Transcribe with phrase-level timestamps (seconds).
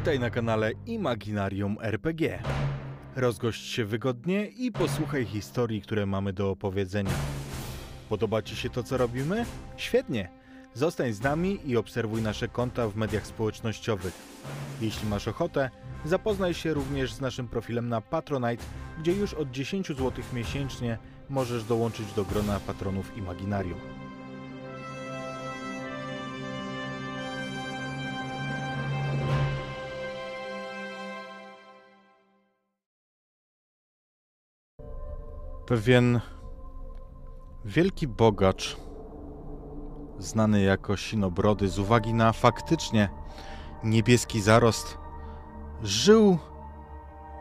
[0.00, 2.42] Witaj na kanale Imaginarium RPG.
[3.16, 7.10] Rozgość się wygodnie i posłuchaj historii, które mamy do opowiedzenia.
[8.08, 9.44] Podoba Ci się to, co robimy?
[9.76, 10.28] Świetnie!
[10.74, 14.14] Zostań z nami i obserwuj nasze konta w mediach społecznościowych.
[14.80, 15.70] Jeśli masz ochotę,
[16.04, 18.64] zapoznaj się również z naszym profilem na Patronite,
[19.00, 20.98] gdzie już od 10 zł miesięcznie
[21.28, 24.09] możesz dołączyć do grona patronów Imaginarium.
[35.70, 36.20] Pewien
[37.64, 38.76] wielki bogacz,
[40.18, 43.08] znany jako Sinobrody, z uwagi na faktycznie
[43.84, 44.98] niebieski zarost,
[45.82, 46.38] żył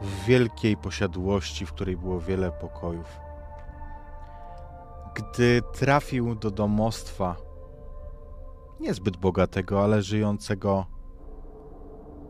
[0.01, 3.20] w wielkiej posiadłości, w której było wiele pokojów.
[5.15, 7.35] Gdy trafił do domostwa,
[8.79, 10.85] niezbyt bogatego, ale żyjącego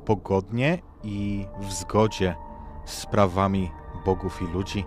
[0.06, 2.36] pogodnie i w zgodzie
[2.86, 3.72] z sprawami
[4.06, 4.86] bogów i ludzi,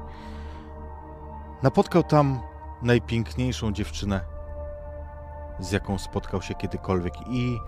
[1.63, 2.41] napotkał tam
[2.83, 4.21] najpiękniejszą dziewczynę,
[5.59, 7.59] z jaką spotkał się kiedykolwiek, i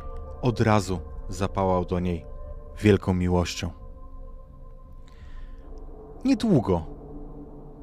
[0.42, 2.27] od razu zapałał do niej
[2.81, 3.70] wielką miłością.
[6.25, 6.87] Niedługo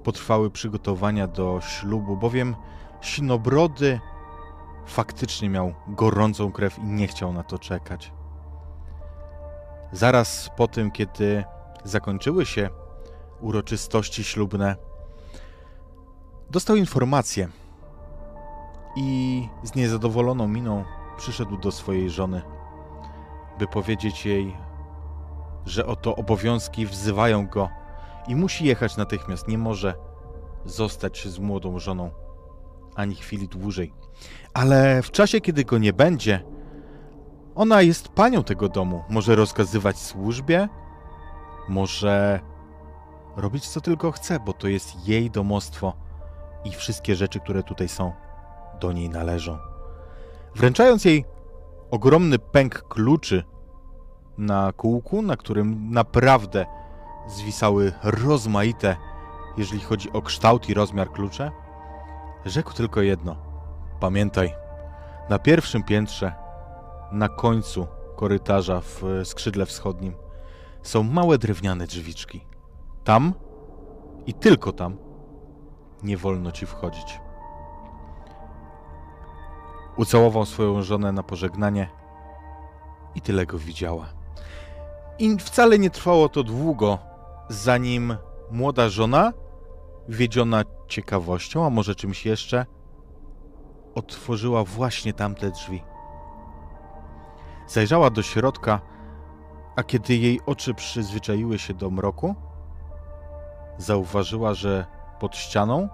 [0.03, 2.55] potrwały przygotowania do ślubu, bowiem
[3.01, 3.99] Sinobrody
[4.85, 8.13] faktycznie miał gorącą krew i nie chciał na to czekać.
[9.91, 11.43] Zaraz po tym, kiedy
[11.83, 12.69] zakończyły się
[13.39, 14.75] uroczystości ślubne,
[16.51, 17.49] dostał informację
[18.95, 20.83] i z niezadowoloną miną
[21.17, 22.41] przyszedł do swojej żony,
[23.59, 24.57] by powiedzieć jej,
[25.65, 27.69] że oto obowiązki wzywają go
[28.27, 29.47] i musi jechać natychmiast.
[29.47, 29.93] Nie może
[30.65, 32.11] zostać z młodą żoną
[32.95, 33.93] ani chwili dłużej.
[34.53, 36.43] Ale w czasie, kiedy go nie będzie,
[37.55, 39.03] ona jest panią tego domu.
[39.09, 40.69] Może rozkazywać służbie,
[41.69, 42.39] może
[43.35, 45.93] robić co tylko chce, bo to jest jej domostwo
[46.65, 48.13] i wszystkie rzeczy, które tutaj są,
[48.79, 49.57] do niej należą.
[50.55, 51.25] Wręczając jej
[51.91, 53.43] ogromny pęk kluczy
[54.37, 56.65] na kółku, na którym naprawdę
[57.27, 58.97] zwisały rozmaite,
[59.57, 61.51] jeżeli chodzi o kształt i rozmiar klucze,
[62.45, 63.35] rzekł tylko jedno:
[63.99, 64.53] Pamiętaj,
[65.29, 66.33] na pierwszym piętrze,
[67.11, 70.13] na końcu korytarza w skrzydle wschodnim,
[70.83, 72.45] są małe drewniane drzwiczki.
[73.03, 73.33] Tam
[74.25, 74.97] i tylko tam
[76.03, 77.19] nie wolno ci wchodzić.
[79.97, 81.89] Ucałował swoją żonę na pożegnanie
[83.15, 84.05] i tyle go widziała.
[85.19, 86.97] I wcale nie trwało to długo,
[87.49, 88.17] zanim
[88.51, 89.33] młoda żona,
[90.09, 92.65] wiedziona ciekawością, a może czymś jeszcze,
[93.95, 95.83] otworzyła właśnie tamte drzwi.
[97.67, 98.81] Zajrzała do środka,
[99.75, 102.35] a kiedy jej oczy przyzwyczaiły się do mroku,
[103.77, 104.85] zauważyła, że
[105.21, 105.89] pod ścianą,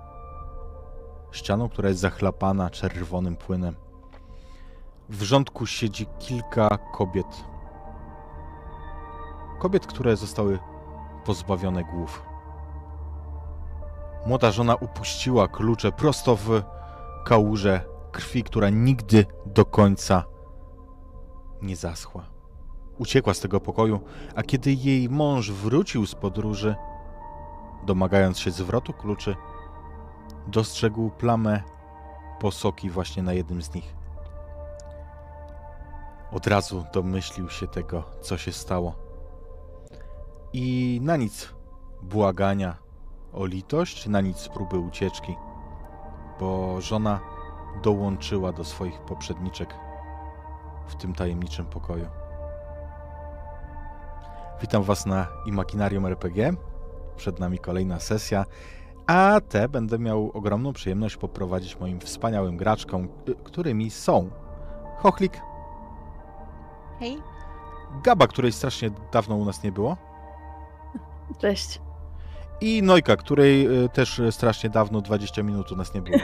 [1.32, 3.76] ścianą, która jest zachlapana czerwonym płynem,
[5.10, 7.44] w rządku siedzi kilka kobiet.
[9.60, 10.60] Kobiet, które zostały
[11.26, 12.24] pozbawione głów.
[14.26, 16.62] Młoda żona upuściła klucze prosto w
[17.26, 20.24] kałużę krwi, która nigdy do końca
[21.62, 22.26] nie zaschła.
[22.98, 24.00] Uciekła z tego pokoju,
[24.36, 26.76] a kiedy jej mąż wrócił z podróży,
[27.88, 29.36] domagając się zwrotu kluczy,
[30.48, 31.62] dostrzegł plamę
[32.40, 33.96] posoki właśnie na jednym z nich.
[36.32, 38.96] Od razu domyślił się tego, co się stało.
[40.54, 41.54] I na nic
[42.02, 42.78] błagania
[43.34, 45.36] o litość, na nic próby ucieczki,
[46.40, 47.20] bo żona
[47.84, 49.76] dołączyła do swoich poprzedniczek
[50.88, 52.08] w tym tajemniczym pokoju.
[54.62, 56.54] Witam Was na Imaginarium RPG.
[57.18, 58.46] Przed nami kolejna sesja,
[59.08, 64.30] a te będę miał ogromną przyjemność poprowadzić moim wspaniałym graczkom, y, którymi są
[64.98, 65.42] Chochlik.
[67.00, 67.18] Hej.
[68.04, 69.98] Gaba, której strasznie dawno u nas nie było.
[71.38, 71.82] Cześć.
[72.62, 76.18] I Nojka, której y, też strasznie dawno, 20 minut u nas nie było.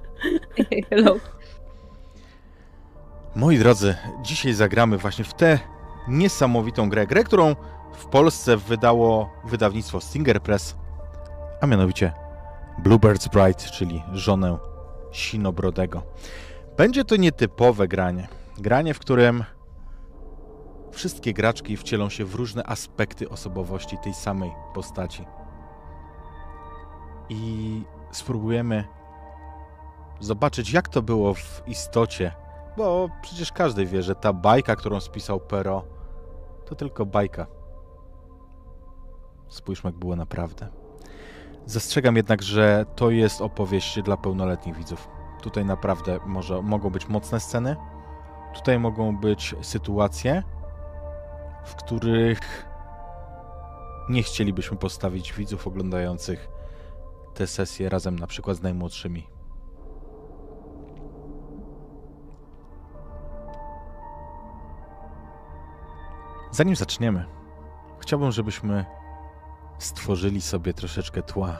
[0.90, 1.16] Hello.
[3.34, 5.58] Moi drodzy, dzisiaj zagramy właśnie w tę
[6.08, 7.06] niesamowitą grę.
[7.06, 7.56] Grę, którą
[7.92, 10.76] w Polsce wydało wydawnictwo Stinger Press,
[11.60, 12.12] a mianowicie
[12.82, 14.58] Bluebird's Bride, czyli żonę
[15.12, 16.02] Sinobrodego.
[16.76, 18.28] Będzie to nietypowe granie.
[18.58, 19.44] Granie, w którym
[20.90, 25.24] wszystkie graczki wcielą się w różne aspekty osobowości tej samej postaci.
[27.28, 28.84] I spróbujemy
[30.20, 32.32] zobaczyć, jak to było w istocie,
[32.76, 35.84] bo przecież każdy wie, że ta bajka, którą spisał Pero,
[36.66, 37.46] To tylko bajka.
[39.48, 40.68] Spójrzmy, jak było naprawdę.
[41.66, 45.08] Zastrzegam jednak, że to jest opowieść dla pełnoletnich widzów.
[45.42, 47.76] Tutaj naprawdę może, mogą być mocne sceny.
[48.54, 50.42] Tutaj mogą być sytuacje,
[51.64, 52.68] w których
[54.08, 56.48] nie chcielibyśmy postawić widzów oglądających
[57.34, 59.26] te sesje razem na przykład z najmłodszymi.
[66.50, 67.24] Zanim zaczniemy,
[68.00, 68.97] chciałbym, żebyśmy
[69.78, 71.56] stworzyli sobie troszeczkę tła,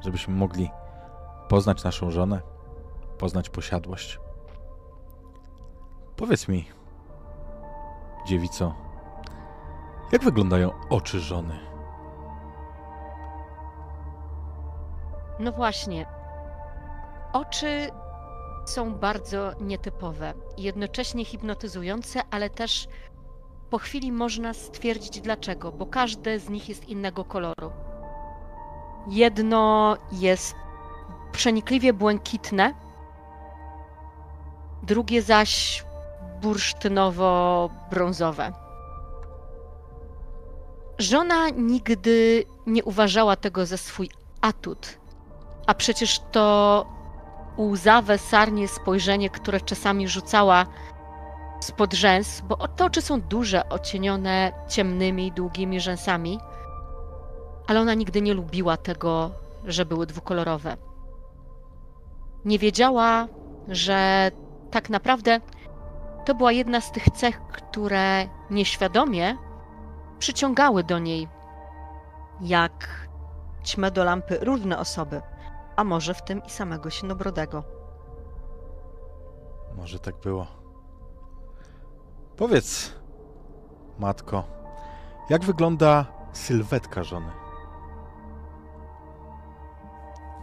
[0.00, 0.70] żebyśmy mogli
[1.48, 2.40] poznać naszą żonę,
[3.18, 4.20] poznać posiadłość.
[6.16, 6.68] Powiedz mi,
[8.26, 8.74] dziewico,
[10.12, 11.58] jak wyglądają oczy żony?
[15.38, 16.06] No właśnie.
[17.32, 17.90] Oczy
[18.66, 22.88] są bardzo nietypowe jednocześnie hipnotyzujące, ale też
[23.70, 27.72] po chwili można stwierdzić dlaczego, bo każde z nich jest innego koloru.
[29.08, 30.54] Jedno jest
[31.32, 32.74] przenikliwie błękitne,
[34.82, 35.84] drugie zaś
[36.42, 38.52] bursztynowo-brązowe.
[40.98, 44.10] Żona nigdy nie uważała tego za swój
[44.40, 44.98] atut,
[45.66, 46.86] a przecież to
[47.58, 50.66] łzawe, sarnie spojrzenie, które czasami rzucała
[51.60, 56.38] spod rzęs, bo te oczy są duże, ocienione ciemnymi, długimi rzęsami,
[57.66, 59.30] ale ona nigdy nie lubiła tego,
[59.64, 60.76] że były dwukolorowe.
[62.44, 63.28] Nie wiedziała,
[63.68, 64.30] że
[64.70, 65.40] tak naprawdę
[66.24, 69.36] to była jedna z tych cech, które nieświadomie
[70.18, 71.28] przyciągały do niej,
[72.40, 73.08] jak
[73.64, 75.22] ćmę do lampy różne osoby,
[75.76, 77.64] a może w tym i samego Sinobrodego.
[79.76, 80.57] Może tak było.
[82.38, 82.92] Powiedz,
[83.98, 84.44] matko,
[85.30, 87.30] jak wygląda sylwetka żony?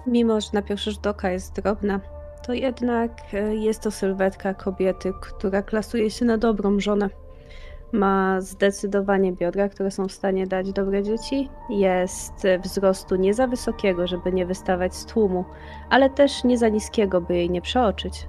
[0.08, 2.00] Mimo, że na pierwszy rzut oka jest drobna,
[2.46, 7.10] to jednak e, jest to sylwetka kobiety, która klasuje się na dobrą żonę.
[7.92, 11.50] Ma zdecydowanie biodra, które są w stanie dać dobre dzieci.
[11.70, 12.34] Jest
[12.64, 15.46] wzrostu nie za wysokiego, żeby nie wystawać z tłumu,
[15.90, 18.28] ale też nie za niskiego, by jej nie przeoczyć.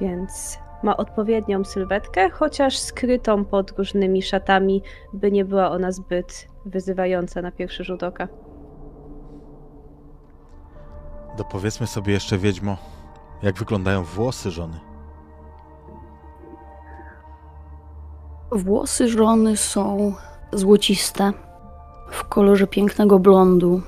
[0.00, 4.82] Więc ma odpowiednią sylwetkę, chociaż skrytą pod różnymi szatami,
[5.12, 8.28] by nie była ona zbyt wyzywająca na pierwszy rzut oka.
[11.38, 12.76] Dopowiedzmy sobie jeszcze, Wiedźmo,
[13.42, 14.80] jak wyglądają włosy żony.
[18.52, 20.14] Włosy żony są
[20.52, 21.32] złociste,
[22.10, 23.80] w kolorze pięknego blondu.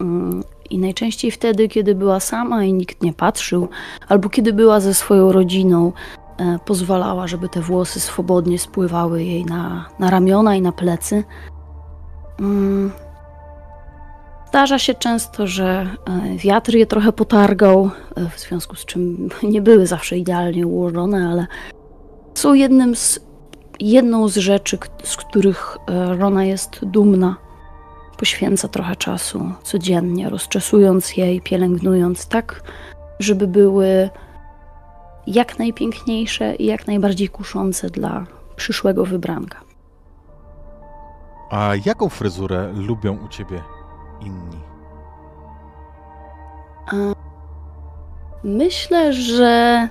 [0.00, 3.68] Mm, I najczęściej wtedy, kiedy była sama i nikt nie patrzył,
[4.08, 5.92] albo kiedy była ze swoją rodziną,
[6.64, 11.24] pozwalała, żeby te włosy swobodnie spływały jej na, na ramiona i na plecy.
[12.40, 12.90] Mm,
[14.56, 19.62] Zdarza się często, że e, wiatr je trochę potargał, e, w związku z czym nie
[19.62, 21.46] były zawsze idealnie ułożone, ale
[22.34, 23.20] są jednym z,
[23.80, 27.36] jedną z rzeczy, z których e, żona jest dumna.
[28.18, 32.62] Poświęca trochę czasu codziennie, rozczesując je i pielęgnując tak,
[33.20, 34.10] żeby były
[35.26, 38.26] jak najpiękniejsze i jak najbardziej kuszące dla
[38.56, 39.60] przyszłego wybranka.
[41.50, 43.62] A jaką fryzurę lubią u ciebie
[44.20, 44.60] inni?
[48.44, 49.88] Myślę, że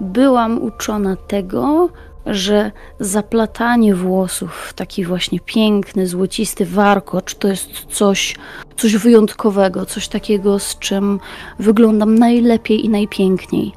[0.00, 1.88] byłam uczona tego,
[2.26, 8.36] że zaplatanie włosów w taki właśnie piękny, złocisty warkocz to jest coś,
[8.76, 11.20] coś wyjątkowego, coś takiego, z czym
[11.58, 13.72] wyglądam najlepiej i najpiękniej.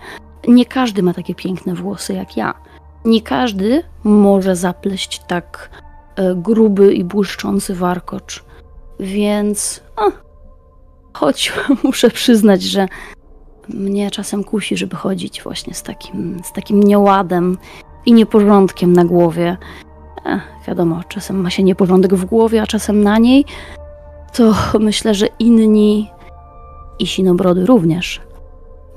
[0.47, 2.53] Nie każdy ma takie piękne włosy jak ja.
[3.05, 5.69] Nie każdy może zapleść tak
[6.15, 8.43] e, gruby i błyszczący warkocz.
[8.99, 10.11] Więc o,
[11.13, 12.87] choć muszę przyznać, że
[13.69, 17.57] mnie czasem kusi, żeby chodzić właśnie z takim, z takim nieładem
[18.05, 19.57] i nieporządkiem na głowie.
[20.25, 23.45] E, wiadomo, czasem ma się nieporządek w głowie, a czasem na niej.
[24.33, 26.09] To myślę, że inni
[26.99, 28.26] i sinobrody również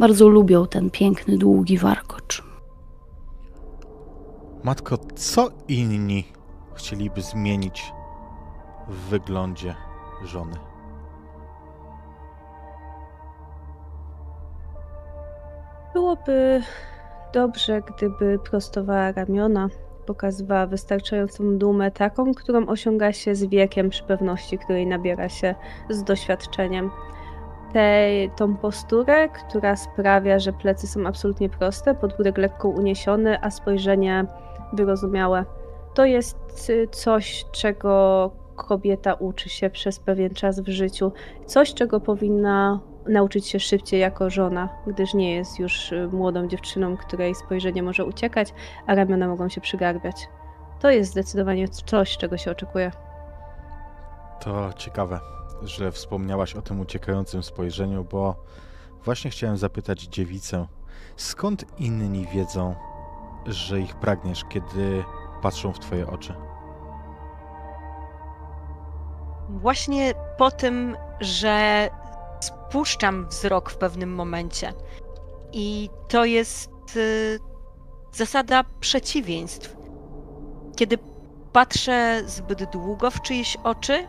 [0.01, 2.45] bardzo lubią ten piękny, długi warkocz.
[4.63, 6.25] Matko, co inni
[6.75, 7.93] chcieliby zmienić
[8.89, 9.75] w wyglądzie
[10.25, 10.57] żony?
[15.95, 16.63] Byłoby
[17.33, 19.69] dobrze, gdyby prostowała ramiona,
[20.07, 25.55] pokazywała wystarczającą dumę, taką, którą osiąga się z wiekiem, przy pewności, której nabiera się
[25.91, 26.91] z doświadczeniem.
[27.73, 34.27] Tę tą posturę, która sprawia, że plecy są absolutnie proste, podbródek lekko uniesiony, a spojrzenie
[34.73, 35.45] wyrozumiałe.
[35.95, 41.13] To jest y, coś, czego kobieta uczy się przez pewien czas w życiu.
[41.47, 46.97] Coś, czego powinna nauczyć się szybciej jako żona, gdyż nie jest już y, młodą dziewczyną,
[46.97, 48.55] której spojrzenie może uciekać,
[48.87, 50.29] a ramiona mogą się przygarbiać.
[50.81, 52.91] To jest zdecydowanie coś, czego się oczekuje.
[54.41, 55.21] To ciekawe,
[55.63, 58.45] że wspomniałaś o tym uciekającym spojrzeniu, bo
[59.05, 60.67] właśnie chciałem zapytać dziewicę,
[61.17, 62.75] skąd inni wiedzą,
[63.47, 65.05] że ich pragniesz, kiedy
[65.43, 66.35] patrzą w twoje oczy?
[69.49, 71.89] Właśnie po tym, że
[72.41, 74.73] spuszczam wzrok w pewnym momencie.
[75.53, 77.39] I to jest y,
[78.13, 79.77] zasada przeciwieństw.
[80.77, 80.99] Kiedy
[81.53, 84.09] patrzę zbyt długo w czyjeś oczy,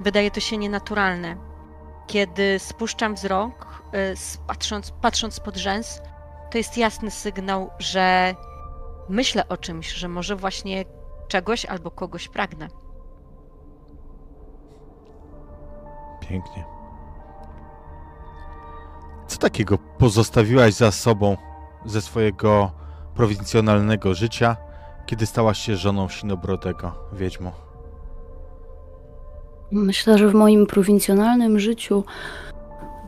[0.00, 1.36] wydaje to się nienaturalne.
[2.06, 6.00] Kiedy spuszczam wzrok, y, patrząc, patrząc pod rzęs,
[6.50, 8.34] to jest jasny sygnał, że
[9.08, 10.84] myślę o czymś, że może właśnie
[11.28, 12.68] czegoś albo kogoś pragnę.
[16.20, 16.64] Pięknie.
[19.26, 21.36] Co takiego pozostawiłaś za sobą
[21.84, 22.72] ze swojego
[23.14, 24.56] prowincjonalnego życia,
[25.06, 27.69] kiedy stałaś się żoną Sinobrodego, wiedźmo?
[29.72, 32.04] Myślę, że w moim prowincjonalnym życiu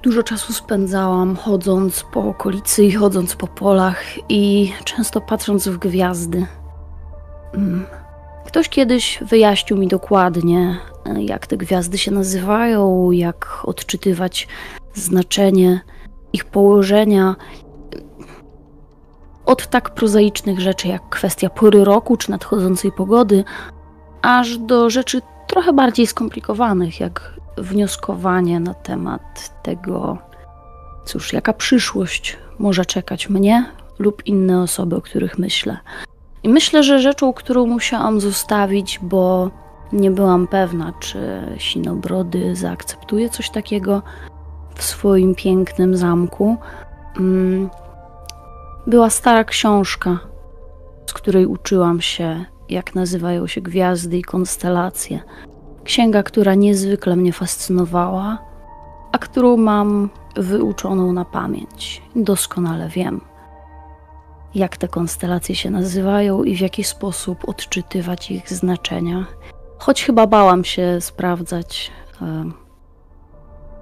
[0.02, 6.47] dużo czasu spędzałam chodząc po okolicy i chodząc po polach i często patrząc w gwiazdy.
[7.54, 7.87] Mm.
[8.47, 14.49] Ktoś kiedyś wyjaśnił mi dokładnie, e, jak te gwiazdy się nazywają, jak odczytywać
[14.95, 15.81] znaczenie
[16.33, 17.37] ich położenia.
[19.47, 23.45] Od tak prozaicznych rzeczy jak kwestia pory roku czy nadchodzącej pogody,
[24.23, 25.21] aż do rzeczy
[25.52, 30.18] trochę bardziej skomplikowanych, jak wnioskowanie na temat tego,
[31.04, 33.64] cóż, jaka przyszłość może czekać mnie
[33.99, 35.78] lub inne osoby, o których myślę.
[36.42, 39.50] I myślę, że rzeczą, którą musiałam zostawić, bo
[39.92, 41.18] nie byłam pewna, czy
[41.59, 44.02] Sinobrody zaakceptuje coś takiego
[44.75, 46.56] w swoim pięknym zamku,
[47.16, 47.71] mm,
[48.87, 50.18] była stara książka,
[51.06, 55.21] z której uczyłam się jak nazywają się gwiazdy i konstelacje.
[55.85, 58.38] Księga, która niezwykle mnie fascynowała,
[59.12, 62.02] a którą mam wyuczoną na pamięć.
[62.17, 63.21] Doskonale wiem,
[64.55, 69.26] jak te konstelacje się nazywają i w jaki sposób odczytywać ich znaczenia.
[69.79, 71.91] Choć chyba bałam się sprawdzać
[72.23, 72.45] e,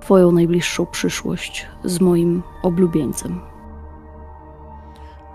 [0.01, 3.41] Twoją najbliższą przyszłość z moim oblubieńcem.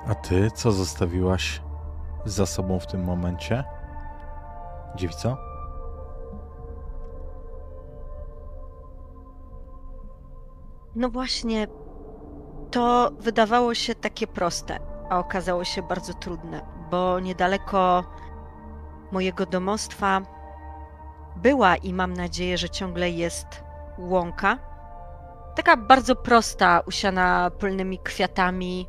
[0.07, 1.61] A ty co zostawiłaś
[2.25, 3.63] za sobą w tym momencie?
[4.95, 5.37] Dziewico?
[10.95, 11.67] No właśnie,
[12.71, 14.79] to wydawało się takie proste,
[15.09, 18.03] a okazało się bardzo trudne, bo niedaleko
[19.11, 20.21] mojego domostwa
[21.35, 23.63] była i mam nadzieję, że ciągle jest
[23.97, 24.57] łąka.
[25.55, 28.87] Taka bardzo prosta, usiana polnymi kwiatami,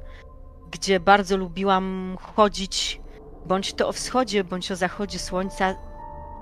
[0.71, 3.01] gdzie bardzo lubiłam chodzić,
[3.47, 5.75] bądź to o wschodzie, bądź o zachodzie słońca,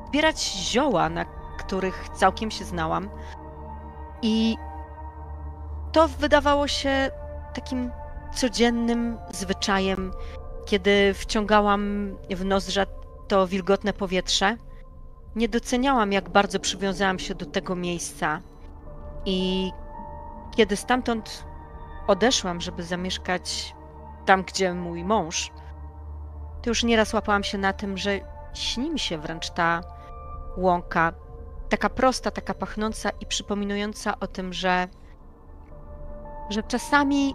[0.09, 1.25] zbierać zioła, na
[1.59, 3.11] których całkiem się znałam.
[4.23, 4.57] I
[5.93, 7.11] to wydawało się
[7.55, 7.91] takim
[8.35, 10.13] codziennym zwyczajem,
[10.67, 12.87] kiedy wciągałam w nozdrza
[13.29, 14.57] to wilgotne powietrze.
[15.37, 18.41] Nie doceniałam, jak bardzo przywiązałam się do tego miejsca.
[19.25, 19.71] I
[20.57, 21.45] kiedy stamtąd
[22.07, 23.75] odeszłam, żeby zamieszkać
[24.27, 25.51] tam, gdzie mój mąż,
[26.65, 28.21] to już nieraz łapałam się na tym, że
[28.55, 29.81] śni mi się wręcz ta
[30.57, 31.13] łąka,
[31.69, 34.89] taka prosta, taka pachnąca i przypominająca o tym, że
[36.51, 37.35] że czasami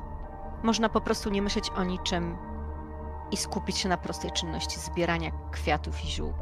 [0.64, 2.38] można po prostu nie myśleć o niczym
[3.32, 6.34] i skupić się na prostej czynności zbierania kwiatów i ziół.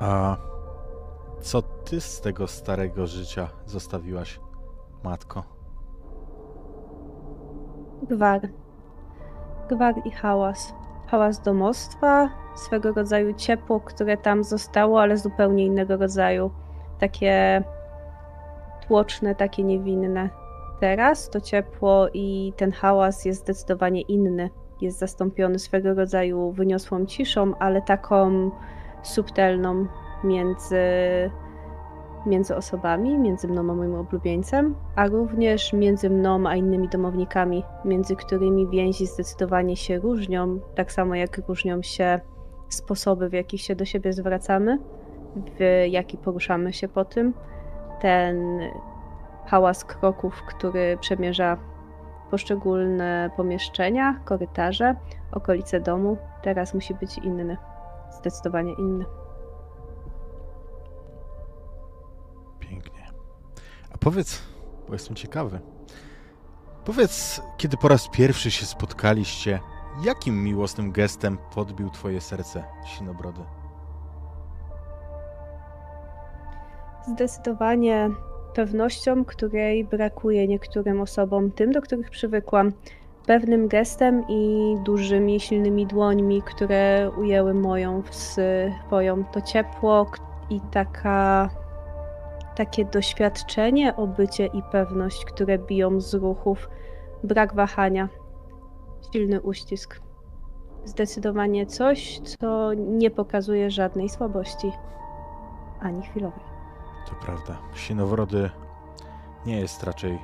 [0.00, 0.36] A
[1.40, 4.40] co ty z tego starego życia zostawiłaś,
[5.04, 5.44] matko?
[8.02, 8.40] Gwar.
[9.68, 10.74] Gwar i hałas.
[11.06, 16.50] Hałas domostwa, swego rodzaju ciepło, które tam zostało, ale zupełnie innego rodzaju.
[16.98, 17.62] Takie
[18.86, 20.30] tłoczne, takie niewinne.
[20.80, 24.50] Teraz to ciepło i ten hałas jest zdecydowanie inny.
[24.80, 28.50] Jest zastąpiony swego rodzaju wyniosłą ciszą, ale taką
[29.02, 29.86] subtelną
[30.24, 30.80] między,
[32.26, 38.16] między osobami, między mną a moim oblubieńcem, a również między mną a innymi domownikami, między
[38.16, 42.20] którymi więzi zdecydowanie się różnią, tak samo jak różnią się
[42.68, 44.78] sposoby, w jakich się do siebie zwracamy,
[45.36, 47.34] w jaki poruszamy się po tym.
[48.00, 48.60] Ten
[49.46, 51.56] hałas kroków, który przemierza
[52.30, 54.94] poszczególne pomieszczenia, korytarze,
[55.32, 56.16] okolice domu.
[56.42, 57.56] Teraz musi być inny.
[58.10, 59.04] Zdecydowanie inny.
[64.00, 64.42] Powiedz,
[64.86, 65.60] bo jestem ciekawy.
[66.84, 69.60] Powiedz, kiedy po raz pierwszy się spotkaliście,
[70.04, 73.40] jakim miłosnym gestem podbił twoje serce, Sinobrody?
[77.08, 78.10] Zdecydowanie
[78.54, 82.72] pewnością, której brakuje niektórym osobom, tym, do których przywykłam.
[83.26, 89.24] Pewnym gestem i dużymi, silnymi dłońmi, które ujęły moją w swoją.
[89.24, 90.10] To ciepło
[90.50, 91.50] i taka,
[92.58, 96.68] takie doświadczenie, obycie i pewność, które biją z ruchów.
[97.24, 98.08] Brak wahania,
[99.12, 100.00] silny uścisk.
[100.84, 104.72] Zdecydowanie coś, co nie pokazuje żadnej słabości,
[105.80, 106.40] ani chwilowej.
[107.08, 107.58] To prawda.
[107.74, 108.50] Sinowrody
[109.46, 110.18] nie jest raczej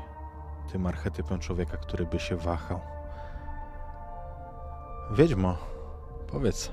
[0.73, 2.81] tym archetypem człowieka, który by się wahał.
[5.13, 5.57] Wiedźmo,
[6.27, 6.73] powiedz,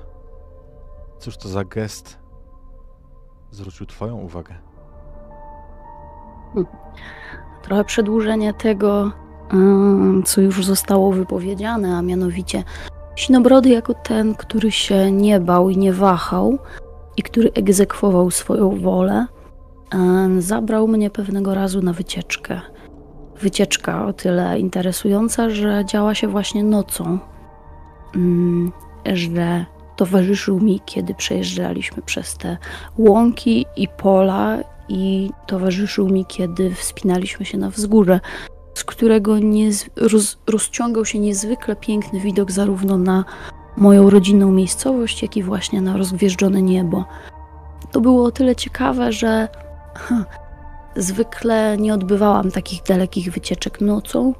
[1.18, 2.18] cóż to za gest
[3.50, 4.71] zwrócił twoją uwagę?
[7.62, 9.12] Trochę przedłużenie tego,
[10.24, 12.64] co już zostało wypowiedziane, a mianowicie
[13.16, 16.58] Sinobrody jako ten, który się nie bał i nie wahał
[17.16, 19.26] i który egzekwował swoją wolę,
[20.38, 22.60] zabrał mnie pewnego razu na wycieczkę.
[23.40, 27.18] Wycieczka o tyle interesująca, że działa się właśnie nocą,
[28.16, 28.72] ym,
[29.12, 29.66] że
[29.96, 32.56] towarzyszył mi, kiedy przejeżdżaliśmy przez te
[32.98, 34.58] łąki i pola
[34.92, 38.20] i towarzyszył mi, kiedy wspinaliśmy się na wzgórze,
[38.74, 43.24] z którego niez, roz, rozciągał się niezwykle piękny widok zarówno na
[43.76, 47.04] moją rodzinną miejscowość, jak i właśnie na rozgwieżdżone niebo.
[47.92, 49.48] To było o tyle ciekawe, że
[49.94, 50.24] ha,
[50.96, 54.34] zwykle nie odbywałam takich dalekich wycieczek nocą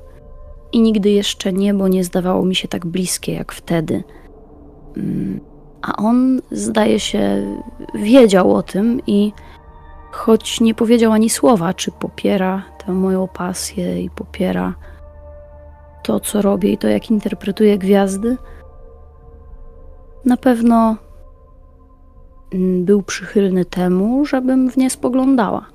[0.72, 4.04] i nigdy jeszcze niebo nie zdawało mi się tak bliskie jak wtedy.
[4.96, 5.40] Mm,
[5.82, 7.46] A on, zdaje się,
[7.94, 9.32] wiedział o tym i
[10.12, 14.74] choć nie powiedział ani słowa, czy popiera tę moją pasję i popiera
[16.02, 18.36] to, co robię i to, jak interpretuję gwiazdy,
[20.24, 20.96] na pewno
[22.52, 25.66] mm, był przychylny temu, żebym w nie spoglądała.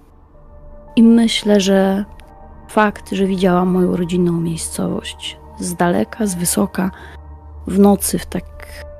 [0.96, 2.06] I myślę, że
[2.68, 6.92] fakt, że widziałam moją rodzinną miejscowość z daleka, z wysoka,
[7.68, 8.46] w nocy w, tak,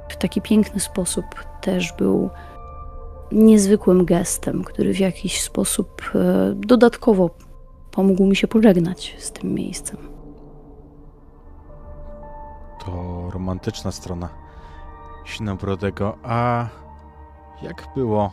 [0.10, 1.26] w taki piękny sposób
[1.62, 2.30] też był
[3.32, 7.30] niezwykłym gestem, który w jakiś sposób e, dodatkowo
[7.92, 9.98] pomógł mi się pożegnać z tym miejscem.
[12.86, 14.30] To romantyczna strona
[15.26, 16.18] Sinobrodego.
[16.24, 16.68] A
[17.62, 18.32] jak było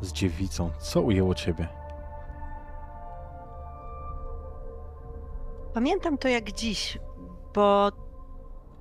[0.00, 0.70] z dziewicą?
[0.78, 1.68] Co ujęło ciebie?
[5.74, 6.98] Pamiętam to jak dziś,
[7.54, 7.92] bo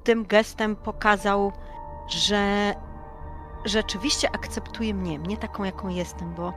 [0.03, 1.51] tym gestem pokazał,
[2.09, 2.73] że
[3.65, 6.53] rzeczywiście akceptuje mnie, mnie taką, jaką jestem, bo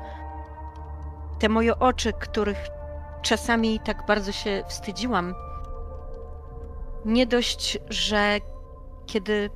[1.38, 2.69] te moje oczy, których
[3.23, 5.35] czasami tak bardzo się wstydziłam,
[7.05, 8.38] nie dość, że
[9.07, 9.51] kiedy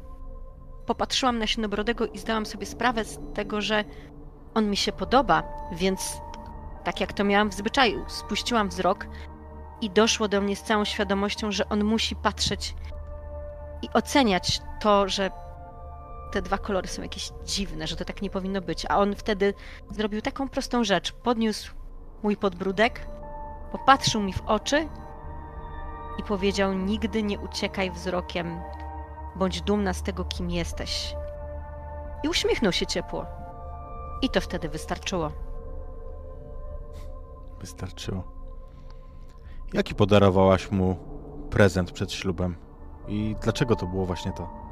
[0.86, 3.84] popatrzyłam na Sinobrodego i zdałam sobie sprawę z tego, że
[4.54, 6.20] on mi się podoba, więc
[6.84, 9.06] tak jak to miałam w zwyczaju, spuściłam wzrok
[9.80, 12.74] i doszło do mnie z całą świadomością, że on musi patrzeć
[13.82, 15.30] i oceniać to, że
[16.36, 18.86] te dwa kolory są jakieś dziwne, że to tak nie powinno być.
[18.88, 19.54] A on wtedy
[19.90, 21.12] zrobił taką prostą rzecz.
[21.12, 21.74] Podniósł
[22.22, 23.06] mój podbródek,
[23.72, 24.88] popatrzył mi w oczy
[26.18, 28.60] i powiedział: Nigdy nie uciekaj wzrokiem,
[29.36, 31.16] bądź dumna z tego, kim jesteś.
[32.24, 33.26] I uśmiechnął się ciepło.
[34.22, 35.32] I to wtedy wystarczyło.
[37.60, 38.24] Wystarczyło.
[39.72, 40.96] Jaki podarowałaś mu
[41.50, 42.56] prezent przed ślubem?
[43.08, 44.65] I dlaczego to było właśnie to?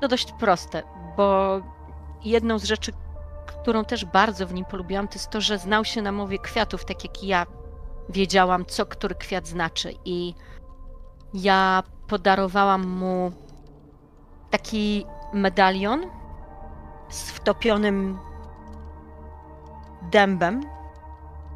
[0.00, 0.82] To dość proste,
[1.16, 1.60] bo
[2.24, 2.92] jedną z rzeczy,
[3.46, 6.84] którą też bardzo w nim polubiłam, to jest to, że znał się na mowie kwiatów,
[6.84, 7.46] tak jak ja
[8.08, 9.94] wiedziałam, co który kwiat znaczy.
[10.04, 10.34] I
[11.34, 13.32] ja podarowałam mu
[14.50, 16.06] taki medalion
[17.08, 18.18] z wtopionym
[20.02, 20.62] dębem,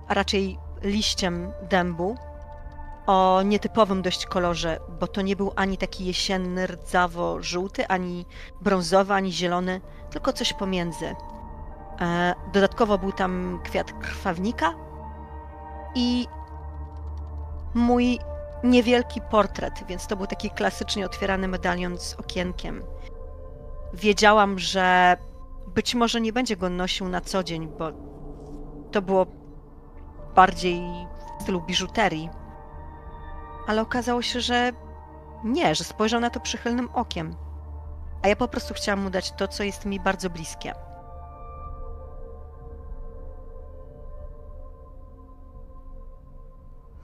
[0.08, 2.16] a raczej liściem dębu
[3.08, 8.26] o nietypowym dość kolorze, bo to nie był ani taki jesienny, rdzawo-żółty, ani
[8.60, 11.14] brązowy, ani zielony, tylko coś pomiędzy.
[12.00, 14.74] E, Dodatkowo był tam kwiat krwawnika
[15.94, 16.26] i
[17.74, 18.18] mój
[18.64, 22.82] niewielki portret, więc to był taki klasycznie otwierany medalion z okienkiem.
[23.94, 25.16] Wiedziałam, że
[25.66, 27.90] być może nie będzie go nosił na co dzień, bo
[28.92, 29.26] to było
[30.34, 30.82] bardziej
[31.38, 32.30] w stylu biżuterii,
[33.68, 34.72] ale okazało się, że
[35.44, 37.36] nie, że spojrzał na to przychylnym okiem.
[38.22, 40.74] A ja po prostu chciałam mu dać to, co jest mi bardzo bliskie.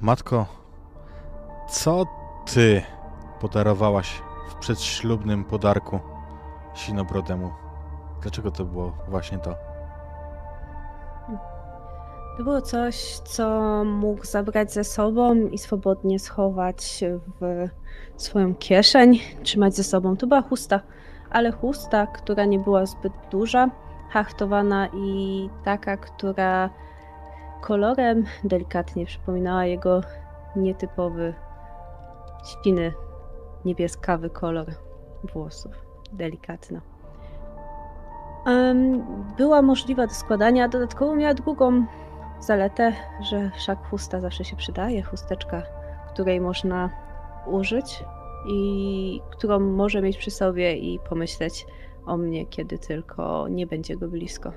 [0.01, 0.47] Matko,
[1.69, 2.05] co
[2.55, 2.83] ty
[3.41, 6.01] podarowałaś w przedślubnym podarku
[6.75, 7.53] Sinobrodemu?
[8.21, 9.74] Dlaczego to było właśnie to?
[12.37, 13.49] To było coś, co
[13.85, 17.05] mógł zabrać ze sobą i swobodnie schować
[17.41, 17.69] w
[18.17, 20.17] swoją kieszeń, trzymać ze sobą.
[20.17, 20.81] To była chusta,
[21.31, 23.71] ale chusta, która nie była zbyt duża,
[24.11, 26.71] haftowana i taka, która
[27.61, 30.01] kolorem delikatnie przypominała jego
[30.57, 31.35] nietypowy,
[32.45, 32.93] siny,
[33.65, 34.67] niebieskawy kolor
[35.33, 35.73] włosów.
[36.13, 36.81] Delikatna.
[39.37, 41.87] Była możliwa do składania, dodatkowo miała drugą
[42.41, 45.63] zaletę, że wszak chusta zawsze się przydaje, chusteczka,
[46.13, 46.91] której można
[47.47, 48.05] użyć
[48.49, 51.67] i którą może mieć przy sobie i pomyśleć
[52.07, 54.53] o mnie, kiedy tylko nie będzie go blisko.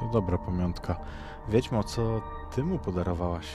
[0.00, 0.96] To dobra pamiątka.
[1.48, 2.20] Wiedźmo, co
[2.54, 3.46] ty mu podarowałaś?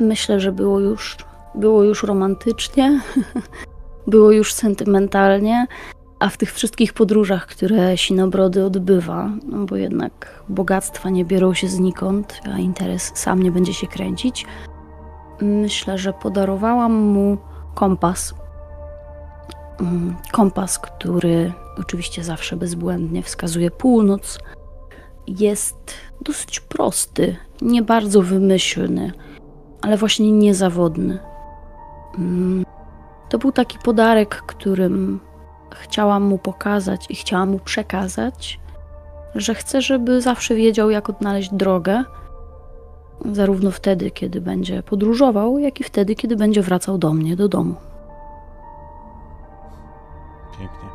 [0.00, 1.16] Myślę, że było już,
[1.54, 3.00] było już romantycznie,
[4.06, 5.66] było już sentymentalnie,
[6.18, 11.68] a w tych wszystkich podróżach, które Sinobrody odbywa, no bo jednak bogactwa nie biorą się
[11.68, 14.46] znikąd, a interes sam nie będzie się kręcić,
[15.40, 17.38] myślę, że podarowałam mu
[17.74, 18.34] kompas.
[19.80, 24.38] Mm, Kompas, który oczywiście zawsze bezbłędnie wskazuje północ,
[25.26, 29.12] jest dosyć prosty, nie bardzo wymyślny
[29.82, 31.18] ale właśnie niezawodny.
[33.32, 35.20] To był taki podarek, którym
[35.70, 38.60] chciałam mu pokazać i chciałam mu przekazać,
[39.34, 42.04] że chcę, żeby zawsze wiedział, jak odnaleźć drogę,
[43.32, 47.74] zarówno wtedy, kiedy będzie podróżował, jak i wtedy, kiedy będzie wracał do mnie, do domu.
[50.58, 50.88] Pięknie.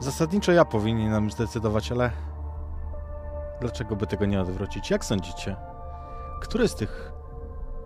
[0.00, 2.10] Zasadniczo ja powinienem zdecydować, ale
[3.60, 4.90] dlaczego by tego nie odwrócić?
[4.90, 5.56] Jak sądzicie?
[6.40, 7.12] Który z tych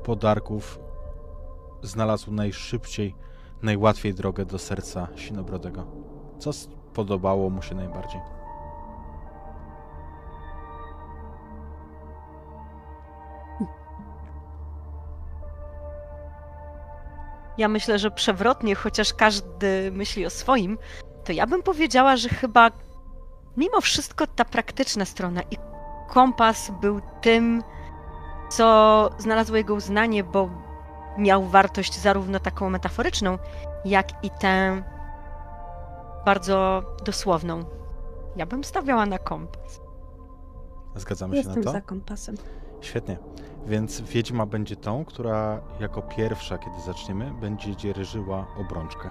[0.05, 0.90] podarków
[1.83, 3.15] znalazł najszybciej,
[3.63, 5.87] najłatwiej drogę do serca Sinobrodego?
[6.39, 8.21] Co spodobało mu się najbardziej?
[17.59, 20.79] Ja myślę, że przewrotnie, chociaż każdy myśli o swoim,
[21.25, 22.71] to ja bym powiedziała, że chyba
[23.57, 25.57] mimo wszystko ta praktyczna strona i
[26.09, 27.63] kompas był tym,
[28.51, 30.51] co znalazło jego uznanie, bo
[31.19, 33.39] miał wartość zarówno taką metaforyczną,
[33.85, 34.83] jak i tę
[36.25, 37.65] bardzo dosłowną.
[38.37, 39.81] Ja bym stawiała na kompas.
[40.95, 41.73] Zgadzamy się Jestem na to?
[41.73, 42.35] za kompasem.
[42.81, 43.19] Świetnie.
[43.67, 49.11] Więc wiedźma będzie tą, która jako pierwsza, kiedy zaczniemy, będzie dzierżyła obrączkę.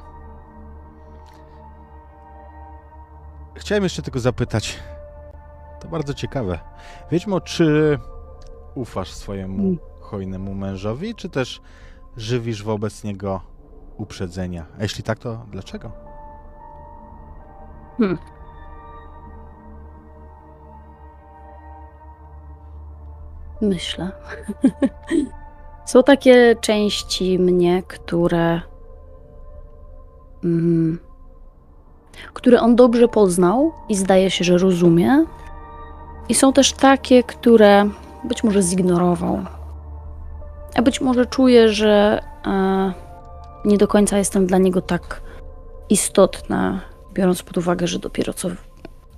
[3.55, 4.79] Chciałem jeszcze tylko zapytać.
[5.79, 6.59] To bardzo ciekawe.
[7.11, 7.99] Wiedźmo, czy
[8.75, 9.79] ufasz swojemu Mm.
[10.01, 11.61] hojnemu mężowi, czy też
[12.17, 13.41] żywisz wobec niego
[13.97, 14.65] uprzedzenia?
[14.79, 15.91] A jeśli tak, to dlaczego?
[23.61, 24.11] Myślę.
[25.85, 28.61] Są takie części mnie, które.
[30.43, 30.99] Mm,
[32.33, 35.25] które on dobrze poznał i zdaje się, że rozumie.
[36.29, 37.89] I są też takie, które
[38.23, 39.39] być może zignorował.
[40.79, 42.93] A być może czuje, że e,
[43.65, 45.21] nie do końca jestem dla niego tak
[45.89, 46.81] istotna,
[47.13, 48.49] biorąc pod uwagę, że dopiero co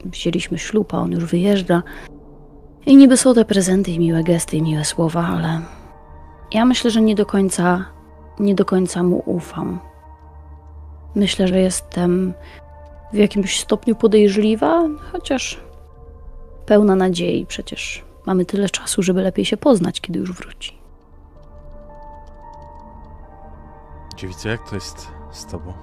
[0.06, 1.84] wzięliśmy ślub, a on już wyjeżdża.
[2.86, 5.62] I niby są te prezenty i miłe gesty i miłe słowa, ale
[6.54, 7.86] ja myślę, że nie do końca,
[8.39, 9.80] nie do końca mu ufam.
[11.15, 12.34] Myślę, że jestem
[13.13, 15.60] w jakimś stopniu podejrzliwa, chociaż
[16.65, 17.45] pełna nadziei.
[17.45, 20.81] Przecież mamy tyle czasu, żeby lepiej się poznać, kiedy już wróci.
[24.21, 25.73] Dziewico, jak to jest z tobą?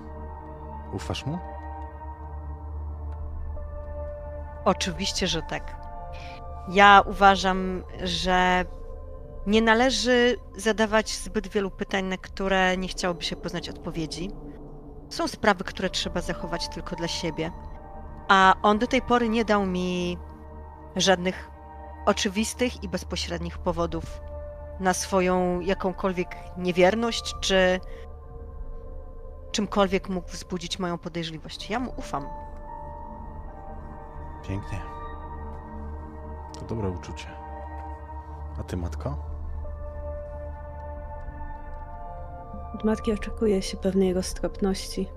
[0.92, 1.38] Ufasz mu?
[4.64, 5.76] Oczywiście, że tak.
[6.68, 8.64] Ja uważam, że
[9.46, 14.30] nie należy zadawać zbyt wielu pytań, na które nie chciałoby się poznać odpowiedzi.
[15.08, 17.52] Są sprawy, które trzeba zachować tylko dla siebie.
[18.28, 20.18] A on do tej pory nie dał mi
[20.96, 21.50] żadnych
[22.06, 24.20] oczywistych i bezpośrednich powodów
[24.80, 27.80] na swoją jakąkolwiek niewierność, czy
[29.52, 31.70] czymkolwiek mógł wzbudzić moją podejrzliwość.
[31.70, 32.26] Ja mu ufam.
[34.48, 34.78] Pięknie.
[36.68, 37.26] dobre uczucie.
[38.60, 39.16] A ty, matko?
[42.74, 45.08] Od matki oczekuje się pewnej roztropności,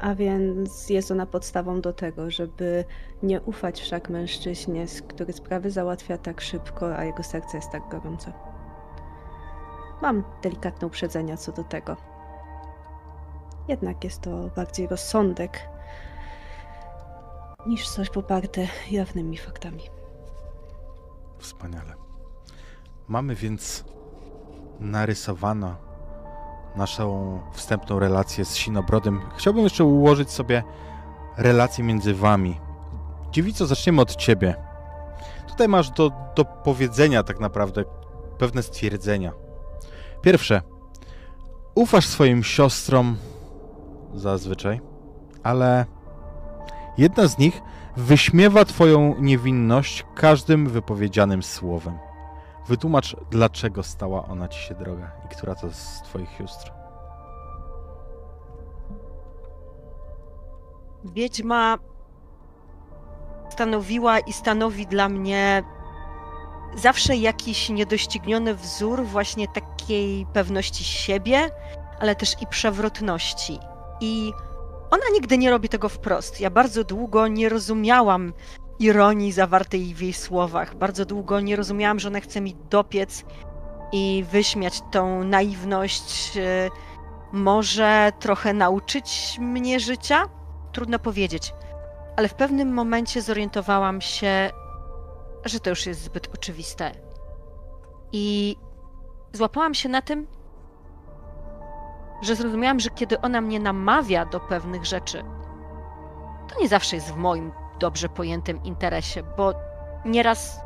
[0.00, 2.84] a więc jest ona podstawą do tego, żeby
[3.22, 7.88] nie ufać wszak mężczyźnie, z- który sprawy załatwia tak szybko, a jego serce jest tak
[7.88, 8.32] gorące.
[10.02, 11.96] Mam delikatne uprzedzenia co do tego.
[13.70, 15.68] Jednak jest to bardziej rozsądek
[17.66, 19.82] niż coś poparte jawnymi faktami.
[21.38, 21.94] Wspaniale.
[23.08, 23.84] Mamy więc
[24.80, 25.74] narysowaną
[26.76, 29.20] naszą wstępną relację z Sinobrodem.
[29.36, 30.62] Chciałbym jeszcze ułożyć sobie
[31.36, 32.60] relację między wami.
[33.30, 34.54] Dziewico, zaczniemy od ciebie.
[35.48, 37.84] Tutaj masz do, do powiedzenia tak naprawdę
[38.38, 39.32] pewne stwierdzenia.
[40.22, 40.62] Pierwsze.
[41.74, 43.16] Ufasz swoim siostrom
[44.14, 44.80] zazwyczaj,
[45.42, 45.86] ale
[46.98, 47.62] jedna z nich
[47.96, 51.98] wyśmiewa twoją niewinność każdym wypowiedzianym słowem.
[52.68, 56.72] Wytłumacz, dlaczego stała ona ci się droga i która to z twoich sióstr.
[61.04, 61.78] Wiedźma
[63.50, 65.62] stanowiła i stanowi dla mnie
[66.76, 71.50] zawsze jakiś niedościgniony wzór właśnie takiej pewności siebie,
[72.00, 73.58] ale też i przewrotności.
[74.00, 74.32] I
[74.90, 76.40] ona nigdy nie robi tego wprost.
[76.40, 78.32] Ja bardzo długo nie rozumiałam
[78.78, 80.74] ironii zawartej w jej słowach.
[80.74, 83.24] Bardzo długo nie rozumiałam, że ona chce mi dopiec
[83.92, 86.70] i wyśmiać tą naiwność, e,
[87.32, 90.28] może trochę nauczyć mnie życia.
[90.72, 91.54] Trudno powiedzieć,
[92.16, 94.50] ale w pewnym momencie zorientowałam się,
[95.44, 96.92] że to już jest zbyt oczywiste.
[98.12, 98.56] I
[99.32, 100.26] złapałam się na tym,
[102.22, 105.24] że zrozumiałam, że kiedy ona mnie namawia do pewnych rzeczy,
[106.48, 109.54] to nie zawsze jest w moim dobrze pojętym interesie, bo
[110.04, 110.60] nieraz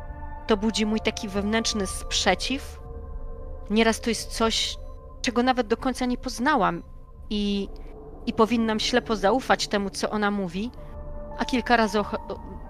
[0.47, 2.79] to budzi mój taki wewnętrzny sprzeciw,
[3.69, 4.77] nieraz to jest coś,
[5.21, 6.83] czego nawet do końca nie poznałam
[7.29, 7.69] i,
[8.25, 10.71] i powinnam ślepo zaufać temu, co ona mówi,
[11.37, 11.99] a kilka razy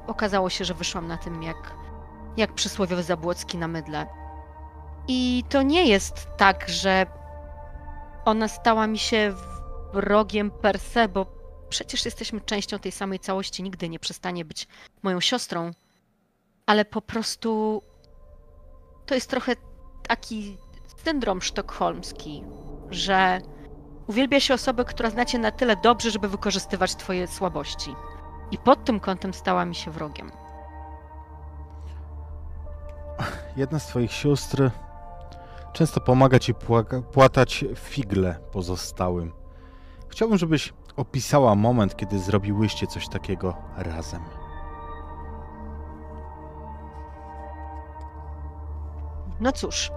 [0.07, 1.75] okazało się, że wyszłam na tym jak,
[2.37, 4.07] jak przysłowiowy Zabłocki na mydle.
[5.07, 7.05] I to nie jest tak, że
[8.25, 9.33] ona stała mi się
[9.93, 11.25] wrogiem per se, bo
[11.69, 14.67] przecież jesteśmy częścią tej samej całości, nigdy nie przestanie być
[15.03, 15.71] moją siostrą,
[16.65, 17.81] ale po prostu
[19.05, 19.55] to jest trochę
[20.07, 20.57] taki
[21.03, 22.43] syndrom sztokholmski,
[22.89, 23.41] że
[24.07, 27.95] uwielbia się osobę, która znacie na tyle dobrze, żeby wykorzystywać twoje słabości.
[28.51, 30.31] I pod tym kątem stała mi się wrogiem.
[33.57, 34.71] Jedna z twoich sióstr
[35.75, 36.53] często pomaga ci
[37.11, 39.31] płatać figle pozostałym.
[40.09, 44.21] Chciałbym, żebyś opisała moment, kiedy zrobiłyście coś takiego razem.
[49.39, 49.91] No cóż,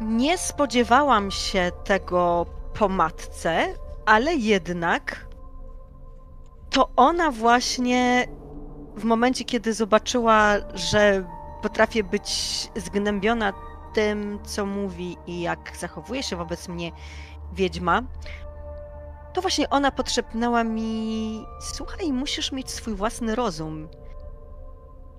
[0.00, 2.46] nie spodziewałam się tego
[2.78, 3.66] po matce,
[4.06, 5.26] ale jednak
[6.70, 8.26] to ona właśnie
[8.96, 11.24] w momencie, kiedy zobaczyła, że
[11.62, 12.30] potrafię być
[12.76, 13.52] zgnębiona
[13.94, 16.92] tym, co mówi i jak zachowuje się wobec mnie
[17.52, 18.02] wiedźma,
[19.32, 23.88] to właśnie ona potrzepnęła mi: Słuchaj, musisz mieć swój własny rozum.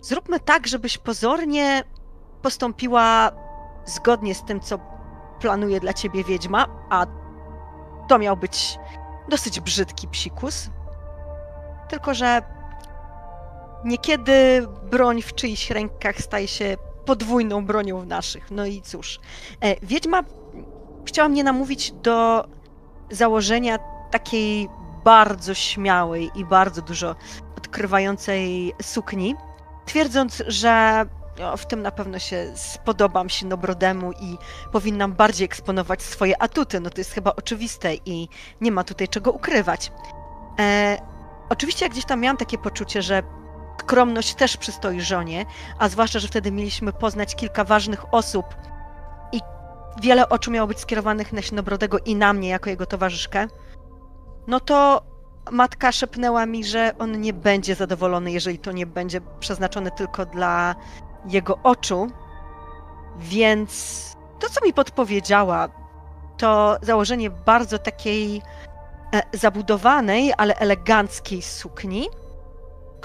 [0.02, 1.84] Zróbmy tak, żebyś pozornie
[2.42, 3.32] postąpiła
[3.86, 4.80] zgodnie z tym, co
[5.40, 7.06] planuje dla ciebie wiedźma, a
[8.10, 8.80] to miał być
[9.30, 10.70] dosyć brzydki psikus.
[11.90, 12.42] Tylko, że
[13.86, 18.52] niekiedy broń w czyichś rękach staje się podwójną bronią naszych.
[18.52, 19.20] No i cóż,
[19.62, 20.24] e, wiedźma
[21.06, 22.48] chciała mnie namówić do
[23.12, 23.80] założenia
[24.12, 24.70] takiej
[25.04, 27.15] bardzo śmiałej i bardzo dużo
[27.58, 29.36] odkrywającej sukni,
[29.86, 31.06] twierdząc, że
[31.44, 34.38] o, w tym na pewno się spodobam Sinobrodemu i
[34.72, 36.80] powinnam bardziej eksponować swoje atuty.
[36.80, 38.30] No to jest chyba oczywiste i
[38.62, 39.91] nie ma tutaj czego ukrywać.
[40.60, 40.98] E,
[41.50, 43.24] oczywiście jak gdzieś tam miałam takie poczucie, że
[43.80, 45.46] skromność też przystoi żonie,
[45.80, 48.46] a zwłaszcza, że wtedy mieliśmy poznać kilka ważnych osób.
[49.32, 49.40] I
[50.02, 53.48] wiele oczu miało być skierowanych na Sinobrodego i na mnie jako jego towarzyszkę,
[54.48, 55.02] no to
[55.52, 60.76] matka szepnęła mi, że on nie będzie zadowolony, jeżeli to nie będzie przeznaczone tylko dla
[61.26, 62.08] jego oczu,
[63.18, 64.02] więc
[64.40, 65.70] to, co mi podpowiedziała,
[66.38, 68.42] to założenie bardzo takiej
[69.14, 72.08] e, zabudowanej, ale eleganckiej sukni,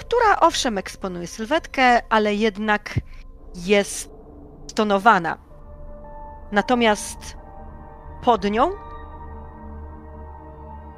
[0.01, 3.01] która owszem eksponuje sylwetkę, ale jednak
[3.55, 4.11] jest
[4.71, 5.39] stonowana.
[6.53, 7.37] Natomiast
[8.25, 8.71] pod nią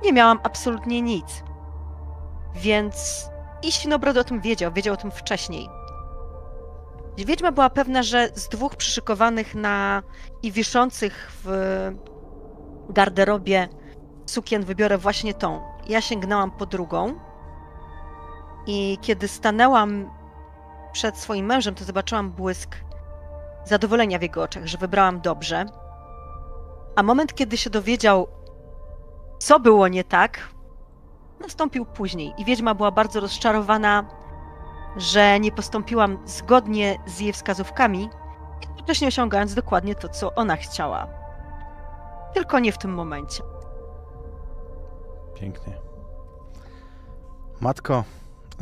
[0.05, 1.43] nie miałam absolutnie nic.
[2.55, 3.27] Więc
[3.63, 5.69] i Sinobrod o tym wiedział, wiedział o tym wcześniej.
[7.17, 10.03] Wiedźma była pewna, że z dwóch przyszykowanych na
[10.43, 11.49] i wiszących w
[12.89, 13.69] garderobie
[14.27, 15.61] sukien wybiorę właśnie tą.
[15.89, 17.21] Ja sięgnęłam po drugą
[18.67, 20.11] i kiedy stanęłam
[20.93, 22.77] przed swoim mężem, to zobaczyłam błysk
[23.65, 25.67] zadowolenia w jego oczach, że wybrałam dobrze.
[26.97, 28.29] A moment, kiedy się dowiedział,
[29.39, 30.49] co było nie tak,
[31.41, 32.35] nastąpił później.
[32.39, 34.05] I wiedźma była bardzo rozczarowana,
[34.97, 38.11] że nie postąpiłam zgodnie z jej wskazówkami,
[38.69, 41.07] jednocześnie osiągając dokładnie to, co ona chciała.
[42.35, 43.43] Tylko nie w tym momencie.
[45.35, 45.75] Pięknie.
[47.61, 48.05] Matko,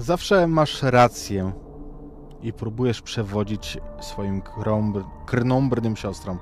[0.00, 1.52] zawsze masz rację
[2.42, 4.42] i próbujesz przewodzić swoim
[5.26, 6.38] krnąbrnym siostrom,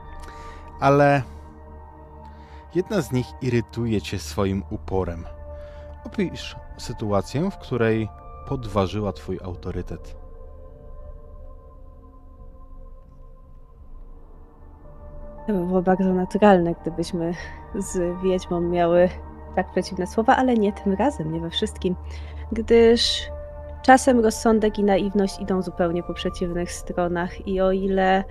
[0.80, 1.22] ale
[2.74, 5.24] jedna z nich irytuje cię swoim uporem.
[6.04, 8.08] Opisz sytuację, w której
[8.48, 10.16] podważyła twój autorytet.
[15.46, 17.34] To by było bardzo naturalne, gdybyśmy
[17.74, 19.08] z Wiedźmą miały
[19.56, 21.96] tak przeciwne słowa, ale nie tym razem, nie we wszystkim.
[22.52, 23.30] Gdyż
[23.82, 28.24] czasem rozsądek i naiwność idą zupełnie po przeciwnych stronach i o ile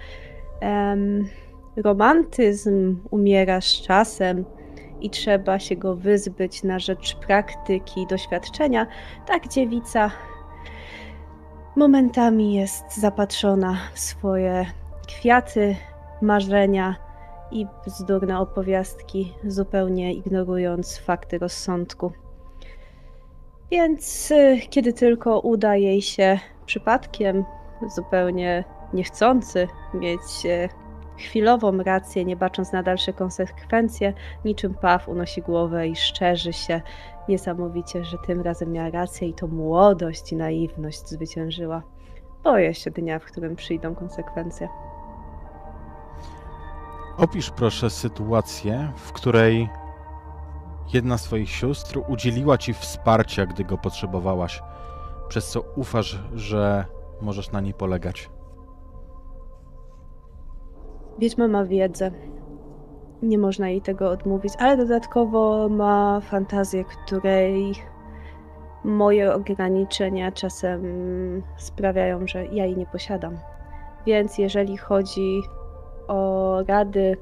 [1.75, 4.45] romantyzm umiera z czasem
[5.01, 8.88] i trzeba się go wyzbyć na rzecz praktyki i doświadczenia,
[9.25, 10.12] tak dziewica
[11.75, 14.65] momentami jest zapatrzona w swoje
[15.07, 15.75] kwiaty,
[16.21, 16.95] marzenia
[17.51, 22.12] i bzdurne opowiastki, zupełnie ignorując fakty rozsądku.
[23.71, 27.45] Więc y, kiedy tylko uda jej się przypadkiem,
[27.95, 30.69] zupełnie niechcący, mieć y,
[31.17, 34.13] chwilową rację, nie bacząc na dalsze konsekwencje,
[34.45, 36.82] niczym paw unosi głowę i szczerzy się
[37.30, 41.84] niesamowicie, że tym razem miała rację i to młodość i naiwność zwyciężyła.
[42.43, 44.69] Boję się dnia, w którym przyjdą konsekwencje.
[47.17, 49.69] Opisz proszę sytuację, w której
[50.93, 54.62] jedna z twoich sióstr udzieliła ci wsparcia, gdy go potrzebowałaś,
[55.28, 56.86] przez co ufasz, że
[57.21, 58.30] możesz na niej polegać.
[61.19, 62.12] Wiedźma ma wiedzę.
[63.21, 67.76] Nie można jej tego odmówić, ale dodatkowo ma fantazję, której
[68.84, 70.84] moje ograniczenia czasem
[71.58, 73.38] sprawiają, że ja jej nie posiadam.
[74.06, 75.41] Więc jeżeli chodzi
[76.08, 77.17] o rady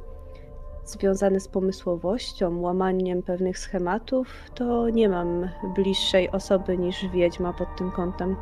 [0.85, 7.91] związane z pomysłowością, łamaniem pewnych schematów, to nie mam bliższej osoby niż wiedźma pod tym
[7.91, 8.35] kątem.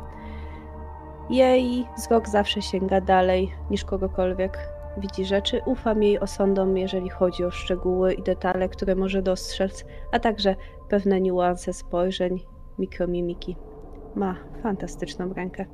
[1.30, 4.58] Jej wzrok zawsze sięga dalej niż kogokolwiek.
[4.96, 10.18] Widzi rzeczy, ufam jej osądom, jeżeli chodzi o szczegóły i detale, które może dostrzec, a
[10.18, 10.56] także
[10.88, 12.40] pewne niuanse spojrzeń,
[12.78, 13.56] mikromimiki.
[14.14, 15.66] Ma fantastyczną rękę.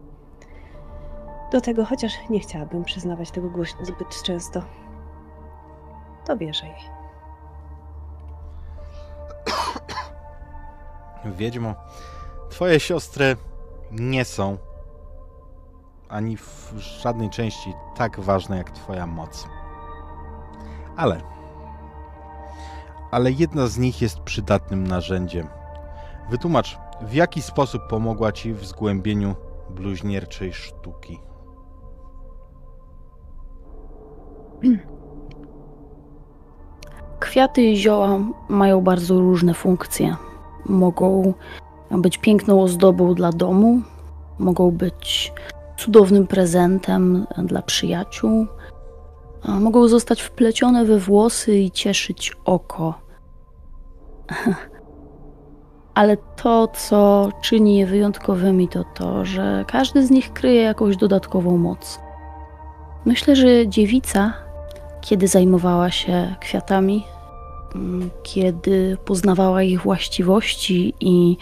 [1.53, 4.63] Do tego, chociaż nie chciałabym przyznawać tego głośno zbyt często,
[6.37, 6.75] to jej.
[11.25, 11.75] Wiedźmo,
[12.51, 13.37] twoje siostry
[13.91, 14.59] nie są
[16.09, 19.49] ani w żadnej części tak ważne jak twoja moc.
[20.97, 21.21] Ale.
[23.11, 25.49] Ale jedna z nich jest przydatnym narzędziem.
[26.31, 29.35] Wytłumacz, w jaki sposób pomogła ci w zgłębieniu
[29.71, 31.21] bluźnierczej sztuki.
[37.21, 40.17] Kwiaty i zioła mają bardzo różne funkcje.
[40.67, 41.35] Mogą
[41.91, 43.81] być piękną ozdobą dla domu,
[44.39, 45.33] mogą być
[45.77, 48.47] cudownym prezentem dla przyjaciół,
[49.49, 52.95] mogą zostać wplecione we włosy i cieszyć oko.
[55.95, 61.57] Ale to, co czyni je wyjątkowymi, to to, że każdy z nich kryje jakąś dodatkową
[61.57, 62.01] moc.
[63.05, 64.33] Myślę, że dziewica,
[65.01, 67.05] kiedy zajmowała się kwiatami,
[67.75, 71.37] mm, kiedy poznawała ich właściwości i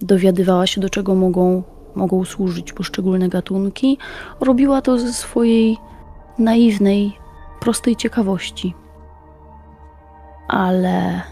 [0.00, 1.62] dowiadywała się, do czego mogą,
[1.94, 3.98] mogą służyć poszczególne gatunki,
[4.40, 5.76] robiła to ze swojej
[6.38, 7.12] naiwnej,
[7.60, 8.74] prostej ciekawości.
[10.48, 11.22] Ale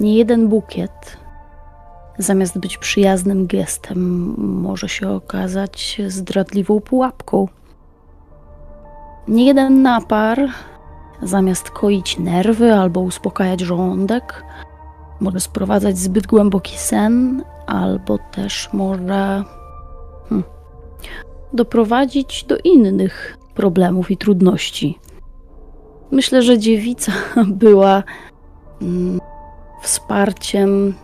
[0.00, 1.16] nie jeden bukiet,
[2.18, 7.48] zamiast być przyjaznym gestem, może się okazać zdradliwą pułapką.
[9.30, 10.48] Nie jeden napar,
[11.22, 14.44] zamiast koić nerwy albo uspokajać żołądek,
[15.20, 19.44] może sprowadzać zbyt głęboki sen, albo też może
[20.28, 20.44] hmm,
[21.52, 24.98] doprowadzić do innych problemów i trudności.
[26.10, 27.12] Myślę, że dziewica
[27.64, 28.02] była
[28.82, 29.20] mm,
[29.82, 30.94] wsparciem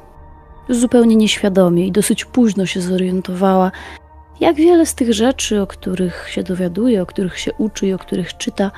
[0.69, 3.73] zupełnie nieświadomie i dosyć późno się zorientowała,
[4.41, 7.99] jak wiele z tych rzeczy, o których się dowiaduje, o których się uczy i o
[7.99, 8.71] których czyta,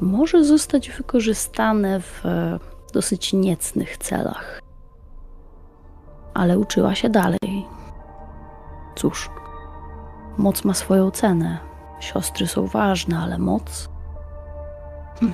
[0.00, 2.58] może zostać wykorzystane w e,
[2.92, 4.62] dosyć niecnych celach.
[6.34, 7.66] Ale uczyła się dalej.
[8.96, 9.30] Cóż,
[10.36, 11.58] moc ma swoją cenę.
[12.00, 13.88] Siostry są ważne, ale moc.
[15.20, 15.32] Hm.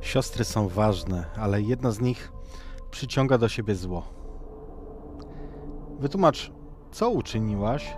[0.00, 2.32] Siostry są ważne, ale jedna z nich
[2.90, 4.15] przyciąga do siebie zło.
[6.00, 6.50] Wytłumacz,
[6.92, 7.96] co uczyniłaś,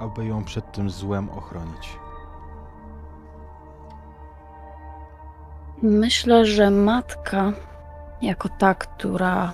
[0.00, 1.98] aby ją przed tym złem ochronić?
[5.82, 7.52] Myślę, że matka,
[8.22, 9.52] jako ta, która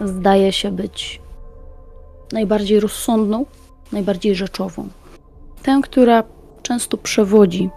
[0.00, 1.20] zdaje się być
[2.32, 3.46] najbardziej rozsądną,
[3.92, 4.88] najbardziej rzeczową,
[5.62, 6.22] tę, która
[6.62, 7.70] często przewodzi,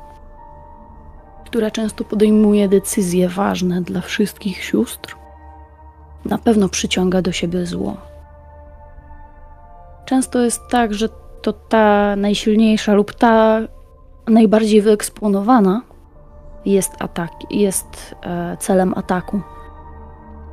[1.46, 5.16] która często podejmuje decyzje ważne dla wszystkich sióstr,
[6.26, 7.98] na pewno przyciąga do siebie zło.
[10.06, 11.10] Często jest tak, że
[11.42, 13.60] to ta najsilniejsza lub ta
[14.28, 15.82] najbardziej wyeksponowana
[16.66, 19.42] jest, atak, jest e, celem ataku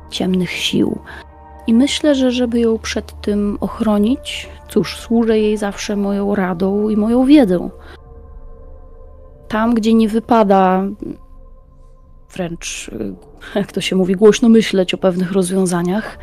[0.09, 0.99] ciemnych sił.
[1.67, 6.97] I myślę, że żeby ją przed tym ochronić, cóż, służę jej zawsze moją radą i
[6.97, 7.69] moją wiedzą.
[9.47, 10.83] Tam, gdzie nie wypada
[12.33, 12.91] wręcz,
[13.55, 16.17] e, jak to się mówi, głośno myśleć o pewnych rozwiązaniach,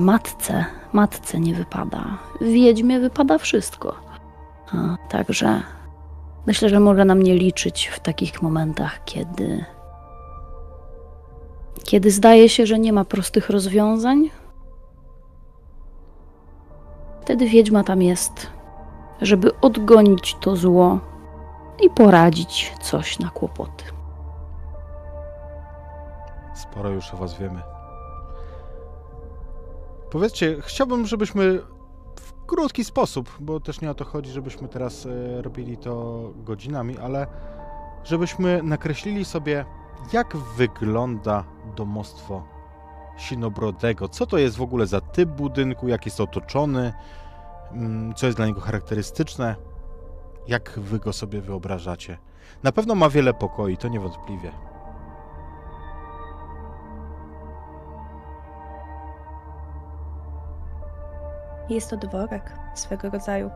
[0.00, 2.04] matce, matce nie wypada.
[2.40, 3.94] Wiedźmie wypada wszystko.
[5.08, 5.62] Także
[6.46, 9.64] myślę, że może na mnie liczyć w takich momentach, kiedy
[11.84, 14.30] kiedy zdaje się, że nie ma prostych rozwiązań,
[17.20, 18.46] wtedy wiedźma tam jest,
[19.20, 20.98] żeby odgonić to zło
[21.82, 23.84] i poradzić coś na kłopoty.
[26.54, 27.73] Sporo już o was wiemy.
[30.14, 31.60] Powiedzcie, chciałbym, żebyśmy
[32.20, 36.98] w krótki sposób, bo też nie o to chodzi, żebyśmy teraz e, robili to godzinami,
[36.98, 37.26] ale
[38.04, 39.64] żebyśmy nakreślili sobie,
[40.12, 41.44] jak wygląda
[41.76, 42.42] domostwo
[43.18, 44.08] Sinobrodego.
[44.08, 46.92] Co to jest w ogóle za typ budynku, jak jest otoczony,
[47.72, 49.56] mm, co jest dla niego charakterystyczne,
[50.48, 52.18] jak wy go sobie wyobrażacie.
[52.62, 54.52] Na pewno ma wiele pokoi, to niewątpliwie.
[61.68, 63.50] Jest to dworek swego rodzaju.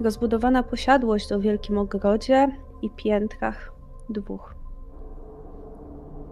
[0.00, 2.48] Rozbudowana posiadłość o wielkim ogrodzie
[2.82, 3.72] i piętrach
[4.08, 4.54] dwóch.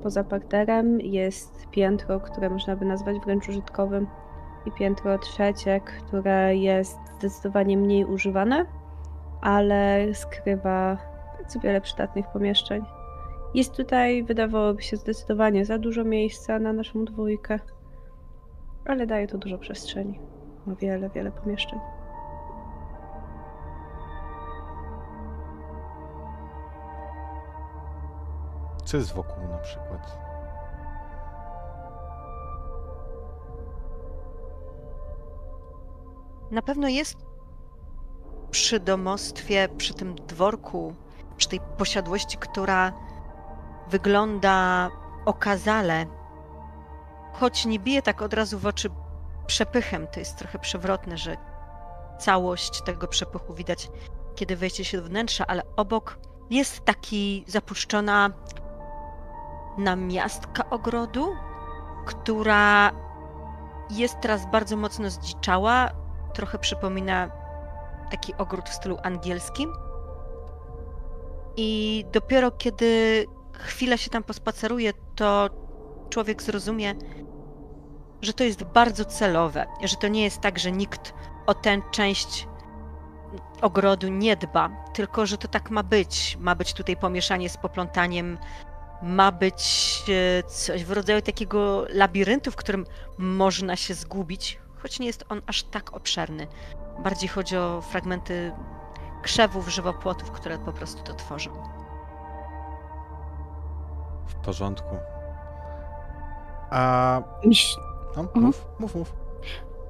[0.02, 4.06] Poza parterem jest piętro, które można by nazwać wręcz użytkowym,
[4.66, 8.66] i piętro trzecie, które jest zdecydowanie mniej używane,
[9.40, 10.98] ale skrywa
[11.38, 12.82] bardzo wiele przydatnych pomieszczeń.
[13.54, 17.60] Jest tutaj, wydawałoby się, zdecydowanie za dużo miejsca na naszą dwójkę,
[18.89, 20.20] ale daje to dużo przestrzeni.
[20.66, 21.80] Ma wiele, wiele pomieszczeń.
[28.84, 30.18] Co jest wokół na przykład?
[36.51, 37.16] Na pewno jest
[38.51, 40.95] przy domostwie, przy tym dworku,
[41.36, 42.93] przy tej posiadłości, która
[43.91, 44.89] wygląda
[45.24, 46.07] okazale,
[47.32, 48.90] choć nie bije tak od razu w oczy
[49.46, 51.36] przepychem, to jest trochę przewrotne, że
[52.18, 53.90] całość tego przepychu widać,
[54.34, 56.18] kiedy wejdzie się do wnętrza, ale obok
[56.50, 58.30] jest taki zapuszczona
[59.78, 61.36] namiastka ogrodu,
[62.06, 62.92] która
[63.90, 65.90] jest teraz bardzo mocno zdziczała.
[66.34, 67.30] Trochę przypomina
[68.10, 69.72] taki ogród w stylu angielskim.
[71.56, 75.50] I dopiero kiedy chwilę się tam pospaceruje, to
[76.09, 76.94] człowiek zrozumie,
[78.22, 81.14] że to jest bardzo celowe, że to nie jest tak, że nikt
[81.46, 82.48] o tę część
[83.62, 86.38] ogrodu nie dba, tylko że to tak ma być.
[86.40, 88.38] Ma być tutaj pomieszanie z poplątaniem
[89.02, 92.86] ma być e, coś w rodzaju takiego labiryntu, w którym
[93.18, 96.46] można się zgubić, choć nie jest on aż tak obszerny.
[97.04, 98.52] Bardziej chodzi o fragmenty
[99.22, 101.50] krzewów, żywopłotów, które po prostu to tworzą.
[104.26, 105.17] W porządku.
[106.70, 107.22] A.
[108.16, 108.44] No, Mhm.
[108.44, 109.12] mów, mów, mów.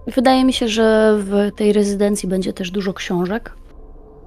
[0.07, 3.53] Wydaje mi się, że w tej rezydencji będzie też dużo książek,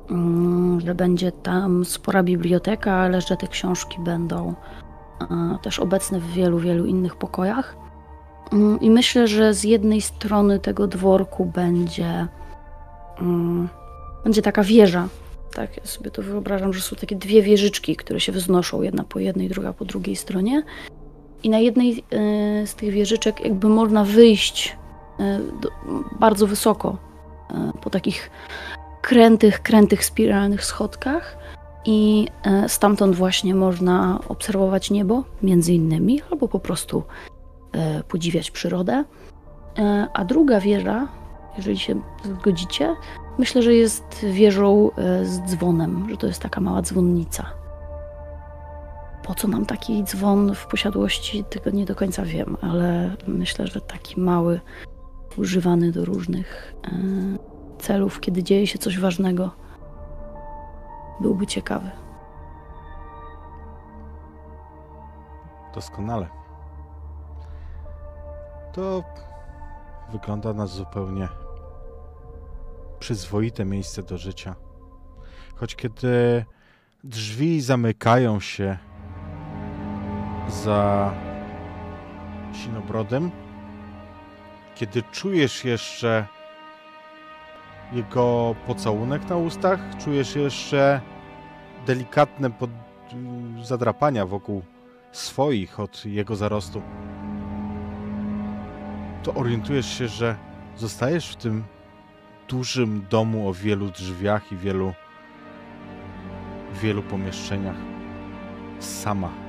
[0.09, 4.53] mm, że będzie tam spora biblioteka, ale że te książki będą
[5.21, 7.75] e, też obecne w wielu, wielu innych pokojach.
[8.53, 12.27] Mm, I myślę, że z jednej strony tego dworku będzie,
[13.21, 13.69] mm,
[14.23, 15.07] będzie taka wieża.
[15.53, 19.19] Tak, ja sobie to wyobrażam, że są takie dwie wieżyczki, które się wznoszą, jedna po
[19.19, 20.63] jednej, druga po drugiej stronie.
[21.43, 24.77] I na jednej e, z tych wieżyczek jakby można wyjść
[25.61, 25.69] do,
[26.19, 26.97] bardzo wysoko,
[27.49, 28.31] e, po takich
[29.01, 31.37] krętych, krętych, spiralnych schodkach
[31.85, 32.27] i
[32.67, 37.03] stamtąd właśnie można obserwować niebo, między innymi, albo po prostu
[38.07, 39.03] podziwiać przyrodę.
[40.13, 41.07] A druga wieża,
[41.57, 42.95] jeżeli się zgodzicie,
[43.37, 44.91] myślę, że jest wieżą
[45.23, 47.60] z dzwonem, że to jest taka mała dzwonnica.
[49.23, 53.81] Po co nam taki dzwon w posiadłości, tego nie do końca wiem, ale myślę, że
[53.81, 54.61] taki mały,
[55.37, 56.91] używany do różnych e,
[57.79, 59.51] celów, kiedy dzieje się coś ważnego,
[61.21, 61.91] byłby ciekawy.
[65.75, 66.27] Doskonale.
[68.73, 69.03] To
[70.11, 71.27] wygląda na zupełnie
[72.99, 74.55] przyzwoite miejsce do życia.
[75.55, 76.45] Choć kiedy
[77.03, 78.77] drzwi zamykają się
[80.49, 81.11] za
[82.53, 83.31] sinobrodem,
[84.75, 86.25] kiedy czujesz jeszcze
[87.93, 91.01] jego pocałunek na ustach, czujesz jeszcze
[91.85, 92.69] delikatne pod...
[93.63, 94.61] zadrapania wokół
[95.11, 96.81] swoich od jego zarostu,
[99.23, 100.35] to orientujesz się, że
[100.75, 101.63] zostajesz w tym
[102.49, 104.93] dużym domu o wielu drzwiach i wielu
[106.73, 107.75] wielu pomieszczeniach
[108.79, 109.40] sama.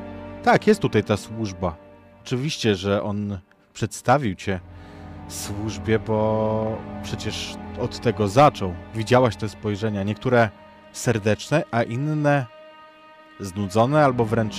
[0.43, 1.77] Tak, jest tutaj ta służba.
[2.23, 3.39] Oczywiście, że on
[3.75, 4.61] przedstawił cię
[5.29, 8.75] służbie, bo przecież od tego zaczął.
[8.95, 10.49] Widziałaś te spojrzenia, niektóre
[10.93, 12.47] serdeczne, a inne
[13.41, 14.55] znudzone albo wręcz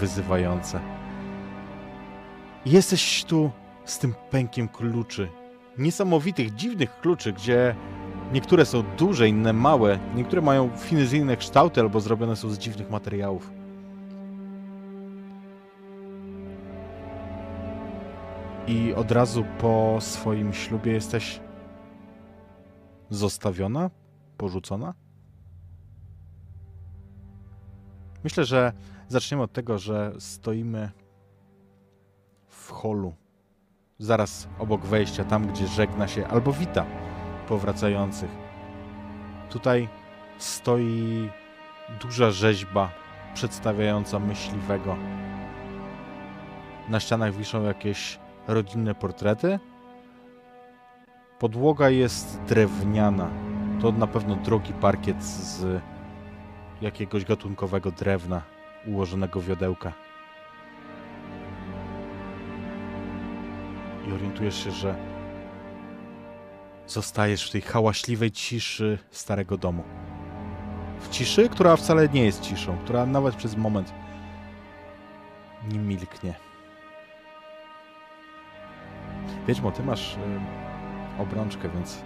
[0.00, 0.80] wyzywające.
[2.66, 3.50] Jesteś tu
[3.84, 5.28] z tym pękiem kluczy.
[5.78, 7.74] Niesamowitych, dziwnych kluczy, gdzie
[8.32, 13.63] niektóre są duże, inne małe, niektóre mają finezyjne kształty albo zrobione są z dziwnych materiałów.
[18.66, 21.40] I od razu po swoim ślubie jesteś
[23.10, 23.90] zostawiona,
[24.36, 24.94] porzucona?
[28.24, 28.72] Myślę, że
[29.08, 30.90] zaczniemy od tego, że stoimy
[32.46, 33.14] w holu,
[33.98, 36.86] zaraz obok wejścia, tam gdzie żegna się albo wita
[37.48, 38.30] powracających.
[39.50, 39.88] Tutaj
[40.38, 41.30] stoi
[42.00, 42.90] duża rzeźba
[43.34, 44.96] przedstawiająca myśliwego.
[46.88, 49.58] Na ścianach wiszą jakieś rodzinne portrety.
[51.38, 53.30] Podłoga jest drewniana.
[53.80, 55.82] To na pewno drogi parkiet z
[56.80, 58.42] jakiegoś gatunkowego drewna
[58.86, 59.92] ułożonego w wiodełka.
[64.08, 64.96] I orientujesz się, że
[66.86, 69.82] zostajesz w tej hałaśliwej ciszy starego domu.
[71.00, 73.94] W ciszy, która wcale nie jest ciszą, która nawet przez moment
[75.72, 76.43] nie milknie.
[79.48, 80.18] Wiedźmo, ty masz y,
[81.22, 81.98] obrączkę, więc,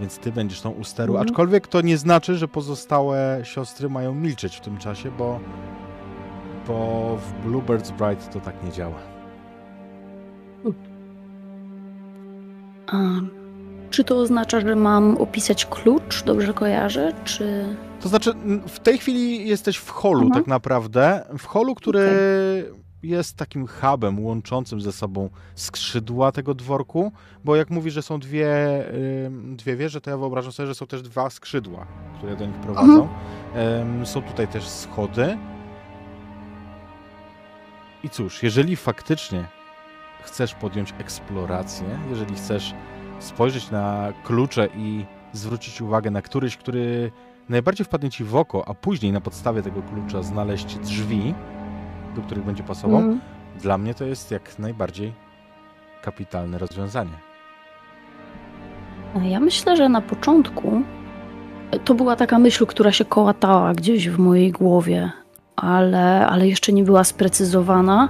[0.00, 1.12] więc ty będziesz tą u steru.
[1.12, 1.28] Mhm.
[1.28, 5.40] Aczkolwiek to nie znaczy, że pozostałe siostry mają milczeć w tym czasie, bo,
[6.68, 8.98] bo w Bluebird's Bride to tak nie działa.
[12.86, 12.96] A
[13.90, 16.22] czy to oznacza, że mam opisać klucz?
[16.22, 17.12] Dobrze kojarzę?
[17.24, 17.76] Czy.
[18.00, 18.32] To znaczy,
[18.68, 20.40] w tej chwili jesteś w holu Mhm.
[20.42, 21.24] tak naprawdę.
[21.38, 22.08] W holu, który
[23.08, 27.12] jest takim hubem łączącym ze sobą skrzydła tego dworku,
[27.44, 28.56] bo jak mówi, że są dwie,
[29.56, 31.86] dwie wieże, to ja wyobrażam sobie, że są też dwa skrzydła,
[32.18, 33.08] które do nich prowadzą.
[33.80, 35.38] Ym, są tutaj też schody.
[38.04, 39.44] I cóż, jeżeli faktycznie
[40.22, 42.74] chcesz podjąć eksplorację, jeżeli chcesz
[43.20, 47.12] spojrzeć na klucze i zwrócić uwagę na któryś, który
[47.48, 51.34] najbardziej wpadnie ci w oko, a później na podstawie tego klucza znaleźć drzwi,
[52.16, 53.20] do których będzie pasował, Mm.
[53.62, 55.12] dla mnie to jest jak najbardziej
[56.02, 57.18] kapitalne rozwiązanie.
[59.22, 60.82] Ja myślę, że na początku
[61.84, 65.10] to była taka myśl, która się kołatała gdzieś w mojej głowie,
[65.56, 68.08] ale, ale jeszcze nie była sprecyzowana.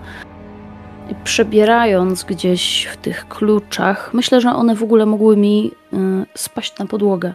[1.25, 5.97] Przebierając gdzieś w tych kluczach, myślę, że one w ogóle mogły mi y,
[6.35, 7.35] spaść na podłogę,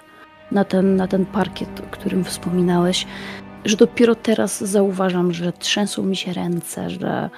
[0.51, 3.07] na ten, na ten parkiet, o którym wspominałeś,
[3.65, 7.29] że dopiero teraz zauważam, że trzęsą mi się ręce, że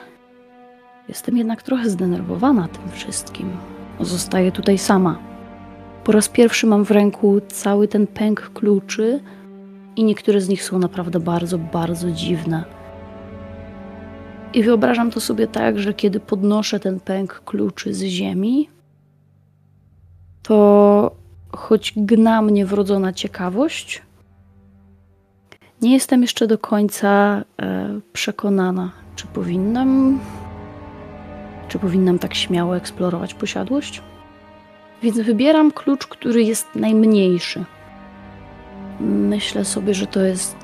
[1.09, 3.49] jestem jednak trochę zdenerwowana tym wszystkim.
[3.99, 5.19] Zostaję tutaj sama.
[6.03, 9.19] Po raz pierwszy mam w ręku cały ten pęk kluczy
[9.95, 12.63] i niektóre z nich są naprawdę bardzo, bardzo dziwne.
[14.53, 18.69] I wyobrażam to sobie tak, że kiedy podnoszę ten pęk kluczy z ziemi,
[20.41, 21.15] to
[21.51, 24.01] choć gna mnie wrodzona ciekawość,
[25.83, 30.19] nie jestem jeszcze do końca e, przekonana, czy powinnam,
[31.67, 34.01] czy powinnam tak śmiało eksplorować posiadłość.
[35.01, 37.63] Więc wybieram klucz, który jest najmniejszy.
[38.99, 40.55] Myślę sobie, że to jest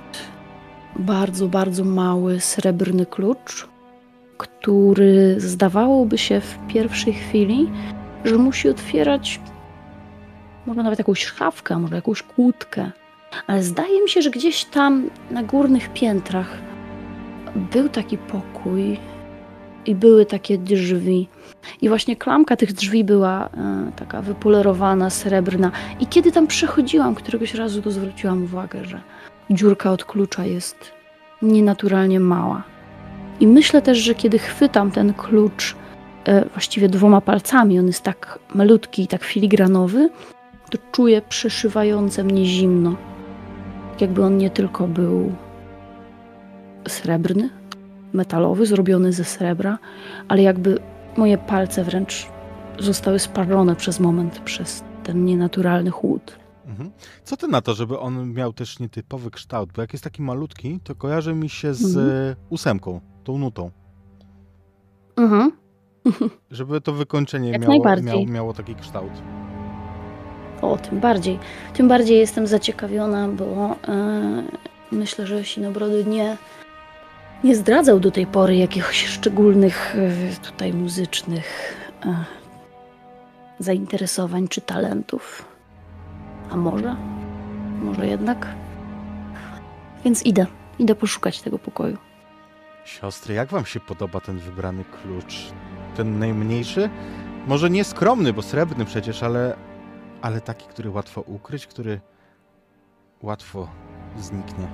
[0.95, 3.67] bardzo, bardzo mały srebrny klucz,
[4.38, 7.70] który zdawałoby się w pierwszej chwili,
[8.26, 9.39] że musi otwierać
[10.65, 12.91] może nawet jakąś szafkę, może jakąś kłódkę.
[13.48, 16.58] Ale zdaje mi się, że gdzieś tam na górnych piętrach
[17.56, 19.00] był taki pokój
[19.86, 21.28] i były takie drzwi.
[21.82, 25.72] I właśnie klamka tych drzwi była e, taka wypolerowana, srebrna.
[26.00, 29.02] I kiedy tam przechodziłam, któregoś razu to zwróciłam uwagę, że
[29.50, 30.92] dziurka od klucza jest
[31.42, 32.64] nienaturalnie mała.
[33.40, 35.76] I myślę też, że kiedy chwytam ten klucz
[36.26, 40.10] e, właściwie dwoma palcami, on jest tak malutki i tak filigranowy,
[40.70, 42.96] to czuję przeszywające mnie zimno.
[44.00, 45.32] Tak jakby on nie tylko był
[46.88, 47.50] srebrny,
[48.14, 49.80] metalowy, zrobiony ze srebra,
[50.28, 50.80] ale jakby
[51.18, 52.28] moje palce wręcz
[52.80, 56.39] zostały sparzone przez moment, przez ten nienaturalny chłód.
[56.66, 56.91] Mhm.
[57.24, 59.70] Co ty na to, żeby on miał też nietypowy kształt?
[59.76, 62.36] Bo jak jest taki malutki, to kojarzy mi się z Mhm.
[62.50, 63.72] ósemką, tą nutą.
[65.18, 65.52] Mhm.
[66.52, 69.12] Żeby to wykończenie miało, miało, miało taki kształt.
[70.62, 71.39] O, tym bardziej.
[71.74, 74.43] Tym bardziej jestem zaciekawiona, bo e,
[74.91, 76.38] myślę, że Sinobrody nie,
[77.43, 82.26] nie zdradzał do tej pory jakichś szczególnych e, tutaj muzycznych e,
[83.60, 85.45] zainteresowań czy talentów.
[86.51, 86.95] A może?
[87.82, 88.47] Może jednak?
[90.05, 90.45] Więc idę.
[90.80, 91.97] Idę poszukać tego pokoju.
[92.86, 95.51] Siostry, jak wam się podoba ten wybrany klucz?
[95.95, 96.89] Ten najmniejszy?
[97.47, 99.55] Może nie skromny, bo srebrny przecież, ale,
[100.22, 101.99] ale taki, który łatwo ukryć, który
[103.22, 103.67] łatwo
[104.17, 104.67] zniknie.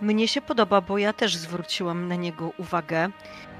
[0.00, 3.10] Mnie się podoba, bo ja też zwróciłam na niego uwagę.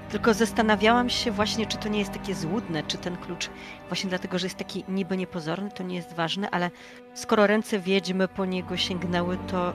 [0.09, 3.49] Tylko zastanawiałam się właśnie, czy to nie jest takie złudne, czy ten klucz
[3.87, 6.71] właśnie dlatego, że jest taki niby niepozorny, to nie jest ważne, ale
[7.13, 9.73] skoro ręce wiedźmy po niego sięgnęły, to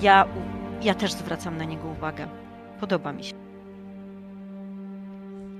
[0.00, 0.28] ja,
[0.82, 2.28] ja też zwracam na niego uwagę.
[2.80, 3.43] Podoba mi się.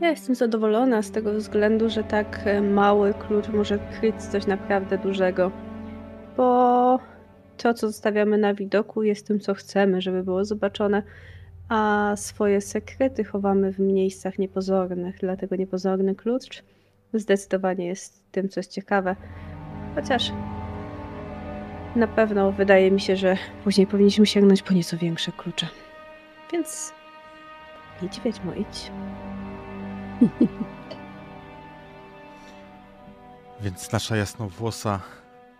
[0.05, 4.99] Ja jestem zadowolona z tego względu, że tak e, mały klucz może kryć coś naprawdę
[4.99, 5.51] dużego.
[6.37, 6.99] Bo
[7.57, 11.03] to, co zostawiamy na widoku, jest tym, co chcemy, żeby było zobaczone,
[11.69, 15.17] a swoje sekrety chowamy w miejscach niepozornych.
[15.21, 16.63] Dlatego niepozorny klucz
[17.15, 19.17] zdecydowanie jest tym, co jest ciekawe.
[19.95, 20.33] Chociaż
[21.97, 25.67] na pewno wydaje mi się, że później powinniśmy sięgnąć po nieco większe klucze.
[26.53, 26.93] Więc
[28.03, 28.91] idź, Wiedźmo, idź.
[33.61, 35.01] Więc nasza jasnowłosa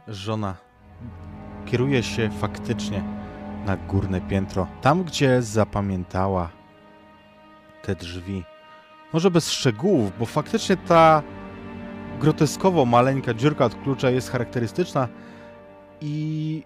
[0.09, 0.57] żona
[1.67, 3.03] kieruje się faktycznie
[3.67, 6.49] na górne piętro, tam gdzie zapamiętała
[7.83, 8.45] te drzwi.
[9.13, 11.23] Może bez szczegółów, bo faktycznie ta
[12.21, 15.09] groteskowo maleńka dziurka od klucza jest charakterystyczna
[16.01, 16.63] i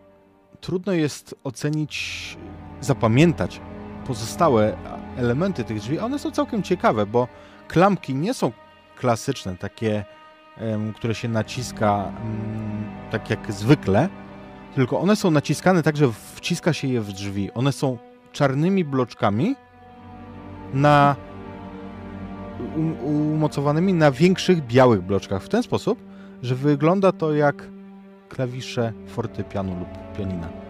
[0.60, 2.36] trudno jest ocenić,
[2.80, 3.60] zapamiętać
[4.06, 4.76] pozostałe
[5.16, 5.98] elementy tych drzwi.
[5.98, 7.28] One są całkiem ciekawe, bo
[7.68, 8.52] klamki nie są
[8.96, 10.04] klasyczne, takie
[10.96, 14.08] które się naciska mm, tak jak zwykle,
[14.74, 17.52] tylko one są naciskane tak, że wciska się je w drzwi.
[17.52, 17.98] One są
[18.32, 19.56] czarnymi bloczkami
[20.74, 21.16] na
[22.76, 25.98] um, umocowanymi na większych białych bloczkach w ten sposób,
[26.42, 27.68] że wygląda to jak
[28.28, 29.88] klawisze fortepianu lub
[30.18, 30.67] pianina.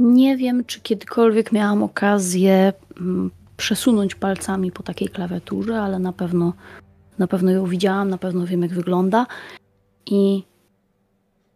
[0.00, 6.52] Nie wiem, czy kiedykolwiek miałam okazję mm, przesunąć palcami po takiej klawiaturze, ale na pewno,
[7.18, 9.26] na pewno ją widziałam, na pewno wiem, jak wygląda.
[10.06, 10.42] I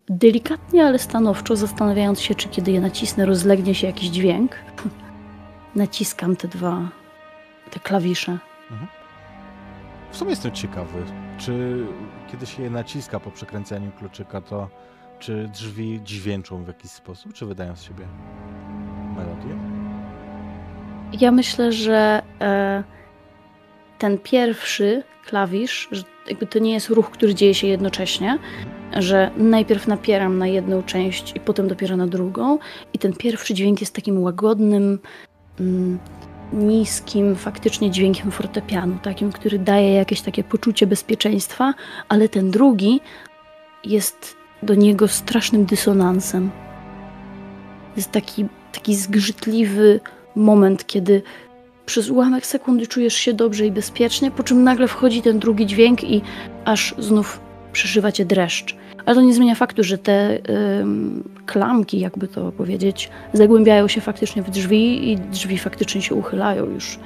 [0.08, 4.56] delikatnie, ale stanowczo, zastanawiając się, czy kiedy je nacisnę, rozlegnie się jakiś dźwięk,
[5.74, 6.88] naciskam te dwa,
[7.70, 8.38] te klawisze.
[10.10, 11.02] W sumie jestem ciekawy,
[11.38, 11.86] czy
[12.30, 14.68] kiedy się je naciska po przekręcaniu kluczyka, to
[15.22, 18.06] czy drzwi dźwięczą w jakiś sposób, czy wydają z siebie
[19.16, 19.56] melodię?
[21.20, 22.84] Ja myślę, że e,
[23.98, 28.38] ten pierwszy klawisz, że jakby to nie jest ruch, który dzieje się jednocześnie,
[28.92, 32.58] że najpierw napieram na jedną część i potem dopiero na drugą.
[32.92, 34.98] I ten pierwszy dźwięk jest takim łagodnym,
[35.60, 35.98] mm,
[36.52, 41.74] niskim, faktycznie dźwiękiem fortepianu, takim, który daje jakieś takie poczucie bezpieczeństwa,
[42.08, 43.00] ale ten drugi
[43.84, 46.50] jest do niego strasznym dysonansem.
[47.96, 50.00] Jest taki, taki zgrzytliwy
[50.36, 51.22] moment, kiedy
[51.86, 56.04] przez ułamek sekundy czujesz się dobrze i bezpiecznie, po czym nagle wchodzi ten drugi dźwięk
[56.04, 56.22] i
[56.64, 57.40] aż znów
[57.72, 58.76] przeżywa cię dreszcz.
[59.06, 60.38] Ale to nie zmienia faktu, że te
[60.80, 66.66] ym, klamki, jakby to powiedzieć, zagłębiają się faktycznie w drzwi i drzwi faktycznie się uchylają.
[66.66, 66.98] Już,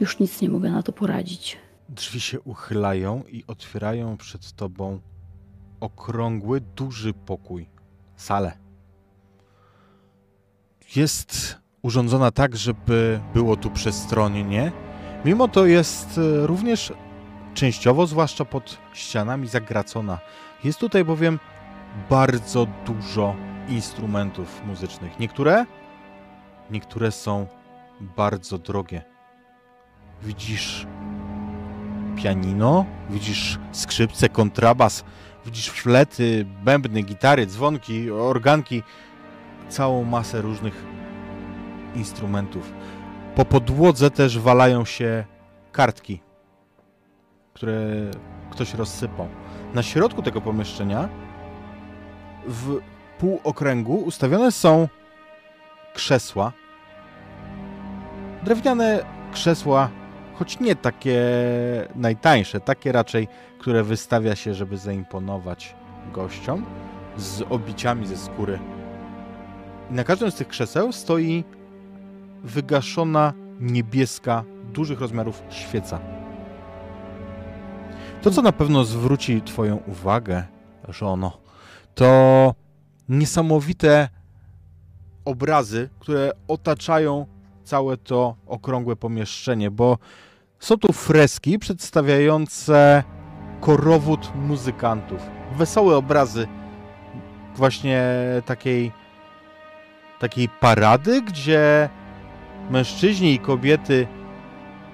[0.00, 1.58] już nic nie mogę na to poradzić.
[1.88, 4.98] Drzwi się uchylają i otwierają przed tobą
[5.80, 7.68] okrągły, duży pokój,
[8.16, 8.52] salę.
[10.96, 14.72] Jest urządzona tak, żeby było tu przestronnie.
[15.24, 16.92] Mimo to jest e, również
[17.54, 20.18] częściowo, zwłaszcza pod ścianami, zagracona.
[20.64, 21.38] Jest tutaj bowiem
[22.10, 23.36] bardzo dużo
[23.68, 25.18] instrumentów muzycznych.
[25.18, 25.66] Niektóre,
[26.70, 27.46] niektóre są
[28.00, 29.02] bardzo drogie.
[30.22, 30.86] Widzisz
[32.16, 35.04] pianino, widzisz skrzypce, kontrabas,
[35.46, 38.82] widzisz flety, bębny, gitary, dzwonki, organki,
[39.68, 40.84] całą masę różnych
[41.94, 42.72] instrumentów.
[43.34, 45.24] Po podłodze też walają się
[45.72, 46.20] kartki,
[47.54, 47.80] które
[48.50, 49.28] ktoś rozsypał.
[49.74, 51.08] Na środku tego pomieszczenia
[52.46, 52.78] w
[53.18, 54.88] półokręgu ustawione są
[55.94, 56.52] krzesła.
[58.42, 59.90] Drewniane krzesła,
[60.38, 61.22] choć nie takie
[61.94, 63.28] najtańsze, takie raczej,
[63.58, 65.74] które wystawia się, żeby zaimponować
[66.12, 66.64] gościom,
[67.16, 68.58] z obiciami ze skóry.
[69.90, 71.44] I na każdym z tych krzeseł stoi
[72.44, 76.00] wygaszona niebieska, dużych rozmiarów świeca.
[78.22, 80.44] To, co na pewno zwróci Twoją uwagę,
[80.88, 81.38] żono,
[81.94, 82.54] to
[83.08, 84.08] niesamowite
[85.24, 87.26] obrazy, które otaczają
[87.64, 89.98] całe to okrągłe pomieszczenie, bo
[90.58, 93.04] są tu freski przedstawiające
[93.60, 95.20] korowód muzykantów.
[95.56, 96.48] Wesołe obrazy
[97.56, 98.02] właśnie
[98.46, 98.92] takiej
[100.18, 101.88] takiej parady, gdzie
[102.70, 104.06] mężczyźni i kobiety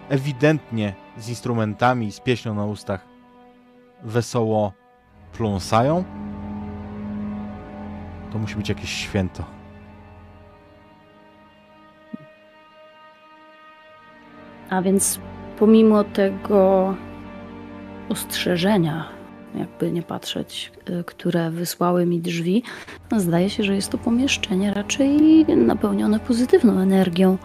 [0.08, 3.06] ewidentnie z instrumentami, z pieśnią na ustach
[4.02, 4.72] wesoło
[5.32, 6.04] pląsają.
[8.32, 9.44] To musi być jakieś święto.
[14.70, 15.20] A więc
[15.62, 16.94] pomimo tego
[18.08, 19.08] ostrzeżenia,
[19.54, 22.62] jakby nie patrzeć, y, które wysłały mi drzwi,
[23.16, 27.38] zdaje się, że jest to pomieszczenie raczej napełnione pozytywną energią.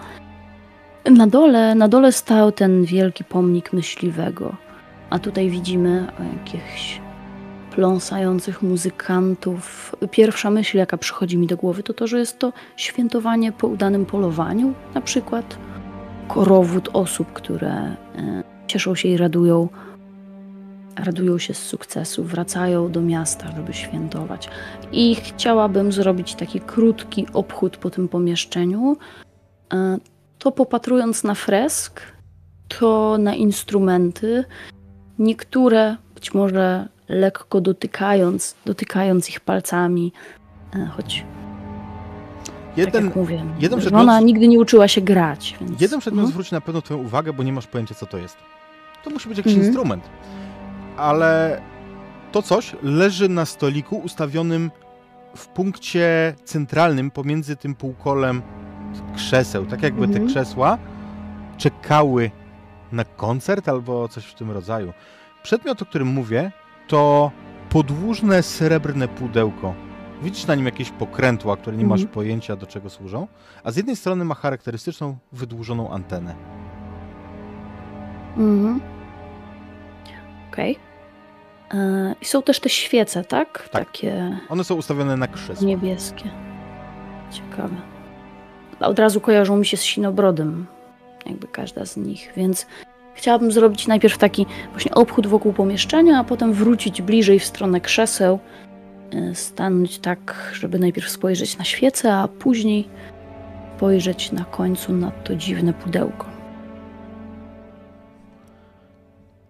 [1.11, 4.55] Na dole, na dole stał ten wielki pomnik myśliwego,
[5.09, 7.01] a tutaj widzimy jakichś
[7.71, 9.95] pląsających muzykantów.
[10.11, 14.05] Pierwsza myśl, jaka przychodzi mi do głowy, to to, że jest to świętowanie po udanym
[14.05, 15.57] polowaniu, na przykład
[16.27, 17.95] korowód osób, które e,
[18.67, 19.69] cieszą się i radują,
[20.95, 24.49] radują się z sukcesu, wracają do miasta, żeby świętować.
[24.91, 28.97] I chciałabym zrobić taki krótki obchód po tym pomieszczeniu.
[29.73, 29.97] E,
[30.39, 32.01] to popatrując na fresk,
[32.79, 34.43] to na instrumenty.
[35.19, 40.13] Niektóre być może lekko dotykając, dotykając ich palcami,
[40.75, 41.25] e, choć
[42.77, 45.55] Jeden, tak mówię, jeden żona przedmiot- nigdy nie uczyła się grać.
[45.61, 45.81] Więc...
[45.81, 46.31] jeden przedmiot Mhm.
[46.31, 48.37] zwróci na pewno Twoją uwagę, bo nie masz pojęcia, co to jest.
[49.03, 49.67] To musi być jakiś Mhm.
[49.67, 50.09] instrument.
[50.97, 51.61] Ale
[52.31, 54.71] to coś leży na stoliku ustawionym
[55.35, 58.41] w punkcie centralnym pomiędzy tym półkolem
[59.15, 59.65] krzeseł.
[59.65, 60.27] Tak jakby te Mhm.
[60.27, 60.77] krzesła
[61.57, 62.31] czekały
[62.91, 64.93] na koncert albo coś w tym rodzaju.
[65.43, 66.51] Przedmiot, o którym mówię,
[66.87, 67.31] to
[67.69, 69.73] podłużne srebrne pudełko.
[70.21, 72.13] Widzisz na nim jakieś pokrętła, które nie masz Mhm.
[72.13, 73.27] pojęcia do czego służą,
[73.63, 76.35] a z jednej strony ma charakterystyczną, wydłużoną antenę.
[78.37, 78.81] Mhm.
[80.51, 80.77] Okej.
[81.73, 83.69] E, I są też te świece, tak?
[83.71, 83.85] Tak.
[83.85, 85.67] Takie One są ustawione na krzesło.
[85.67, 86.29] niebieskie.
[87.31, 87.75] Ciekawe.
[88.79, 90.65] Od razu kojarzą mi się z sinobrodem,
[91.25, 92.67] jakby każda z nich, więc
[93.13, 98.39] chciałabym zrobić najpierw taki właśnie obchód wokół pomieszczenia, a potem wrócić bliżej w stronę krzeseł,
[99.33, 102.89] stanąć tak, żeby najpierw spojrzeć na świecę, a później
[103.77, 106.25] spojrzeć na końcu na to dziwne pudełko.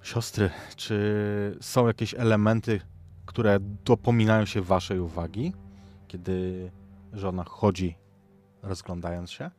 [0.01, 2.81] Siostry, czy są jakieś elementy,
[3.25, 5.53] które dopominają się waszej uwagi,
[6.07, 6.71] kiedy
[7.13, 7.97] żona chodzi,
[8.63, 9.51] rozglądając się?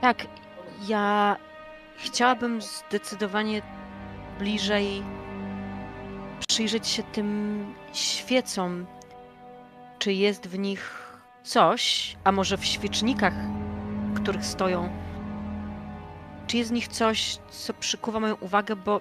[0.00, 0.26] Tak,
[0.88, 1.36] ja
[1.96, 3.62] chciałabym zdecydowanie
[4.38, 5.02] bliżej
[6.48, 8.86] przyjrzeć się tym świecom.
[9.98, 11.12] Czy jest w nich
[11.42, 13.34] coś, a może w świecznikach,
[14.14, 14.88] w których stoją,
[16.46, 19.00] czy jest w nich coś, co przykuwa moją uwagę, bo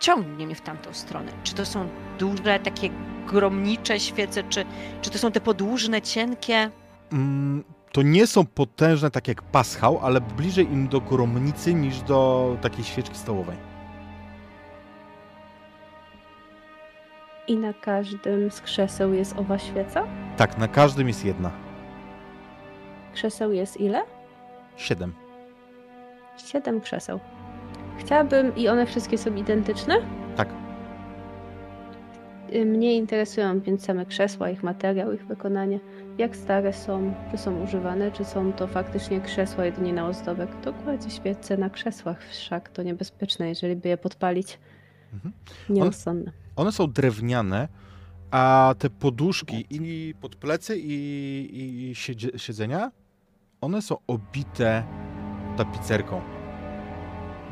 [0.00, 1.32] ciągnie mnie w tamtą stronę.
[1.44, 2.90] Czy to są duże, takie
[3.26, 4.64] gromnicze świece, czy,
[5.02, 6.70] czy to są te podłużne, cienkie?
[7.12, 7.64] Mm,
[7.96, 12.84] to nie są potężne tak jak paschał, ale bliżej im do gromnicy niż do takiej
[12.84, 13.56] świeczki stołowej.
[17.48, 20.04] I na każdym z krzeseł jest owa świeca?
[20.36, 21.50] Tak, na każdym jest jedna.
[23.14, 24.02] Krzeseł jest ile?
[24.76, 25.12] Siedem.
[26.46, 27.20] Siedem krzeseł.
[27.98, 29.94] Chciałabym, i one wszystkie są identyczne?
[30.36, 30.48] Tak.
[32.54, 35.80] Y, Mnie interesują więc same krzesła, ich materiał, ich wykonanie.
[36.18, 40.46] Jak stare są, czy są używane, czy są to faktycznie krzesła jedynie na ozdobę.
[40.46, 42.68] Kto kładzie świece na krzesłach wszak?
[42.68, 44.58] To niebezpieczne, jeżeli by je podpalić.
[45.12, 45.34] Mhm.
[45.68, 46.32] Nierozsądne.
[46.56, 47.68] One są drewniane,
[48.30, 52.90] a te poduszki i pod plecy i, i siedzie, siedzenia,
[53.60, 54.84] one są obite
[55.56, 56.20] tapicerką.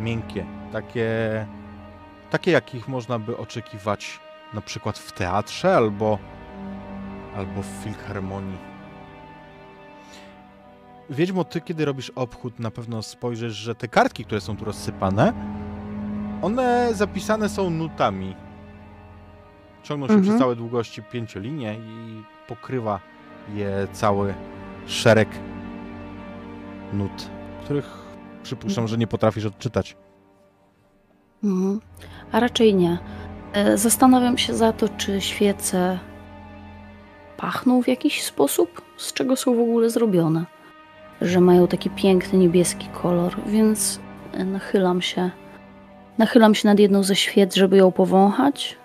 [0.00, 1.46] Miękkie, takie,
[2.30, 4.20] takie jakich można by oczekiwać
[4.54, 6.18] na przykład w teatrze albo,
[7.36, 8.58] albo w filharmonii.
[11.10, 15.32] Wiedźmo, ty kiedy robisz obchód, na pewno spojrzysz, że te kartki, które są tu rozsypane,
[16.42, 18.36] one zapisane są nutami.
[19.82, 20.28] Ciągną się Mhm.
[20.28, 23.00] przez całe długości pięciolinie i pokrywa
[23.54, 24.34] je cały
[24.86, 25.28] szereg
[26.92, 27.30] nut,
[27.64, 28.04] których
[28.42, 29.96] przypuszczam, że nie potrafisz odczytać.
[31.44, 31.80] Mhm.
[32.32, 32.98] A raczej nie.
[33.52, 35.98] E, Zastanawiam się za to, czy świece
[37.36, 40.44] pachną w jakiś sposób, z czego są w ogóle zrobione.
[41.20, 44.00] Że mają taki piękny niebieski kolor, więc
[44.32, 45.30] e, nachylam się.
[46.18, 48.76] Nachylam się nad jedną ze świec, żeby ją powąchać.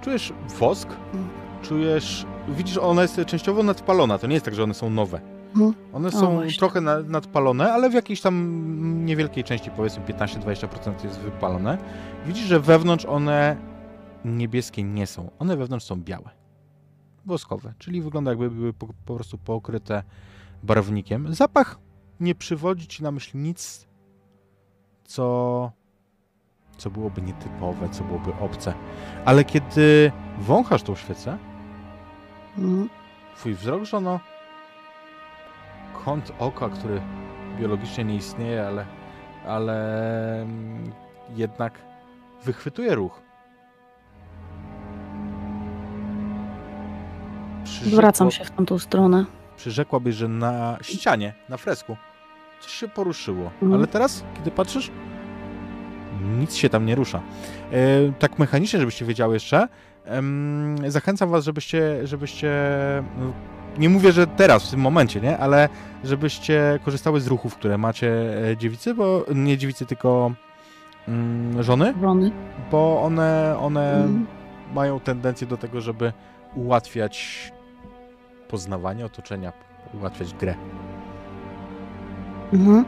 [0.00, 1.28] Czujesz wosk, Mhm.
[1.62, 2.26] czujesz...
[2.48, 5.20] Widzisz, ona jest częściowo nadpalona, to nie jest tak, że one są nowe.
[5.54, 5.74] Mhm.
[5.92, 11.78] One są trochę na, nadpalone, ale w jakiejś tam niewielkiej części, powiedzmy 15-20% jest wypalone.
[12.26, 13.56] Widzisz, że wewnątrz one
[14.24, 15.30] niebieskie nie są.
[15.38, 16.30] One wewnątrz są białe.
[17.26, 20.02] Woskowe, czyli wygląda jakby były po, po prostu pokryte
[20.62, 21.34] barwnikiem.
[21.34, 21.78] Zapach
[22.20, 23.88] nie przywodzi ci na myśl nic,
[25.04, 25.72] co,
[26.76, 28.74] co byłoby nietypowe, co byłoby obce.
[29.24, 31.38] Ale kiedy wąchasz tą świecę,
[33.36, 34.20] twój wzrok, żono,
[36.04, 37.02] kąt oka, który
[37.58, 38.86] biologicznie nie istnieje, ale,
[39.46, 40.92] ale mm,
[41.36, 41.78] jednak
[42.44, 43.22] wychwytuje ruch.
[47.80, 49.24] Przyrzekło- Zwracam się w tamtą stronę.
[49.56, 51.96] Przyrzekłabyś, że na ścianie, na fresku,
[52.60, 53.50] coś się poruszyło.
[53.62, 53.72] Mhm.
[53.74, 54.90] Ale teraz, kiedy patrzysz,
[56.38, 57.20] nic się tam nie rusza.
[57.72, 59.68] E, tak mechanicznie, żebyście wiedziały jeszcze,
[60.88, 62.52] zachęcam was, żebyście, żebyście
[63.18, 63.32] no,
[63.78, 65.38] nie mówię, że teraz, w tym momencie, nie?
[65.38, 65.68] Ale
[66.04, 68.08] żebyście korzystały z ruchów, które macie
[68.50, 70.32] e, dziewicy, bo nie dziewicy, tylko
[71.08, 72.30] mm, żony, Wrony.
[72.70, 74.26] bo one, one Mhm.
[74.74, 76.12] mają tendencję do tego, żeby
[76.54, 77.51] ułatwiać
[78.52, 79.52] poznawanie otoczenia,
[79.94, 80.54] ułatwiać grę.
[82.52, 82.84] Mhm.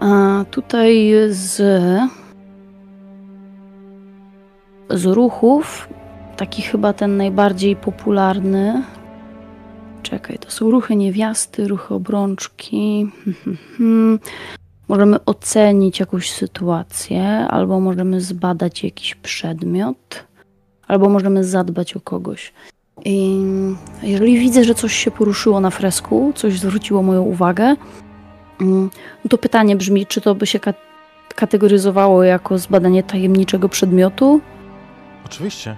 [0.00, 1.56] A tutaj z,
[4.90, 5.88] z ruchów,
[6.36, 8.82] taki chyba ten najbardziej popularny.
[10.02, 13.06] Czekaj, to są ruchy niewiasty, ruchy obrączki.
[14.88, 20.24] Możemy ocenić jakąś sytuację, albo możemy zbadać jakiś przedmiot,
[20.88, 22.52] albo możemy zadbać o kogoś.
[23.04, 23.40] I
[24.02, 27.76] jeżeli widzę, że coś się poruszyło na fresku, coś zwróciło moją uwagę,
[28.60, 28.90] Mm,
[29.24, 30.74] No to pytanie brzmi, czy to by się ka-
[31.34, 34.40] kategoryzowało jako zbadanie tajemniczego przedmiotu,
[35.26, 35.76] Oczywiście.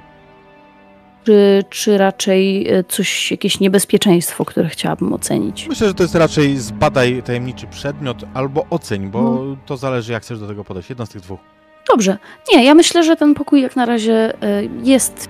[1.25, 5.69] czy, czy raczej e, coś, jakieś niebezpieczeństwo, które chciałabym ocenić?
[5.69, 9.57] Myślę, że to jest raczej zbadaj tajemniczy przedmiot albo oceń, bo Mhm.
[9.67, 10.89] to zależy jak chcesz do tego podejść.
[10.89, 11.41] Jedno z tych dwóch.
[11.89, 12.19] Dobrze.
[12.53, 15.29] Nie, ja myślę, że ten pokój jak na razie e, jest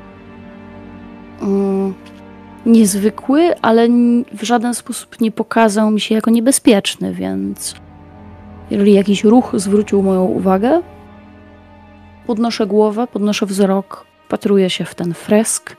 [1.43, 1.95] mm,
[2.67, 3.89] niezwykły, ale
[4.33, 7.75] w żaden sposób nie pokazał mi się jako niebezpieczny, więc
[8.71, 10.83] jeżeli jakiś ruch zwrócił moją uwagę,
[12.27, 15.77] podnoszę głowę, podnoszę wzrok, patruję się w ten fresk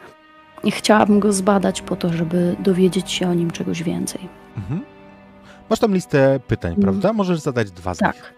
[0.64, 4.22] i chciałabym go zbadać po to, żeby dowiedzieć się o nim czegoś więcej.
[4.58, 4.82] Mhm.
[5.70, 6.84] Masz tam listę pytań, Mhm.
[6.84, 7.14] prawda?
[7.14, 8.12] Możesz zadać dwa z nich.
[8.12, 8.34] Tak.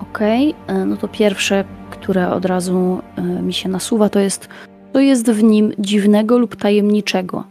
[0.00, 4.48] Okej, e, no to pierwsze, które od razu e, mi się nasuwa, to jest,
[4.96, 7.44] to jest w nim dziwnego lub tajemniczego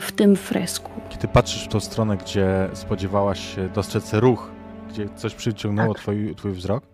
[0.00, 0.90] w tym fresku.
[1.08, 4.50] Kiedy patrzysz w tą stronę, gdzie spodziewałaś się dostrzec ruch,
[4.88, 6.02] gdzie coś przyciągnęło Tak.
[6.02, 6.84] twój, twój wzrok,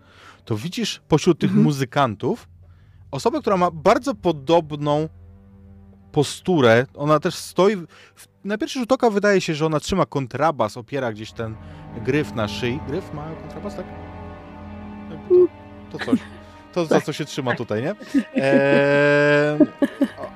[0.45, 1.63] to widzisz pośród tych Mhm.
[1.63, 2.47] muzykantów
[3.11, 5.09] osobę, która ma bardzo podobną
[6.11, 6.85] posturę.
[6.95, 7.75] Ona też stoi.
[8.15, 11.55] W, na pierwszy rzut oka wydaje się, że ona trzyma kontrabas, opiera gdzieś ten
[12.05, 12.79] gryf na szyi.
[12.87, 13.85] Gryf ma kontrabas, tak?
[15.91, 16.19] To, to coś.
[16.73, 17.91] To za co się trzyma tutaj, nie?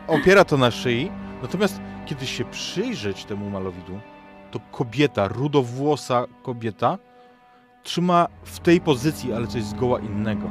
[0.08, 1.12] O- opiera to na szyi.
[1.42, 4.00] Natomiast kiedy się przyjrzeć temu malowidłu,
[4.52, 6.98] to kobieta, rudowłosa kobieta,
[7.84, 10.50] trzyma w tej pozycji, ale coś zgoła innego.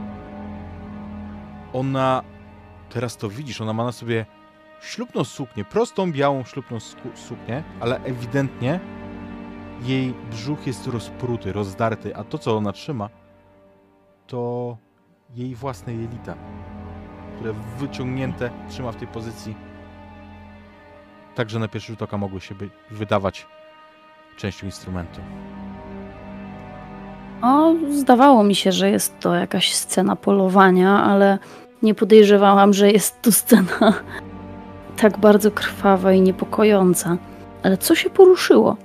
[1.73, 2.23] Ona,
[2.91, 4.27] teraz to widzisz, ona ma na sobie
[4.81, 6.79] ślubną suknię, prostą, białą ślubną
[7.15, 8.81] suknię, ale ewidentnie
[9.83, 13.09] jej brzuch jest rozpruty, rozdarty, a to, co ona trzyma,
[14.27, 14.77] to
[15.37, 16.35] jej własne jelita,
[17.37, 19.55] które wyciągnięte trzyma w tej pozycji.
[21.35, 23.47] Także na pierwszy rzut oka mogły się by wydawać
[24.37, 25.21] częścią instrumentu.
[27.43, 31.39] O, zdawało mi się, że jest to jakaś scena polowania, ale
[31.83, 33.93] nie podejrzewałam, że jest to scena
[35.03, 37.17] tak bardzo krwawa i niepokojąca.
[37.63, 38.77] Ale co się poruszyło?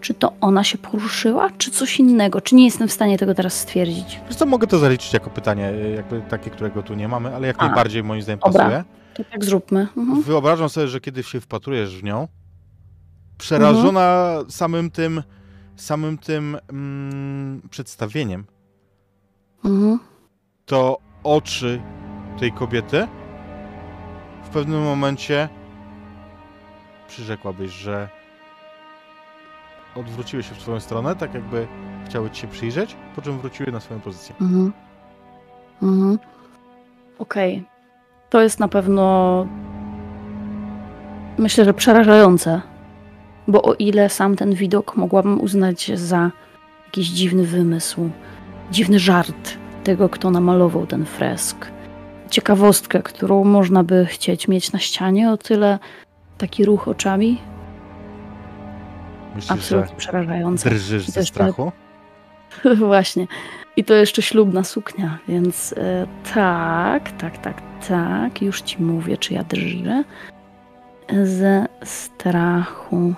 [0.00, 2.40] Czy to ona się poruszyła, czy coś innego?
[2.40, 4.20] Czy nie jestem w stanie tego teraz stwierdzić?
[4.26, 7.46] Wiesz co, mogę to zaliczyć jako pytanie, y, jakby takie, którego tu nie mamy, ale
[7.46, 8.64] jak A, najbardziej moim zdaniem dobra.
[8.64, 8.84] pasuje.
[9.14, 9.80] To tak zróbmy.
[9.96, 10.22] Mhm.
[10.22, 12.28] Wyobrażam sobie, że kiedy się wpatrujesz w nią,
[13.38, 14.50] przerażona Mhm.
[14.50, 15.22] samym tym,
[15.76, 18.44] samym tym mm, przedstawieniem,
[19.64, 19.98] Mhm.
[20.66, 21.82] to oczy
[22.38, 23.06] tej kobiety
[24.44, 25.48] w pewnym momencie
[27.08, 28.08] przyrzekłabyś, że
[30.00, 31.66] odwróciły się w twoją stronę, tak jakby
[32.06, 34.34] chciały ci się przyjrzeć, po czym wróciły na swoją pozycję.
[34.40, 34.72] Mhm.
[35.82, 36.18] Mhm.
[37.18, 37.64] Okej.
[38.30, 39.46] To jest na pewno.
[41.38, 42.60] Myślę, że przerażające.
[43.48, 46.30] Bo o ile sam ten widok mogłabym uznać za
[46.86, 48.10] jakiś dziwny wymysł,
[48.70, 51.66] dziwny żart tego, kto namalował ten fresk,
[52.30, 55.78] ciekawostkę, którą można by chcieć mieć na ścianie, o tyle
[56.38, 57.38] taki ruch oczami
[59.34, 60.70] Myślisz, absolutnie przerażający.
[60.70, 61.72] drżysz ze strachu?
[62.76, 63.26] Właśnie.
[63.76, 68.42] I to jeszcze ślubna suknia, więc e, tak, tak, tak, tak.
[68.42, 70.04] Już ci mówię, czy ja drżę.
[71.24, 73.14] Ze strachu.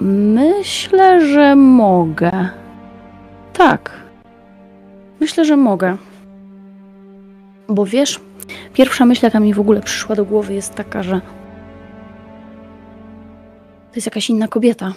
[0.00, 2.48] Myślę, że mogę.
[3.52, 3.90] Tak.
[5.20, 5.96] Myślę, że mogę.
[7.68, 8.20] Bo wiesz,
[8.72, 11.20] pierwsza myśl, jaka mi w ogóle przyszła do głowy, jest taka, że
[13.90, 14.92] to jest jakaś inna kobieta.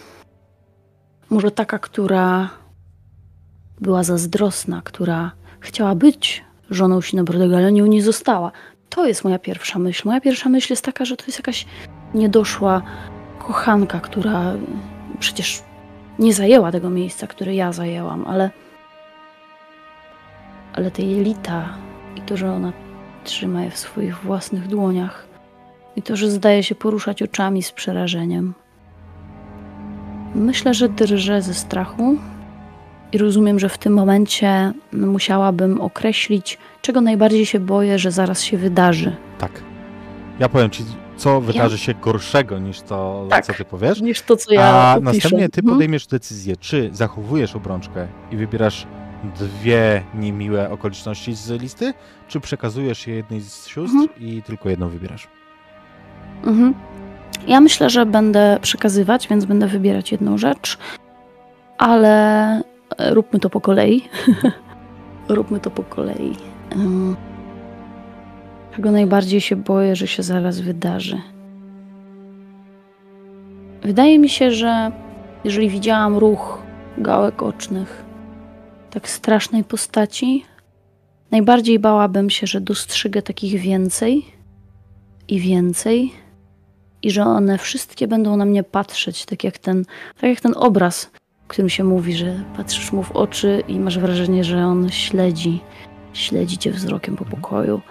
[1.30, 2.50] Może taka, która
[3.82, 8.52] była zazdrosna, która chciała być żoną Sinobrodego, ale nią nie została.
[8.89, 10.02] To jest moja pierwsza myśl.
[10.06, 11.66] Moja pierwsza myśl jest taka, że to jest jakaś
[12.14, 12.82] niedoszła
[13.39, 14.54] kochanka, która
[15.20, 15.64] przecież
[16.20, 18.50] nie zajęła tego miejsca, które ja zajęłam, ale
[20.74, 21.70] ale te jelita
[22.16, 22.74] i to, że ona
[23.24, 25.28] trzyma je w swoich własnych dłoniach
[25.96, 28.54] i to, że zdaje się poruszać oczami z przerażeniem.
[30.36, 32.18] Myślę, że drżę ze strachu
[33.12, 38.58] i rozumiem, że w tym momencie musiałabym określić, czego najbardziej się boję, że zaraz się
[38.58, 39.16] wydarzy.
[39.38, 39.52] Tak.
[40.40, 40.84] Ja powiem ci,
[41.18, 43.46] co wydarzy się gorszego niż to, Tak.
[43.46, 44.02] co ty powiesz.
[44.02, 45.06] Niż to, co ja A opiszę.
[45.14, 45.76] następnie ty Mhm.
[45.76, 48.88] podejmiesz decyzję, czy zachowujesz obrączkę i wybierasz
[49.40, 51.94] dwie niemiłe okoliczności z listy,
[52.28, 54.20] czy przekazujesz je jednej z sióstr Mhm.
[54.20, 55.28] i tylko jedną wybierasz.
[56.46, 56.74] Mhm.
[57.48, 60.78] Ja myślę, że będę przekazywać, więc będę wybierać jedną rzecz,
[61.78, 62.56] ale
[62.98, 64.02] e, róbmy to po kolei.
[65.30, 66.36] róbmy to po kolei.
[66.76, 67.16] Ym,
[68.76, 71.22] Czego najbardziej się boję, że się zaraz wydarzy.
[73.82, 74.92] Wydaje mi się, że
[75.44, 76.62] jeżeli widziałam ruch
[76.98, 78.06] gałek ocznych
[78.90, 80.46] tak strasznej postaci,
[81.32, 84.26] najbardziej bałabym się, że dostrzegę takich więcej
[85.28, 86.12] i więcej
[87.04, 89.86] i że one wszystkie będą na mnie patrzeć, tak jak ten,
[90.20, 91.12] tak jak ten obraz,
[91.43, 95.60] w którym się mówi, że patrzysz mu w oczy i masz wrażenie, że on śledzi,
[96.14, 97.82] śledzi cię wzrokiem po pokoju.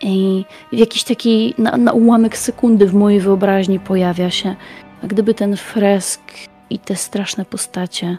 [0.00, 4.56] I w jakiś taki na, na ułamek sekundy w mojej wyobraźni pojawia się,
[5.02, 6.22] jak gdyby ten fresk
[6.70, 8.18] i te straszne postacie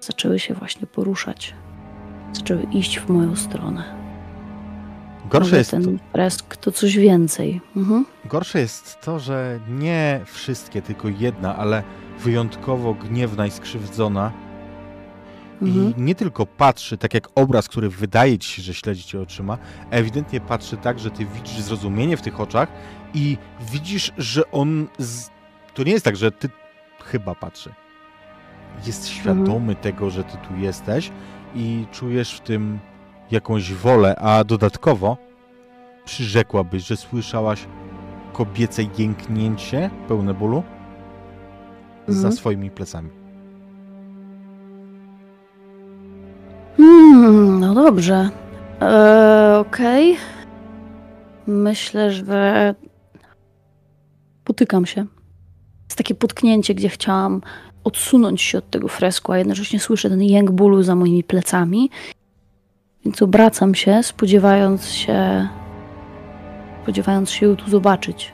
[0.00, 1.54] zaczęły się właśnie poruszać.
[2.32, 4.03] Zaczęły iść w moją stronę.
[5.34, 7.60] Gorsze Może jest, ten fresk to coś więcej.
[7.76, 8.06] Mhm.
[8.24, 11.82] gorsze jest to, że nie wszystkie, tylko jedna, ale
[12.18, 14.32] wyjątkowo gniewna i skrzywdzona
[15.62, 15.94] Mhm.
[15.96, 19.58] i nie tylko patrzy, tak jak obraz, który wydaje ci się, że śledzi cię oczyma,
[19.90, 22.68] ewidentnie patrzy tak, że ty widzisz zrozumienie w tych oczach
[23.14, 23.36] i
[23.72, 24.86] widzisz, że on.
[24.98, 25.28] Z...
[25.74, 26.48] To nie jest tak, że ty
[27.04, 27.72] chyba patrzy.
[28.86, 31.10] Jest świadomy tego, że ty tu jesteś
[31.54, 32.78] i czujesz w tym
[33.34, 35.16] jakąś wolę, a dodatkowo
[36.04, 37.66] przyrzekłabyś, że słyszałaś
[38.32, 40.62] kobiece jęknięcie pełne bólu
[42.08, 42.32] za Mhm.
[42.36, 43.10] swoimi plecami.
[46.76, 48.30] Hmm, no dobrze.
[48.80, 50.16] Eee, Okej.
[51.46, 52.74] Myślę, że
[54.44, 55.06] potykam się
[55.84, 57.40] jest takie potknięcie, gdzie chciałam
[57.84, 61.90] odsunąć się od tego fresku, a jednocześnie słyszę ten jęk bólu za moimi plecami.
[63.04, 65.48] Więc obracam się, spodziewając się,
[66.82, 68.32] spodziewając się ją tu zobaczyć.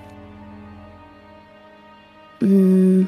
[2.42, 3.06] Mm.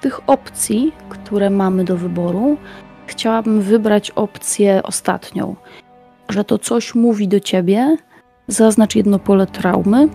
[0.00, 2.56] Tych opcji, które mamy do wyboru,
[3.06, 5.56] chciałabym wybrać opcję ostatnią,
[6.28, 7.96] że to coś mówi do ciebie,
[8.48, 10.08] zaznacz jedno pole traumy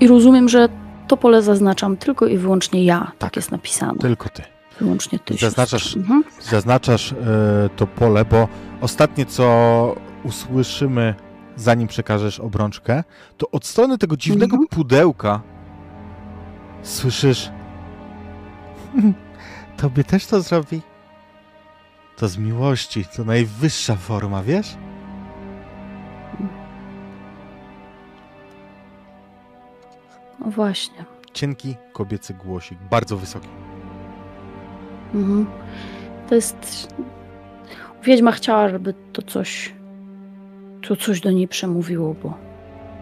[0.00, 0.68] i rozumiem, że
[1.08, 3.36] to pole zaznaczam tylko i wyłącznie ja, tak, Tak.
[3.36, 3.98] jest napisane.
[3.98, 4.57] Tylko ty.
[4.80, 5.34] Wyłącznie ty.
[5.34, 5.96] Zaznaczasz-.
[5.96, 6.24] Mhm.
[6.40, 7.16] Zaznaczasz e,
[7.76, 8.48] to pole, bo
[8.80, 11.14] ostatnie co usłyszymy,
[11.56, 13.04] zanim przekażesz obrączkę,
[13.36, 14.68] to od strony tego dziwnego Mhm.
[14.68, 15.40] pudełka
[16.82, 17.50] słyszysz.
[19.76, 20.82] Tobie też to zrobi?
[22.16, 24.76] To z miłości, to najwyższa forma, wiesz?
[30.40, 31.04] No właśnie.
[31.32, 33.48] Cienki kobiecy głosik, bardzo wysoki.
[35.14, 35.46] Mhm.
[36.28, 36.88] To jest.
[38.04, 39.72] Wiedźma chciała, żeby to coś.
[40.88, 42.34] To coś do niej przemówiło, bo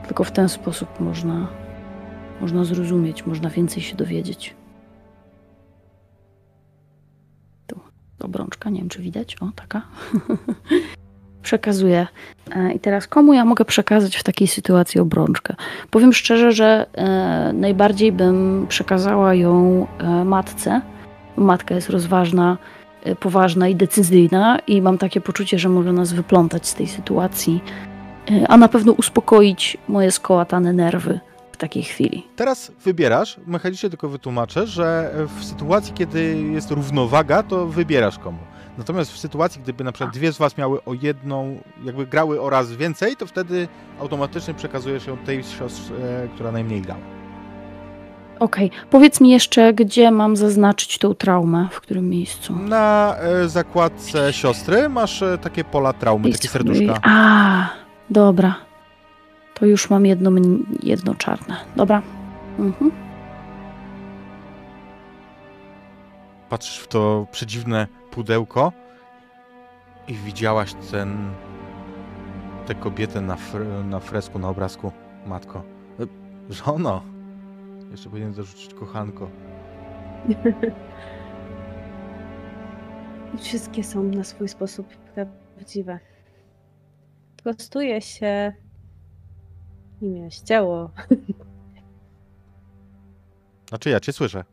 [0.07, 1.47] tylko w ten sposób można.
[2.41, 4.55] Można zrozumieć, można więcej się dowiedzieć.
[7.67, 7.81] Tu
[8.21, 9.37] obrączka, nie wiem czy widać.
[9.41, 9.83] O, taka.
[11.43, 12.07] Przekazuję.
[12.51, 15.55] E, I teraz komu ja mogę przekazać w takiej sytuacji obrączkę?
[15.91, 20.81] Powiem szczerze, że e, najbardziej bym przekazała ją e, matce.
[21.37, 22.59] Matka jest rozważna,
[23.05, 27.63] e, poważna i decyzyjna, i mam takie poczucie, że może nas wyplątać z tej sytuacji,
[28.31, 31.21] e, a na pewno uspokoić moje skołatane nerwy
[31.53, 32.27] w takiej chwili.
[32.37, 38.39] Teraz wybierasz, mechanicznie tylko wytłumaczę, że w sytuacji, kiedy jest równowaga, to wybierasz komu.
[38.79, 42.51] Natomiast w sytuacji, gdyby na przykład dwie z was miały o jedną, jakby grały o
[42.51, 43.69] raz więcej, to wtedy
[44.01, 47.26] automatycznie przekazujesz ją tej siostrze, która najmniej grała.
[48.41, 52.57] Okej, powiedz mi jeszcze, gdzie mam zaznaczyć tą traumę, w którym miejscu?
[52.57, 56.99] Na e, zakładce siostry masz e, takie pola traumy, takie serduszka.
[57.03, 57.69] A,
[58.11, 58.55] dobra.
[59.55, 61.57] To już mam jedno, mn- jedno czarne.
[61.77, 62.03] Dobra.
[62.59, 62.91] Mhm.
[66.49, 68.73] Patrzysz w to przedziwne pudełko
[70.09, 71.29] i widziałaś ten
[72.67, 74.93] tę kobietę na, fr- na fresku, na obrazku.
[75.27, 75.63] Matko.
[76.01, 76.07] E,
[76.53, 77.03] Żono.
[77.91, 79.31] Jeszcze powinien dorzucić kochanko.
[83.35, 85.99] I wszystkie są na swój sposób prawdziwe.
[87.43, 88.53] Prostuje się
[90.01, 90.91] imię ścięło.
[93.69, 94.45] Znaczy ja cię słyszę.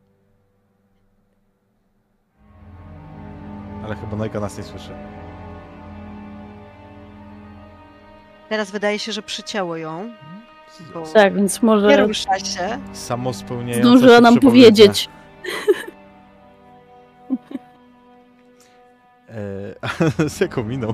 [3.83, 4.91] Ale chyba Nojka nas nie słyszy.
[8.49, 10.11] Teraz wydaje się, że przycięło ją.
[11.13, 12.79] Tak, więc nie może rusza się.
[12.93, 15.09] Samo spełniające zdążyła nam powiedzieć.
[19.29, 20.93] Eee, z jaką miną?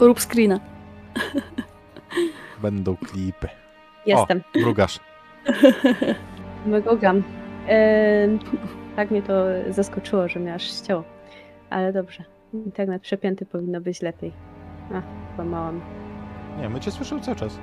[0.00, 0.60] Rób screena.
[2.62, 3.48] Będą klipy.
[4.06, 4.42] Jestem.
[4.56, 5.00] O, mrugasz.
[6.66, 7.22] Mrugam.
[7.66, 8.38] Em,
[8.96, 9.34] tak mnie to
[9.70, 11.04] zaskoczyło, że mnie aż ścięło.
[11.70, 12.24] Ale dobrze.
[12.52, 14.32] Internet przepięty powinno być lepiej.
[14.92, 15.02] A,
[15.36, 15.80] kłamałam.
[16.58, 17.58] Nie, my cię słyszymy cały czas.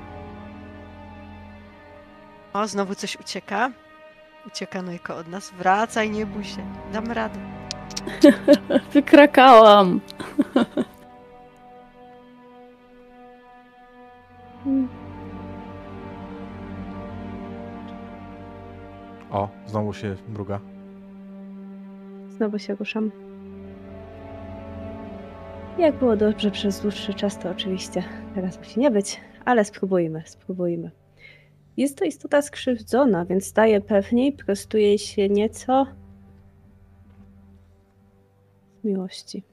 [2.54, 3.72] O, znowu coś ucieka.
[4.48, 5.52] Ucieka Nojko od nas.
[5.52, 6.62] Wracaj, nie bój się.
[6.94, 7.40] Damy radę.
[8.94, 10.02] Wykrakałam.
[19.32, 20.60] O, znowu się mruga.
[22.28, 23.12] Znowu się ruszam.
[25.82, 28.04] Jak było dobrze przez dłuższy czas, to oczywiście
[28.36, 30.92] teraz musi nie być, ale spróbujmy, spróbujmy.
[31.78, 35.86] Jest to istota skrzywdzona, więc staje pewniej, prostuje się nieco
[38.82, 39.44] z miłości.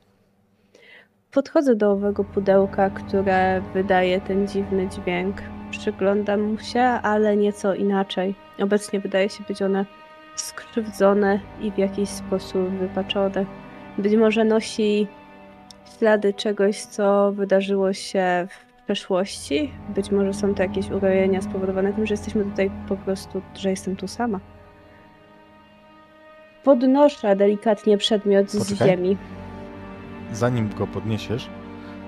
[1.30, 5.42] Podchodzę do owego pudełka, które wydaje ten dziwny dźwięk.
[5.70, 8.34] Przyglądam mu się, ale nieco inaczej.
[8.58, 9.86] Obecnie wydaje się być one
[10.36, 13.46] skrzywdzone i w jakiś sposób wypaczone.
[13.98, 15.08] Być może nosi
[15.98, 19.72] ślady czegoś, co wydarzyło się w przeszłości.
[19.94, 23.96] Być może są to jakieś urojenia spowodowane tym, że jesteśmy tutaj po prostu, że jestem
[23.96, 24.40] tu sama.
[26.64, 28.88] Podnoszę delikatnie przedmiot z Poczekaj.
[28.88, 29.16] ziemi.
[30.32, 31.48] Zanim go podniesiesz,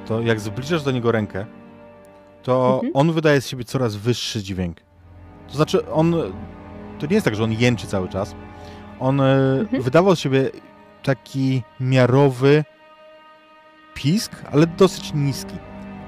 [0.06, 1.46] to jak zbliżasz do niego rękę,
[2.42, 2.92] to Mhm.
[2.96, 4.76] on wydaje z siebie coraz wyższy dźwięk.
[5.48, 6.14] To znaczy, on.
[6.98, 8.34] To nie jest tak, że on jęczy cały czas.
[9.00, 9.82] On e, Mhm.
[9.82, 10.50] wydawał z siebie
[11.02, 12.64] taki miarowy
[14.02, 15.54] pisk, ale dosyć niski.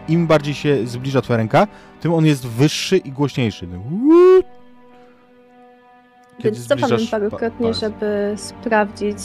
[0.09, 1.66] Im bardziej się zbliża twoja ręka,
[2.01, 3.69] tym on jest wyższy i głośniejszy.
[6.39, 7.81] Kiedy Więc cofam pa- parokrotnie, palec.
[7.81, 9.19] żeby sprawdzić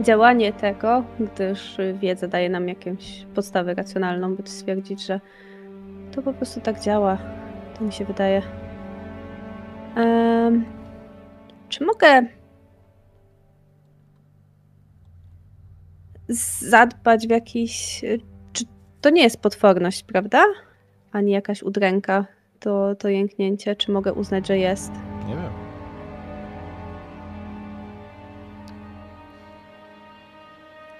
[0.00, 5.20] działanie tego, gdyż wiedza daje nam jakąś podstawę racjonalną, by stwierdzić, że
[6.12, 7.18] to po prostu tak działa.
[7.78, 8.42] To mi się wydaje.
[9.96, 10.64] Em,
[11.68, 12.22] czy mogę
[16.28, 18.04] zadbać w jakiś.
[18.52, 18.64] Czy
[19.00, 20.44] to nie jest potworność, prawda?
[21.12, 22.26] Ani jakaś udręka,
[22.60, 23.76] to, to jęknięcie.
[23.76, 24.92] Czy mogę uznać, że jest?
[25.28, 25.66] Nie wiem.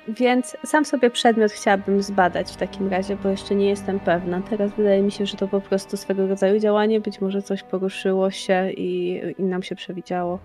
[0.08, 4.40] Więc sam sobie przedmiot chciałabym zbadać w takim razie, bo jeszcze nie jestem pewna.
[4.40, 7.00] Teraz wydaje mi się, że to po prostu swego rodzaju działanie.
[7.00, 10.38] Być może coś poruszyło się i, i nam się przewidziało.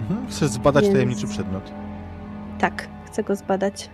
[0.00, 0.26] Mhm.
[0.28, 1.72] Chcesz zbadać Więc- tajemniczy przedmiot.
[2.58, 3.90] Tak, chcę go zbadać.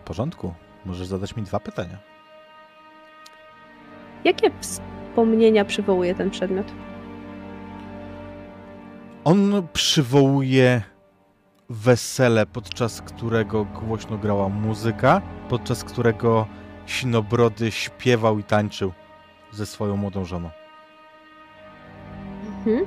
[0.00, 0.54] W porządku.
[0.86, 1.98] Możesz zadać mi dwa pytania.
[4.24, 6.66] Jakie wspomnienia przywołuje ten przedmiot?
[9.24, 10.82] On przywołuje
[11.70, 16.46] wesele, podczas którego głośno grała muzyka, podczas którego
[16.86, 18.92] Sinobrody śpiewał i tańczył
[19.52, 20.50] ze swoją młodą żoną.
[22.46, 22.86] Mhm.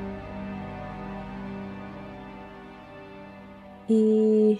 [3.89, 4.57] I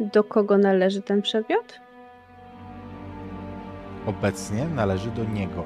[0.00, 1.83] do kogo należy ten przedmiot?
[4.06, 5.64] Obecnie należy do niego.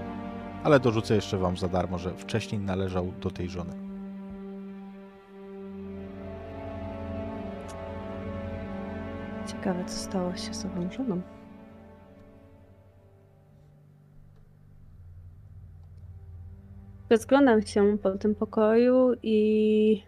[0.65, 3.73] Ale dorzucę jeszcze wam za darmo, że wcześniej należał do tej żony.
[9.47, 11.21] Ciekawe, co stało się z ową żoną.
[17.11, 20.03] Rozglądam się po tym pokoju i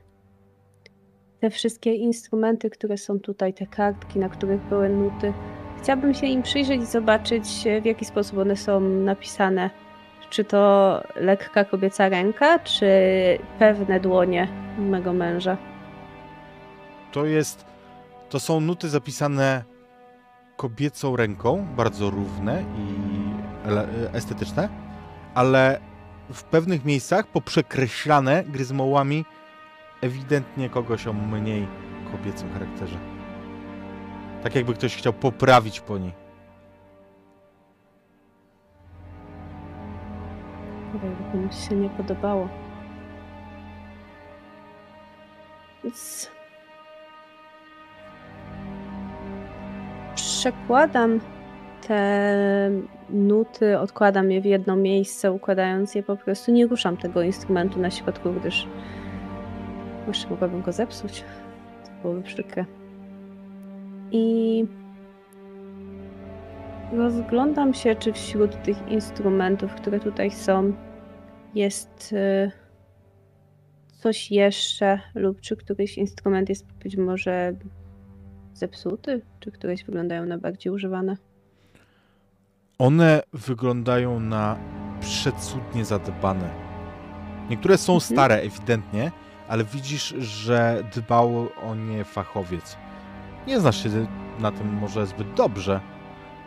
[1.41, 5.33] te wszystkie instrumenty, które są tutaj, te kartki, na których były nuty.
[5.83, 7.45] Chciałabym się im przyjrzeć i zobaczyć,
[7.83, 9.71] w jaki sposób one są napisane.
[10.31, 12.87] Czy to lekka kobieca ręka, czy
[13.59, 14.49] pewne dłonie
[14.79, 15.57] mego męża.
[17.13, 17.65] To jest.
[18.29, 19.65] To są nuty zapisane
[20.57, 23.11] kobiecą ręką, bardzo równe i
[24.13, 24.69] estetyczne,
[25.35, 25.81] ale
[26.33, 29.25] w pewnych miejscach poprzekreślane gryzmołami
[30.01, 31.67] ewidentnie kogoś o mniej
[32.13, 33.10] kobiecym charakterze.
[34.43, 36.13] Tak jakby ktoś chciał poprawić po niej.
[40.95, 42.49] Jakby komuś się nie podobało.
[45.85, 46.31] Więc
[50.15, 51.21] przekładam
[51.87, 52.71] te
[53.11, 56.53] nuty, odkładam je w jedno miejsce, układając je po prostu.
[56.53, 58.67] Nie ruszam tego instrumentu na środku, gdyż
[60.09, 61.25] jeszcze mogłabym go zepsuć.
[61.85, 62.80] To byłoby przykre.
[64.13, 64.65] I
[66.93, 70.73] rozglądam się, czy wśród tych instrumentów, które tutaj są,
[71.55, 72.51] jest y,
[73.91, 77.55] coś jeszcze, lub czy któryś instrument jest być może
[78.55, 81.17] zepsuty, czy któreś wyglądają na bardziej używane.
[82.79, 84.59] One wyglądają na
[85.01, 86.51] przecudnie zadbane.
[87.51, 88.13] Niektóre są Mhm.
[88.13, 89.13] stare, ewidentnie,
[89.49, 92.77] ale widzisz, że dbał o nie fachowiec.
[93.47, 94.07] Nie znasz się
[94.39, 95.81] na tym może zbyt dobrze,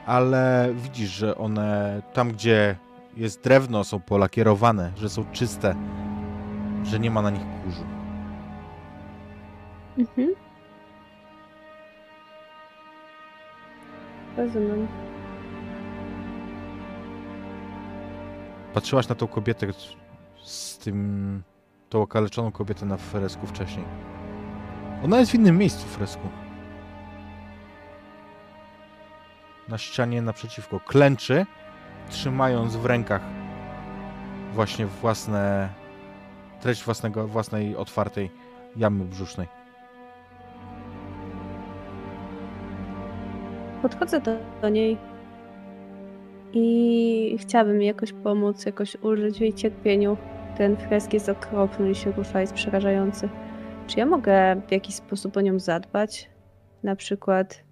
[0.06, 2.76] ale widzisz, że one tam, gdzie
[3.18, 5.76] jest drewno, są polakierowane, że są czyste,
[6.84, 7.84] że nie ma na nich kurzu.
[9.98, 10.30] Mhm.
[14.38, 14.88] Rozumiem.
[18.74, 19.68] Patrzyłaś na tą kobietę
[20.44, 21.44] z tym.
[21.90, 23.86] tą okaleczoną kobietę na fresku wcześniej.
[25.04, 26.43] Ona jest w innym miejscu fresku.
[29.70, 30.80] Na ścianie naprzeciwko.
[30.80, 31.46] Klęczy,
[32.10, 33.22] trzymając w rękach
[34.54, 35.70] właśnie własne.
[36.62, 38.32] treść własnego, własnej otwartej
[38.76, 39.48] jamy brzusznej.
[43.82, 44.32] Podchodzę do,
[44.62, 44.98] do niej
[46.54, 50.18] i chciałabym jakoś pomóc, jakoś ulżyć jej cierpieniu.
[50.58, 53.30] Ten fresk jest okropny i się rusza, jest przerażający.
[53.88, 56.30] Czy ja mogę w jakiś sposób o nią zadbać?
[56.84, 57.64] Na przykład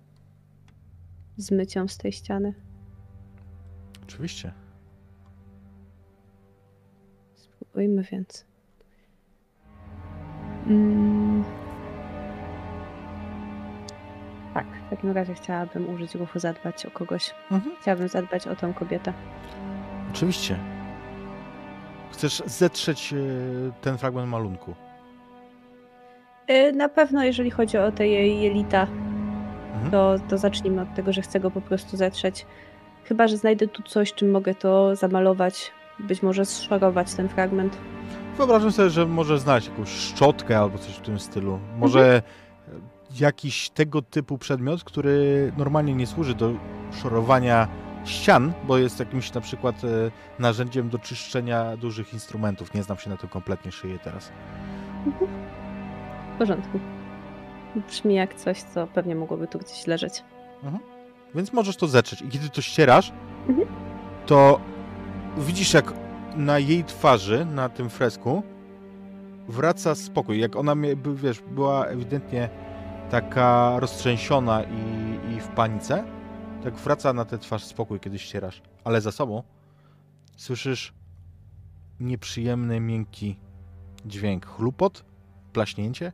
[1.42, 2.54] zmyć ją z tej ściany?
[4.04, 4.52] Oczywiście.
[7.36, 8.46] Spróbujmy więc.
[10.68, 11.44] Mm.
[14.54, 17.34] Tak, w takim razie chciałabym użyć ruchu zadbać o kogoś.
[17.52, 17.76] Mhm.
[17.82, 19.14] Chciałabym zadbać o tą kobietę.
[20.12, 20.58] Oczywiście.
[22.12, 23.18] Chcesz zetrzeć e,
[23.82, 24.74] ten fragment malunku.
[26.50, 28.88] Y, Na pewno, jeżeli chodzi o te jej jelita,
[29.84, 29.92] Mhm.
[29.92, 32.46] to, to zacznijmy od tego, że chcę go po prostu zetrzeć.
[33.04, 37.78] Chyba, że znajdę tu coś, czym mogę to zamalować, być może zszorować ten fragment.
[38.38, 41.60] Wyobrażam sobie, że może znaleźć jakąś szczotkę albo coś w tym stylu.
[41.78, 42.22] Może
[43.20, 46.54] jakiś tego typu przedmiot, który normalnie nie służy do
[47.02, 47.68] szorowania
[48.06, 49.88] ścian, bo jest jakimś na przykład e,
[50.40, 52.74] narzędziem do czyszczenia dużych instrumentów.
[52.74, 54.32] Nie znam się na tym kompletnie, szyję teraz.
[56.36, 56.80] W porządku.
[57.76, 60.24] Brzmi jak coś, co pewnie mogłoby tu gdzieś leżeć.
[61.36, 62.22] Więc możesz to zetrzeć.
[62.22, 63.12] I kiedy to ścierasz,
[63.48, 63.68] Mhm.
[64.26, 64.60] to
[65.38, 65.94] widzisz, jak
[66.36, 68.44] na jej twarzy, na tym fresku,
[69.48, 70.40] wraca spokój.
[70.40, 70.76] Jak ona,
[71.16, 72.50] wiesz, była ewidentnie
[73.10, 76.04] taka roztrzęsiona i, i w panice,
[76.64, 78.62] tak wraca na tę twarz spokój, kiedy ścierasz.
[78.84, 79.44] Ale za sobą
[80.38, 80.94] słyszysz
[82.00, 83.40] nieprzyjemny, miękki
[84.06, 84.46] dźwięk.
[84.46, 85.06] Chlupot,
[85.54, 86.12] plaśnięcie.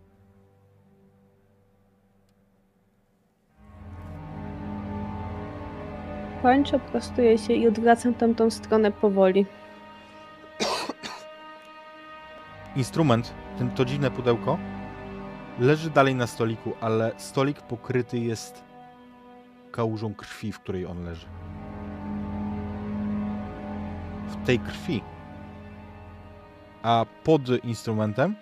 [6.41, 9.45] Kończę, prostuję się i odwracam tamtą stronę powoli.
[12.76, 14.57] instrument, ten, to dziwne pudełko,
[15.59, 18.64] leży dalej na stoliku, ale stolik pokryty jest
[19.72, 21.27] kałużą krwi, w której on leży.
[24.27, 25.01] W tej krwi.
[26.84, 28.35] A pod instrumentem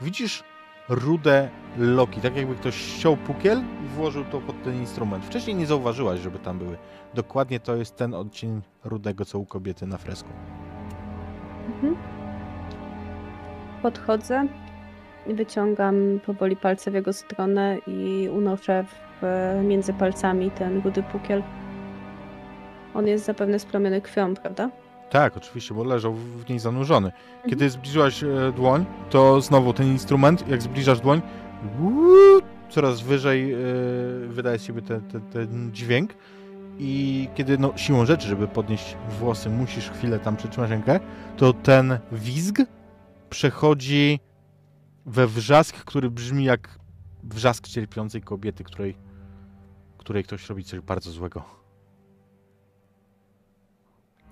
[0.00, 0.44] widzisz
[0.88, 1.48] rude
[1.78, 5.24] loki, tak jakby ktoś ściął pukiel i włożył to pod ten instrument.
[5.24, 6.76] Wcześniej nie zauważyłaś, żeby tam były.
[7.14, 10.28] Dokładnie to jest ten odcień rudego, co u kobiety na fresku.
[11.66, 11.96] Mhm.
[13.82, 14.46] Podchodzę,
[15.26, 18.84] wyciągam powoli palce w jego stronę i unoszę
[19.22, 19.24] w,
[19.64, 21.42] między palcami ten rudy pukiel.
[22.94, 24.70] On jest zapewne splamiony krwią, prawda?
[25.10, 27.12] Tak, oczywiście, bo leżał w niej zanurzony.
[27.48, 31.22] Kiedy zbliżyłaś e, dłoń, to znowu ten instrument, jak zbliżasz dłoń,
[31.80, 33.56] uuu, coraz wyżej e,
[34.28, 36.14] wydaje z siebie te, te, ten dźwięk.
[36.78, 41.00] I kiedy no, siłą rzeczy, żeby podnieść włosy, musisz chwilę tam przytrzymać rękę,
[41.36, 42.56] to ten wizg
[43.30, 44.20] przechodzi
[45.06, 46.78] we wrzask, który brzmi jak
[47.22, 48.96] wrzask cierpiącej kobiety, której,
[49.98, 51.57] której ktoś robi coś bardzo złego.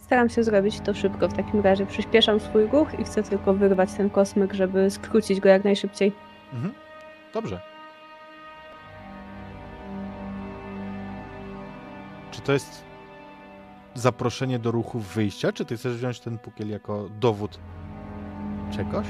[0.07, 1.87] Staram się zrobić to szybko w takim razie.
[1.87, 6.13] Przyspieszam swój ruch i chcę tylko wyrwać ten kosmyk, żeby skrócić go jak najszybciej.
[6.53, 6.75] Mhm.
[7.35, 7.61] Dobrze.
[12.31, 12.85] Czy to jest
[13.95, 17.59] zaproszenie do ruchu wyjścia, czy ty chcesz wziąć ten pukiel jako dowód
[18.71, 19.07] czegoś?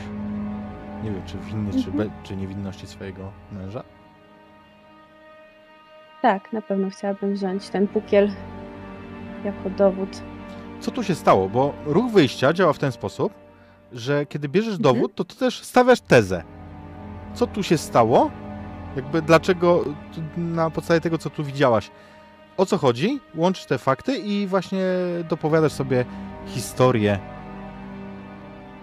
[1.04, 1.96] Nie wiem, czy winny, czy, Mhm.
[1.96, 3.82] be, czy niewinności swojego męża?
[6.22, 8.30] Tak, na pewno chciałabym wziąć ten pukiel
[9.44, 10.22] jako dowód.
[10.86, 11.48] Co tu się stało?
[11.48, 13.32] Bo ruch wyjścia działa w ten sposób,
[13.92, 14.82] że kiedy bierzesz Mhm.
[14.94, 16.42] dowód, to ty też stawiasz tezę.
[17.34, 18.30] Co tu się stało?
[18.96, 19.84] Jakby dlaczego,
[20.36, 21.90] na podstawie tego, co tu widziałaś,
[22.56, 23.20] o co chodzi?
[23.34, 24.82] Łączysz te fakty i właśnie
[25.28, 26.04] dopowiadasz sobie
[26.46, 27.18] historię.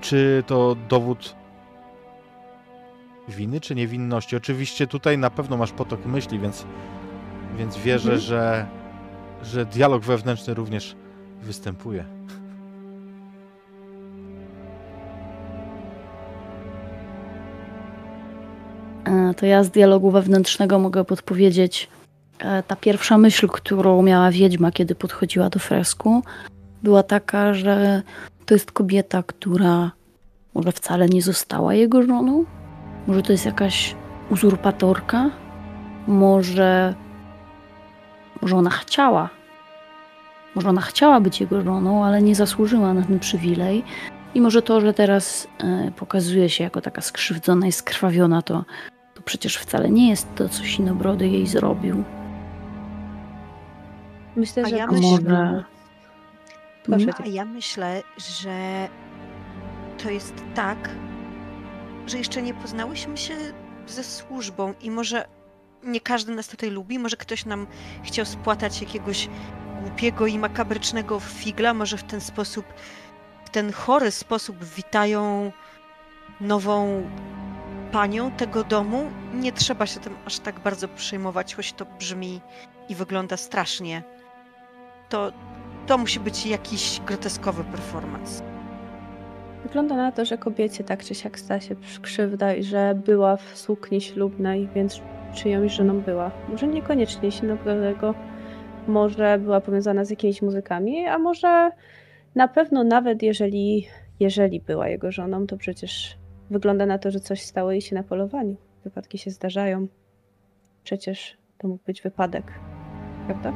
[0.01, 1.35] Czy to dowód
[3.27, 4.35] winy, czy niewinności?
[4.35, 6.65] Oczywiście tutaj na pewno masz potok myśli, więc,
[7.57, 8.19] więc wierzę, Mhm.
[8.21, 8.67] że,
[9.43, 10.95] że dialog wewnętrzny również
[11.44, 12.06] występuje.
[19.06, 21.90] E, To ja z dialogu wewnętrznego mogę podpowiedzieć.
[22.40, 26.24] e, Ta pierwsza myśl, którą miała wiedźma, kiedy podchodziła do fresku,
[26.84, 28.02] była taka, że
[28.45, 29.91] to jest kobieta, która
[30.53, 32.45] może wcale nie została jego żoną.
[33.07, 33.95] Może to jest jakaś
[34.30, 35.30] uzurpatorka.
[36.07, 36.94] Może,
[38.41, 39.30] może ona chciała.
[40.55, 43.84] Może ona chciała być jego żoną, ale nie zasłużyła na ten przywilej.
[44.35, 48.65] I może to, że teraz e, pokazuje się jako taka skrzywdzona i skrwawiona, to
[49.13, 52.03] to przecież wcale nie jest to, co Sinobrody jej zrobił.
[54.35, 55.63] Myślę, że ja myślę- może...
[56.84, 57.13] Proszę.
[57.23, 58.88] A ja myślę, że
[60.03, 60.89] to jest tak,
[62.07, 63.34] że jeszcze nie poznałyśmy się
[63.88, 65.25] ze służbą i może
[65.84, 67.67] nie każdy nas tutaj lubi, może ktoś nam
[68.03, 69.30] chciał spłatać jakiegoś
[69.84, 72.65] głupiego i makabrycznego figla, może w ten sposób,
[73.45, 75.51] w ten chory sposób witają
[76.41, 77.03] nową
[77.91, 79.11] panią tego domu.
[79.34, 82.41] Nie trzeba się tym aż tak bardzo przejmować, choć to brzmi
[82.89, 84.03] i wygląda strasznie.
[85.10, 85.31] To,
[85.88, 88.43] to musi być jakiś groteskowy performance.
[89.64, 93.57] Wygląda na to, że kobiecie tak czy siak stała się krzywda i że była w
[93.57, 95.01] sukni ślubnej, więc
[95.35, 96.31] czyjąś żoną była.
[96.49, 98.14] Może niekoniecznie Sinobrodego,
[98.88, 101.72] może była powiązana z jakimiś muzykami, a może
[102.35, 103.88] na pewno nawet jeżeli,
[104.19, 106.18] jeżeli była jego żoną, to przecież
[106.49, 108.55] wygląda na to, że coś stało jej się na polowaniu.
[108.84, 109.88] Wypadki się zdarzają.
[110.84, 112.51] Przecież to mógł być wypadek,
[113.26, 113.53] prawda?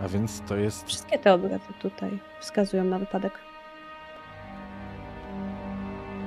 [0.00, 3.32] A więc to jest Wszystkie te obrazy tutaj wskazują na wypadek.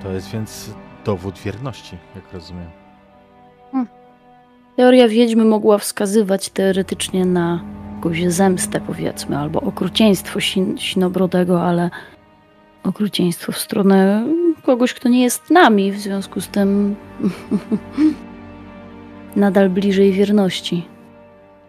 [0.03, 0.75] To jest więc
[1.05, 2.86] dowód wierności, jak rozumiem.
[4.77, 7.63] Teoria wiedźmy mogła wskazywać teoretycznie na
[7.95, 11.89] jakąś zemstę, powiedzmy, albo okrucieństwo sin- sinobrodego, ale
[12.83, 14.27] okrucieństwo w stronę
[14.63, 16.95] kogoś, kto nie jest nami, w związku z tym
[19.35, 20.87] nadal bliżej wierności.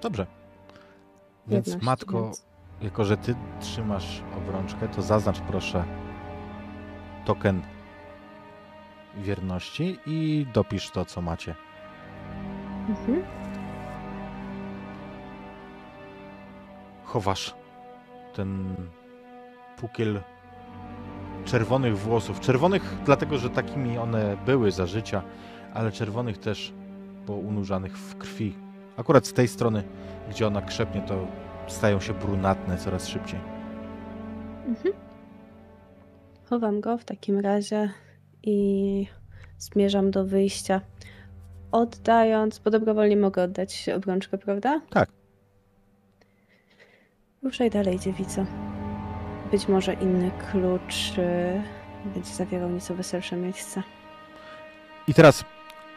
[0.02, 0.26] Dobrze.
[1.46, 2.44] Więc Jedności, matko, więc-
[2.82, 5.84] jako że ty trzymasz obrączkę, to zaznacz proszę
[7.24, 7.62] token
[9.16, 11.54] wierności i dopisz to, co macie.
[12.88, 13.22] Mhm.
[17.04, 17.54] Chowasz
[18.34, 18.74] ten
[19.76, 20.20] pukiel
[21.44, 22.40] czerwonych włosów.
[22.40, 25.22] Czerwonych dlatego, że takimi one były za życia,
[25.74, 26.72] ale czerwonych też,
[27.26, 28.54] bo unurzanych w krwi.
[28.96, 29.82] Akurat z tej strony,
[30.30, 31.26] gdzie ona krzepnie, to
[31.66, 33.40] stają się brunatne coraz szybciej.
[34.66, 34.94] Mhm.
[36.50, 37.90] Chowam go w takim razie
[38.42, 39.06] i
[39.58, 40.80] zmierzam do wyjścia.
[41.72, 44.80] Oddając, bo dobrowolnie mogę oddać obrączkę, prawda?
[44.90, 45.08] Tak.
[47.42, 48.46] Ruszaj dalej, dziewico.
[49.50, 51.62] Być może inny klucz y,
[52.14, 53.82] będzie zawierał nieco weselsze miejsce.
[55.08, 55.44] I teraz,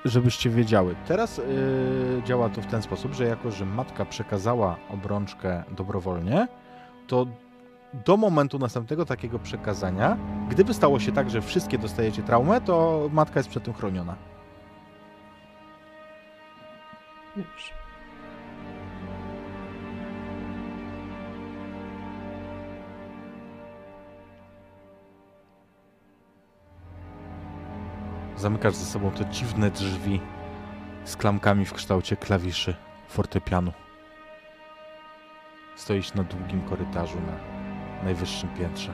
[0.05, 5.63] żebyście wiedziały, teraz yy, działa to w ten sposób, że jako, że matka przekazała obrączkę
[5.77, 6.47] dobrowolnie,
[7.07, 7.25] to
[8.05, 10.17] do momentu następnego takiego przekazania,
[10.49, 14.30] gdyby stało się tak, że wszystkie dostajecie traumę, to matka jest przed tym chroniona.
[17.35, 17.73] Dobrze.
[28.37, 30.19] Zamykasz ze sobą te dziwne drzwi
[31.03, 32.75] z klamkami w kształcie klawiszy
[33.07, 33.71] fortepianu.
[35.75, 37.33] Stoisz na długim korytarzu na
[38.03, 38.93] najwyższym piętrze.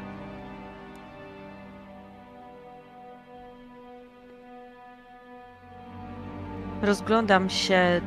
[6.82, 8.02] Rozglądam się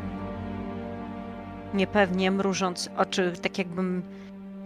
[1.75, 4.03] niepewnie, mrużąc oczy, tak jakbym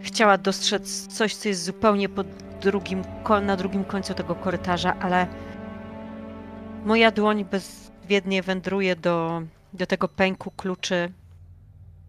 [0.01, 2.24] chciała dostrzec coś, co jest zupełnie po
[2.60, 3.02] drugim,
[3.43, 5.26] na drugim końcu tego korytarza, ale
[6.85, 11.12] moja dłoń bezwiednie wędruje do, do tego pęku kluczy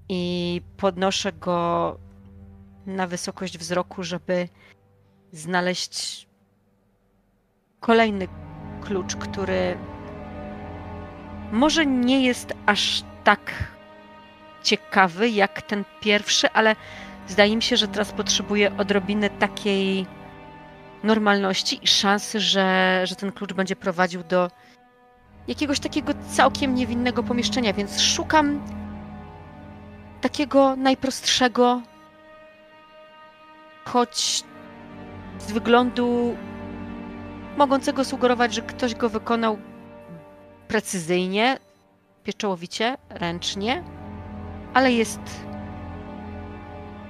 [0.09, 1.97] i podnoszę go
[2.85, 4.49] na wysokość wzroku, żeby
[5.31, 6.27] znaleźć
[7.79, 8.27] kolejny
[8.81, 9.77] klucz, który
[11.51, 13.74] może nie jest aż tak
[14.65, 16.75] ciekawy jak ten pierwszy, ale
[17.27, 20.05] zdaje mi się, że teraz potrzebuję odrobiny takiej
[21.03, 24.51] normalności i szansy, że, że ten klucz będzie prowadził do
[25.47, 28.61] jakiegoś takiego całkiem niewinnego pomieszczenia, więc szukam
[30.21, 31.81] takiego najprostszego,
[33.85, 34.43] choć
[35.39, 36.37] z wyglądu
[37.57, 39.57] mogącego sugerować, że ktoś go wykonał
[40.67, 41.57] precyzyjnie,
[42.23, 43.83] pieczołowicie, ręcznie,
[44.75, 45.19] ale jest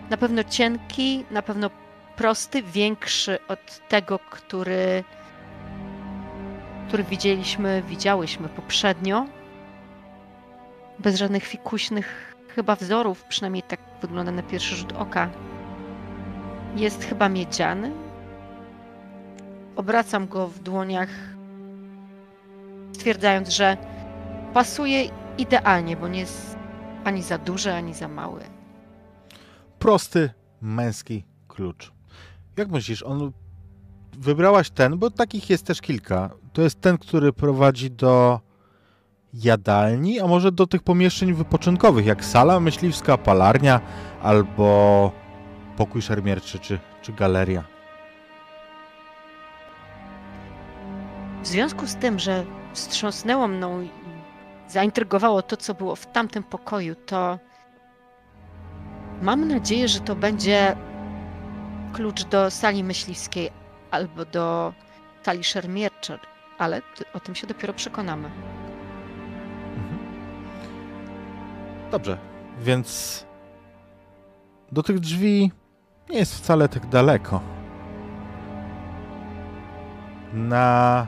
[0.10, 1.70] na pewno cienki, na pewno
[2.16, 5.04] prosty, większy od tego, który,
[6.88, 9.26] który widzieliśmy, widziałyśmy poprzednio.
[11.00, 15.30] Bez żadnych fikuśnych chyba wzorów, przynajmniej tak wygląda na pierwszy rzut oka.
[16.76, 17.92] Jest chyba miedziany.
[19.76, 21.10] Obracam go w dłoniach,
[22.94, 23.78] stwierdzając, że
[24.54, 26.55] pasuje idealnie, bo nie jest
[27.06, 28.42] ani za duży, ani za mały.
[29.80, 30.30] Prosty,
[30.62, 31.92] męski klucz.
[32.58, 33.32] Jak myślisz, on
[34.18, 36.30] wybrałaś ten, bo takich jest też kilka.
[36.54, 38.40] To jest ten, który prowadzi do
[39.34, 43.82] jadalni, a może do tych pomieszczeń wypoczynkowych, jak sala myśliwska, palarnia
[44.22, 45.12] albo
[45.78, 47.64] pokój szermierczy czy, czy galeria.
[51.44, 53.88] W związku z tym, że wstrząsnęło mną
[54.68, 57.40] zaintrygowało to, co było w tamtym pokoju, to
[59.22, 60.76] mam nadzieję, że to będzie
[61.94, 63.50] klucz do sali myśliwskiej
[63.92, 64.74] albo do
[65.24, 66.18] sali szermierczej,
[66.58, 66.82] ale
[67.14, 68.28] o tym się dopiero przekonamy.
[69.76, 70.00] Mhm.
[71.92, 72.18] Dobrze,
[72.60, 73.26] więc
[74.72, 75.52] do tych drzwi
[76.10, 77.42] nie jest wcale tak daleko.
[80.34, 81.08] Na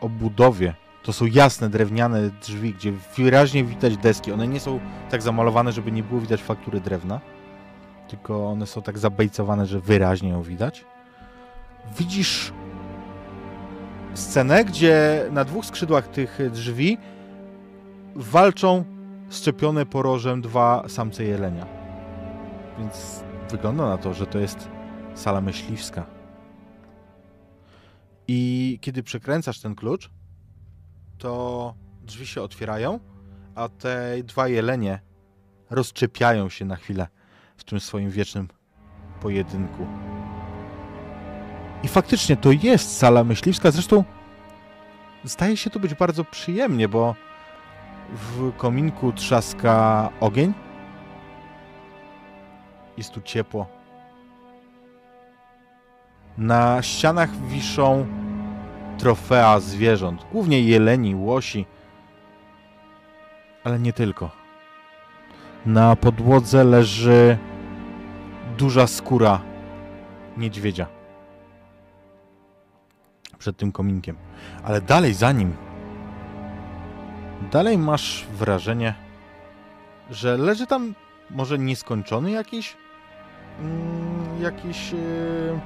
[0.00, 4.32] obudowie to są jasne drewniane drzwi, gdzie wyraźnie widać deski.
[4.32, 7.20] One nie są tak zamalowane, żeby nie było widać faktury drewna,
[8.08, 10.84] tylko one są tak zabejcowane, że wyraźnie ją widać.
[11.98, 12.52] Widzisz
[14.14, 16.98] scenę, gdzie na dwóch skrzydłach tych drzwi
[18.14, 18.84] walczą
[19.30, 21.66] szczepione porożem dwa samce jelenia.
[22.78, 24.68] Więc wygląda na to, że to jest
[25.14, 26.06] sala myśliwska.
[28.28, 30.10] I kiedy przekręcasz ten klucz,
[31.24, 33.00] to drzwi się otwierają,
[33.54, 35.00] a te dwa jelenie
[35.70, 37.06] rozczepiają się na chwilę
[37.56, 38.48] w tym swoim wiecznym
[39.20, 39.86] pojedynku.
[41.82, 43.70] I faktycznie to jest sala myśliwska.
[43.70, 44.04] Zresztą
[45.24, 47.14] zdaje się to być bardzo przyjemnie, bo
[48.12, 50.54] w kominku trzaska ogień.
[52.96, 53.66] Jest tu ciepło.
[56.38, 58.06] Na ścianach wiszą
[58.98, 61.66] trofea zwierząt, głównie jeleni, łosi,
[63.64, 64.30] ale nie tylko.
[65.66, 67.38] Na podłodze leży
[68.58, 69.40] duża skóra
[70.36, 70.86] niedźwiedzia.
[73.38, 74.16] Przed tym kominkiem.
[74.64, 75.56] Ale dalej za nim.
[77.52, 78.94] Dalej masz wrażenie,
[80.10, 80.94] że leży tam
[81.30, 82.76] może nieskończony jakiś.
[83.60, 84.92] Mm, jakiś.
[84.92, 85.60] Yy...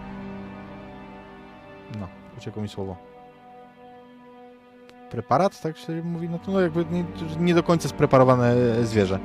[2.01, 3.08] No, uciekło mi słowo.
[5.11, 6.29] Preparat, tak się mówi?
[6.29, 7.05] No to no jakby nie,
[7.41, 8.55] nie do końca spreparowane
[8.85, 9.19] zwierzę.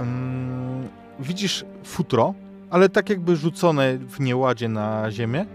[0.00, 0.88] Mm,
[1.20, 2.34] widzisz futro,
[2.70, 5.46] ale tak jakby rzucone w nieładzie na ziemię.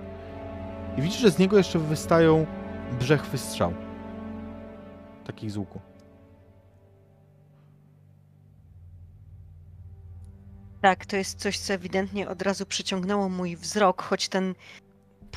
[0.97, 2.45] I widzisz, że z niego jeszcze wystają
[2.99, 3.73] brzechwy strzał.
[5.25, 5.79] Takich z łuku.
[10.81, 14.55] Tak, to jest coś, co ewidentnie od razu przyciągnęło mój wzrok, choć ten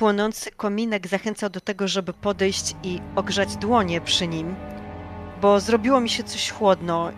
[0.01, 4.55] płonący kominek zachęcał do tego, żeby podejść i ogrzać dłonie przy nim,
[5.41, 7.11] bo zrobiło mi się coś chłodno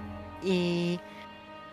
[0.44, 1.00] i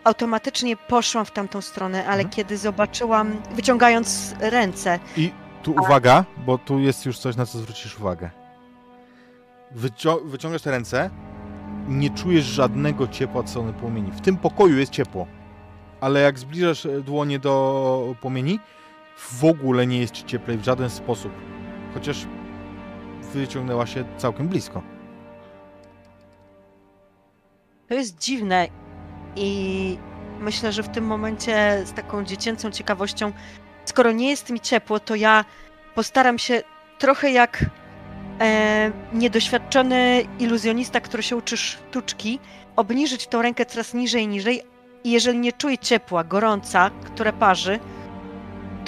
[0.03, 2.29] automatycznie poszłam w tamtą stronę, ale Mhm.
[2.29, 5.31] kiedy zobaczyłam, wyciągając ręce, I
[5.63, 8.29] tu uwaga, bo tu jest już coś, na co zwrócisz uwagę.
[9.71, 11.09] Wycią wyciągasz te ręce,
[11.87, 14.11] nie czujesz żadnego ciepła od strony płomieni.
[14.11, 15.27] W tym pokoju jest ciepło,
[16.01, 18.59] ale jak zbliżasz e, dłonie do płomieni,
[19.29, 21.31] w ogóle nie jest ci cieplej w żaden sposób.
[21.93, 22.27] Chociaż
[23.33, 24.81] wyciągnęła się całkiem blisko.
[27.91, 28.67] to jest dziwne
[29.35, 29.97] i
[30.39, 33.31] myślę, że w tym momencie z taką dziecięcą ciekawością,
[33.85, 35.45] skoro nie jest mi ciepło, to ja
[35.95, 36.63] postaram się
[36.99, 37.65] trochę jak
[38.41, 42.39] e, niedoświadczony iluzjonista, który się uczy sztuczki,
[42.75, 44.61] obniżyć tą rękę coraz niżej, niżej
[45.03, 47.79] i jeżeli nie czuję ciepła, gorąca, które parzy,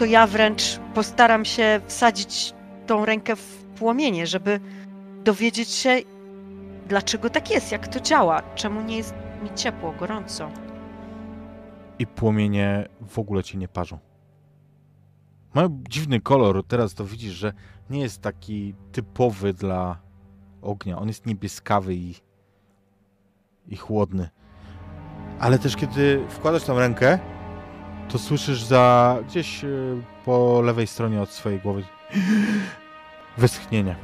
[0.04, 2.54] to ja wręcz postaram się wsadzić
[2.88, 4.60] tą rękę w płomienie, żeby
[5.24, 6.00] dowiedzieć się,
[6.88, 9.14] dlaczego tak jest, jak to działa, czemu nie jest
[9.44, 10.50] mi ciepło, gorąco.
[12.00, 14.00] I płomienie w ogóle cię nie parzą.
[15.54, 17.54] Mają dziwny kolor, teraz to widzisz, że
[17.90, 19.98] nie jest taki typowy dla
[20.62, 21.00] ognia.
[21.00, 22.16] On jest niebieskawy i,
[23.68, 24.30] i chłodny.
[25.40, 27.20] Ale też kiedy wkładasz tam rękę,
[28.10, 31.84] to słyszysz za gdzieś y, po lewej stronie od swojej głowy
[33.38, 33.96] westchnienie.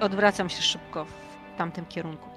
[0.00, 2.28] Odwracam się szybko w tamtym kierunku.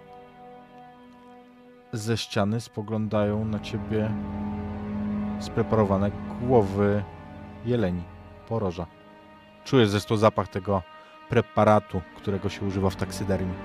[1.94, 4.12] Ze ściany spoglądają na ciebie
[5.40, 6.12] spreparowane
[6.42, 7.04] głowy
[7.66, 8.04] jeleni,
[8.48, 8.86] poroża.
[9.66, 10.82] Czujesz zresztą zapach tego
[11.30, 13.56] preparatu, którego się używa w taksydermii.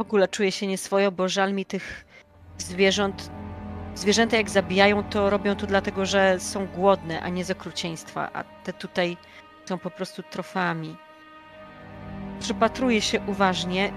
[0.00, 2.04] W ogóle czuję się nieswojo, bo żal mi tych
[2.58, 3.30] zwierząt.
[3.94, 8.44] Zwierzęta jak zabijają, to robią to dlatego, że są głodne, a nie z okrucieństwa, a
[8.44, 9.16] te tutaj
[9.68, 10.96] są po prostu trofami.
[12.38, 13.92] Przypatruję się uważnie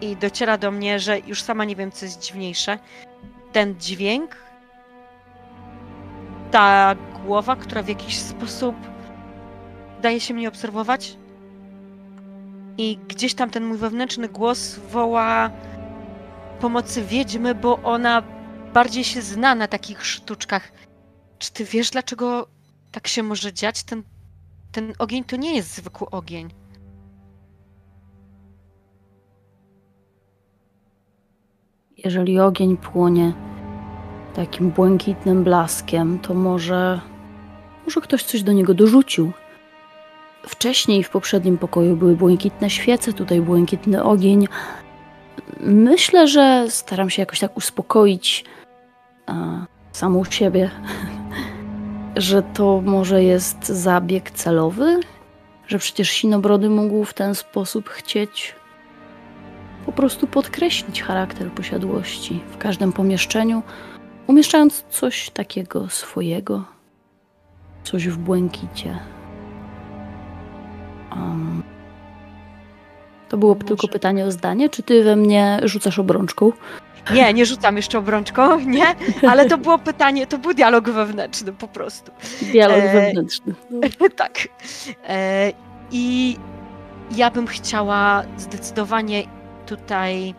[0.00, 2.78] i dociera do mnie, że już sama nie wiem, co jest dziwniejsze.
[3.52, 4.36] Ten dźwięk,
[6.50, 8.76] ta głowa, która w jakiś sposób
[10.02, 11.16] daje się mnie obserwować,
[12.78, 15.50] i gdzieś tam ten mój wewnętrzny głos woła
[16.60, 18.22] pomocy wiedźmy, bo ona
[18.74, 20.72] bardziej się zna na takich sztuczkach.
[21.38, 22.46] Czy ty wiesz, dlaczego
[22.92, 23.82] tak się może dziać?
[23.82, 24.02] Ten,
[24.72, 26.50] ten ogień to nie jest zwykły ogień.
[32.04, 33.32] Jeżeli ogień płonie
[34.34, 37.00] takim błękitnym blaskiem, to może.
[37.84, 39.32] Może ktoś coś do niego dorzucił.
[40.48, 44.48] Wcześniej w poprzednim pokoju były błękitne świece, tutaj błękitny ogień.
[45.60, 48.44] Myślę, że staram się jakoś tak uspokoić
[49.26, 50.70] a, samą siebie,
[52.16, 55.00] że to może jest zabieg celowy,
[55.66, 58.54] że przecież Sinobrody mógł w ten sposób chcieć
[59.86, 63.62] po prostu podkreślić charakter posiadłości w każdym pomieszczeniu,
[64.26, 66.64] umieszczając coś takiego swojego,
[67.84, 68.98] coś w błękicie.
[71.12, 71.62] Um,
[73.28, 76.52] to było Może- tylko pytanie o zdanie, czy ty we mnie rzucasz obrączką?
[77.14, 78.86] Nie, nie rzucam jeszcze obrączką, nie,
[79.28, 82.12] ale to było pytanie, to był dialog wewnętrzny po prostu.
[82.42, 83.54] Dialog E, wewnętrzny.
[84.16, 84.48] tak.
[85.08, 85.52] E,
[85.90, 86.36] I
[87.16, 89.22] ja bym chciała zdecydowanie
[89.66, 90.34] tutaj,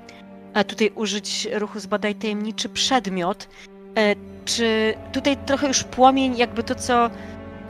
[0.53, 3.47] e, tutaj użyć ruchu zbadaj tajemniczy przedmiot.
[3.97, 4.15] E,
[4.45, 7.09] Czy tutaj trochę już płomień, jakby to, co,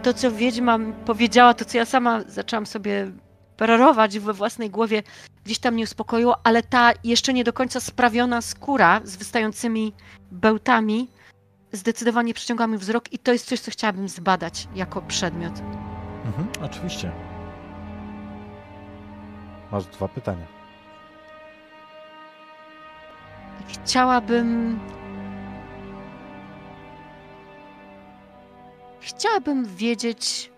[0.07, 3.11] to, co wiedźma powiedziała, to, co ja sama zaczęłam sobie
[3.57, 5.03] perorować we własnej głowie,
[5.45, 9.93] gdzieś tam mnie uspokoiło, ale ta jeszcze nie do końca sprawiona skóra z wystającymi
[10.31, 11.07] bełtami
[11.71, 15.53] zdecydowanie przyciąga mi wzrok i to jest coś, co chciałabym zbadać jako przedmiot.
[16.25, 17.11] Mhm, oczywiście.
[19.71, 20.45] Masz dwa pytania.
[23.67, 24.79] Chciałabym.
[28.99, 30.51] Chciałabym wiedzieć,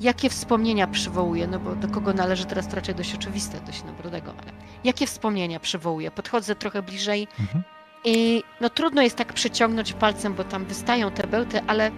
[0.00, 4.52] jakie wspomnienia przywołuje, no bo do kogo należy teraz raczej dość oczywiste, do Sinobrodego, ale
[4.84, 6.10] jakie wspomnienia przywołuje?
[6.10, 7.64] Podchodzę trochę bliżej Mhm.
[8.04, 11.90] i no trudno jest tak przyciągnąć palcem, bo tam wystają te bełty, ale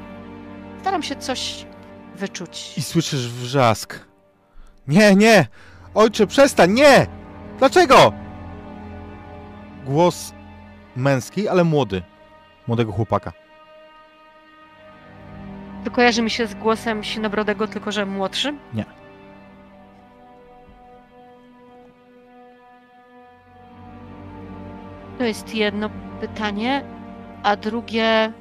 [0.81, 1.67] staram się coś
[2.17, 2.79] wyczuć.
[2.79, 4.09] I słyszysz wrzask.
[4.89, 5.47] Nie, nie!
[5.95, 7.07] Ojcze, przestań, nie!
[7.59, 8.13] Dlaczego?
[9.87, 10.33] Głos
[10.97, 12.03] męski, ale młody.
[12.67, 13.33] Młodego chłopaka.
[15.89, 18.59] To kojarzy mi się z głosem Sinobrodego, tylko że młodszym?
[18.75, 18.85] Nie.
[25.19, 25.91] To jest jedno
[26.21, 26.85] pytanie,
[27.43, 28.33] a drugie.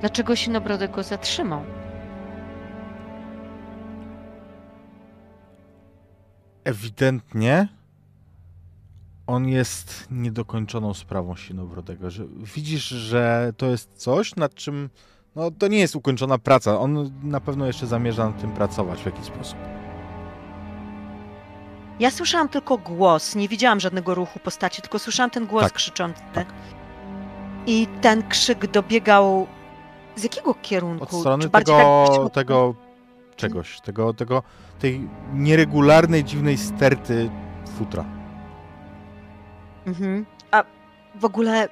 [0.00, 1.62] Dlaczego Sinobrody go zatrzymał?
[6.64, 7.68] Ewidentnie
[9.26, 12.10] on jest niedokończoną sprawą Sinowrodego.
[12.10, 12.24] Że
[12.56, 14.90] widzisz, że to jest coś, nad czym.
[15.36, 16.80] No, to nie jest ukończona praca.
[16.80, 19.58] On na pewno jeszcze zamierza nad tym pracować w jakiś sposób.
[22.00, 26.22] Ja słyszałam tylko głos, nie widziałam żadnego ruchu postaci, tylko słyszałam ten głos Tak, krzyczący.
[26.32, 26.46] tak.
[27.66, 29.46] I ten krzyk dobiegał.
[30.16, 31.04] Z jakiego kierunku?
[31.04, 32.74] Od strony tego, tak tego
[33.36, 34.42] czegoś, tego, tego,
[34.78, 37.30] tej nieregularnej, dziwnej sterty
[37.78, 38.04] futra.
[39.86, 40.26] Mhm.
[40.50, 40.64] A
[41.14, 41.68] w ogóle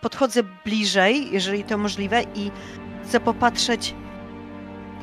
[0.00, 2.50] podchodzę bliżej, jeżeli to możliwe, i
[3.04, 3.94] chcę popatrzeć,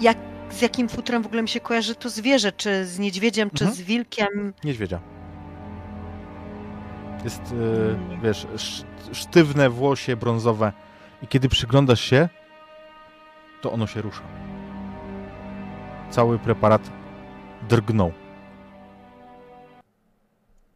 [0.01, 0.17] jak,
[0.49, 3.75] z jakim futrem w ogóle mi się kojarzy to zwierzę, czy z niedźwiedziem, czy Mhm.
[3.77, 4.53] z wilkiem.
[4.63, 4.99] Niedźwiedzia.
[7.23, 8.21] Jest, y, Mm.
[8.21, 10.71] wiesz, sz, sztywne włosie brązowe
[11.21, 12.29] i kiedy przyglądasz się,
[13.61, 14.21] to ono się rusza.
[16.09, 16.91] Cały preparat
[17.69, 18.11] drgnął.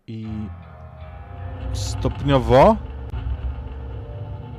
[0.08, 0.28] I
[1.76, 2.78] stopniowo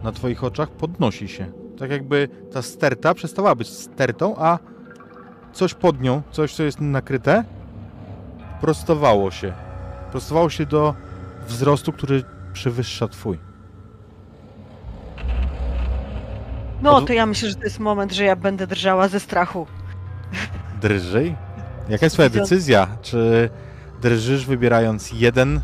[0.02, 1.46] na twoich oczach podnosi się.
[1.78, 4.58] Tak jakby ta sterta przestała być stertą, a
[5.52, 7.44] coś pod nią, coś co jest nakryte,
[8.60, 9.52] prostowało się.
[10.10, 10.94] Prostowało się do
[11.48, 13.38] wzrostu, który przewyższa twój.
[16.82, 19.66] No, Od- to ja myślę, że to jest moment, że ja będę drżała ze strachu.
[20.80, 21.36] Drżyj?
[21.88, 22.88] Jaka jest twoja decyzja?
[23.02, 23.50] Czy
[24.02, 25.60] drżysz wybierając jeden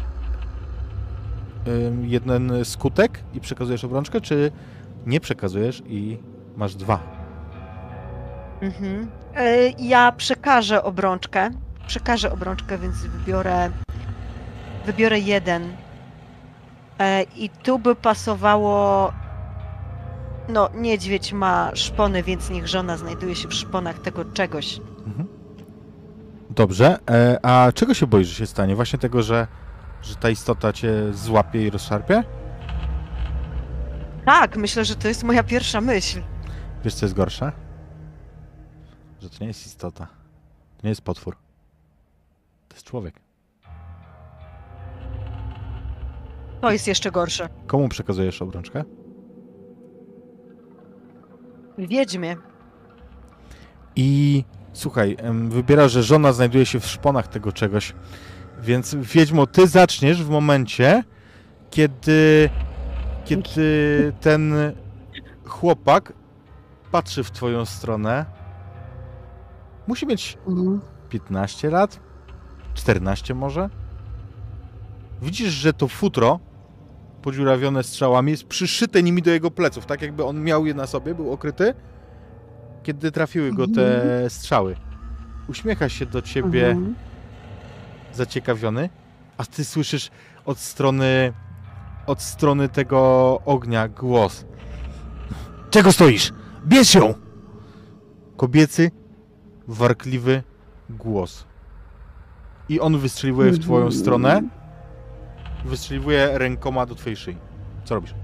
[2.03, 4.53] jeden skutek i przekazujesz obrączkę, czy
[5.07, 6.19] nie przekazujesz i
[6.57, 6.99] masz dwa?
[8.61, 9.11] Mhm.
[9.37, 11.51] E, Ja przekażę obrączkę.
[11.87, 13.71] Przekażę obrączkę, więc wybiorę.
[14.87, 15.63] Wybiorę jeden.
[16.99, 19.13] E, I tu by pasowało.
[20.49, 24.81] No, niedźwiedź ma szpony, więc niech żona znajduje się w szponach tego czegoś.
[25.07, 25.29] Mhm.
[26.51, 28.77] Dobrze, e, a czego się boisz, że się stanie?
[28.77, 29.47] Właśnie tego, że,
[30.03, 32.23] że ta istota cię złapie i rozszarpie?
[34.27, 36.21] Tak, myślę, że to jest moja pierwsza myśl.
[36.85, 37.53] Wiesz, co jest gorsze?
[39.21, 40.07] Że to nie jest istota.
[40.77, 41.37] To nie jest potwór.
[42.69, 43.15] To jest człowiek.
[46.61, 47.49] To jest jeszcze gorsze.
[47.67, 48.85] Komu przekazujesz obrączkę?
[51.79, 52.37] Wiedźmie.
[53.97, 57.95] I słuchaj, em, wybierasz, że żona znajduje się w szponach tego czegoś,
[58.63, 61.05] więc Wiedźmo, ty zaczniesz w momencie,
[61.71, 62.51] kiedy,
[63.25, 64.55] kiedy ten
[65.45, 66.13] chłopak
[66.91, 68.27] patrzy w twoją stronę.
[69.87, 70.81] Musi mieć Mhm.
[71.09, 72.01] 15 lat,
[72.75, 73.71] 14 może.
[75.23, 76.41] Widzisz, że to futro
[77.23, 81.15] podziurawione strzałami jest przyszyte nimi do jego pleców, tak jakby on miał je na sobie,
[81.15, 81.75] był okryty,
[82.83, 84.77] kiedy trafiły go te strzały.
[85.49, 86.95] Uśmiecha się do ciebie Mhm.
[88.13, 88.89] Zaciekawiony,
[89.39, 90.11] a ty słyszysz
[90.45, 91.33] od strony
[92.07, 94.45] od strony tego ognia głos.
[95.71, 96.33] Czego stoisz?
[96.67, 97.15] Bierz ją!
[98.37, 98.91] Kobiecy,
[99.69, 100.43] warkliwy
[100.91, 101.47] głos.
[102.69, 104.43] I on wystrzeliwuje w twoją stronę.
[105.65, 107.37] Wystrzeliwuje rękoma do twojej szyi.
[107.85, 108.15] Co robisz?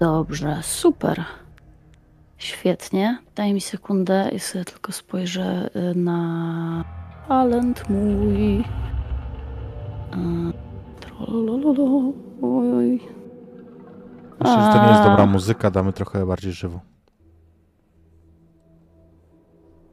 [0.00, 1.24] Dobrze, super.
[2.38, 3.18] Świetnie.
[3.34, 6.84] Daj mi sekundę i sobie tylko spojrzę y, na
[7.28, 8.64] talent mój.
[11.00, 13.00] Trolololo, Oj.
[14.40, 16.80] Myślę, że to nie jest dobra muzyka, damy trochę bardziej żywo.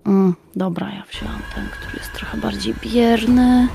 [0.06, 3.68] Mm, dobra, ja wziąłem ten, który jest trochę bardziej bierny.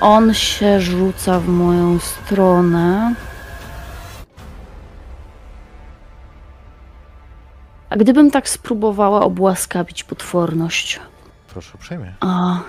[0.00, 3.14] On się rzuca w moją stronę.
[7.90, 11.00] A gdybym tak spróbowała obłaskawić potworność,
[11.48, 12.14] Proszę uprzejmie.
[12.20, 12.60] a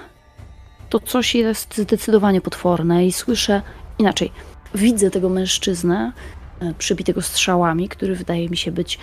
[0.89, 3.61] to coś jest zdecydowanie potworne i słyszę
[3.99, 4.31] inaczej.
[4.75, 6.11] Widzę tego mężczyznę
[6.59, 8.99] e, przybitego strzałami, który wydaje mi się być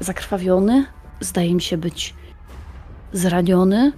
[0.00, 0.86] zakrwawiony,
[1.20, 2.14] zdaje mi się być
[3.12, 3.92] zraniony,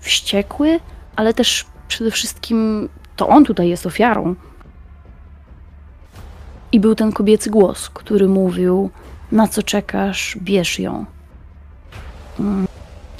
[0.00, 0.80] wściekły,
[1.16, 4.34] ale też przede wszystkim to on tutaj jest ofiarą.
[6.72, 8.90] I był ten kobiecy głos, który mówił:
[9.32, 11.06] Na co czekasz, bierz ją.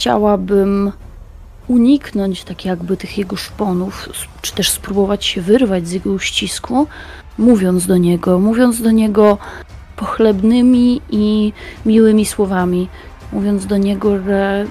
[0.02, 0.92] Chciałabym
[1.68, 4.08] uniknąć tak jakby tych jego szponów,
[4.42, 6.86] czy też spróbować się wyrwać z jego uścisku,
[7.38, 9.38] mówiąc do niego, mówiąc do niego
[9.96, 11.52] pochlebnymi i
[11.86, 12.88] miłymi słowami,
[13.32, 14.66] mówiąc do niego, że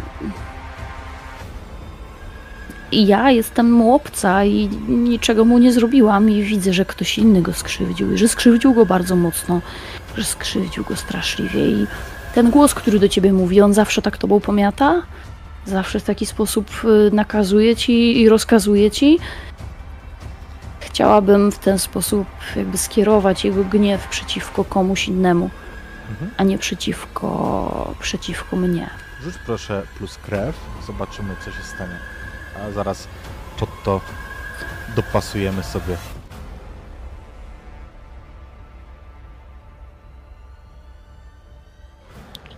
[2.92, 7.54] ja jestem mu obca i niczego mu nie zrobiłam i widzę, że ktoś inny go
[7.54, 9.62] skrzywdził i że skrzywdził go bardzo mocno,
[10.18, 11.88] że skrzywdził go straszliwie i
[12.34, 15.02] ten głos, który do ciebie mówi, on zawsze tak tobą pomiata?
[15.66, 19.20] Zawsze w taki sposób y, nakazuje ci i rozkazuje ci?
[20.80, 25.50] Chciałabym w ten sposób jakby skierować jego gniew przeciwko komuś innemu,
[26.10, 26.32] Mhm.
[26.38, 28.90] a nie przeciwko, przeciwko mnie.
[29.24, 30.56] Rzuć proszę plus krew.
[30.88, 31.96] Zobaczymy, co się stanie.
[32.68, 33.08] A zaraz
[33.60, 34.02] pod to
[34.96, 35.98] dopasujemy sobie.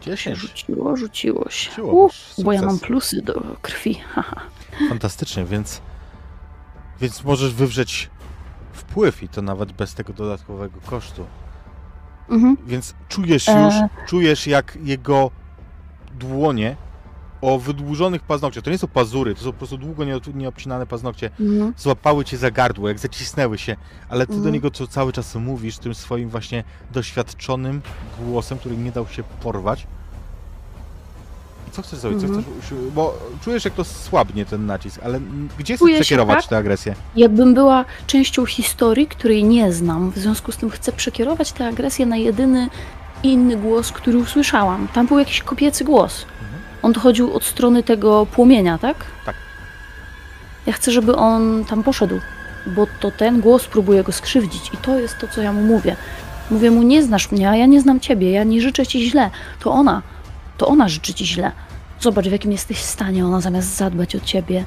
[0.05, 0.37] Dziesięć.
[0.37, 1.69] Rzuciło, rzuciło się.
[1.69, 4.01] Rzuciło, U, masz bo ja mam plusy do krwi.
[4.89, 5.81] Fantastycznie, więc,
[7.01, 8.09] więc możesz wywrzeć
[8.73, 11.25] wpływ i to nawet bez tego dodatkowego kosztu.
[12.29, 12.57] Mhm.
[12.65, 13.63] Więc czujesz E.
[13.65, 13.73] już,
[14.09, 15.31] czujesz jak jego
[16.19, 16.75] dłonie
[17.43, 20.03] o wydłużonych paznokciach, to nie są pazury, to są po prostu długo
[20.35, 21.73] nieobcinane paznokcie, Mhm.
[21.77, 23.75] złapały cię za gardło, jak zacisnęły się,
[24.09, 24.53] ale ty do Mhm.
[24.53, 27.81] niego co cały czas mówisz, tym swoim właśnie doświadczonym
[28.19, 29.87] głosem, który nie dał się porwać.
[31.67, 32.19] I co chcesz zrobić?
[32.21, 32.43] Co Mhm.
[32.43, 35.19] chcesz, bo czujesz jak to słabnie ten nacisk, ale
[35.59, 36.95] gdzie chcesz przekierować tak, tę agresję?
[37.15, 42.05] Jakbym była częścią historii, której nie znam, w związku z tym chcę przekierować tę agresję
[42.05, 42.69] na jedyny
[43.23, 44.87] inny głos, który usłyszałam.
[44.93, 46.25] Tam był jakiś kobiecy głos.
[46.41, 46.52] Mhm.
[46.83, 49.05] On dochodził od strony tego płomienia, tak?
[49.25, 49.35] Tak.
[50.65, 52.19] Ja chcę, żeby on tam poszedł,
[52.67, 55.95] bo to ten głos próbuje go skrzywdzić i to jest to, co ja mu mówię.
[56.51, 59.29] Mówię mu, nie znasz mnie, a ja nie znam ciebie, ja nie życzę ci źle.
[59.59, 60.01] To ona,
[60.57, 61.51] to ona życzy ci źle.
[61.99, 63.25] Zobacz, w jakim jesteś stanie.
[63.25, 64.65] Ona zamiast zadbać o ciebie,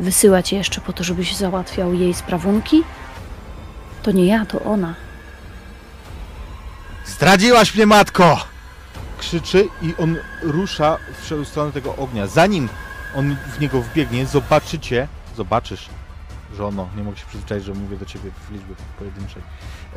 [0.00, 2.82] wysyła cię jeszcze po to, żebyś załatwiał jej sprawunki.
[4.02, 4.94] To nie ja, to ona.
[7.06, 8.55] Zdradziłaś mnie, matko!
[9.18, 12.26] Krzyczy i on rusza w stronę tego ognia.
[12.26, 12.68] Zanim
[13.16, 15.88] on w niego wbiegnie, zobaczycie, zobaczysz,
[16.56, 19.42] żono, nie mogę się przyzwyczaić, że mówię do ciebie w liczbie pojedynczej.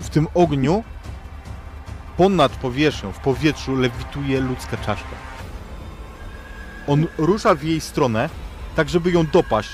[0.00, 0.84] w tym ogniu
[2.16, 5.16] ponad powierzchnią, w powietrzu lewituje ludzka czaszka.
[6.86, 8.28] On rusza w jej stronę,
[8.76, 9.70] tak żeby ją dopaść.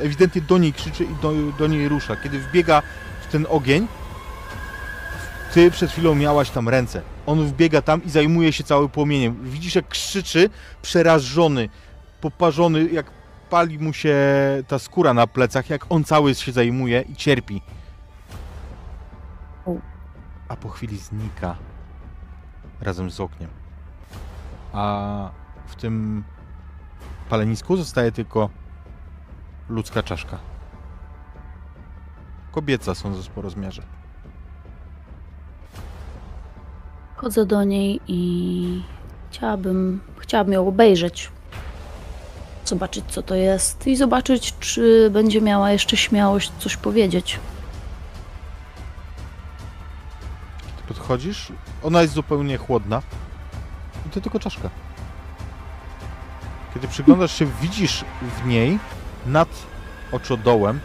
[0.00, 2.16] Ewidentnie do niej krzyczy i do, do niej rusza.
[2.16, 2.82] Kiedy wbiega
[3.28, 3.86] w ten ogień,
[5.54, 7.02] ty przed chwilą miałaś tam ręce.
[7.26, 9.50] On wbiega tam i zajmuje się całym płomieniem.
[9.50, 10.50] Widzisz, jak krzyczy,
[10.82, 11.68] przerażony,
[12.20, 13.10] poparzony, jak
[13.50, 14.16] pali mu się
[14.68, 17.62] ta skóra na plecach, jak on cały się zajmuje i cierpi.
[20.48, 21.56] A po chwili znika
[22.80, 23.50] razem z ogniem.
[24.72, 25.30] A
[25.66, 26.24] w tym
[27.28, 28.50] palenisku zostaje tylko
[29.68, 30.38] ludzka czaszka.
[32.52, 33.82] Kobieca sądzę po rozmiarze.
[37.22, 38.82] Chodzę do niej i
[39.30, 41.30] chciałabym, chciałabym ją obejrzeć.
[42.64, 47.38] Zobaczyć, co to jest i zobaczyć, czy będzie miała jeszcze śmiałość coś powiedzieć.
[50.76, 53.02] Ty podchodzisz, ona jest zupełnie chłodna
[54.06, 54.70] i to tylko czaszka.
[56.74, 58.04] Kiedy przyglądasz się, widzisz
[58.42, 58.78] w niej
[59.26, 59.48] nad
[60.12, 60.80] oczodołem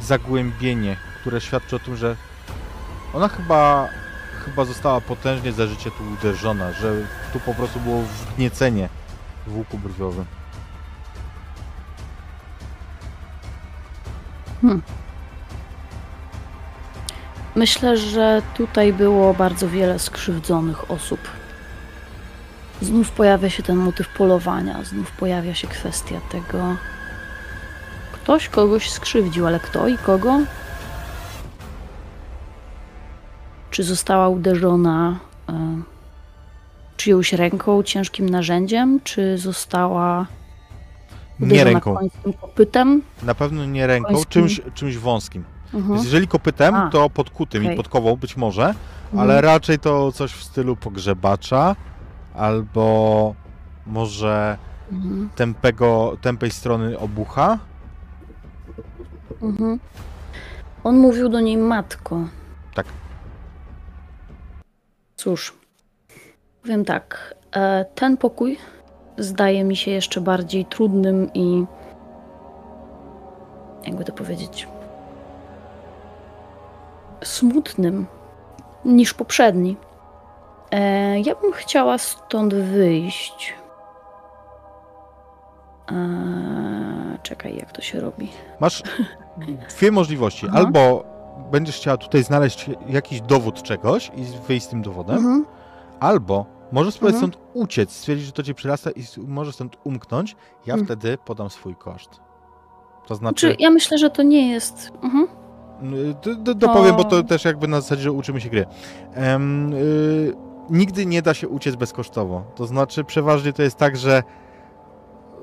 [0.00, 2.16] zagłębienie, które świadczy o tym, że
[3.14, 3.88] ona chyba,
[4.40, 6.94] chyba została potężnie za życie tu uderzona, że
[7.32, 8.88] tu po prostu było wgniecenie
[9.46, 10.24] w łuku brwiowym.
[14.62, 14.82] Hmm.
[17.54, 21.20] Myślę, że tutaj było bardzo wiele skrzywdzonych osób.
[22.82, 26.76] Znów pojawia się ten motyw polowania, znów pojawia się kwestia tego.
[28.12, 30.40] Ktoś kogoś skrzywdził, ale kto i kogo?
[33.70, 35.18] Czy została uderzona
[35.48, 35.82] e,
[36.96, 40.26] czyjąś ręką, ciężkim narzędziem, czy została
[41.40, 41.94] Nie ręką.
[41.94, 43.02] końskim kopytem?
[43.22, 44.30] Na pewno nie ręką, Końskim.
[44.30, 45.44] czymś, czymś wąskim.
[45.74, 45.92] Mhm.
[45.94, 46.90] Więc jeżeli kopytem, A.
[46.90, 47.76] to podkutym i Okej.
[47.76, 49.20] podkową być może, Mhm.
[49.20, 51.76] ale raczej to coś w stylu pogrzebacza
[52.34, 53.34] albo
[53.86, 54.58] może
[54.92, 55.28] Mhm.
[55.36, 57.58] tępego, tępej strony obucha.
[59.42, 59.78] Mhm.
[60.84, 62.20] On mówił do niej matko.
[62.74, 62.86] Tak.
[65.20, 65.54] Cóż,
[66.62, 67.34] powiem tak.
[67.56, 68.58] e, Ten pokój
[69.18, 71.64] zdaje mi się jeszcze bardziej trudnym i.
[73.86, 74.68] Jakby to powiedzieć.
[77.24, 78.06] Smutnym
[78.84, 79.76] niż poprzedni.
[80.70, 83.54] E, Ja bym chciała stąd wyjść.
[85.92, 88.30] E, Czekaj, jak to się robi.
[88.60, 88.82] Masz
[89.78, 90.46] dwie możliwości.
[90.52, 91.04] Albo
[91.52, 95.46] będziesz chciała tutaj znaleźć jakiś dowód czegoś i wyjść z tym dowodem, Mhm.
[96.00, 97.32] albo możesz spróbować Mhm.
[97.32, 100.36] stąd uciec, stwierdzić, że to cię przyrasta i możesz stąd umknąć.
[100.66, 100.86] Ja Mhm.
[100.86, 102.10] wtedy podam swój koszt.
[103.06, 104.90] To Znaczy, znaczy, ja myślę, że to nie jest.
[105.02, 105.28] Mhm.
[105.94, 107.22] y, d- d- dopowiem, bo to O.
[107.22, 108.66] też jakby na zasadzie, że uczymy się gry.
[109.14, 110.32] Em, y,
[110.70, 112.44] nigdy nie da się uciec bezkosztowo.
[112.54, 114.22] To znaczy, przeważnie to jest tak, że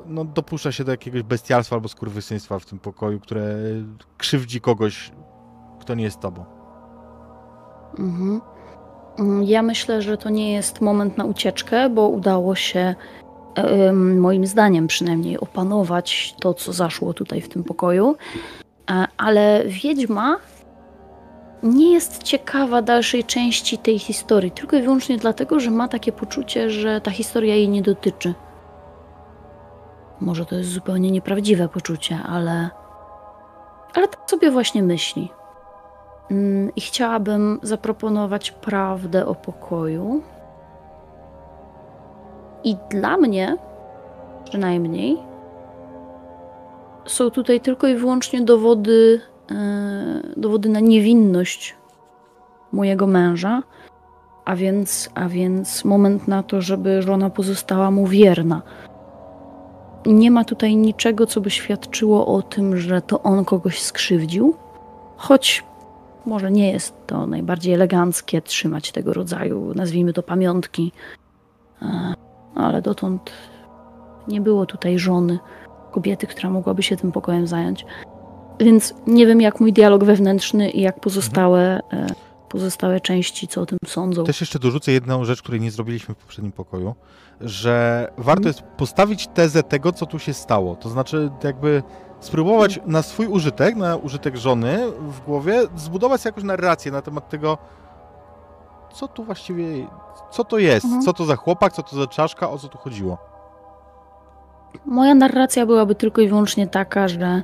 [0.05, 3.55] no, dopuszcza się do jakiegoś bestialstwa albo skurwysyństwa w tym pokoju, które
[4.17, 5.11] krzywdzi kogoś,
[5.87, 6.45] kto nie jest tobą.
[7.99, 8.41] Mhm.
[9.19, 12.95] Mm, Ja myślę, że to nie jest moment na ucieczkę, bo udało się,
[14.17, 18.15] moim zdaniem przynajmniej, opanować to, co zaszło tutaj w tym pokoju.
[18.91, 20.37] E, Ale wiedźma
[21.63, 26.69] nie jest ciekawa dalszej części tej historii, tylko i wyłącznie dlatego, że ma takie poczucie,
[26.69, 28.33] że ta historia jej nie dotyczy.
[30.19, 32.69] Może to jest zupełnie nieprawdziwe poczucie, ale.
[33.93, 35.31] Ale tak sobie właśnie myśli.
[36.31, 40.21] Mm, I chciałabym zaproponować prawdę o pokoju.
[42.63, 43.57] I dla mnie,
[44.45, 45.17] przynajmniej,
[47.05, 49.21] są tutaj tylko i wyłącznie dowody,
[49.51, 49.55] e,
[50.37, 51.75] dowody na niewinność
[52.71, 53.63] mojego męża,
[54.45, 58.61] a więc, a więc moment na to, żeby żona pozostała mu wierna.
[60.05, 64.55] Nie ma tutaj niczego, co by świadczyło o tym, że to on kogoś skrzywdził,
[65.17, 65.63] choć
[66.27, 70.91] może nie jest to najbardziej eleganckie trzymać tego rodzaju, nazwijmy to pamiątki,
[71.81, 72.13] E,
[72.55, 73.31] ale dotąd
[74.27, 75.39] nie było tutaj żony,
[75.91, 77.85] kobiety, która mogłaby się tym pokojem zająć.
[78.59, 82.07] Więc nie wiem, jak mój dialog wewnętrzny i jak pozostałe, e,
[82.49, 84.23] pozostałe części, co o tym sądzą.
[84.23, 86.95] Też jeszcze dorzucę jedną rzecz, której nie zrobiliśmy w poprzednim pokoju,
[87.41, 88.47] że warto Mhm.
[88.47, 90.75] jest postawić tezę tego, co tu się stało.
[90.75, 91.83] To znaczy jakby
[92.19, 97.57] spróbować na swój użytek, na użytek żony w głowie, zbudować jakąś narrację na temat tego,
[98.93, 99.63] co tu właściwie,
[100.31, 101.03] co to jest, Mhm.
[101.03, 103.17] co to za chłopak, co to za czaszka, o co tu chodziło.
[104.85, 107.43] Moja narracja byłaby tylko i wyłącznie taka, że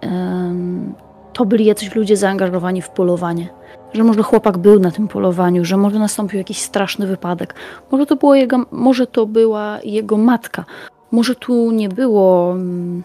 [0.00, 0.94] em,
[1.32, 3.48] to byli jacyś ludzie zaangażowani w polowanie.
[3.92, 7.54] Że może chłopak był na tym polowaniu, że może nastąpił jakiś straszny wypadek.
[7.90, 10.64] Może to, było jego, może to była jego matka.
[11.10, 12.52] Może tu nie było.
[12.52, 13.02] mm,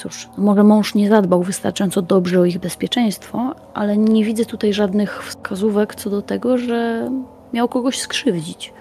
[0.00, 5.24] Cóż, może mąż nie zadbał wystarczająco dobrze o ich bezpieczeństwo, ale nie widzę tutaj żadnych
[5.24, 7.10] wskazówek co do tego, że
[7.52, 8.72] miał kogoś skrzywdzić.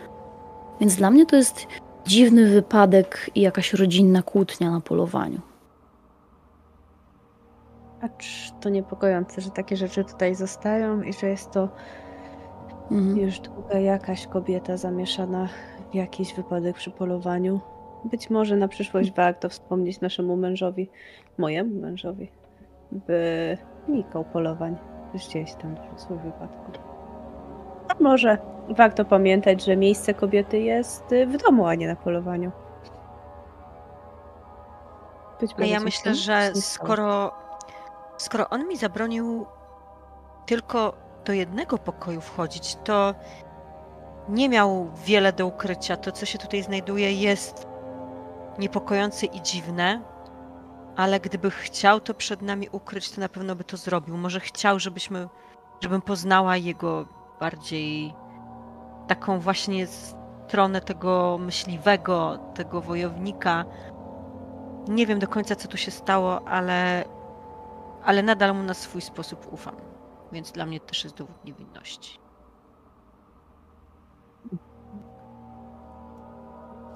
[0.79, 1.67] Więc dla mnie to jest
[2.07, 5.41] dziwny wypadek i jakaś rodzinna kłótnia na polowaniu.
[8.01, 11.69] Acz to niepokojące, że takie rzeczy tutaj zostają i że jest to
[12.91, 13.17] Mhm.
[13.17, 15.47] już długa jakaś kobieta zamieszana
[15.91, 17.59] w jakiś wypadek przy polowaniu.
[18.03, 20.89] Być może na przyszłość warto wspomnieć naszemu mężowi,
[21.37, 22.31] mojemu mężowi,
[22.91, 23.57] by
[23.87, 24.77] unikał polowań
[25.13, 26.71] gdzieś tam w swoim wypadku.
[27.89, 28.37] A może
[28.69, 32.51] warto pamiętać, że miejsce kobiety jest w domu, a nie na polowaniu.
[35.41, 37.31] Być A ja myślę, że skoro,
[38.17, 39.45] skoro on mi zabronił
[40.45, 40.93] tylko
[41.25, 43.15] do jednego pokoju wchodzić, to
[44.29, 45.97] nie miał wiele do ukrycia.
[45.97, 47.68] To, co się tutaj znajduje, jest
[48.59, 50.01] niepokojące i dziwne,
[50.95, 54.17] ale gdyby chciał to przed nami ukryć, to na pewno by to zrobił.
[54.17, 55.27] Może chciał, żebyśmy,
[55.81, 57.05] żebym poznała jego
[57.39, 58.13] bardziej
[59.07, 63.65] taką właśnie stronę tego myśliwego, tego wojownika.
[64.87, 67.05] Nie wiem do końca, co tu się stało, ale
[68.03, 69.75] ale nadal mu na swój sposób ufam.
[70.31, 72.18] Więc dla mnie też jest dowód niewinności.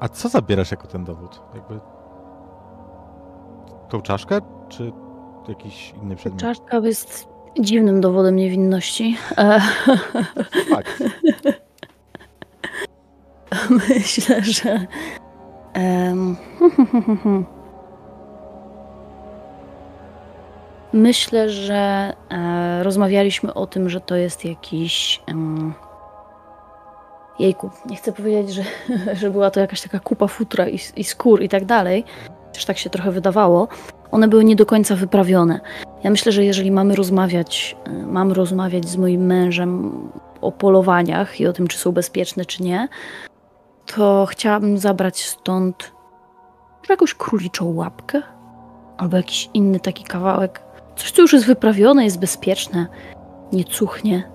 [0.03, 1.41] A co zabierasz jako ten dowód?
[1.55, 1.79] Jakby
[3.89, 4.39] tą czaszkę,
[4.69, 4.91] czy
[5.47, 6.41] jakiś inny przedmiot?
[6.41, 7.27] Czaszka jest
[7.59, 9.17] dziwnym dowodem niewinności.
[10.69, 11.03] Fakt.
[13.89, 14.87] Myślę, że.
[20.93, 25.21] Myślę, że e, rozmawialiśmy o tym, że to jest jakiś.
[25.27, 25.73] em,
[27.39, 28.63] Jejku, nie chcę powiedzieć, że,
[29.19, 32.03] że była to jakaś taka kupa futra i, i skór i tak dalej.
[32.53, 33.67] Też tak się trochę wydawało.
[34.11, 35.59] One były nie do końca wyprawione.
[36.03, 39.91] Ja myślę, że jeżeli mamy rozmawiać, e, mam rozmawiać z moim mężem
[40.41, 42.87] o polowaniach i o tym, czy są bezpieczne, czy nie,
[43.85, 45.91] to chciałabym zabrać stąd
[46.89, 48.21] jakąś króliczą łapkę
[48.97, 50.63] albo jakiś inny taki kawałek.
[50.95, 52.87] Coś, co już jest wyprawione, jest bezpieczne,
[53.51, 54.32] nie cuchnie.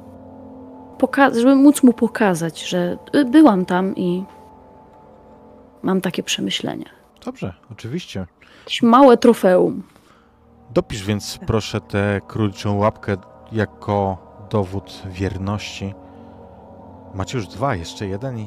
[0.99, 4.25] Poka- żeby móc mu pokazać, że y, byłam tam i
[5.83, 6.87] mam takie przemyślenia.
[7.25, 8.27] Dobrze, oczywiście.
[8.65, 9.83] Jakieś małe trofeum.
[10.71, 13.17] Dopisz więc proszę tę króliczą łapkę
[13.53, 14.19] jako
[14.51, 15.95] dowód wierności.
[17.15, 18.47] Macie już dwa, jeszcze jeden i,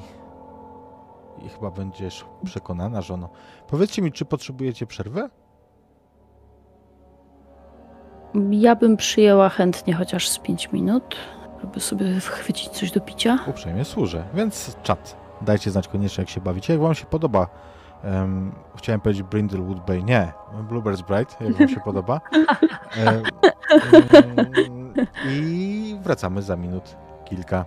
[1.45, 3.29] i chyba będziesz przekonana, żono.
[3.67, 5.29] Powiedzcie mi, czy potrzebujecie przerwy?
[8.51, 11.15] Ja bym przyjęła chętnie chociaż z 5 minut,
[11.61, 13.39] żeby sobie chwycić coś do picia.
[13.47, 15.17] Uprzejmie służę, więc czat.
[15.41, 16.73] Dajcie znać koniecznie, jak się bawicie.
[16.73, 17.47] Jak wam się podoba,
[18.03, 20.33] em, chciałem powiedzieć Brindlewood Bay, nie,
[20.69, 22.21] Bluebird's Bright, jak wam się podoba.
[22.97, 23.23] Em,
[24.13, 24.93] em,
[25.29, 27.65] I wracamy za minut kilka,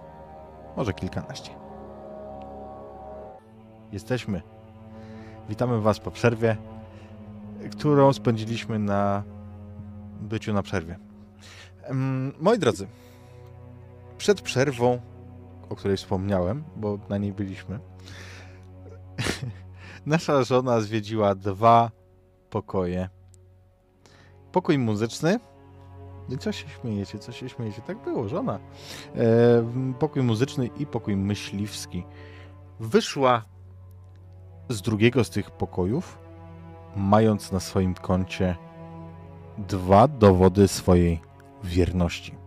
[0.76, 1.50] może kilkanaście.
[3.92, 4.42] Jesteśmy.
[5.48, 6.56] Witamy was po przerwie,
[7.72, 9.22] którą spędziliśmy na
[10.20, 10.98] byciu na przerwie.
[12.40, 12.86] Moi drodzy,
[14.18, 15.00] przed przerwą,
[15.68, 17.78] o której wspomniałem, bo na niej byliśmy,
[20.06, 21.90] nasza żona zwiedziła dwa
[22.50, 23.08] pokoje.
[24.52, 25.40] Pokój muzyczny.
[26.38, 27.82] Co się śmiejecie, co się śmiejecie?
[27.82, 28.58] Tak było, żona.
[29.16, 32.04] E, pokój muzyczny i pokój myśliwski.
[32.80, 33.44] Wyszła
[34.68, 36.18] z drugiego z tych pokojów,
[36.96, 38.56] mając na swoim koncie
[39.58, 41.20] dwa dowody swojej
[41.64, 42.43] wierności.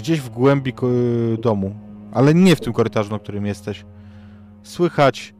[0.00, 0.74] Gdzieś w głębi
[1.38, 1.74] domu,
[2.12, 3.84] ale nie w tym korytarzu, na którym jesteś,
[4.62, 5.34] słychać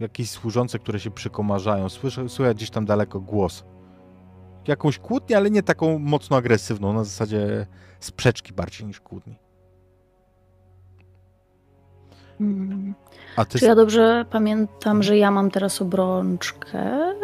[0.00, 1.88] jakieś służące, które się przykomarzają.
[1.88, 3.64] Słyszę, słychać gdzieś tam daleko głos.
[4.68, 7.66] Jakąś kłótnię, ale nie taką mocno agresywną, na zasadzie
[8.00, 9.36] sprzeczki bardziej niż kłótni.
[13.36, 17.14] A ty Czy ja dobrze pamiętam, że ja mam teraz obrączkę?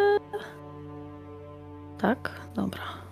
[1.97, 2.41] Tak?
[2.55, 3.02] Dobra.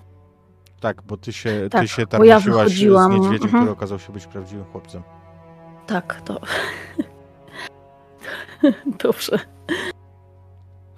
[0.81, 3.63] Tak, bo ty się, ty Tak, się bo tam ja wychodziłam, z niedźwiedziem, mhm.
[3.63, 5.01] który okazał się być prawdziwym chłopcem.
[5.87, 6.39] Tak, to.
[9.03, 9.39] Dobrze.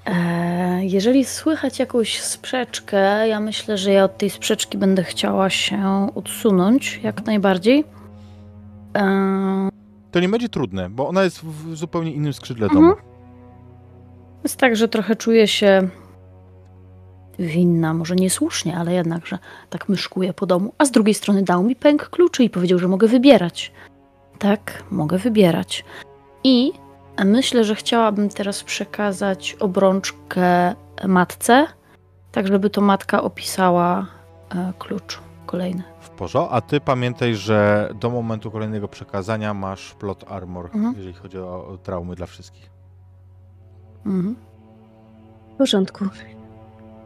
[0.05, 6.07] E, jeżeli słychać jakąś sprzeczkę, ja myślę, że ja od tej sprzeczki będę chciała się
[6.15, 7.83] odsunąć jak najbardziej.
[8.97, 9.69] E,
[10.11, 12.85] To nie będzie trudne, bo ona jest w zupełnie innym skrzydle Mhm.
[12.85, 13.01] domu.
[14.43, 15.89] jest tak, że trochę czuję się
[17.43, 19.37] winna, może niesłusznie, ale jednakże
[19.69, 20.73] tak myszkuję po domu.
[20.77, 23.71] A z drugiej strony dał mi pęk kluczy i powiedział, że mogę wybierać.
[24.39, 25.85] Tak, mogę wybierać.
[26.43, 26.71] I
[27.25, 30.75] myślę, że chciałabym teraz przekazać obrączkę
[31.07, 31.67] matce,
[32.31, 34.07] tak żeby to matka opisała
[34.55, 35.83] e, klucz kolejny.
[35.99, 36.55] W porządku.
[36.55, 40.93] A ty pamiętaj, że do momentu kolejnego przekazania masz plot armor, Mhm.
[40.97, 42.69] jeżeli chodzi o, o traumy dla wszystkich.
[44.05, 44.35] Mhm.
[45.53, 46.05] W porządku.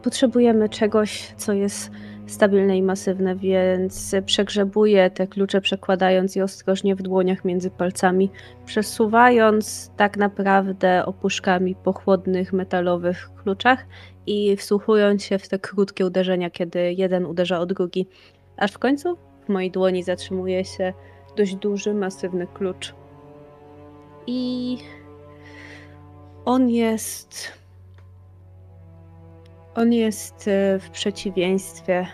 [0.02, 1.90] Potrzebujemy czegoś, co jest
[2.26, 8.30] stabilne i masywne, więc przegrzebuję te klucze, przekładając je ostrożnie w dłoniach między palcami,
[8.66, 13.86] przesuwając tak naprawdę opuszkami po chłodnych metalowych kluczach
[14.26, 18.08] i wsłuchując się w te krótkie uderzenia, kiedy jeden uderza o drugi.
[18.56, 19.16] Aż w końcu
[19.46, 20.92] w mojej dłoni zatrzymuje się
[21.36, 22.94] dość duży, masywny klucz.
[24.26, 24.78] I
[26.44, 27.52] on jest
[29.78, 32.06] on jest e, w przeciwieństwie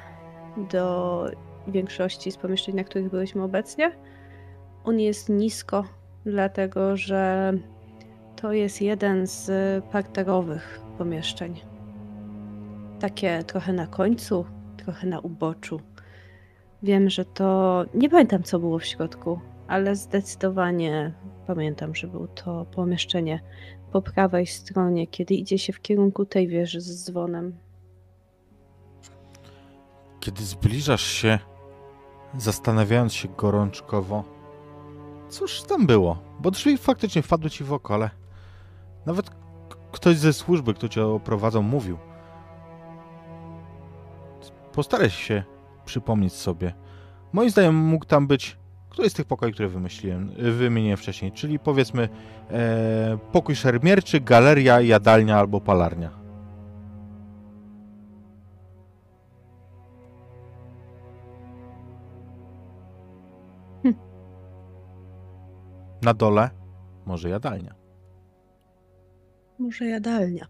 [0.70, 1.26] do
[1.68, 3.92] większości z pomieszczeń, na których byliśmy obecnie.
[4.84, 5.84] On jest nisko,
[6.26, 7.52] dlatego że
[8.36, 9.50] to jest jeden z
[9.84, 11.60] parterowych pomieszczeń.
[13.00, 14.44] Takie trochę na końcu,
[14.76, 15.80] trochę na uboczu.
[16.82, 17.84] Wiem, że to.
[17.94, 21.12] Nie pamiętam, co było w środku, ale zdecydowanie
[21.46, 23.40] Pamiętam, że było to pomieszczenie
[23.94, 27.56] po prawej stronie, kiedy idzie się w kierunku tej wieży z dzwonem.
[30.20, 31.38] Kiedy zbliżasz się,
[32.38, 34.24] zastanawiając się gorączkowo,
[35.28, 36.18] cóż tam było?
[36.40, 38.10] Bo drzwi faktycznie wpadły ci w oko, ale
[39.06, 39.30] nawet
[39.92, 41.98] ktoś ze służby, kto cię oprowadzał, mówił.
[44.72, 45.42] Postaraj się
[45.84, 46.74] przypomnieć sobie.
[47.32, 48.56] Moim zdaniem mógł tam być
[48.94, 52.08] któryś z tych pokoi, które wymyśliłem, wymieniłem wcześniej, czyli powiedzmy
[52.50, 56.10] e, pokój szermierczy, galeria, jadalnia albo palarnia.
[66.02, 66.50] Na dole
[67.06, 67.74] może jadalnia.
[69.58, 70.46] Może jadalnia.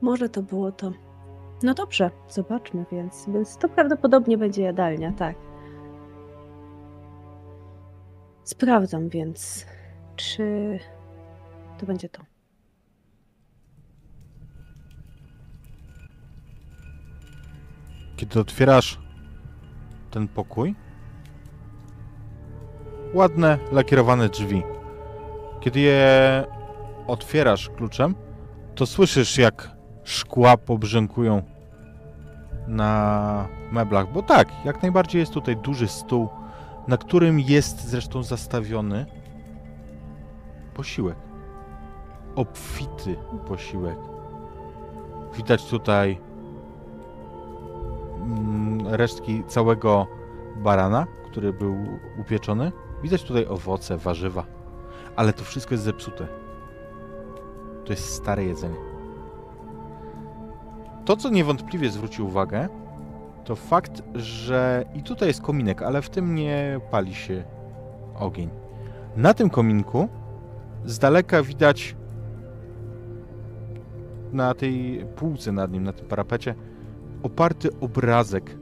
[0.00, 0.92] Może to było to.
[1.62, 3.26] No dobrze, zobaczmy więc.
[3.28, 5.36] Więc to prawdopodobnie będzie jadalnia, tak.
[8.46, 9.66] Sprawdzam więc,
[10.16, 10.78] czy
[11.78, 12.22] to będzie to.
[18.16, 18.98] Kiedy otwierasz
[20.10, 20.74] ten pokój,
[23.14, 24.62] ładne, lakierowane drzwi.
[25.60, 26.44] Kiedy je
[27.06, 28.14] otwierasz kluczem,
[28.74, 29.70] to słyszysz, jak
[30.04, 31.42] szkła pobrzękują
[32.66, 34.12] na meblach.
[34.12, 36.28] Bo tak, jak najbardziej jest tutaj duży stół,
[36.88, 39.06] na którym jest zresztą zastawiony
[40.74, 41.16] posiłek.
[42.34, 43.16] Obfity
[43.48, 43.98] posiłek.
[45.36, 46.18] Widać tutaj
[48.22, 50.06] mm, resztki całego
[50.56, 51.76] barana, który był
[52.20, 52.72] upieczony.
[53.02, 54.46] Widać tutaj owoce, warzywa,
[55.16, 56.28] ale to wszystko jest zepsute.
[57.84, 58.76] To jest stare jedzenie.
[61.04, 62.68] To, co niewątpliwie zwróci uwagę,
[63.46, 67.44] to fakt, że i tutaj jest kominek, ale w tym nie pali się
[68.18, 68.50] ogień.
[69.16, 70.08] Na tym kominku
[70.84, 71.96] z daleka widać
[74.32, 76.54] na tej półce nad nim, na tym parapecie,
[77.22, 78.58] oparty obrazek.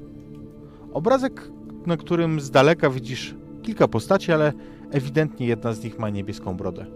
[0.92, 1.50] Obrazek,
[1.86, 4.52] na którym z daleka widzisz kilka postaci, ale
[4.90, 6.86] ewidentnie jedna z nich ma niebieską brodę.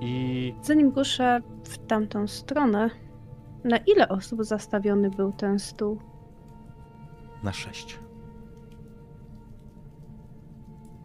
[0.00, 2.90] I Zanim ruszę w tamtą stronę,
[3.64, 6.00] na ile osób zastawiony był ten stół?
[7.42, 7.98] na sześć.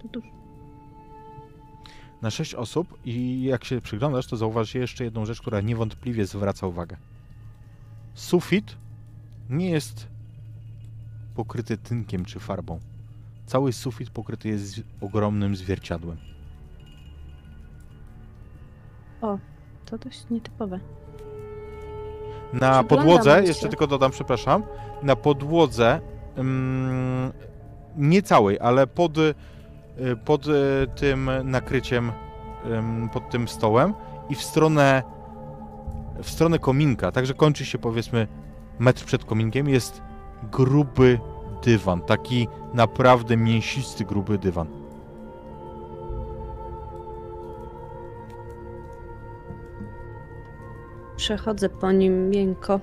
[0.02, 0.27] To dużo.
[2.22, 6.68] Na sześć osób i jak się przyglądasz, to zauważysz jeszcze jedną rzecz, która niewątpliwie zwraca
[6.68, 6.98] uwagę.
[8.14, 8.77] Sufit
[9.49, 10.07] nie jest
[11.36, 12.80] pokryty tynkiem czy farbą.
[13.45, 16.18] Cały sufit pokryty jest ogromnym zwierciadłem.
[19.86, 20.80] To dość nietypowe.
[22.54, 23.48] Na podłodze, się.
[23.48, 24.64] jeszcze tylko dodam, przepraszam,
[25.04, 26.00] na podłodze,
[26.36, 27.32] mm,
[27.98, 29.34] nie całej, ale pod, y,
[30.26, 30.52] pod y,
[30.96, 32.12] tym nakryciem,
[33.14, 33.94] pod tym stołem
[34.30, 35.04] i w stronę,
[36.24, 38.28] w stronę kominka, także kończy się powiedzmy
[38.80, 40.02] metr przed kominkiem, jest
[40.52, 41.20] gruby
[41.64, 44.85] dywan, taki naprawdę mięsisty, gruby dywan.
[51.18, 52.80] Przechodzę po nim miękko,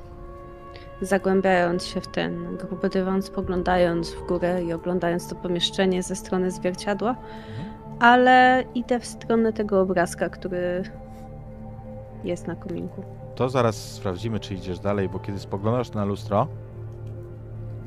[1.00, 6.50] zagłębiając się w ten gruby dywan, spoglądając w górę i oglądając to pomieszczenie ze strony
[6.50, 7.16] zwierciadła,
[8.00, 10.82] ale idę w stronę tego obrazka, który
[12.24, 13.04] jest na kominku.
[13.34, 16.48] To zaraz sprawdzimy, czy idziesz dalej, bo kiedy spoglądasz na lustro,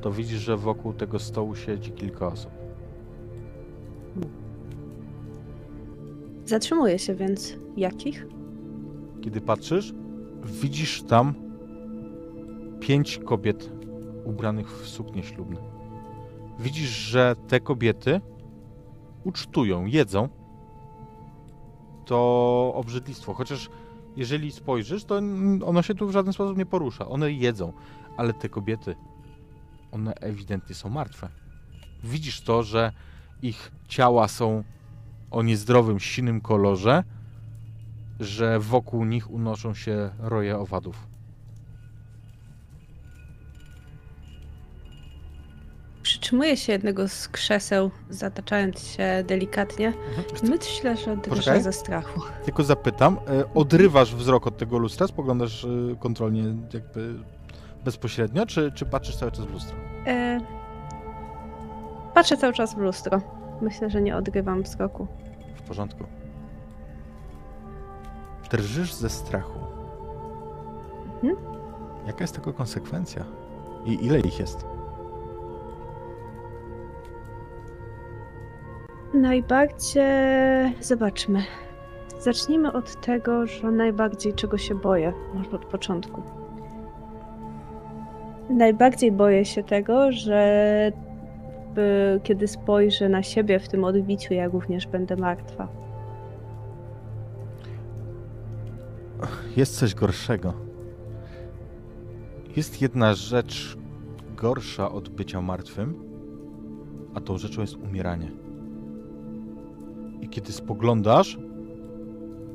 [0.01, 2.51] to widzisz, że wokół tego stołu siedzi kilka osób.
[6.45, 7.53] Zatrzymuję się więc.
[7.77, 8.27] Jakich?
[9.21, 9.93] Kiedy patrzysz,
[10.45, 11.33] widzisz tam
[12.79, 13.71] pięć kobiet
[14.23, 15.57] ubranych w suknie ślubne.
[16.59, 18.21] Widzisz, że te kobiety
[19.23, 20.29] ucztują, jedzą
[22.05, 23.33] to obrzydlistwo.
[23.33, 23.69] Chociaż
[24.15, 25.15] jeżeli spojrzysz, to
[25.65, 27.07] ono się tu w żaden sposób nie porusza.
[27.07, 27.73] One jedzą,
[28.17, 28.95] ale te kobiety,
[29.91, 31.29] one ewidentnie są martwe.
[32.03, 32.91] Widzisz to, że
[33.41, 34.63] ich ciała są
[35.31, 37.03] o niezdrowym, sinym kolorze,
[38.19, 41.07] że wokół nich unoszą się roje owadów.
[46.03, 49.93] Przytrzymuję się jednego z krzeseł, zataczając się delikatnie.
[50.43, 52.21] Myślę, że drżę ze strachu.
[52.45, 56.43] Tylko zapytam, e, odrywasz wzrok od tego lustra, spoglądasz e, kontrolnie
[56.73, 57.15] jakby
[57.85, 59.77] bezpośrednio, czy, czy patrzysz cały czas w lustro?
[60.07, 60.39] E...
[62.13, 63.21] Patrzę cały czas w lustro.
[63.61, 65.07] Myślę, że nie odrywam wzroku.
[65.55, 66.03] W porządku.
[68.57, 69.59] Drżysz ze strachu.
[71.23, 71.35] Mhm.
[72.07, 73.25] Jaka jest tego konsekwencja?
[73.85, 74.65] I ile ich jest?
[79.13, 80.03] Najbardziej.
[80.81, 81.43] Zobaczmy.
[82.19, 86.21] Zacznijmy od tego, że najbardziej czego się boję, może od początku.
[88.49, 90.91] Najbardziej boję się tego, że
[92.17, 95.84] y, kiedy spojrzę na siebie w tym odbiciu, ja również będę martwa.
[99.57, 100.53] Jest coś gorszego.
[102.55, 103.77] Jest jedna rzecz
[104.35, 105.95] gorsza od bycia martwym,
[107.13, 108.31] a tą rzeczą jest umieranie.
[110.21, 111.37] I kiedy spoglądasz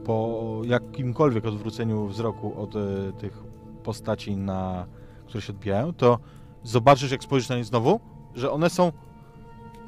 [0.04, 3.42] po jakimkolwiek odwróceniu wzroku od e, tych
[3.82, 4.86] postaci, na,
[5.26, 6.18] które się odbijają, to
[6.62, 8.00] zobaczysz, jak spojrzysz na nie znowu,
[8.34, 8.92] że one są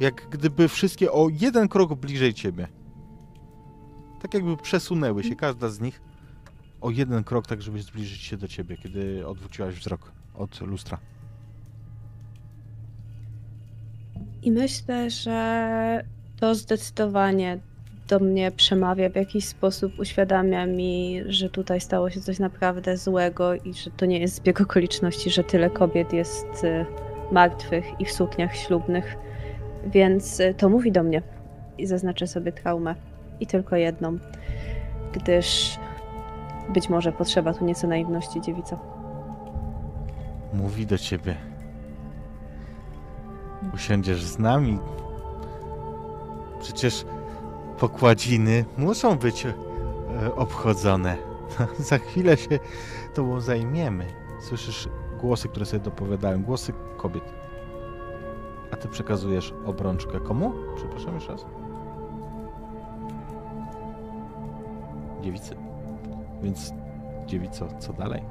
[0.00, 2.68] jak gdyby wszystkie o jeden krok bliżej ciebie.
[4.20, 6.02] Tak jakby przesunęły się, każda z nich
[6.82, 10.98] o jeden krok, tak żeby zbliżyć się do ciebie, kiedy odwróciłaś wzrok od lustra.
[14.42, 16.04] I myślę, że
[16.40, 17.58] to zdecydowanie
[18.08, 23.54] do mnie przemawia w jakiś sposób, uświadamia mi, że tutaj stało się coś naprawdę złego
[23.54, 26.86] i że to nie jest zbieg okoliczności, że tyle kobiet jest y,
[27.32, 29.16] martwych i w sukniach ślubnych.
[29.86, 31.22] Więc y, to mówi do mnie
[31.78, 32.94] i zaznaczę sobie traumę.
[33.40, 34.18] I tylko jedną,
[35.12, 35.78] gdyż
[36.68, 38.78] być może potrzeba tu nieco naiwności, dziewico.
[40.54, 41.36] Mówi do ciebie.
[43.74, 44.78] Usiądziesz z nami.
[46.60, 47.04] Przecież
[47.78, 49.54] pokładziny muszą być e,
[50.36, 51.16] obchodzone.
[51.78, 52.58] Za chwilę się
[53.14, 54.06] tobą zajmiemy.
[54.40, 54.88] Słyszysz
[55.20, 57.24] głosy, które sobie dopowiadają, głosy kobiet.
[58.72, 60.52] A ty przekazujesz obrączkę komu?
[60.76, 61.46] Przepraszam jeszcze raz.
[65.22, 65.61] Dziewicy.
[66.42, 66.72] Więc
[67.26, 68.22] dziewico, co dalej?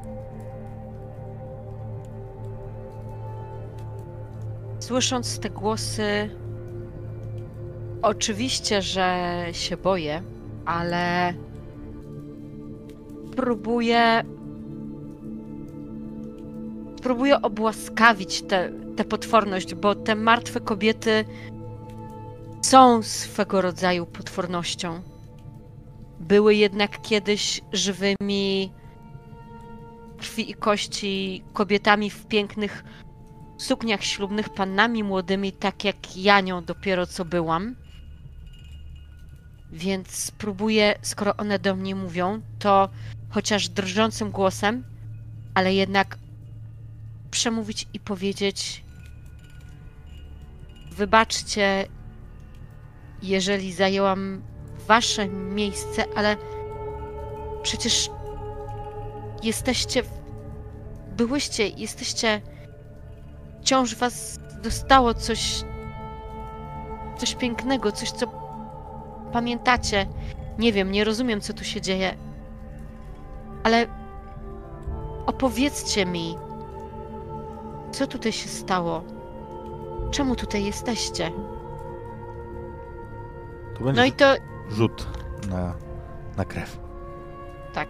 [4.79, 6.29] Słysząc te głosy,
[8.01, 10.21] oczywiście, że się boję,
[10.65, 11.33] ale
[13.35, 14.23] próbuję.
[17.03, 18.41] Próbuję obłaskawić
[18.95, 21.25] tę potworność, bo te martwe kobiety
[22.61, 25.10] są swego rodzaju potwornością.
[26.21, 28.71] Były jednak kiedyś żywymi
[30.17, 32.83] krwi i kości kobietami w pięknych
[33.57, 37.75] sukniach ślubnych, pannami młodymi, tak jak ja nią dopiero co byłam.
[39.71, 42.89] Więc spróbuję, skoro one do mnie mówią, to
[43.29, 44.83] chociaż drżącym głosem,
[45.53, 46.17] ale jednak
[47.31, 48.83] przemówić i powiedzieć:
[50.91, 51.87] Wybaczcie,
[53.21, 54.41] jeżeli zajęłam
[54.87, 56.37] wasze miejsce, ale
[57.63, 58.09] przecież
[59.43, 60.03] jesteście.
[61.17, 62.41] Byłyście, jesteście.
[63.61, 65.63] Wciąż was dostało coś.
[67.17, 68.27] Coś pięknego, coś, co
[69.33, 70.07] pamiętacie.
[70.59, 72.15] Nie wiem, nie rozumiem, co tu się dzieje.
[73.63, 73.87] Ale
[75.25, 76.37] opowiedzcie mi,
[77.91, 79.03] co tutaj się stało?
[80.11, 81.31] Czemu tutaj jesteście?
[83.79, 84.25] Będzie No i to
[84.75, 85.07] rzut
[85.49, 85.75] na,
[86.37, 86.79] na krew.
[87.73, 87.87] tak.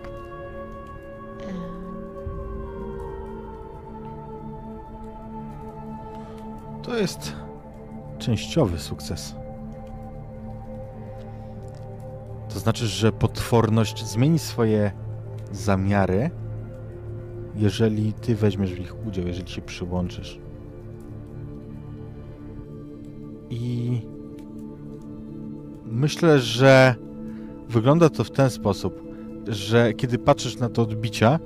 [6.84, 7.36] To jest
[8.20, 9.36] częściowy sukces.
[12.54, 14.92] To znaczy, że potworność zmieni swoje
[15.52, 16.32] zamiary,
[17.56, 20.40] jeżeli ty weźmiesz w nich udział, jeżeli się przyłączysz.
[23.50, 24.02] I
[25.92, 26.96] myślę, że
[27.70, 29.04] wygląda to w ten sposób,
[29.48, 31.40] że kiedy patrzysz na te odbicia,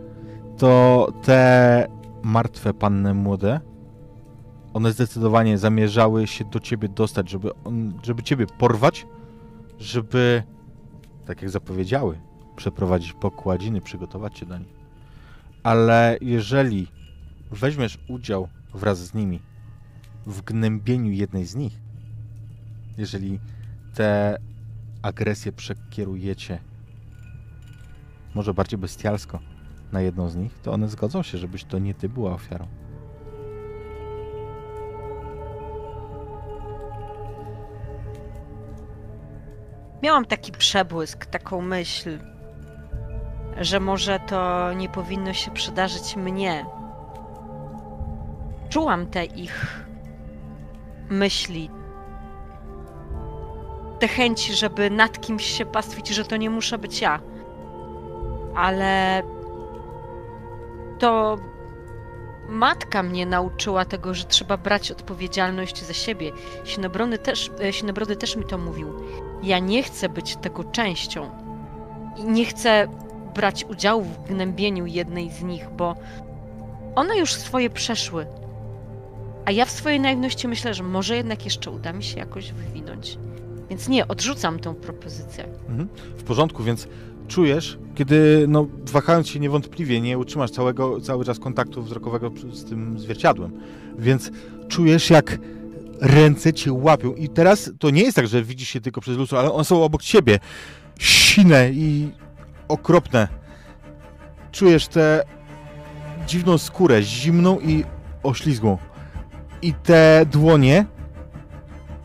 [0.57, 1.87] to te
[2.23, 3.59] martwe panny młode,
[4.73, 9.07] one zdecydowanie zamierzały się do ciebie dostać, żeby, on, żeby ciebie porwać,
[9.79, 10.43] żeby,
[11.25, 12.19] tak jak zapowiedziały,
[12.55, 14.75] przeprowadzić pokładziny, przygotować cię do nich.
[15.63, 16.87] Ale jeżeli
[17.51, 19.39] weźmiesz udział wraz z nimi
[20.25, 21.81] w gnębieniu jednej z nich,
[22.97, 23.39] jeżeli
[23.95, 24.37] te
[25.01, 26.59] agresje przekierujecie
[28.35, 29.39] może bardziej bestialsko
[29.91, 32.67] na jedną z nich, to one zgodzą się, żebyś to nie ty była ofiarą.
[40.03, 42.19] Miałam taki przebłysk, taką myśl,
[43.61, 46.65] że może to nie powinno się przydarzyć mnie.
[48.69, 49.85] Czułam te ich
[51.09, 51.69] myśli,
[53.99, 57.19] te chęci, żeby nad kimś się pastwić, że to nie muszę być ja.
[58.55, 59.23] Ale
[60.99, 61.37] to
[62.49, 66.31] matka mnie nauczyła tego, że trzeba brać odpowiedzialność za siebie.
[66.63, 68.93] Sinobrony też, e, Sinobrody też mi to mówił.
[69.43, 71.29] Ja nie chcę być tego częścią.
[72.17, 72.87] I nie chcę
[73.35, 75.95] brać udziału w gnębieniu jednej z nich, bo
[76.95, 78.27] one już swoje przeszły.
[79.45, 83.17] A ja w swojej naiwności myślę, że może jednak jeszcze uda mi się jakoś wywinąć.
[83.69, 85.45] Więc nie, odrzucam tą propozycję.
[85.69, 85.87] Mhm.
[86.17, 86.87] W porządku, więc
[87.27, 92.99] czujesz, kiedy no, wahając się niewątpliwie, nie utrzymasz całego, cały czas kontaktu wzrokowego z tym
[92.99, 93.51] zwierciadłem,
[93.99, 94.31] więc
[94.67, 95.39] czujesz jak
[96.01, 99.39] ręce cię łapią i teraz to nie jest tak, że widzisz się tylko przez lustro,
[99.39, 100.39] ale one są obok ciebie,
[100.99, 102.09] sine i
[102.67, 103.27] okropne.
[104.51, 105.23] Czujesz tę
[106.27, 107.83] dziwną skórę, zimną i
[108.23, 108.77] oślizgłą.
[109.61, 110.85] I te dłonie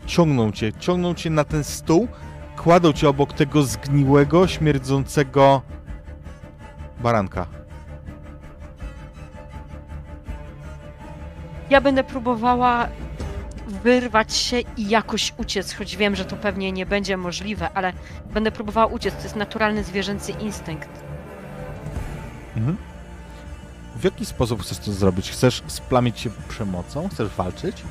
[0.05, 2.07] ciągną cię, ciągną cię na ten stół,
[2.57, 5.61] kładą cię obok tego zgniłego, śmierdzącego
[6.99, 7.45] baranka.
[11.69, 12.87] Ja będę próbowała
[13.67, 17.93] wyrwać się i jakoś uciec, choć wiem, że to pewnie nie będzie możliwe, ale
[18.33, 19.15] będę próbowała uciec.
[19.15, 20.89] To jest naturalny zwierzęcy instynkt.
[22.57, 22.77] Mhm.
[23.95, 25.31] W jaki sposób chcesz to zrobić?
[25.31, 27.09] Chcesz splamić się przemocą?
[27.09, 27.83] Chcesz walczyć?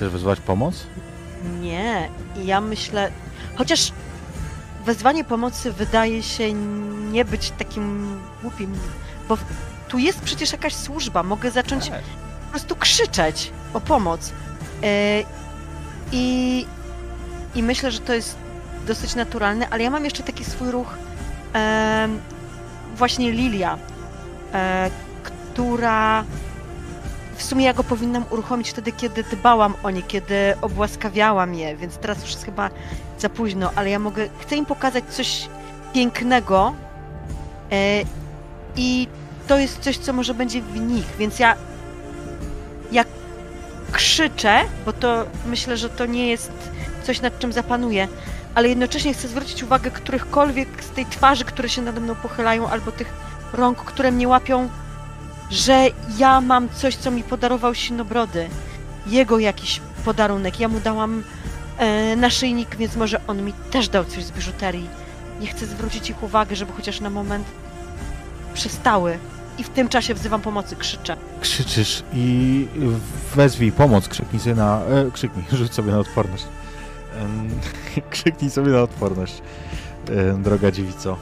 [0.00, 0.86] Chcesz wezwać pomoc?
[1.60, 2.08] Nie,
[2.44, 3.10] ja myślę.
[3.56, 3.92] Chociaż
[4.84, 6.52] wezwanie pomocy wydaje się
[7.12, 8.72] nie być takim głupim,
[9.28, 9.38] bo
[9.88, 11.22] tu jest przecież jakaś służba.
[11.22, 11.90] Mogę zacząć
[12.44, 14.32] po prostu krzyczeć o pomoc.
[14.82, 15.22] E,
[16.12, 16.66] I,
[17.54, 18.36] I myślę, że to jest
[18.86, 20.94] dosyć naturalne, ale ja mam jeszcze taki swój ruch.
[21.54, 22.08] E,
[22.96, 23.78] właśnie Lilia,
[24.54, 24.90] e,
[25.22, 26.24] która
[27.40, 31.96] w sumie ja go powinnam uruchomić wtedy, kiedy dbałam o nie, kiedy obłaskawiałam je, więc
[31.96, 32.70] teraz już jest chyba
[33.18, 35.48] za późno, ale ja mogę, chcę im pokazać coś
[35.94, 36.74] pięknego
[37.72, 38.02] e,
[38.76, 39.08] i
[39.48, 41.54] to jest coś, co może będzie w nich, więc ja
[42.92, 43.08] jak
[43.92, 46.52] krzyczę, bo to myślę, że to nie jest
[47.02, 48.08] coś, nad czym zapanuję,
[48.54, 52.92] ale jednocześnie chcę zwrócić uwagę którychkolwiek z tej twarzy, które się nade mną pochylają, albo
[52.92, 53.12] tych
[53.52, 54.68] rąk, które mnie łapią,
[55.50, 55.86] że
[56.18, 58.48] ja mam coś, co mi podarował Sinobrody.
[59.06, 60.60] Jego jakiś podarunek.
[60.60, 61.22] Ja mu dałam
[61.78, 64.88] e, naszyjnik, więc może on mi też dał coś z biżuterii.
[65.40, 67.46] Nie chcę zwrócić ich uwagę, żeby chociaż na moment
[68.54, 69.18] przestały.
[69.58, 71.16] I w tym czasie wzywam pomocy, krzyczę.
[71.40, 72.66] Krzyczysz i
[73.34, 74.80] wezwij pomoc, krzyknij sobie na...
[74.84, 76.44] E, krzyknij, rzuć sobie na odporność.
[77.16, 77.50] Em,
[78.10, 79.42] krzyknij sobie na odporność,
[80.08, 81.16] e, droga dziewico.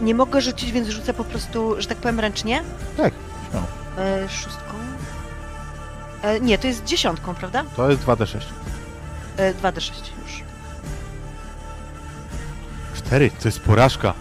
[0.00, 2.62] Nie mogę rzucić, więc rzucę po prostu, że tak powiem, ręcznie.
[2.96, 3.14] Tak,
[3.50, 3.66] śmiało.
[3.98, 4.74] E, szóstką.
[6.22, 7.64] E, nie, to jest dziesiątką, prawda?
[7.76, 8.38] To jest 2d6.
[9.36, 9.90] E, 2d6
[10.22, 10.42] już.
[12.94, 14.14] 4, to jest porażka.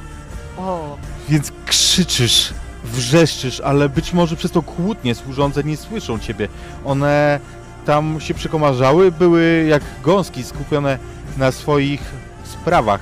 [0.57, 0.97] O,
[1.29, 2.53] Więc krzyczysz,
[2.83, 6.47] wrzeszczysz, ale być może przez to kłótnie służące nie słyszą ciebie.
[6.85, 7.39] One
[7.85, 10.97] tam się przekomarzały, były jak gąski skupione
[11.37, 12.01] na swoich
[12.43, 13.01] sprawach.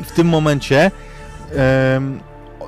[0.00, 0.90] I w tym momencie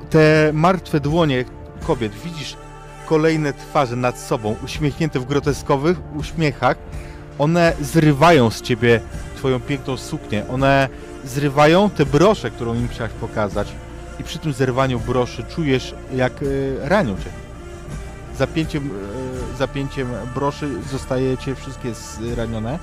[0.09, 1.45] te martwe dłonie
[1.87, 2.57] kobiet, widzisz
[3.05, 6.77] kolejne twarze nad sobą, uśmiechnięte w groteskowych uśmiechach.
[7.39, 9.01] One zrywają z ciebie
[9.35, 10.47] twoją piękną suknię.
[10.47, 10.89] One
[11.25, 13.67] zrywają tę broszę, którą im chciałaś pokazać
[14.19, 17.29] i przy tym zerwaniu broszy czujesz, jak e, ranią cię.
[18.37, 18.89] Zapięciem,
[19.53, 22.79] e, zapięciem broszy zostajecie wszystkie zranione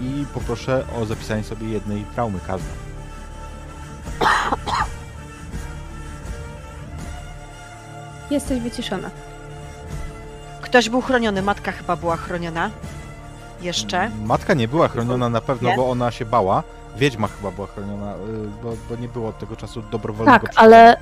[0.00, 2.85] i poproszę o zapisanie sobie jednej traumy każda.
[8.30, 9.10] Jesteś wyciszona.
[10.60, 12.70] ktoś był chroniony, matka chyba była chroniona.
[13.62, 14.10] Jeszcze.
[14.24, 15.76] Matka nie była chroniona na pewno, Nie?
[15.76, 16.62] bo ona się bała.
[16.96, 18.16] Wiedźma chyba była chroniona, y,
[18.62, 20.96] bo, bo nie było od tego czasu dobrowolnego Tak, ale.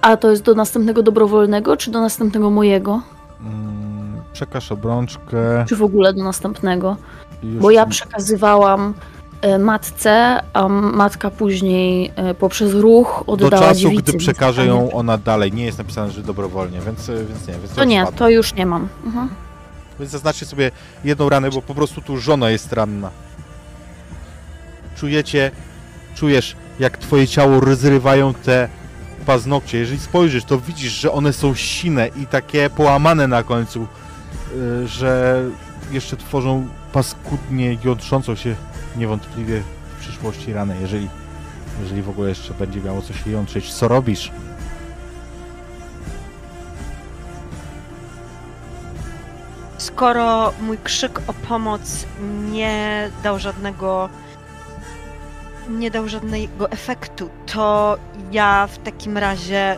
[0.00, 3.02] A to jest do następnego dobrowolnego, czy do następnego mojego?
[3.40, 5.64] Mm, przekaż obrączkę.
[5.68, 6.96] Czy w ogóle do następnego?
[7.42, 8.94] Już Bo ja przekazywałam
[9.58, 14.02] matce, a matka później e, poprzez ruch do oddała czasu, dziewicy.
[14.02, 15.52] gdy przekaże ją ona dalej.
[15.52, 17.54] Nie jest napisane, że dobrowolnie, więc, y, więc nie.
[17.54, 18.18] Więc To nie, odpada.
[18.18, 18.88] to już nie mam.
[19.06, 19.28] Mhm.
[20.00, 20.70] Więc zaznaczcie sobie
[21.04, 23.10] jedną ranę, bo po prostu tu żona jest ranna.
[24.96, 25.50] Czujecie,
[26.14, 28.68] czujesz, jak twoje ciało rozrywają te
[29.26, 29.78] paznokcie.
[29.78, 33.86] Jeżeli spojrzysz, to widzisz, że one są sine i takie połamane na końcu,
[34.86, 35.42] że
[35.92, 38.54] jeszcze tworzą paskudnie jątrzącą się
[38.96, 39.62] niewątpliwie
[39.96, 41.08] w przyszłości ranę, jeżeli,
[41.82, 43.72] jeżeli w ogóle jeszcze będzie miało coś się jątrzyć.
[43.72, 44.32] Co robisz?
[50.00, 52.06] skoro mój krzyk o pomoc
[52.50, 54.08] nie dał żadnego
[55.68, 57.98] nie dał żadnego efektu, to
[58.32, 59.76] ja w takim razie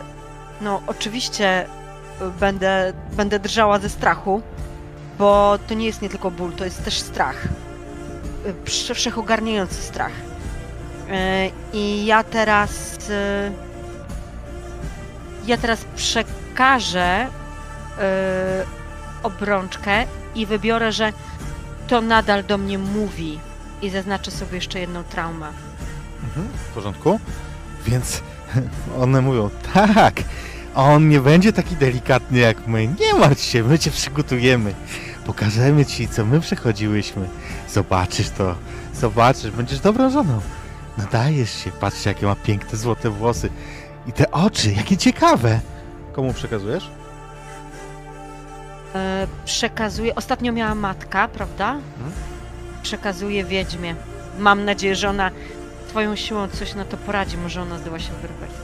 [0.61, 1.65] no oczywiście
[2.39, 4.41] będę, będę drżała ze strachu,
[5.19, 7.47] bo to nie jest nie tylko ból, to jest też strach.
[8.93, 10.11] Wszechogarniający strach.
[11.09, 13.51] E, I ja teraz e,
[15.47, 17.27] ja teraz przekażę
[17.99, 18.65] e,
[19.23, 20.05] obrączkę
[20.35, 21.13] i wybiorę, że
[21.87, 23.39] to nadal do mnie mówi
[23.81, 25.47] i zaznaczę sobie jeszcze jedną traumę.
[26.23, 27.19] Mhm, w porządku.
[27.85, 28.21] Więc
[29.01, 30.13] one mówią, tak,
[30.75, 32.87] on nie będzie taki delikatny jak my.
[32.87, 34.73] Nie martw się, my cię przygotujemy.
[35.25, 37.27] Pokażemy ci, co my przechodziłyśmy.
[37.69, 38.55] Zobaczysz to,
[38.93, 40.41] zobaczysz, będziesz dobrą żoną.
[40.97, 43.49] Nadajesz się, patrzcie, jakie ma piękne złote włosy.
[44.07, 45.59] I te oczy, jakie ciekawe.
[46.13, 46.89] Komu przekazujesz?
[48.95, 50.15] E, przekazuję.
[50.15, 51.77] Ostatnio miała matka, prawda?
[52.83, 53.95] Przekazuję wiedźmie.
[54.39, 55.31] Mam nadzieję, że ona
[55.89, 57.37] swoją siłą coś na to poradzi.
[57.37, 58.62] Może ona zdoła się wyrwać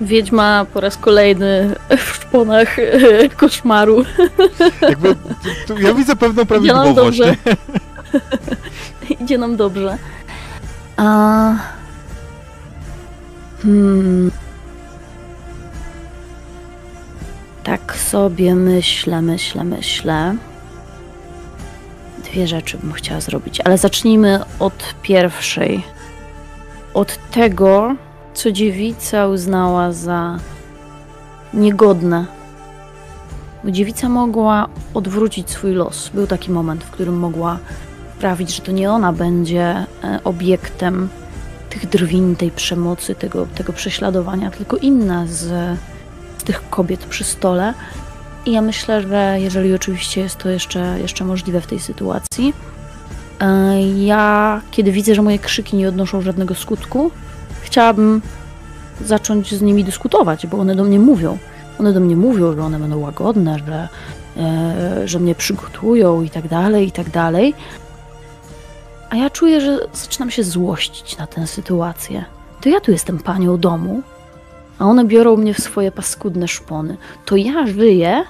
[0.00, 2.76] Wiedźma po raz kolejny w szponach
[3.36, 4.04] koszmaru.
[4.82, 5.16] Jakby,
[5.80, 7.18] ja widzę pewną Idzie nam prawidłowość.
[7.18, 7.36] dobrze.
[9.24, 9.98] Idzie nam dobrze.
[10.96, 11.54] A...
[13.62, 14.30] Hmm.
[17.64, 20.36] Tak sobie myślę, myślę, myślę.
[22.24, 25.82] Dwie rzeczy bym chciała zrobić, ale zacznijmy od pierwszej.
[26.94, 27.94] Od tego,
[28.34, 30.38] co dziewica uznała za
[31.54, 32.26] niegodne.
[33.64, 36.08] Bo dziewica mogła odwrócić swój los.
[36.14, 37.58] Był taki moment, w którym mogła
[38.16, 39.86] sprawić, że to nie ona będzie e,
[40.24, 41.08] obiektem
[41.70, 45.38] tych drwin, tej przemocy, tego, tego prześladowania, tylko inna z,
[46.38, 47.74] z tych kobiet przy stole.
[48.46, 52.54] I ja myślę, że jeżeli oczywiście jest to jeszcze, jeszcze możliwe w tej sytuacji,
[53.40, 57.10] e, ja, kiedy widzę, że moje krzyki nie odnoszą żadnego skutku,
[57.60, 58.22] chciałabym
[59.04, 61.38] zacząć z nimi dyskutować, bo one do mnie mówią.
[61.78, 63.88] One do mnie mówią, że one będą łagodne, że,
[64.36, 67.54] e, że mnie przygotują i tak dalej, i tak dalej.
[69.10, 72.24] A ja czuję, że zaczynam się złościć na tę sytuację.
[72.60, 74.02] To ja tu jestem panią domu,
[74.78, 76.96] a one biorą mnie w swoje paskudne szpony.
[77.24, 78.24] To ja żyję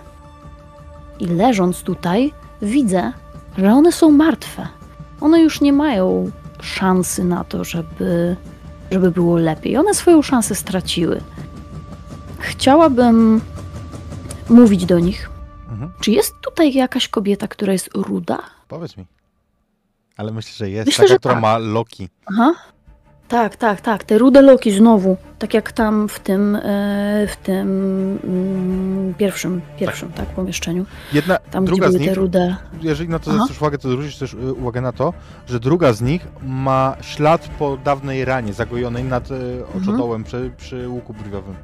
[1.21, 2.33] i leżąc tutaj
[2.63, 3.13] widzę,
[3.59, 4.69] że one są martwe.
[5.21, 6.31] One już nie mają
[6.63, 8.37] szansy na to, żeby,
[8.91, 9.77] żeby było lepiej.
[9.77, 11.21] One swoją szansę straciły.
[12.39, 13.41] Chciałabym
[14.49, 15.31] mówić do nich.
[15.71, 15.93] Mhm.
[16.01, 18.39] Czy jest tutaj jakaś kobieta, która jest ruda?
[18.69, 19.07] Powiedz mi.
[20.17, 21.43] Ale myślę, że jest Myślę, taka, że która tak.
[21.43, 22.09] ma Loki.
[22.27, 22.53] Aha.
[23.31, 24.05] Tak, tak, tak.
[24.05, 25.17] Te rude loki znowu.
[25.39, 26.61] Tak jak tam w tym, e,
[27.27, 27.69] w tym
[28.25, 30.27] mm, pierwszym, pierwszym tak.
[30.27, 30.87] pomieszczeniu.
[31.13, 32.57] Jedna, Tam, gdzie druga z nich, te rude.
[32.83, 33.39] jeżeli na to Aha.
[33.39, 35.15] zwrócisz uwagę, to zwrócisz też y, uwagę na to,
[35.49, 39.35] że druga z nich ma ślad po dawnej ranie zagojonej nad y,
[39.77, 41.55] oczodołem przy, przy łuku brwiowym.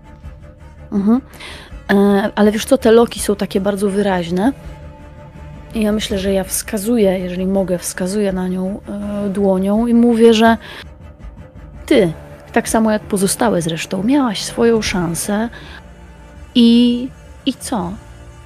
[0.92, 1.20] Mhm.
[1.90, 4.52] E, ale wiesz co, te loki są takie bardzo wyraźne.
[5.74, 10.34] I ja myślę, że ja wskazuję, jeżeli mogę, wskazuję na nią e, dłonią i mówię,
[10.34, 10.56] że
[11.86, 12.12] ty,
[12.52, 15.48] tak samo jak pozostałe zresztą, miałaś swoją szansę
[16.54, 17.08] i,
[17.46, 17.92] i co?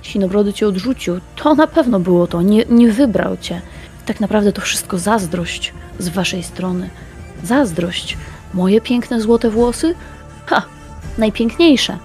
[0.02, 1.20] Sinobrody cię odrzucił.
[1.36, 2.42] To na pewno było to.
[2.42, 3.60] Nie, nie wybrał cię.
[4.06, 6.90] Tak naprawdę to wszystko zazdrość z waszej strony.
[7.44, 8.16] Zazdrość.
[8.54, 9.94] Moje piękne złote włosy?
[10.46, 10.62] Ha!
[11.18, 11.98] Najpiękniejsze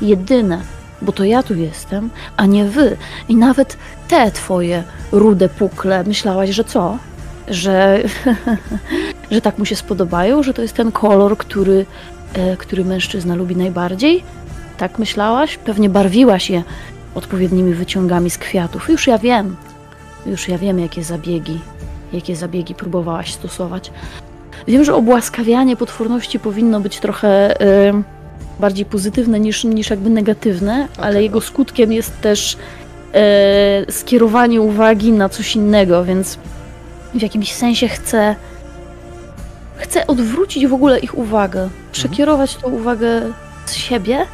[0.00, 0.60] jedyne,
[1.02, 2.96] bo to ja tu jestem, a nie wy.
[3.28, 3.76] I nawet
[4.08, 6.98] te twoje rude pukle, myślałaś, że co?
[7.48, 8.02] Że,
[9.30, 11.86] że tak mu się spodobają, że to jest ten kolor, który,
[12.34, 14.22] e, który mężczyzna lubi najbardziej?
[14.78, 15.56] Tak myślałaś?
[15.56, 16.62] Pewnie barwiłaś je
[17.14, 18.88] odpowiednimi wyciągami z kwiatów.
[18.88, 19.56] Już ja wiem.
[20.26, 21.60] Już ja wiem, jakie zabiegi,
[22.12, 23.92] jakie zabiegi próbowałaś stosować.
[24.66, 28.02] Wiem, że obłaskawianie potworności powinno być trochę e,
[28.60, 31.22] bardziej pozytywne niż, niż jakby negatywne, ale Okej.
[31.22, 32.56] jego skutkiem jest też
[33.14, 36.38] e, skierowanie uwagi na coś innego, więc
[37.18, 38.36] w jakimś sensie chcę
[39.76, 43.22] chcę odwrócić w ogóle ich uwagę, przekierować tą uwagę
[43.66, 44.26] z siebie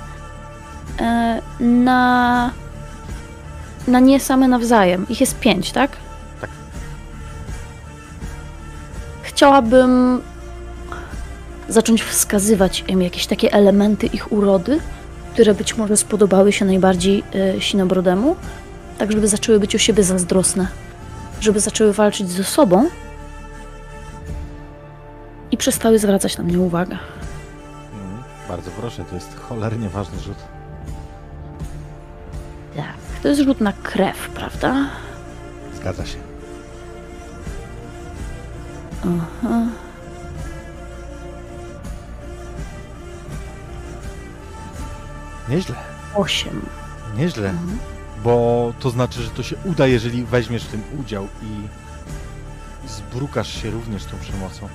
[1.00, 2.50] e, na
[3.88, 5.06] na nie same nawzajem.
[5.08, 5.90] Ich jest pięć, tak?
[6.40, 6.50] Tak.
[9.22, 10.22] Chciałabym
[11.68, 14.80] zacząć wskazywać im jakieś takie elementy ich urody,
[15.32, 17.22] które być może spodobały się najbardziej
[17.56, 18.36] y, Sinobrodemu,
[18.98, 20.68] tak żeby zaczęły być o siebie zazdrosne,
[21.42, 22.90] żeby zaczęły walczyć ze sobą
[25.50, 26.98] i przestały zwracać na mnie uwagę.
[27.94, 30.36] Mm, bardzo proszę, to jest cholernie ważny rzut.
[33.22, 34.88] To jest rzut na krew, prawda?
[35.74, 36.18] Zgadza się.
[39.02, 39.66] Aha.
[45.48, 45.74] Nieźle,
[46.14, 46.66] Osiem.
[47.16, 47.50] nieźle.
[47.50, 47.78] Mhm.
[48.24, 51.68] Bo to znaczy, że to się uda, jeżeli weźmiesz w tym udział i
[52.88, 54.68] zbrukasz się również tą przemocą.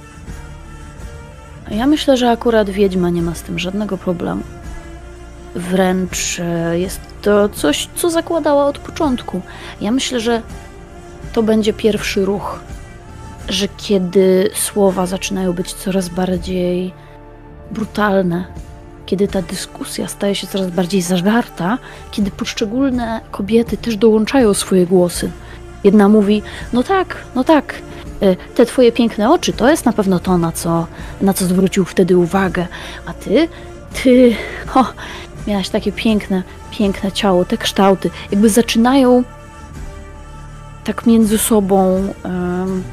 [1.71, 4.43] Ja myślę, że akurat wiedźma nie ma z tym żadnego problemu.
[5.55, 9.41] Wręcz e, jest to coś, co zakładała od początku.
[9.81, 10.41] Ja myślę, że
[11.33, 12.59] to będzie pierwszy ruch,
[13.49, 16.93] że kiedy słowa zaczynają być coraz bardziej
[17.71, 18.45] brutalne,
[19.07, 21.77] kiedy ta dyskusja staje się coraz bardziej zażarta,
[22.11, 25.31] kiedy poszczególne kobiety też dołączają swoje głosy.
[25.83, 26.41] Jedna mówi:
[26.73, 27.75] No tak, no tak,
[28.21, 30.87] e, te twoje piękne oczy to jest na pewno to, na co,
[31.21, 32.67] na co zwrócił wtedy uwagę.
[33.05, 33.47] A ty,
[34.03, 34.35] ty,
[34.75, 34.85] o,
[35.47, 39.23] miałaś takie piękne, piękne ciało, te kształty, jakby zaczynają
[40.83, 42.83] tak między sobą em,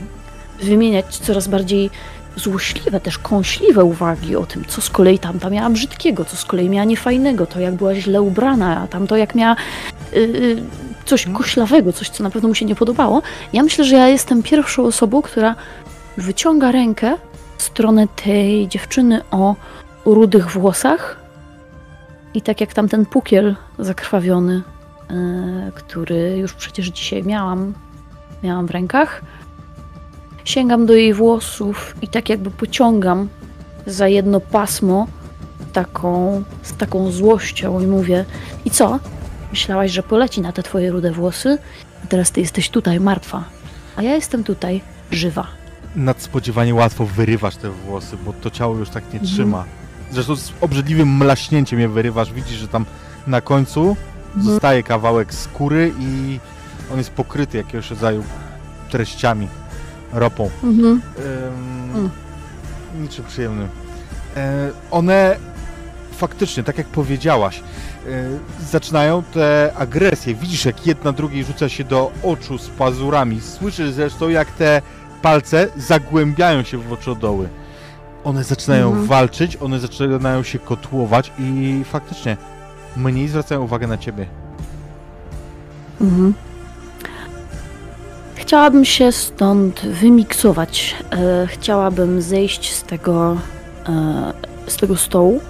[0.62, 1.91] wymieniać coraz bardziej
[2.36, 6.69] złośliwe, też kąśliwe uwagi o tym, co z kolei tamta miała brzydkiego, co z kolei
[6.69, 9.56] miała niefajnego, to jak była źle ubrana, a tamto jak miała
[10.12, 10.62] y, y,
[11.05, 13.23] coś koślawego, coś, co na pewno mu się nie podobało.
[13.52, 15.55] Ja myślę, że ja jestem pierwszą osobą, która
[16.16, 17.16] wyciąga rękę
[17.59, 19.55] w stronę tej dziewczyny o
[20.05, 21.16] rudych włosach
[22.35, 24.62] i tak jak tamten pukiel zakrwawiony,
[25.11, 27.74] y, który już przecież dzisiaj miałam,
[28.43, 29.23] miałam w rękach,
[30.44, 33.28] sięgam do jej włosów i tak jakby pociągam
[33.86, 35.06] za jedno pasmo
[35.72, 38.24] taką, z taką złością i mówię
[38.64, 38.98] i co?
[39.50, 41.58] Myślałaś, że poleci na te twoje rude włosy?
[42.04, 43.44] A teraz ty jesteś tutaj martwa,
[43.96, 44.80] a ja jestem tutaj
[45.10, 45.46] żywa.
[45.96, 49.26] Nadspodziewanie łatwo wyrywasz te włosy, bo to ciało już tak nie Mhm.
[49.32, 49.64] trzyma.
[50.10, 52.32] Zresztą z obrzydliwym mlaśnięciem je wyrywasz.
[52.32, 52.84] Widzisz, że tam
[53.26, 53.96] na końcu
[54.40, 56.40] zostaje kawałek skóry i
[56.92, 58.24] on jest pokryty jakiegoś rodzaju
[58.90, 59.48] treściami,
[60.15, 60.51] ropą.
[60.65, 60.86] Mhm.
[61.19, 62.11] Ym, Mm.
[63.01, 63.69] Niczym przyjemnym.
[64.36, 65.36] E, one
[66.12, 68.11] faktycznie, tak jak powiedziałaś, e,
[68.70, 70.35] zaczynają te agresje.
[70.35, 73.41] Widzisz, jak jedna drugiej rzuca się do oczu z pazurami.
[73.41, 74.82] Słyszysz zresztą, jak te
[75.23, 77.49] palce zagłębiają się w oczodoły.
[78.24, 79.07] One zaczynają Mhm.
[79.07, 82.36] walczyć, one zaczynają się kotłować i faktycznie
[82.97, 84.27] mniej zwracają uwagę na ciebie.
[86.01, 86.35] Mhm.
[88.44, 90.96] Chciałabym się stąd wymiksować.
[91.12, 93.36] E, chciałabym zejść z tego,
[93.88, 94.32] e,
[94.66, 95.40] z tego stołu.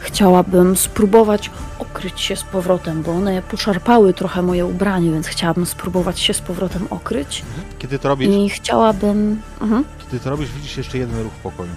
[0.00, 6.20] Chciałabym spróbować okryć się z powrotem, bo one poszarpały trochę moje ubranie, więc chciałabym spróbować
[6.20, 7.42] się z powrotem okryć.
[7.78, 9.40] Kiedy to robisz, I chciałabym.
[9.60, 9.84] Mhm.
[10.04, 11.70] Kiedy to robisz, widzisz jeszcze jeden ruch w pokoju.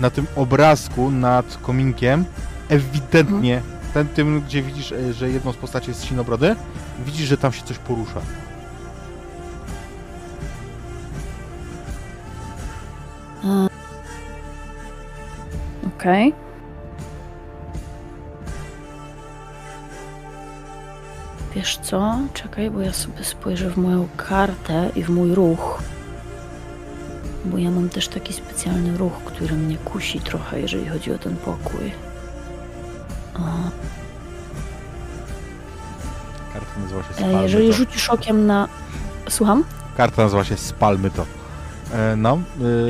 [0.00, 2.24] Na tym obrazku nad kominkiem,
[2.68, 3.62] ewidentnie,
[3.94, 6.56] ten, tym, gdzie widzisz, e, że jedną z postaci jest sinobrody,
[7.06, 8.20] widzisz, że tam się coś porusza.
[15.96, 16.34] Okej.
[21.54, 22.18] Wiesz co?
[22.34, 25.82] Czekaj, bo ja sobie spojrzę w moją kartę i w mój ruch.
[27.44, 31.36] Bo ja mam też taki specjalny ruch, który mnie kusi trochę, jeżeli chodzi o ten
[31.36, 31.92] pokój.
[33.34, 33.40] O,
[36.52, 37.72] Karta nazywa się e, Spalmy jeżeli to.
[37.72, 38.68] rzucisz okiem na.
[39.28, 39.64] Słucham?
[39.96, 41.26] Karta nazywa się Spalmy to.
[41.94, 42.38] E, no,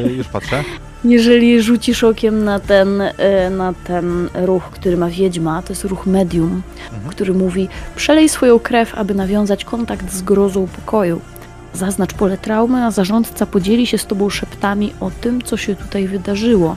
[0.05, 0.65] e, już patrzę.
[1.05, 6.07] Jeżeli rzucisz okiem na ten, e, na ten ruch, który ma wiedźma, to jest ruch
[6.07, 6.63] medium,
[6.93, 7.11] Mhm.
[7.11, 11.21] który mówi: przelej swoją krew, aby nawiązać kontakt z grozą pokoju.
[11.75, 16.09] Zaznacz pole traumy, a zarządca podzieli się z tobą szeptami o tym, co się tutaj
[16.09, 16.77] wydarzyło.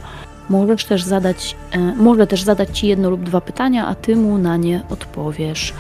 [0.50, 4.38] Możesz też zadać, e, może też zadać ci jedno lub dwa pytania, a ty mu
[4.38, 5.74] na nie odpowiesz.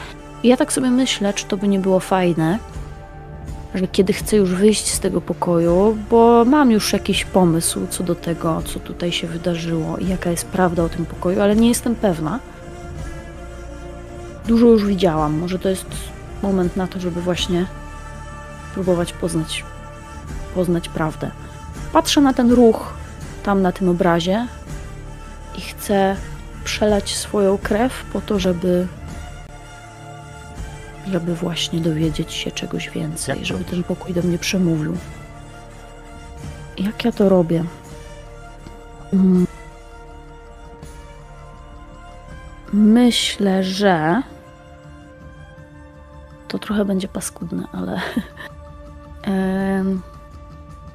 [0.43, 2.59] I ja tak sobie myślę, czy to by nie było fajne,
[3.75, 8.15] że kiedy chcę już wyjść z tego pokoju, bo mam już jakiś pomysł co do
[8.15, 11.95] tego, co tutaj się wydarzyło i jaka jest prawda o tym pokoju, ale nie jestem
[11.95, 12.39] pewna.
[14.47, 15.39] Dużo już widziałam.
[15.39, 15.85] Może to jest
[16.41, 17.65] moment na to, żeby właśnie
[18.73, 19.63] próbować poznać,
[20.55, 21.31] poznać prawdę.
[21.93, 22.93] Patrzę na ten ruch
[23.43, 24.47] tam na tym obrazie
[25.57, 26.15] i chcę
[26.63, 28.87] przelać swoją krew po to, żeby
[31.07, 33.71] żeby właśnie dowiedzieć się czegoś więcej, Jak żeby robisz?
[33.71, 34.97] ten pokój do mnie przemówił.
[36.77, 37.63] Jak ja to robię?
[39.13, 39.47] Mm.
[42.73, 44.21] Myślę, że
[46.47, 48.01] to trochę będzie paskudne, ale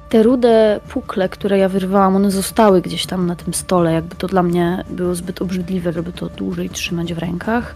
[0.09, 3.93] te rude pukle, które ja wyrwałam, one zostały gdzieś tam na tym stole.
[3.93, 7.75] Jakby to dla mnie było zbyt obrzydliwe, żeby to dłużej trzymać w rękach.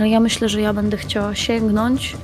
[0.00, 2.16] Ale ja myślę, że ja będę chciała sięgnąć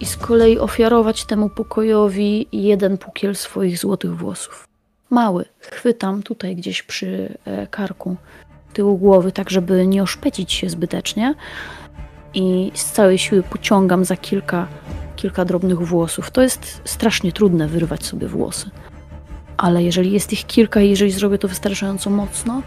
[0.00, 4.68] i z kolei ofiarować temu pokojowi jeden pukiel swoich złotych włosów.
[5.10, 8.16] Mały, chwytam tutaj gdzieś przy e, karku
[8.72, 11.34] tyłu głowy, tak żeby nie oszpecić się zbytecznie
[12.34, 14.68] i z całej siły pociągam za kilka,
[15.16, 16.30] kilka drobnych włosów.
[16.30, 18.70] To jest strasznie trudne wyrwać sobie włosy.
[19.56, 22.62] Ale jeżeli jest ich kilka i jeżeli zrobię to wystarczająco mocno,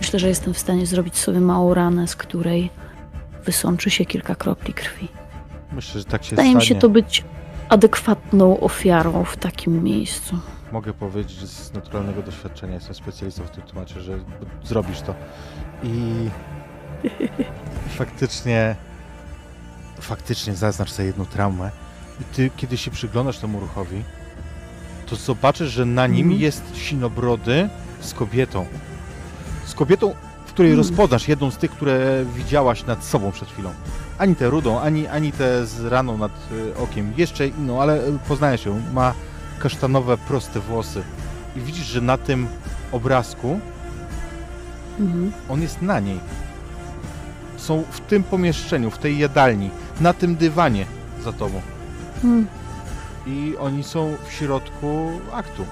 [0.00, 2.70] myślę, że jestem w stanie zrobić sobie małą ranę, z której
[3.44, 5.08] wysączy się kilka kropli krwi.
[5.72, 6.60] Myślę, że tak się Wydaje stanie.
[6.60, 7.24] mi się to być
[7.68, 10.38] adekwatną ofiarą w takim miejscu.
[10.72, 14.18] Mogę powiedzieć, że z naturalnego doświadczenia jestem specjalistą w tym temacie, że
[14.64, 15.14] zrobisz to.
[15.82, 16.28] I
[17.98, 18.76] faktycznie,
[20.00, 21.70] faktycznie zaznacz sobie jedną traumę.
[22.20, 24.02] I ty, kiedy się przyglądasz temu ruchowi,
[25.06, 26.40] to zobaczysz, że na nim Mhm.
[26.42, 27.68] jest sinobrody
[28.00, 28.66] z kobietą.
[29.64, 30.14] Z kobietą,
[30.52, 33.70] której rozpoznasz jedną z tych, które widziałaś nad sobą przed chwilą.
[34.18, 37.12] Ani tę rudą, ani, ani tę z raną nad y, okiem.
[37.16, 38.80] Jeszcze inną, ale y, poznajesz ją.
[38.92, 39.14] Ma
[39.58, 41.02] kasztanowe, proste włosy.
[41.56, 42.46] I widzisz, że na tym
[42.92, 43.60] obrazku
[45.00, 45.32] Mhm.
[45.48, 46.20] on jest na niej.
[47.56, 49.70] Są w tym pomieszczeniu, w tej jadalni,
[50.00, 50.86] na tym dywanie
[51.24, 51.60] za tobą.
[52.24, 52.46] Mm.
[53.26, 55.64] I oni są w środku aktu.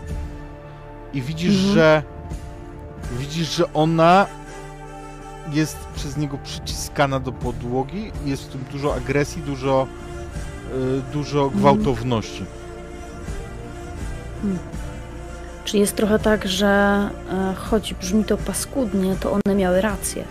[1.12, 1.74] I widzisz, Mhm.
[1.74, 2.02] że
[3.18, 4.26] widzisz, że ona
[5.52, 8.12] jest przez niego przyciskana do podłogi.
[8.24, 9.86] Jest w tym dużo agresji, dużo,
[10.74, 11.60] y, dużo Mhm.
[11.60, 12.44] gwałtowności.
[15.64, 16.66] Czyli jest trochę tak, że
[17.30, 20.24] e, choć brzmi to paskudnie, to one miały rację.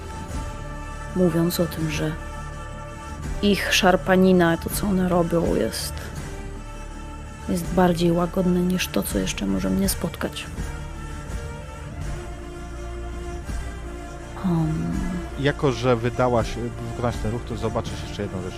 [1.15, 2.11] Mówiąc o tym, że
[3.41, 5.93] ich szarpanina, to co one robią, jest,
[7.49, 10.45] jest bardziej łagodne niż to, co jeszcze może mnie spotkać.
[15.39, 16.55] Jako, że wydałaś,
[16.91, 18.53] wykonałaś ten ruch, to zobaczysz jeszcze jedną rzecz.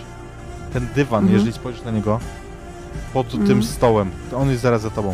[0.74, 1.34] Ten dywan, Mhm.
[1.34, 2.20] jeżeli spojrzysz na niego,
[3.14, 3.48] pod Mhm.
[3.48, 5.14] tym stołem, to on jest zaraz za tobą.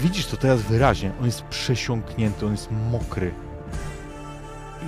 [0.00, 1.12] Widzisz to teraz wyraźnie.
[1.20, 3.34] On jest przesiąknięty, on jest mokry.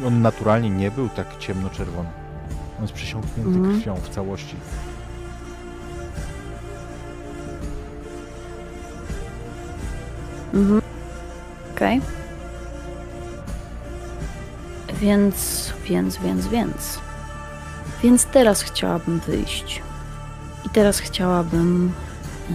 [0.03, 2.09] I on naturalnie nie był tak ciemnoczerwony.
[2.77, 3.81] On jest przesiąknięty Mhm.
[3.81, 4.57] krwią w całości.
[10.55, 10.81] Mhm.
[11.75, 12.01] Okej.
[15.01, 16.99] Więc, więc, więc, więc.
[18.03, 19.83] Więc teraz chciałabym wyjść.
[20.67, 21.93] I teraz chciałabym
[22.51, 22.55] e,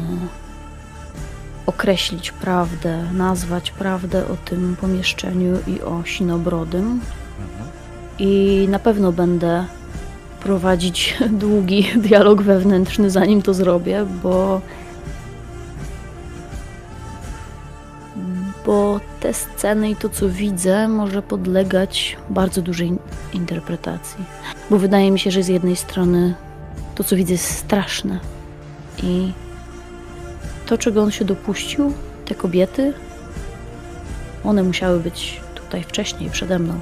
[1.66, 7.00] określić prawdę, nazwać prawdę o tym pomieszczeniu i o Sinobrodym.
[7.40, 7.70] Mhm.
[8.20, 9.66] I na pewno będę
[10.40, 14.62] prowadzić długi dialog wewnętrzny, zanim to zrobię, bo.
[18.66, 23.00] Bo te sceny i to, co widzę, może podlegać bardzo dużej in-
[23.34, 24.26] interpretacji.
[24.70, 26.36] Bo wydaje mi się, że z jednej strony
[26.96, 28.20] to, co widzę, jest straszne.
[29.04, 29.32] I
[30.66, 31.94] to, czego on się dopuścił,
[32.26, 32.94] te kobiety,
[34.44, 36.80] one musiały być tutaj wcześniej, przede mną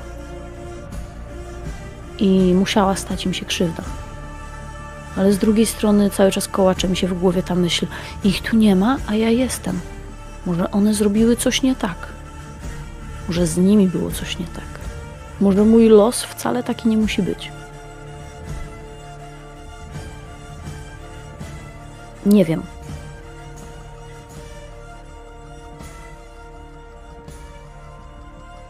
[2.20, 3.84] i musiała stać im się krzywda.
[5.18, 7.88] Ale z drugiej strony cały czas kołacze mi się w głowie ta myśl:
[8.24, 9.80] ich tu nie ma, a ja jestem.
[10.46, 12.08] Może one zrobiły coś nie tak.
[13.28, 14.80] Może z nimi było coś nie tak.
[15.42, 17.52] Może mój los wcale taki nie musi być.
[22.26, 22.64] Nie wiem.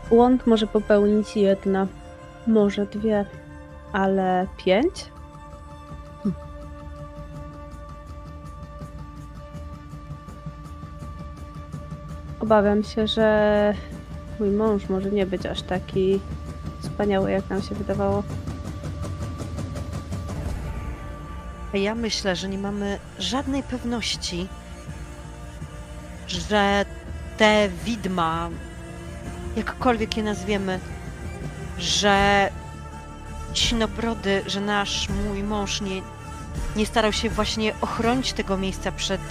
[0.09, 1.87] Błąd może popełnić jedna,
[2.47, 3.25] może dwie,
[3.93, 5.05] ale pięć?
[12.39, 13.73] Obawiam się, że
[14.39, 16.19] mój mąż może nie być aż taki
[16.81, 18.23] wspaniały, jak nam się wydawało.
[21.73, 24.47] Ja myślę, że nie mamy żadnej pewności,
[26.27, 26.85] że
[27.37, 28.49] te widma,
[29.55, 30.79] jakkolwiek je nazwiemy,
[31.77, 32.49] że
[33.53, 36.01] sinobrody, że nasz mój mąż nie,
[36.75, 39.21] nie starał się właśnie ochronić tego miejsca przed.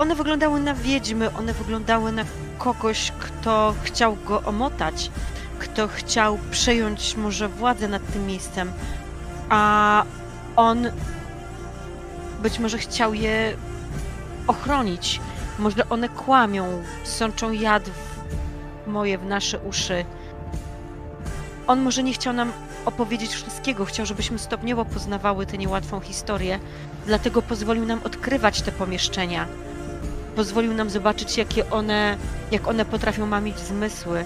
[0.00, 2.24] One wyglądały na wiedźmy, one wyglądały na
[2.58, 5.10] kogoś, kto chciał go omotać,
[5.58, 8.72] kto chciał przejąć może władzę nad tym miejscem,
[9.48, 10.04] a
[10.56, 10.86] on
[12.42, 13.56] być może chciał je
[14.46, 15.20] ochronić.
[15.58, 17.82] Może one kłamią, sączą jad
[18.86, 20.04] w moje, w nasze uszy.
[21.66, 22.52] On może nie chciał nam
[22.84, 26.58] opowiedzieć wszystkiego, chciał, żebyśmy stopniowo poznawały tę niełatwą historię,
[27.06, 29.46] dlatego pozwolił nam odkrywać te pomieszczenia.
[30.36, 32.16] Pozwolił nam zobaczyć, jakie one,
[32.50, 34.24] jak one potrafią mamić zmysły.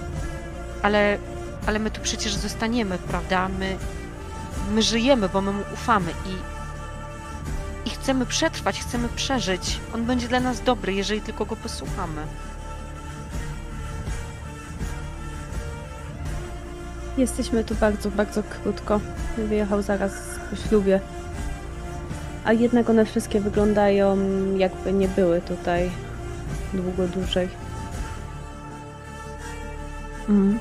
[0.83, 1.19] Ale,
[1.67, 3.49] ale my tu przecież zostaniemy, prawda?
[3.49, 3.77] My,
[4.73, 6.37] My żyjemy, bo my mu ufamy i,
[7.89, 9.81] i chcemy przetrwać, chcemy przeżyć.
[9.95, 12.23] On będzie dla nas dobry, jeżeli tylko go posłuchamy.
[17.17, 19.01] Jesteśmy tu bardzo, bardzo krótko.
[19.39, 20.13] Wyjechał zaraz
[20.51, 21.01] po ślubie.
[22.45, 24.17] A jednak one wszystkie wyglądają
[24.57, 25.91] jakby nie były tutaj
[26.75, 27.49] długo dłużej.
[30.29, 30.59] Mm.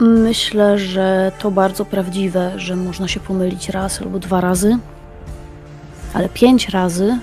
[0.00, 4.78] Myślę, że to bardzo prawdziwe, że można się pomylić raz albo dwa razy,
[6.14, 7.18] ale pięć razy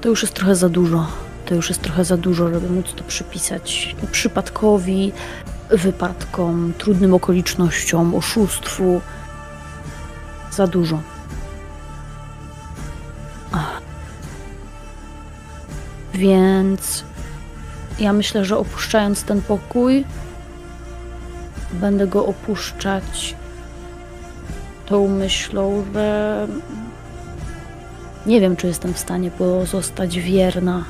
[0.00, 1.06] to już jest trochę za dużo.
[1.46, 5.12] To już jest trochę za dużo, żeby móc to przypisać przypadkowi,
[5.70, 9.00] wypadkom, trudnym okolicznościom, oszustwu.
[10.56, 11.00] Za dużo.
[13.52, 13.80] Ach.
[16.14, 17.04] Więc
[17.98, 20.04] ja myślę, że opuszczając ten pokój,
[21.72, 23.34] będę go opuszczać
[24.86, 26.46] tą myślą, że
[28.26, 30.84] nie wiem, czy jestem w stanie pozostać wierna.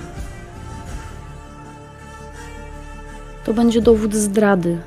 [3.45, 4.79] To będzie dowód zdrady,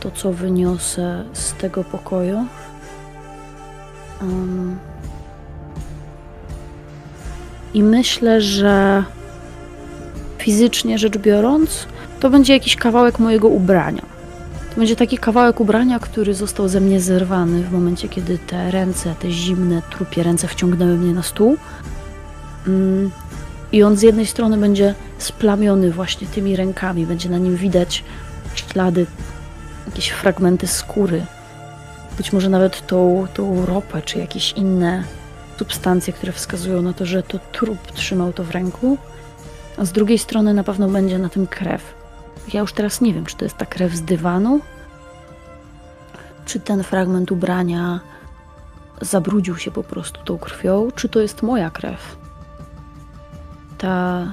[0.00, 2.46] to co wyniosę z tego pokoju.
[4.22, 4.78] Um,
[7.74, 9.04] I myślę, że
[10.38, 11.86] fizycznie rzecz biorąc,
[12.20, 14.02] to będzie jakiś kawałek mojego ubrania.
[14.70, 19.14] To będzie taki kawałek ubrania, który został ze mnie zerwany w momencie, kiedy te ręce,
[19.20, 21.56] te zimne, trupie ręce wciągnęły mnie na stół.
[22.66, 23.10] Mm,
[23.72, 28.04] I on z jednej strony będzie splamiony właśnie tymi rękami, będzie na nim widać
[28.54, 29.06] ślady,
[29.86, 31.22] jakieś fragmenty skóry.
[32.18, 35.04] Być może nawet tą, tą ropę, czy jakieś inne
[35.58, 38.98] substancje, które wskazują na to, że to trup trzymał to w ręku.
[39.76, 41.94] A z drugiej strony na pewno będzie na tym krew.
[42.52, 44.60] Ja już teraz nie wiem, czy to jest ta krew z dywanu,
[46.44, 48.00] czy ten fragment ubrania
[49.00, 52.16] zabrudził się po prostu tą krwią, czy to jest moja krew.
[53.78, 54.26] Ta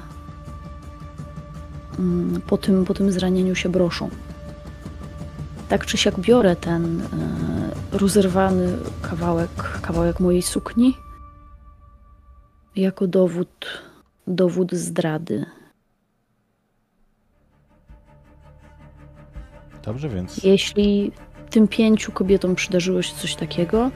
[1.99, 4.09] mm, po tym, po tym zranieniu się broszą.
[5.69, 10.93] Tak czy siak biorę ten e, rozerwany kawałek, kawałek mojej sukni
[12.75, 13.81] jako dowód,
[14.27, 15.45] dowód zdrady.
[19.83, 21.11] Dobrze, więc Jeśli
[21.49, 23.91] tym pięciu kobietom przydarzyło się coś takiego,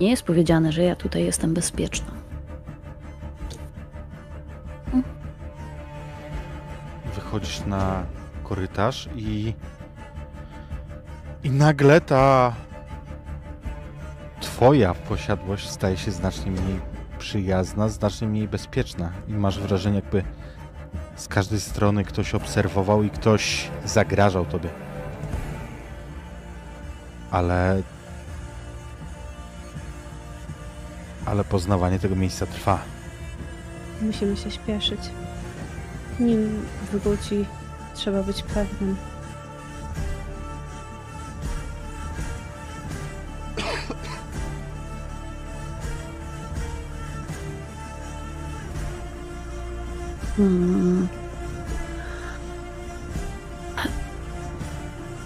[0.00, 2.26] nie jest powiedziane, że ja tutaj jestem bezpieczna.
[7.36, 8.06] wychodzisz na
[8.48, 9.54] korytarz i
[11.44, 12.52] i nagle ta
[14.40, 16.80] twoja posiadłość staje się znacznie mniej
[17.18, 20.22] przyjazna, znacznie mniej bezpieczna i masz wrażenie jakby
[21.16, 24.68] z każdej strony ktoś obserwował i ktoś zagrażał tobie.
[27.30, 27.82] Ale
[31.26, 32.78] ale poznawanie tego miejsca trwa.
[34.02, 35.00] Musimy się śpieszyć.
[36.20, 37.44] Nim wróci,
[37.96, 38.96] trzeba być pewnym.
[50.36, 51.08] Hmm.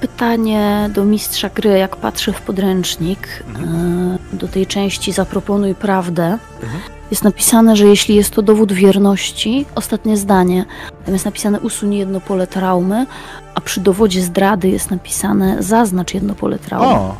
[0.00, 4.18] Pytanie do mistrza gry, jak patrzę w podręcznik, Mhm.
[4.34, 6.38] e, do tej części zaproponuj prawdę.
[6.62, 6.80] Mhm.
[7.10, 10.64] Jest napisane, że jeśli jest to dowód wierności, ostatnie zdanie,
[11.04, 13.06] tam jest napisane usuń jedno pole traumy,
[13.54, 16.86] a przy dowodzie zdrady jest napisane zaznacz jedno pole traumy.
[16.88, 17.16] O!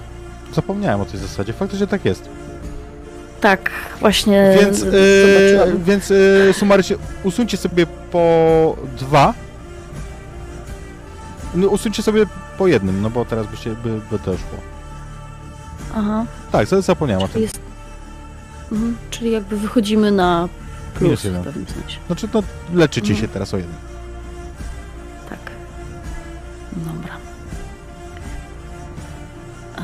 [0.55, 1.53] Zapomniałem o tej zasadzie.
[1.53, 2.29] Faktycznie tak jest.
[3.41, 5.85] Tak, właśnie Więc, yy, zobaczyłam.
[5.85, 9.35] więc yy, sumarycznie usuńcie sobie po dwa.
[11.55, 12.27] No, usuńcie sobie
[12.61, 14.59] po jednym, no bo teraz by się by, by doszło.
[15.95, 17.61] Aha, Tak, za- zapomniałem o czyli jest...
[18.73, 20.49] Mhm, czyli jakby wychodzimy na
[20.95, 21.99] plus Minus w pewnym sensie.
[22.07, 22.43] Znaczy, no,
[22.75, 23.21] leczycie Mhm.
[23.21, 23.75] się teraz o jeden.
[25.31, 25.39] Tak.
[26.73, 27.17] Dobra.
[29.77, 29.83] A.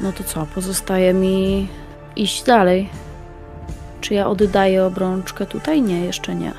[0.00, 1.68] No to co, pozostaje mi
[2.16, 2.88] iść dalej.
[4.02, 5.82] Czy ja oddaję obrączkę tutaj?
[5.82, 6.52] Nie, jeszcze nie.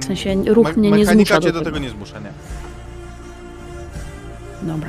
[0.00, 1.78] W sensie ruch Me- mnie nie zmusza cię do tego.
[1.78, 2.32] nie zmusza, nie.
[4.62, 4.88] Dobra.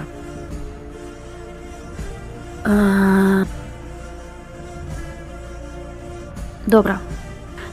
[2.65, 3.45] Eee...
[6.67, 6.99] Dobra.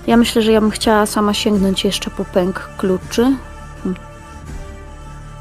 [0.06, 3.36] Ja myślę, że ja bym chciała sama sięgnąć jeszcze po pęk kluczy.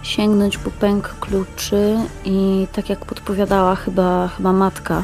[0.04, 5.04] Sięgnąć po pęk kluczy i tak jak podpowiadała chyba, chyba matka,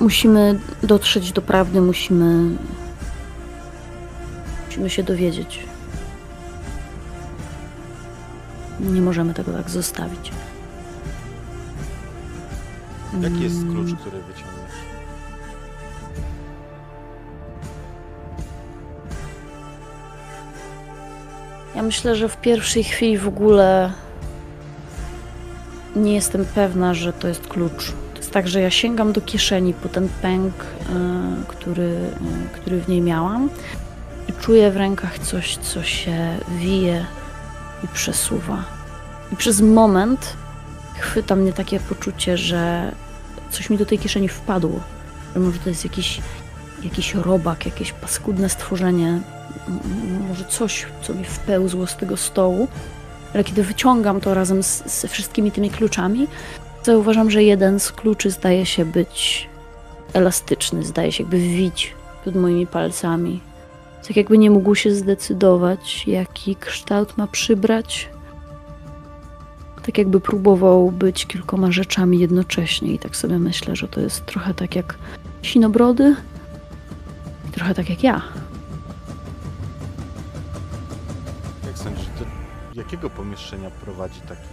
[0.00, 2.56] musimy dotrzeć do prawdy, musimy
[4.70, 5.64] Musimy się dowiedzieć.
[8.80, 10.32] Nie możemy tego tak zostawić.
[13.20, 14.72] Jaki jest Mm, klucz, który wyciągniesz?
[21.74, 23.92] Ja myślę, że w pierwszej chwili w ogóle
[25.96, 27.92] nie jestem pewna, że to jest klucz.
[28.32, 31.96] Tak, że ja sięgam do kieszeni po ten pęk, e, który,
[32.52, 33.50] e, który w niej miałam
[34.28, 37.06] i czuję w rękach coś, co się wije
[37.84, 38.64] i przesuwa.
[39.32, 40.36] I przez moment
[40.98, 42.92] chwyta mnie takie poczucie, że
[43.50, 44.80] coś mi do tej kieszeni wpadło.
[45.34, 46.20] Że może to jest jakiś,
[46.82, 49.20] jakiś robak, jakieś paskudne stworzenie,
[50.28, 52.68] może coś, co mi wpełzło z tego stołu,
[53.34, 56.28] ale kiedy wyciągam to razem z, ze wszystkimi tymi kluczami,
[56.82, 59.48] zauważam, że jeden z kluczy zdaje się być
[60.12, 61.94] elastyczny, zdaje się jakby wić
[62.24, 63.40] pod moimi palcami.
[64.08, 68.08] Tak jakby nie mógł się zdecydować, jaki kształt ma przybrać.
[69.82, 74.54] Tak jakby próbował być kilkoma rzeczami jednocześnie i tak sobie myślę, że to jest trochę
[74.54, 74.94] tak jak
[75.42, 76.16] sinobrody
[77.52, 78.22] trochę tak jak ja.
[81.66, 82.24] Jak sądzisz, do
[82.74, 84.48] jakiego pomieszczenia prowadzi taki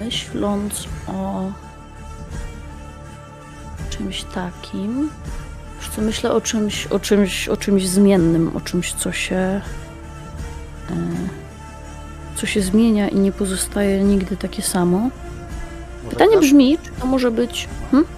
[0.00, 1.50] Myśląc o
[3.90, 5.10] czymś takim,
[5.96, 9.60] co, myślę o czymś, o czymś, o czymś zmiennym, o czymś, co się, e,
[12.36, 14.98] co się zmienia i nie pozostaje nigdy takie samo.
[14.98, 18.08] Może Pytanie gal- brzmi, czy to może być hmm?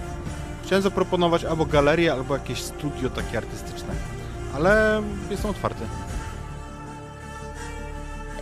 [0.65, 3.93] Chciałem zaproponować albo galerię, albo jakieś studio takie artystyczne.
[4.55, 5.83] Ale jestem otwarty.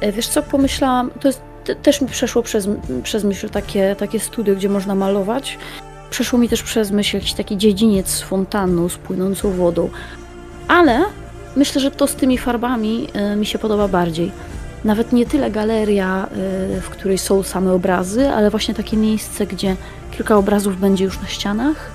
[0.05, 2.67] E, Wiesz co, pomyślałam, to jest, te, też mi przeszło przez,
[3.03, 5.57] przez myśl takie, takie studio, gdzie można malować.
[6.09, 9.89] Przeszło mi też przez myśl jakiś taki dziedziniec z fontanną, z płynącą wodą.
[10.67, 10.99] Ale
[11.55, 14.31] myślę, że to z tymi farbami e, mi się podoba bardziej.
[14.83, 16.27] Nawet nie tyle galeria,
[16.77, 19.75] e, w której są same obrazy, ale właśnie takie miejsce, gdzie
[20.11, 21.94] kilka obrazów będzie już na ścianach,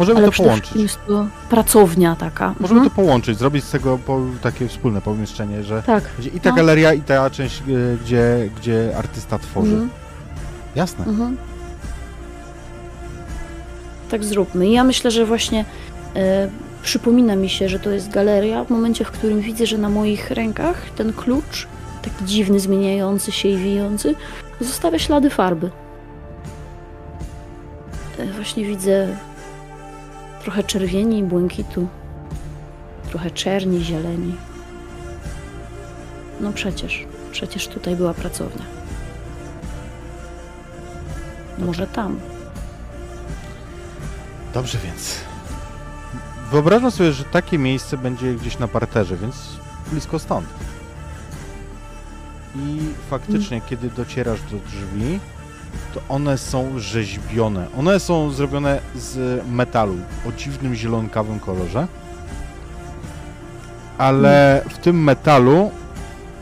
[0.00, 0.76] Możemy ale to połączyć.
[0.76, 2.54] jest to pracownia taka.
[2.60, 2.90] Możemy Mhm.
[2.90, 6.04] to połączyć, zrobić z tego po, takie wspólne pomieszczenie, że Tak.
[6.34, 6.56] i ta No.
[6.56, 9.70] galeria, i ta część, y, gdzie, gdzie artysta tworzy.
[9.72, 9.90] Mhm.
[10.76, 11.04] Jasne.
[11.04, 11.36] Mhm.
[14.10, 14.66] Tak zróbmy.
[14.68, 15.64] I Ja myślę, że właśnie
[16.16, 16.48] e,
[16.82, 20.30] przypomina mi się, że to jest galeria w momencie, w którym widzę, że na moich
[20.30, 21.66] rękach ten klucz,
[22.02, 24.14] taki dziwny, zmieniający się i wijący,
[24.60, 25.70] zostawia ślady farby.
[28.18, 29.08] E, właśnie widzę
[30.42, 31.88] trochę czerwieni i błękitu,
[33.08, 34.36] trochę czerni, zieleni.
[36.40, 38.64] No przecież, przecież tutaj była pracownia.
[41.58, 42.20] Może tam.
[44.54, 45.16] Dobrze więc.
[46.50, 49.36] Wyobrażam sobie, że takie miejsce będzie gdzieś na parterze, więc
[49.92, 50.46] blisko stąd.
[52.56, 55.20] I faktycznie, kiedy docierasz do drzwi,
[55.94, 57.66] to one są rzeźbione.
[57.78, 59.94] One są zrobione z metalu
[60.28, 61.86] o dziwnym zielonkawym kolorze.
[63.98, 65.70] Ale w tym metalu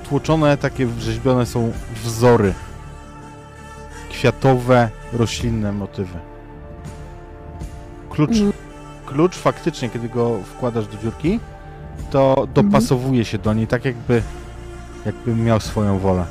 [0.08, 1.72] tłoczone takie rzeźbione są
[2.04, 2.54] wzory.
[4.10, 6.18] Kwiatowe, roślinne motywy.
[8.10, 8.52] Klucz, Mm.
[9.06, 11.40] klucz faktycznie, kiedy go wkładasz do dziurki,
[12.10, 14.22] to dopasowuje się do niej, tak jakby,
[15.06, 16.24] jakby miał swoją wolę.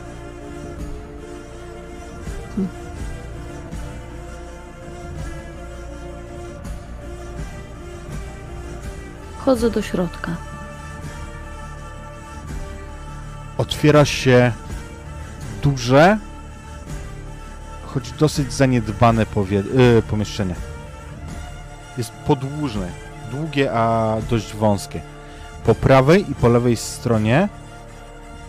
[9.47, 10.31] Chodzę do środka.
[13.57, 14.51] Otwiera się
[15.63, 16.17] duże,
[17.85, 19.63] choć dosyć zaniedbane powie-
[19.99, 20.55] y, pomieszczenie.
[21.97, 22.91] Jest podłużne,
[23.31, 25.01] długie, a dość wąskie.
[25.65, 27.49] Po prawej i po lewej stronie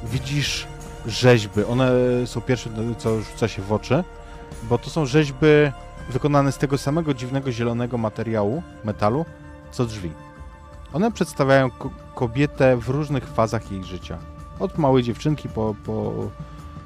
[0.05, 0.67] widzisz
[1.07, 1.65] rzeźby.
[1.65, 1.91] One
[2.27, 4.05] są pierwsze, co rzuca się w oczy,
[4.63, 5.47] bo to są rzeźby
[6.11, 9.25] wykonane z tego samego dziwnego zielonego materiału, metalu,
[9.71, 10.28] co drzwi.
[10.93, 14.19] One przedstawiają ko- kobietę w różnych fazach jej życia.
[14.61, 16.13] Od małej dziewczynki po, po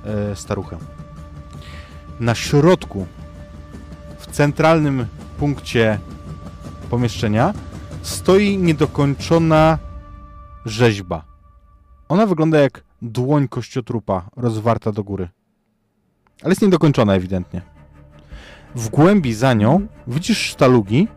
[0.05, 0.79] e, staruchę.
[2.21, 3.07] Na środku,
[4.19, 5.07] w centralnym
[5.39, 5.99] punkcie
[6.91, 7.55] pomieszczenia,
[8.03, 9.79] stoi niedokończona
[10.65, 11.25] rzeźba.
[12.09, 15.29] Ona wygląda jak dłoń kościotrupa rozwarta do góry.
[16.43, 17.63] Ale jest niedokończona ewidentnie.
[18.75, 21.09] W głębi za nią widzisz sztalugi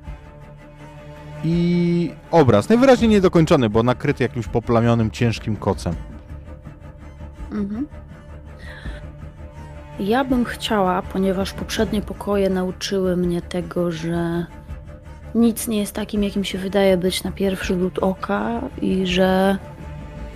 [1.45, 2.69] i obraz.
[2.69, 5.95] Najwyraźniej niedokończony, bo nakryty jakimś poplamionym, ciężkim kocem.
[7.51, 7.88] Mhm.
[9.99, 14.45] Ja bym chciała, ponieważ poprzednie pokoje nauczyły mnie tego, że
[15.35, 19.57] nic nie jest takim, jakim się wydaje być na pierwszy rzut oka i że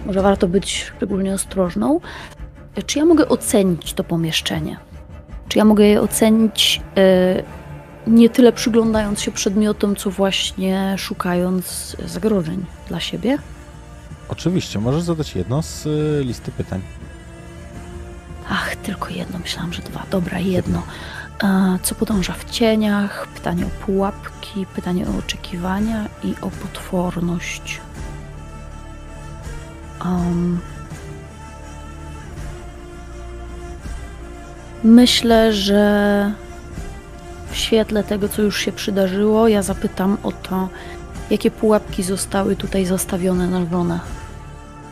[0.06, 2.00] może warto być szczególnie ostrożną.
[2.86, 4.78] Czy ja mogę ocenić to pomieszczenie?
[5.48, 7.59] Czy ja mogę je ocenić e,
[8.10, 13.38] nie tyle przyglądając się przedmiotom, co właśnie szukając zagrożeń dla siebie?
[14.30, 16.82] Oczywiście, możesz zadać jedno z y, listy pytań.
[18.50, 20.04] Ach, tylko jedno, myślałam, że dwa.
[20.12, 20.84] Dobra, jedno.
[21.84, 23.28] Co podąża w cieniach?
[23.28, 27.82] Pytanie o pułapki, pytanie o oczekiwania i o potworność.
[30.06, 30.60] Um,
[34.84, 36.34] myślę, że
[37.52, 40.70] w świetle tego, co już się przydarzyło, ja zapytam o to,
[41.30, 44.00] jakie pułapki zostały tutaj zastawione na żonę.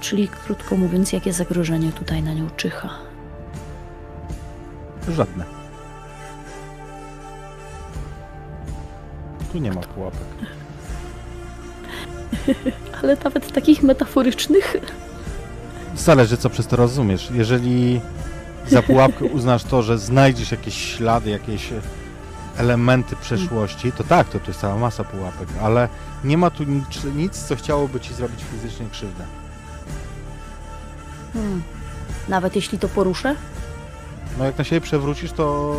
[0.01, 2.89] Czyli, krótko mówiąc, jakie zagrożenie tutaj na nią czyha.
[5.09, 5.43] Żadne.
[9.51, 10.19] Tu nie ma pułapek.
[13.03, 14.77] Ale nawet takich metaforycznych.
[15.95, 17.29] Zależy, co przez to rozumiesz.
[17.33, 18.01] Jeżeli
[18.67, 21.73] za pułapkę uznasz to, że znajdziesz jakieś ślady, jakieś
[22.57, 25.89] elementy przeszłości, to tak, to tu jest cała masa pułapek, ale
[26.23, 29.23] nie ma tu nic, nic co chciałoby ci zrobić fizycznie krzywdę.
[31.33, 31.61] Hmm.
[32.27, 33.35] Nawet jeśli to poruszę?
[34.37, 35.75] No jak na siebie przewrócisz, to,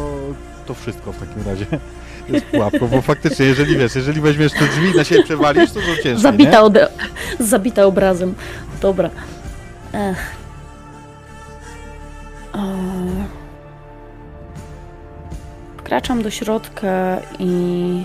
[0.66, 1.66] to wszystko w takim razie
[2.28, 6.02] jest pułapką, bo faktycznie, jeżeli wiesz, jeżeli weźmiesz te drzwi na siebie przewalisz, to to
[6.02, 6.88] ciężko, Zabita, ode...
[7.40, 8.34] Zabita obrazem.
[8.80, 9.10] Dobra.
[9.92, 10.36] Ech.
[12.52, 13.37] O.
[15.88, 18.04] Wkraczam do środka i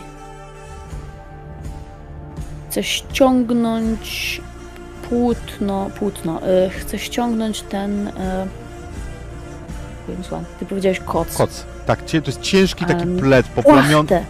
[2.70, 4.42] chcę ściągnąć
[5.10, 6.40] płótno, płótno.
[6.66, 8.08] y, Chcę ściągnąć ten.
[8.08, 8.12] y,
[10.30, 11.38] zła, Ty powiedziałeś koc.
[11.38, 11.66] Koc.
[11.86, 14.08] Tak, to jest ciężki taki Em, pled poplamiony.
[14.08, 14.26] Płachtę.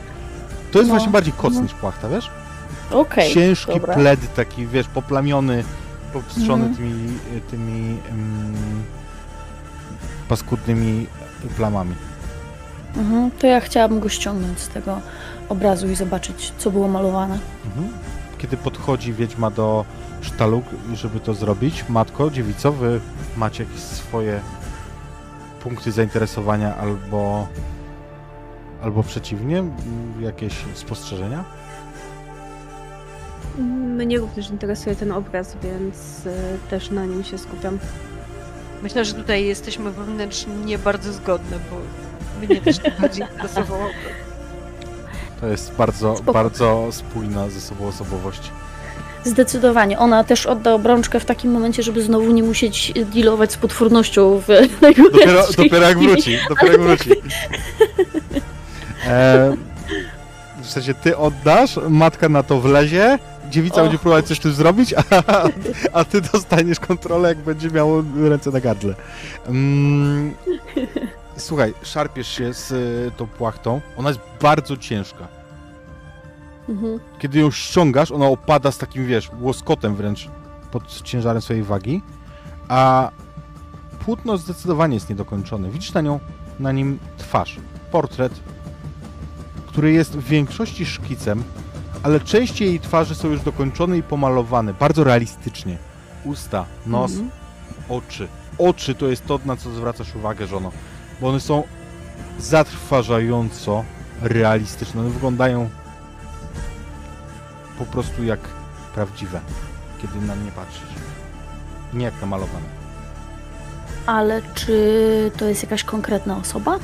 [0.71, 1.61] To jest No, właśnie bardziej koc no.
[1.61, 2.29] niż płachta, wiesz?
[2.91, 3.33] Okej.
[3.33, 3.93] ciężki dobra.
[3.93, 5.63] pled taki, wiesz, poplamiony,
[6.13, 6.75] popstrzony Mhm.
[6.75, 7.19] tymi,
[7.51, 8.53] tymi mm,
[10.29, 11.07] paskudnymi
[11.57, 11.95] plamami.
[12.97, 15.01] Mhm, to ja chciałabym go ściągnąć z tego
[15.49, 17.39] obrazu i zobaczyć, co było malowane.
[17.65, 17.93] Mhm.
[18.37, 19.85] Kiedy podchodzi wiedźma do
[20.21, 20.63] sztalu,
[20.93, 22.99] żeby to zrobić, matko, dziewico, wy
[23.37, 24.39] macie jakieś swoje
[25.63, 27.47] punkty zainteresowania albo
[28.83, 29.63] albo przeciwnie,
[30.19, 31.43] jakieś spostrzeżenia?
[33.97, 37.79] Mnie również interesuje ten obraz, więc y, też na nim się skupiam.
[38.83, 41.75] Myślę, że tutaj jesteśmy wewnętrznie bardzo zgodne, bo
[42.47, 43.89] mnie też najbardziej interesowało.
[45.41, 46.33] To jest bardzo, Spoko.
[46.33, 48.51] bardzo spójna ze sobą osobowość.
[49.23, 49.99] Zdecydowanie.
[49.99, 54.47] Ona też odda obrączkę w takim momencie, żeby znowu nie musieć dealować z potwornością w
[55.11, 57.11] Dopiero, dopiero jak wróci, dopiero jak wróci.
[59.07, 59.55] E,
[60.61, 63.81] w sensie ty oddasz, matka na to wlezie, dziewica Och.
[63.83, 65.03] będzie próbować coś z tym zrobić, a,
[65.93, 68.93] a ty dostaniesz kontrolę, jak będzie miało ręce na gardle.
[69.47, 70.33] Mm,
[71.37, 75.27] słuchaj, szarpiesz się z y, tą płachtą, ona jest bardzo ciężka.
[76.69, 76.99] Mhm.
[77.19, 80.29] Kiedy ją ściągasz, ona opada z takim, wiesz, łoskotem wręcz
[80.71, 82.01] pod ciężarem swojej wagi,
[82.67, 83.11] a
[84.05, 85.69] płótno zdecydowanie jest niedokończone.
[85.69, 86.19] Widzisz na nią,
[86.59, 87.57] na nim twarz,
[87.91, 88.33] portret,
[89.67, 91.43] który jest w większości szkicem,
[92.03, 95.77] ale części jej twarzy są już dokończone i pomalowane, bardzo realistycznie.
[96.25, 97.31] Usta, nos, Mhm.
[97.89, 98.27] oczy.
[98.57, 100.71] Oczy to jest to, na co zwracasz uwagę, żono,
[101.23, 101.63] bo one są
[102.39, 103.83] zatrważająco
[104.21, 105.01] realistyczne.
[105.01, 105.69] One wyglądają
[107.79, 108.39] po prostu jak
[108.93, 109.39] prawdziwe,
[110.01, 110.89] kiedy na nie patrzysz.
[111.93, 112.65] Nie jak namalowane.
[114.05, 116.79] Ale czy to jest jakaś konkretna osoba?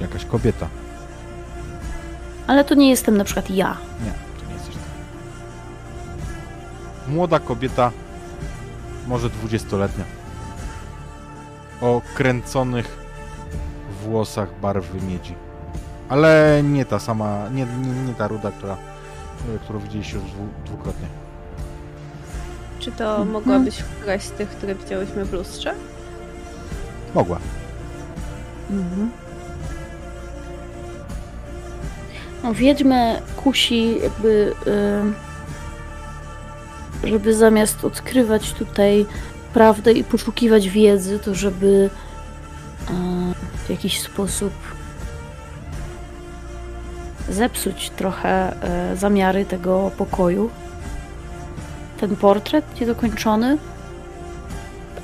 [0.00, 0.68] Jakaś kobieta.
[2.46, 3.76] Ale to nie jestem na przykład ja.
[4.04, 4.80] Nie, to nie jesteś ty.
[7.12, 7.92] Młoda kobieta,
[9.06, 10.04] może dwudziestoletnia.
[11.80, 13.01] O kręconych
[14.02, 15.34] włosach barwy miedzi.
[16.08, 18.76] Ale nie ta sama, nie, nie, nie ta ruda, która,
[19.54, 21.06] e, którą widzieliście już dwu, dwukrotnie.
[22.78, 25.74] Czy to mogła być któraś z tych, które widziałyśmy w lustrze?
[27.14, 27.38] Mogła.
[28.70, 29.10] Mhm.
[32.42, 34.54] No, wiedźmę kusi jakby,
[37.04, 39.06] y, żeby zamiast odkrywać tutaj
[39.54, 41.90] prawdę i poszukiwać wiedzy, to żeby
[42.90, 42.92] y,
[43.51, 44.52] w jakiś sposób
[47.28, 48.54] zepsuć trochę
[48.92, 50.50] y, zamiary tego pokoju.
[52.00, 53.58] Ten portret niedokończony,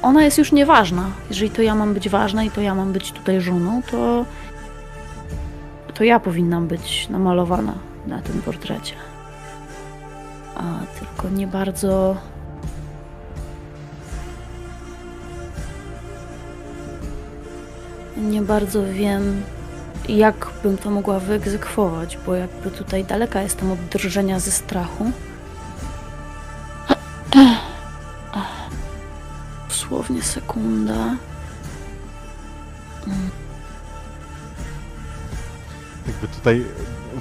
[0.02, 1.10] ona jest już nieważna.
[1.28, 4.24] Jeżeli to ja mam być ważna i to ja mam być tutaj żoną, to
[5.98, 7.74] to ja powinnam być namalowana
[8.06, 8.94] na tym portrecie.
[10.56, 10.62] A
[10.98, 12.16] tylko nie bardzo.
[18.18, 19.42] Nie bardzo wiem,
[20.08, 25.12] jak bym to mogła wyegzekwować, bo jakby tutaj daleka jestem od drżenia ze strachu.
[29.68, 31.16] Dosłownie sekunda.
[36.06, 36.64] Jakby tutaj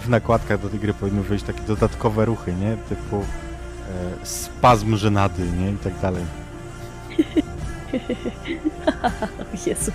[0.06, 2.78] w nakładkach do tej gry powinny wyjść takie dodatkowe ruchy, nie?
[2.90, 3.26] Typu e,
[4.26, 5.72] spazm żenady, nie?
[5.72, 6.26] I tak dalej.
[9.66, 9.92] Jezu,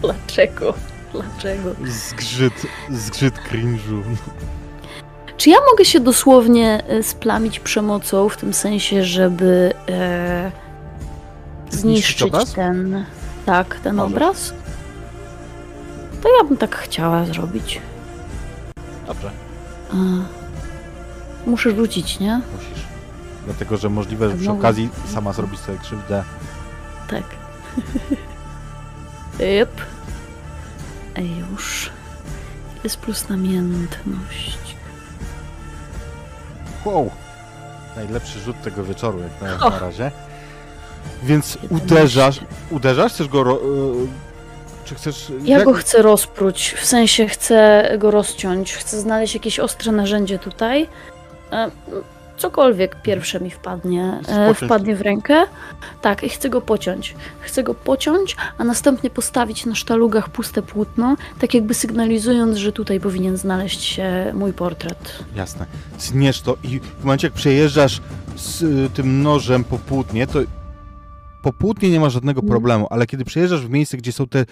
[0.00, 0.74] dlaczego?
[1.12, 1.70] Dlaczego?
[1.84, 4.02] Zgrzyt, zgrzyt cringe'u.
[5.36, 10.52] Czy ja mogę się dosłownie e, splamić przemocą w tym sensie, żeby e,
[11.70, 13.04] zniszczyć ten.
[13.46, 14.12] Tak, ten Możesz.
[14.12, 14.54] obraz?
[16.22, 17.80] To ja bym tak chciała zrobić.
[19.06, 19.30] Dobrze.
[19.92, 19.96] A,
[21.46, 22.40] muszę rzucić, nie?
[22.56, 22.84] Musisz.
[23.44, 26.24] Dlatego, że możliwe, że przy okazji sama zrobić sobie krzywdę.
[27.10, 27.22] Tak.
[29.40, 29.70] Yep.
[31.50, 31.90] Już.
[32.84, 34.58] Jest plus namiętność.
[36.84, 37.10] Wow!
[37.96, 40.10] Najlepszy rzut tego wieczoru, jak na, na razie.
[41.22, 42.40] Więc uderzasz.
[42.70, 43.12] Uderzasz?
[43.12, 43.44] Chcesz go.
[43.44, 43.58] Ro, y,
[44.84, 45.32] czy chcesz.
[45.44, 50.88] Ja go chcę rozpróć, w sensie chcę go rozciąć, chcę znaleźć jakieś ostre narzędzie tutaj.
[52.36, 55.34] Cokolwiek pierwsze mi wpadnie, e, wpadnie w rękę.
[56.02, 57.14] Tak, i chcę go pociąć.
[57.40, 63.00] Chcę go pociąć, a następnie postawić na sztalugach puste płótno, tak jakby sygnalizując, że tutaj
[63.00, 65.24] powinien znaleźć się mój portret.
[65.36, 65.66] Jasne.
[66.10, 68.00] Tniesz to i w momencie, jak przejeżdżasz
[68.36, 70.38] z y, tym nożem po płótnie, to
[71.42, 72.50] po płótnie nie ma żadnego Mhm.
[72.50, 74.44] problemu, ale kiedy przejeżdżasz w miejsce, gdzie są te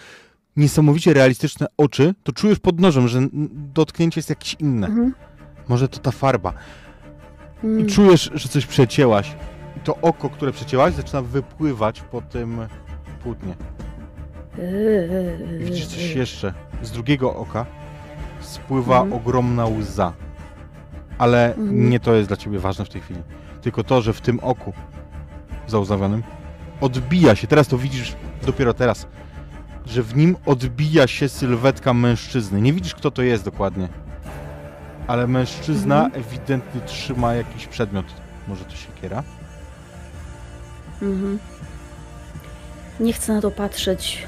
[0.56, 3.20] niesamowicie realistyczne oczy, to czujesz pod nożem, że
[3.74, 4.86] dotknięcie jest jakieś inne.
[4.86, 5.14] Mhm.
[5.68, 6.52] Może to ta farba.
[7.65, 7.86] I Mm.
[7.86, 9.33] czujesz, że coś przecięłaś.
[9.76, 12.60] I to oko, które przecięłaś, zaczyna wypływać po tym
[13.23, 13.55] płótnie.
[15.60, 16.55] I widzisz coś jeszcze.
[16.83, 17.67] Z drugiego oka
[18.41, 19.12] spływa Mhm.
[19.23, 20.12] ogromna łza.
[21.18, 21.91] Ale Mhm.
[21.91, 23.20] nie to jest dla ciebie ważne w tej chwili.
[23.62, 24.73] Tylko to, że w tym oku
[25.67, 26.23] załzawionym
[26.81, 29.07] odbija się, teraz to widzisz dopiero teraz,
[29.86, 32.60] że w nim odbija się sylwetka mężczyzny.
[32.60, 33.89] Nie widzisz, kto to jest dokładnie.
[35.07, 36.23] Ale mężczyzna Mhm.
[36.24, 38.07] ewidentnie trzyma jakiś przedmiot.
[38.49, 39.23] Może to siekiera?
[41.02, 41.39] Mhm.
[43.00, 44.26] Nie chcę na to patrzeć.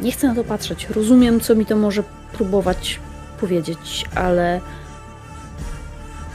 [0.00, 0.86] Nie chcę na to patrzeć.
[0.90, 3.00] Rozumiem, co mi to może próbować
[3.40, 4.60] powiedzieć, ale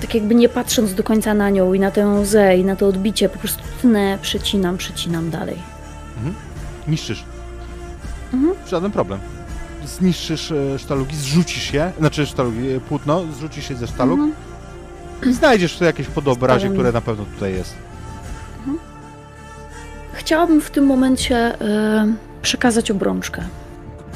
[0.02, 2.88] tak jakby nie patrząc do końca na nią i na tę łzę i na to
[2.88, 5.58] odbicie, po prostu tnę, przecinam, przecinam dalej.
[6.88, 7.24] Niszczysz.
[8.34, 8.53] Mhm.
[8.68, 9.19] Żaden problem.
[9.98, 14.34] Zniszczysz e, sztalugi, zrzucisz je, znaczy sztalugi, e, płótno, zrzucisz je ze sztalug Mhm.
[15.32, 17.76] i znajdziesz tu jakieś podobrazie, które na pewno tutaj jest.
[20.14, 23.42] Chciałabym w tym momencie e, przekazać obrączkę.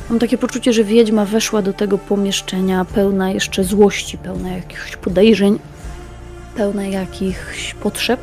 [0.09, 5.59] Mam takie poczucie, że wiedźma weszła do tego pomieszczenia pełna jeszcze złości, pełna jakichś podejrzeń,
[6.55, 8.19] pełna jakichś potrzeb,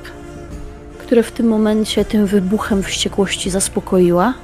[0.98, 4.34] które w tym momencie tym wybuchem wściekłości zaspokoiła.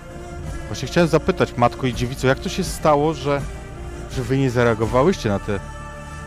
[0.66, 3.40] Właśnie chciałem zapytać, matko i dziewico, jak to się stało, że,
[4.12, 5.60] że wy nie zareagowałyście na tę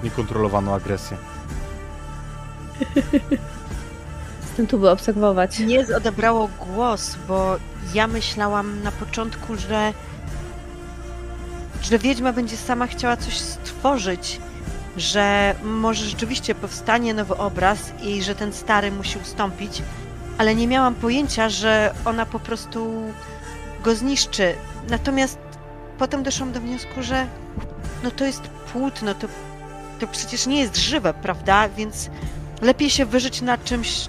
[0.04, 1.18] niekontrolowaną agresję?
[4.58, 5.60] Tym tu by obserwować.
[5.60, 7.56] Nie odebrało głos, bo
[7.94, 9.94] ja myślałam na początku, że
[11.82, 14.40] że wiedźma będzie sama chciała coś stworzyć,
[14.98, 19.82] że może rzeczywiście powstanie nowy obraz i że ten stary musi ustąpić,
[20.38, 23.04] ale nie miałam pojęcia, że ona po prostu
[23.84, 24.56] go zniszczy.
[24.90, 25.38] Natomiast
[25.98, 27.28] potem doszłam do wniosku, że
[28.04, 29.28] no to jest płótno, to,
[30.00, 31.70] to przecież nie jest żywe, prawda?
[31.70, 32.10] Więc
[32.62, 34.08] lepiej się wyżyć na czymś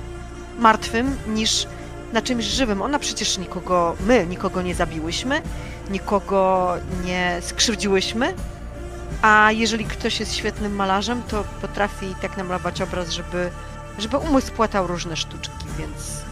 [0.59, 1.67] martwym niż
[2.13, 2.83] na czymś żywym.
[2.83, 5.43] Ona przecież nikogo, my nikogo nie zabiłyśmy,
[5.91, 6.73] nikogo
[7.05, 8.35] nie skrzywdziłyśmy,
[9.23, 13.51] a jeżeli ktoś jest świetnym malarzem, to potrafi tak namalować obraz, żeby,
[13.99, 16.30] żeby umysł spłatał różne sztuczki, więc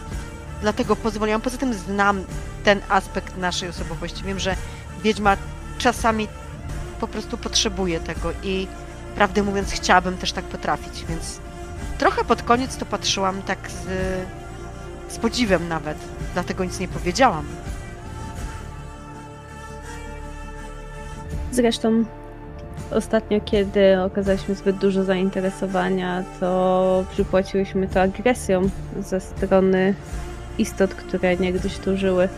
[0.61, 1.41] dlatego pozwoliłam.
[1.41, 2.23] Poza tym znam
[2.63, 4.23] ten aspekt naszej osobowości.
[4.23, 4.55] Wiem, że
[5.03, 5.37] wiedźma
[5.77, 6.27] czasami
[6.99, 8.67] po prostu potrzebuje tego i
[9.15, 11.39] prawdę mówiąc chciałabym też tak potrafić, więc
[11.97, 13.87] trochę pod koniec to patrzyłam tak z,
[15.13, 15.97] z podziwem nawet,
[16.33, 17.45] dlatego nic nie powiedziałam.
[21.51, 22.05] Zresztą
[22.91, 28.61] Ostatnio, kiedy okazaliśmy zbyt dużo zainteresowania, to przypłaciłyśmy to agresją
[28.99, 29.95] ze strony
[30.59, 32.29] istot, które niegdyś tu żyły.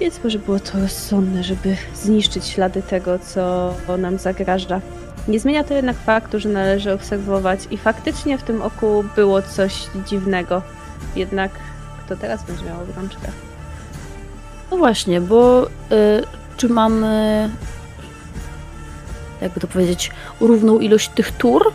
[0.00, 4.80] Więc może było to rozsądne, żeby zniszczyć ślady tego, co nam zagraża.
[5.28, 9.86] Nie zmienia to jednak faktu, że należy obserwować i faktycznie w tym oku było coś
[10.06, 10.62] dziwnego.
[11.16, 11.50] Jednak
[12.08, 13.28] kto teraz będzie miał obrączkę?
[14.70, 15.68] No właśnie, bo y,
[16.56, 17.50] czy mamy,
[19.40, 20.10] jakby to powiedzieć,
[20.40, 21.72] równą ilość tych tur?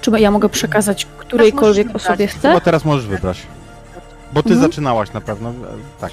[0.00, 2.48] Czy ja mogę przekazać którejkolwiek osobie chcę?
[2.48, 3.46] Chyba teraz możesz wybrać.
[4.32, 4.70] Bo ty Mhm.
[4.70, 5.50] zaczynałaś na pewno.
[5.50, 5.54] e,
[6.00, 6.12] Tak.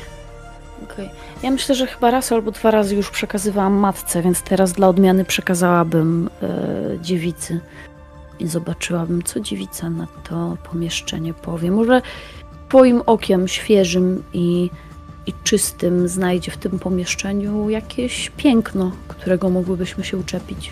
[0.83, 1.09] Okej.
[1.43, 5.25] Ja myślę, że chyba raz albo dwa razy już przekazywałam matce, więc teraz dla odmiany
[5.25, 6.47] przekazałabym e,
[7.01, 7.59] dziewicy
[8.39, 11.71] i zobaczyłabym, co dziewica na to pomieszczenie powie.
[11.71, 12.01] Może
[12.69, 14.69] twoim okiem świeżym i,
[15.25, 20.71] i czystym znajdzie w tym pomieszczeniu jakieś piękno, którego mogłybyśmy się uczepić.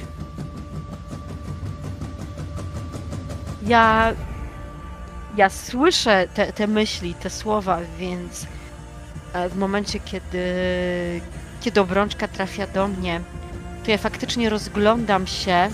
[3.68, 4.14] Ja,
[5.38, 8.46] ja słyszę te, te myśli, te słowa, więc
[9.34, 10.42] e, w momencie, kiedy,
[11.62, 13.22] kiedy obrączka trafia do mnie,
[13.86, 15.70] to ja faktycznie rozglądam się,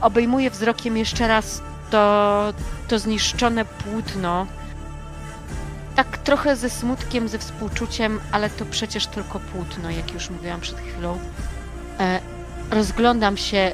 [0.00, 2.52] obejmuję wzrokiem jeszcze raz to,
[2.88, 4.46] to zniszczone płótno,
[5.96, 10.78] tak trochę ze smutkiem, ze współczuciem, ale to przecież tylko płótno, jak już mówiłam przed
[10.78, 11.18] chwilą.
[12.00, 12.20] E,
[12.70, 13.72] rozglądam się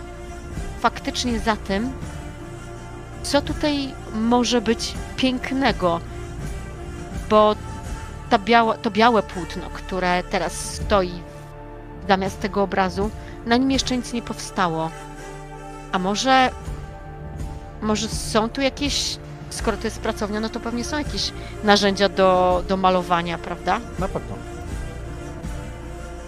[0.81, 1.93] faktycznie za tym,
[3.23, 6.01] co tutaj może być pięknego,
[7.31, 7.57] bo
[8.31, 11.13] ta biała, to białe płótno, które teraz stoi
[12.09, 13.11] zamiast tego obrazu,
[13.47, 14.91] na nim jeszcze nic nie powstało.
[15.93, 16.51] A może.
[17.83, 19.19] Może są tu jakieś.
[19.51, 21.33] Skoro to jest pracownia, no to pewnie są jakieś
[21.65, 23.81] narzędzia do, do malowania, prawda?
[23.99, 24.37] Na pewno.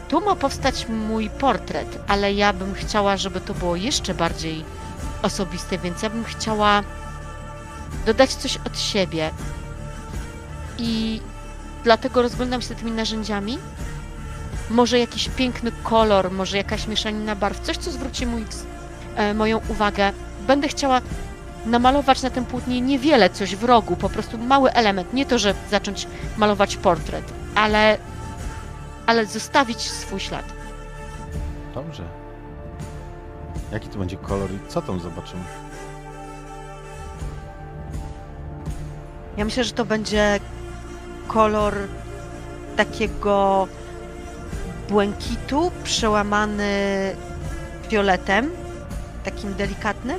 [0.09, 4.65] Tu ma powstać mój portret, ale ja bym chciała, żeby to było jeszcze bardziej
[5.25, 6.83] osobiste, więc ja bym chciała
[8.07, 9.31] dodać coś od siebie.
[10.79, 11.21] I
[11.85, 13.59] dlatego rozglądam się tymi narzędziami.
[14.71, 18.45] Może jakiś piękny kolor, może jakaś mieszanina barw, coś, co zwróci mój,
[19.17, 20.13] e, moją uwagę.
[20.47, 21.01] Będę chciała
[21.67, 25.15] namalować na tym płótnie niewiele, coś w rogu, po prostu mały element.
[25.15, 27.99] Nie to, że zacząć malować portret, ale,
[29.07, 30.45] ale zostawić swój ślad.
[31.75, 32.05] Dobrze.
[33.75, 35.43] Jaki to będzie kolor i co tam zobaczymy?
[39.37, 40.41] Ja myślę, że to będzie
[41.29, 41.75] kolor
[42.77, 43.69] takiego
[44.89, 46.71] błękitu przełamany
[47.89, 48.51] fioletem,
[49.25, 50.19] takim delikatnym.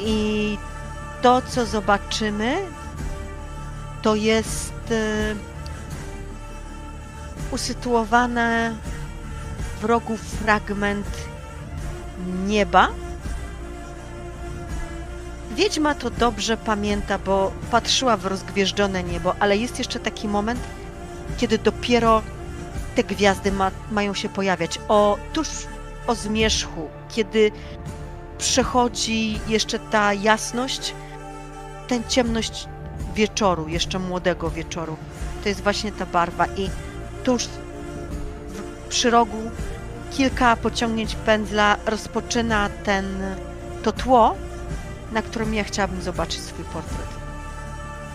[0.00, 0.58] I
[1.22, 2.56] to, co zobaczymy,
[4.02, 5.36] to jest y,
[7.50, 8.76] usytuowane
[9.80, 11.27] w rogu fragment
[12.46, 12.88] nieba,
[15.58, 20.60] Wiedźma to dobrze pamięta, bo patrzyła w rozgwieżdżone niebo, ale jest jeszcze taki moment,
[21.36, 22.22] kiedy dopiero
[22.94, 24.78] te gwiazdy ma, mają się pojawiać.
[24.88, 25.48] O, tuż
[26.06, 27.50] o zmierzchu, kiedy
[28.38, 30.94] przechodzi jeszcze ta jasność,
[31.88, 32.68] tę ciemność
[33.14, 34.96] wieczoru, jeszcze młodego wieczoru.
[35.42, 36.70] To jest właśnie ta barwa i
[37.24, 37.48] tuż
[38.88, 39.50] przy rogu
[40.10, 43.06] kilka pociągnięć pędzla rozpoczyna ten,
[43.82, 44.34] to tło,
[45.12, 47.08] na którym ja chciałabym zobaczyć swój portret.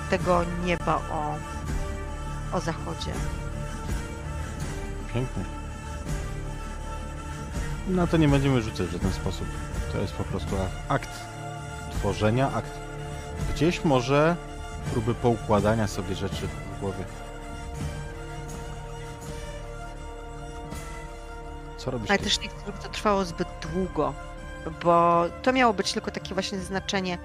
[0.09, 1.35] Tego nieba o,
[2.57, 3.11] o zachodzie.
[5.13, 5.43] Pięknie.
[7.87, 9.47] No to nie będziemy rzucać w żaden sposób.
[9.91, 10.55] To jest po prostu
[10.89, 11.09] akt
[11.91, 12.71] tworzenia, akt
[13.53, 14.35] gdzieś może
[14.91, 17.03] próby poukładania sobie rzeczy w głowie.
[21.85, 22.09] Co robisz?
[22.09, 22.25] Ale ty?
[22.25, 24.13] też nie chcę, żeby to trwało zbyt długo,
[24.83, 27.17] bo to miało być tylko takie właśnie zaznaczenie,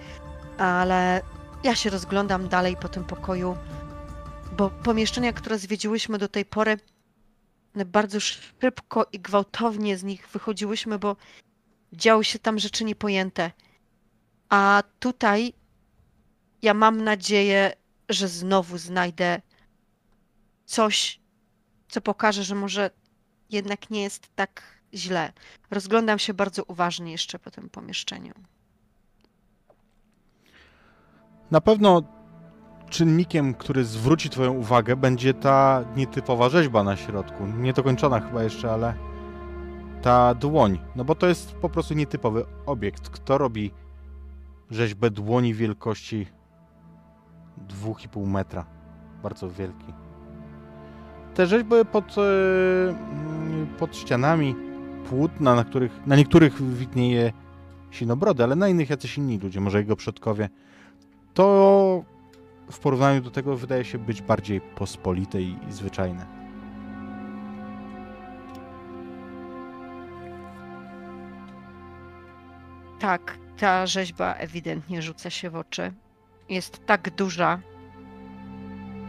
[0.59, 1.23] ale
[1.65, 3.57] ja się rozglądam dalej po tym pokoju,
[4.57, 6.77] bo pomieszczenia, które zwiedziłyśmy do tej pory,
[7.87, 11.17] bardzo szybko i gwałtownie z nich wychodziłyśmy, bo
[11.93, 13.51] działy się tam rzeczy niepojęte.
[14.49, 15.53] A tutaj
[16.63, 17.73] ja mam nadzieję,
[18.09, 19.43] że znowu znajdę
[20.65, 21.21] coś,
[21.89, 22.91] co pokaże, że może
[23.51, 24.63] jednak nie jest tak
[24.95, 25.33] źle.
[25.71, 28.33] Rozglądam się bardzo uważnie jeszcze po tym pomieszczeniu.
[31.51, 32.03] Na pewno
[32.91, 37.47] czynnikiem, który zwróci Twoją uwagę, będzie ta nietypowa rzeźba na środku.
[37.47, 38.95] Niedokończona chyba jeszcze, ale
[40.03, 40.79] ta dłoń.
[40.97, 43.09] No bo to jest po prostu nietypowy obiekt.
[43.09, 43.71] Kto robi
[44.71, 46.27] rzeźbę dłoni wielkości
[47.69, 48.67] 2,5 metra?
[49.23, 49.93] Bardzo wielki.
[51.35, 53.38] Te rzeźby pod, mm,
[53.79, 54.55] pod ścianami
[55.09, 57.33] płótna, na, których, na niektórych widnieje
[57.91, 60.49] sinobrody, ale na innych jacyś inni ludzie, może jego przodkowie.
[61.35, 62.05] To
[62.71, 66.27] w porównaniu do tego wydaje się być bardziej pospolite i, i zwyczajne.
[72.99, 75.93] Tak, ta rzeźba ewidentnie rzuca się w oczy.
[76.49, 77.61] Jest tak duża,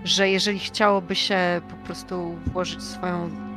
[0.04, 3.49] że jeżeli chciałoby się po prostu włożyć swoją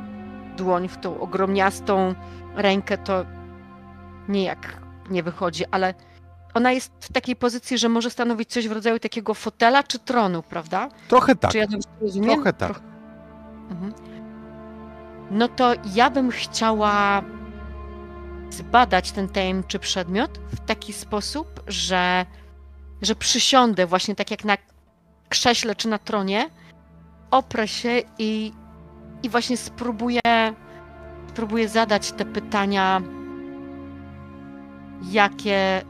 [0.53, 2.15] dłoń w tą ogromniastą
[2.55, 3.25] rękę, to
[4.29, 5.93] nijak nie wychodzi, ale
[6.53, 10.43] ona jest w takiej pozycji, że może stanowić coś w rodzaju takiego fotela czy tronu,
[10.43, 10.89] prawda?
[11.07, 11.51] Trochę tak.
[11.51, 12.29] Czy ja dobrze rozumiem?
[12.35, 12.81] Trochę tak.
[13.69, 13.93] Mhm.
[15.31, 17.23] No to ja bym chciała
[18.49, 22.25] zbadać ten tajemniczy przedmiot w taki sposób, że,
[23.01, 24.57] że przysiądę właśnie tak jak na
[25.29, 26.49] krześle czy na tronie,
[27.31, 28.53] oprę się i,
[29.23, 30.21] i właśnie spróbuję,
[31.29, 33.01] spróbuję zadać te pytania,
[35.11, 35.81] jakie,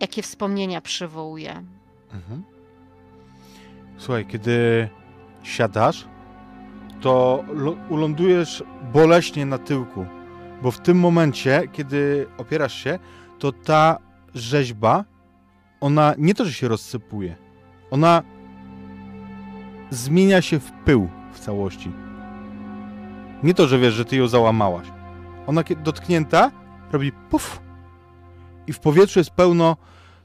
[0.00, 1.62] jakie wspomnienia przywołuje.
[2.12, 2.42] Mhm.
[3.96, 4.88] Słuchaj, kiedy
[5.42, 6.06] siadasz,
[7.00, 7.44] to
[7.88, 10.06] ulądujesz boleśnie na tyłku,
[10.62, 12.98] bo w tym momencie, kiedy opierasz się,
[13.38, 13.98] to ta
[14.34, 15.04] rzeźba,
[15.80, 17.36] ona nie to, że się rozsypuje,
[17.90, 18.22] ona
[19.92, 21.92] zmienia się w pył w całości.
[23.42, 24.86] Nie to, że wiesz, że ty ją załamałaś.
[25.46, 26.50] Ona dotknięta
[26.92, 27.60] robi puf
[28.66, 29.76] i w powietrzu jest pełno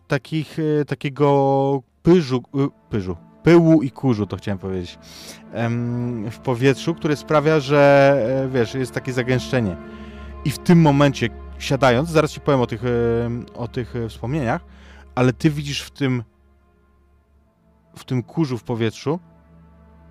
[0.07, 4.99] takich, e, takiego pyżu, y, pyżu, pyłu i kurzu, to chciałem powiedzieć,
[6.31, 8.13] w powietrzu, który sprawia, że
[8.45, 9.75] e, wiesz, jest takie zagęszczenie.
[10.45, 11.29] I w tym momencie,
[11.59, 12.81] siadając, zaraz ci powiem o tych,
[13.53, 14.61] o tych e, wspomnieniach,
[15.15, 16.23] ale ty widzisz w tym
[17.95, 19.19] w tym kurzu w powietrzu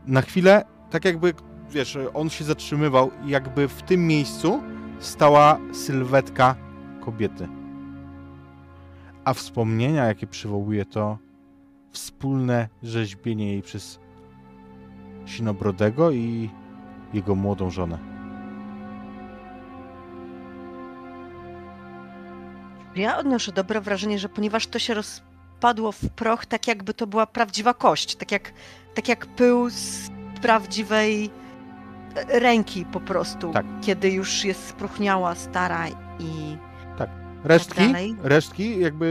[0.07, 1.35] na chwilę, tak jakby,
[1.71, 4.63] wiesz, on się zatrzymywał i jakby w tym miejscu
[5.01, 6.57] stała sylwetka
[7.01, 7.49] kobiety.
[9.25, 11.19] A wspomnienia, jakie przywołuje to
[11.91, 13.99] wspólne rzeźbienie jej przez
[15.27, 16.51] Sinobrodego i
[17.13, 17.99] jego młodą żonę.
[22.97, 27.27] Ja odnoszę dobre wrażenie, że ponieważ to się rozpadło w proch, tak jakby to była
[27.27, 28.53] prawdziwa kość, tak jak,
[28.97, 30.11] tak jak pył z
[30.43, 31.31] prawdziwej
[32.29, 33.67] ręki po prostu, Tak.
[33.83, 36.57] kiedy już jest spróchniała, stara i
[37.45, 38.17] Resztki, dalej?
[38.23, 39.07] resztki jakby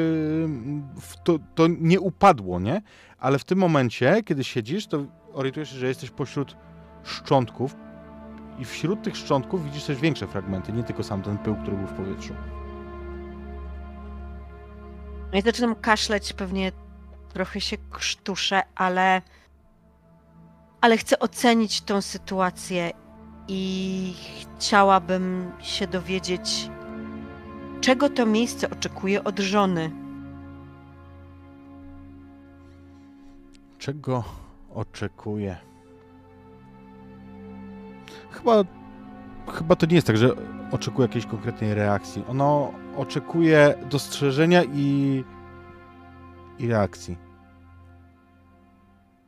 [0.45, 0.87] mm,
[1.23, 2.81] to, to nie upadło, nie?
[3.19, 6.55] Ale w tym momencie, kiedy siedzisz, to orientujesz się, że jesteś pośród
[7.03, 7.75] szczątków
[8.59, 11.87] i wśród tych szczątków widzisz też większe fragmenty, nie tylko sam ten pył, który był
[11.87, 12.33] w powietrzu.
[15.33, 16.71] Ja zaczynam kaszleć, pewnie
[17.33, 19.21] trochę się krztuszę, ale,
[20.85, 22.91] ale chcę ocenić tą sytuację
[23.47, 24.13] i
[24.57, 26.69] chciałabym się dowiedzieć,
[27.81, 29.91] czego to miejsce oczekuje od żony.
[33.79, 34.23] Czego
[34.73, 35.57] oczekuję?
[38.31, 38.63] Chyba,
[39.53, 40.29] chyba to nie jest tak, że
[40.71, 42.23] oczekuje jakiejś konkretnej reakcji.
[42.27, 45.23] Ono oczekuje dostrzeżenia i,
[46.59, 47.24] i reakcji.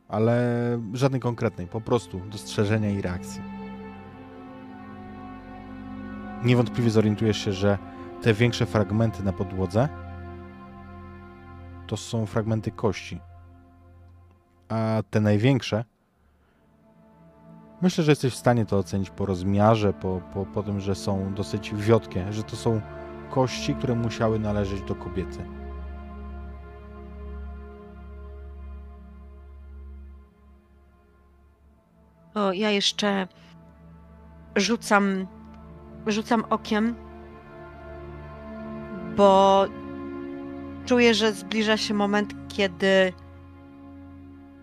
[0.08, 3.42] Ale żadnej konkretnej, po prostu dostrzeżenia i reakcji.
[6.44, 7.78] Niewątpliwie zorientujesz się, że
[8.22, 9.88] te większe fragmenty na podłodze
[11.86, 13.20] to są fragmenty kości
[14.68, 15.84] a te największe,
[17.82, 21.34] myślę, że jesteś w stanie to ocenić po rozmiarze, po, po, po tym, że są
[21.34, 22.80] dosyć wiotkie, że to są
[23.30, 25.57] kości, które musiały należeć do kobiety.
[32.38, 33.28] O, ja jeszcze
[34.56, 35.26] rzucam,
[36.06, 36.94] rzucam okiem,
[39.16, 39.64] bo
[40.86, 43.12] czuję, że zbliża się moment, kiedy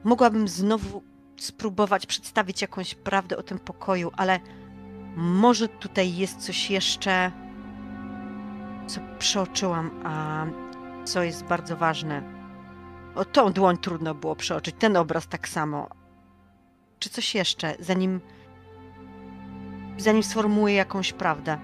[0.03, 1.03] mogłabym znowu
[1.37, 4.39] spróbować przedstawić jakąś prawdę o tym pokoju, ale
[5.15, 7.31] może tutaj jest coś jeszcze,
[8.87, 10.45] co przeoczyłam, a
[11.05, 12.23] co jest bardzo ważne.
[13.15, 16.04] O tą dłoń trudno było przeoczyć, ten obraz tak samo.
[16.99, 18.21] Czy coś jeszcze, zanim
[19.97, 21.57] zanim sformułuję jakąś prawdę?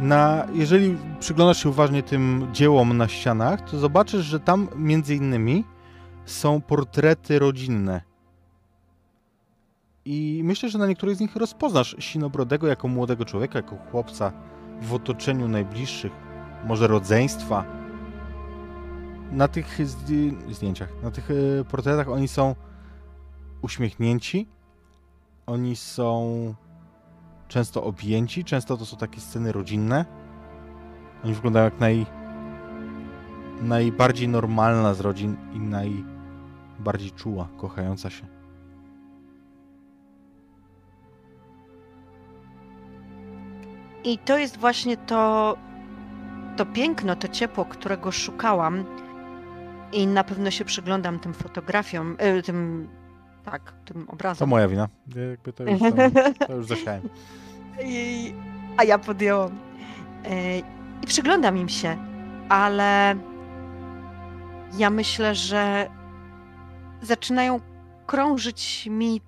[0.00, 5.64] Na, jeżeli przyglądasz się uważnie tym dziełom na ścianach, to zobaczysz, że tam między innymi
[6.24, 8.00] są portrety rodzinne.
[10.04, 14.32] I myślę, że na niektórych z nich rozpoznasz Sinobrodego jako młodego człowieka, jako chłopca
[14.82, 16.12] w otoczeniu najbliższych,
[16.64, 17.64] może rodzeństwa.
[19.32, 22.54] Na tych zdj- zdjęciach, na tych e, portretach oni są
[23.62, 24.48] uśmiechnięci,
[25.46, 26.54] oni są
[27.48, 30.04] często objęci, często to są takie sceny rodzinne.
[31.24, 32.06] Oni wyglądają jak naj,
[33.62, 38.26] najbardziej normalna z rodzin i najbardziej czuła, kochająca się.
[44.04, 45.56] I to jest właśnie to,
[46.56, 48.84] to piękno, to ciepło, którego szukałam.
[49.92, 52.88] I na pewno się przyglądam tym fotografiom, y, tym,
[53.50, 54.48] tak, tym To obrazom.
[54.48, 54.88] moja wina.
[55.30, 55.92] Jakby to, już tam,
[56.48, 57.08] to już zasiałem.
[57.84, 58.34] I,
[58.76, 59.58] a ja podjęłam.
[60.24, 60.58] E,
[61.02, 61.96] I przyglądam im się,
[62.48, 63.14] ale
[64.78, 65.88] ja myślę, że
[67.02, 67.60] zaczynają
[68.06, 69.20] krążyć mi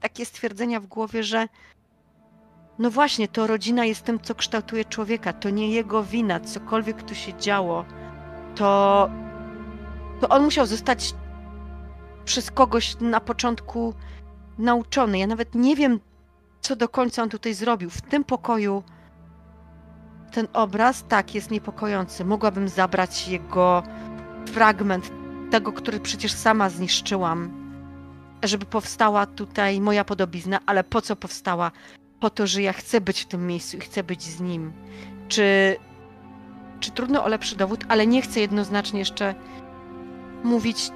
[0.00, 1.48] takie stwierdzenia w głowie, że
[2.78, 5.32] no właśnie, to rodzina jest tym, co kształtuje człowieka.
[5.32, 7.84] To nie jego wina, cokolwiek tu się działo.
[8.54, 9.10] To,
[10.20, 11.14] to on musiał zostać
[12.24, 13.94] przez kogoś na początku
[14.58, 15.18] nauczony.
[15.18, 16.00] Ja nawet nie wiem,
[16.60, 17.90] co do końca on tutaj zrobił.
[17.90, 18.82] W tym pokoju
[20.32, 22.24] ten obraz tak jest niepokojący.
[22.24, 23.82] Mogłabym zabrać jego
[24.46, 25.10] fragment,
[25.50, 27.64] tego, który przecież sama zniszczyłam,
[28.42, 31.70] żeby powstała tutaj moja podobizna, ale po co powstała?
[32.20, 34.72] Po to, że ja chcę być w tym miejscu i chcę być z nim.
[35.28, 35.76] Czy,
[36.80, 39.34] czy trudno o lepszy dowód, ale nie chcę jednoznacznie jeszcze
[40.44, 40.90] mówić,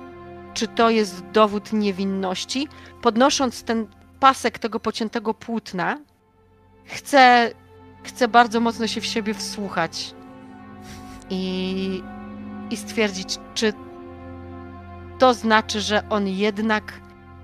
[0.58, 2.68] czy to jest dowód niewinności,
[3.02, 3.86] podnosząc ten
[4.20, 5.98] pasek tego pociętego płótna,
[6.84, 7.50] chcę,
[8.02, 10.14] chcę bardzo mocno się w siebie wsłuchać
[11.30, 12.02] i,
[12.70, 13.72] i stwierdzić, czy
[15.18, 17.00] to znaczy, że on jednak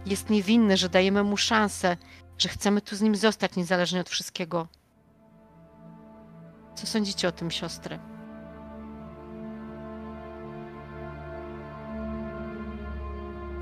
[0.07, 1.97] jest niewinny, że dajemy mu szansę,
[2.39, 4.69] że chcemy tu z nim zostać niezależnie od wszystkiego.
[6.75, 8.14] Co sądzicie o tym, siostry?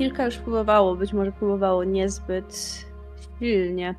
[0.02, 2.84] Kilka już próbowało, być może próbowało niezbyt
[3.38, 3.94] silnie.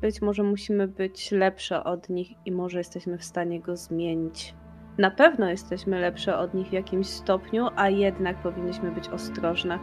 [0.00, 4.54] Być może musimy być lepsze od nich i może jesteśmy w stanie go zmienić.
[4.98, 9.78] Na pewno jesteśmy lepsze od nich w jakimś stopniu, a jednak powinniśmy być ostrożne.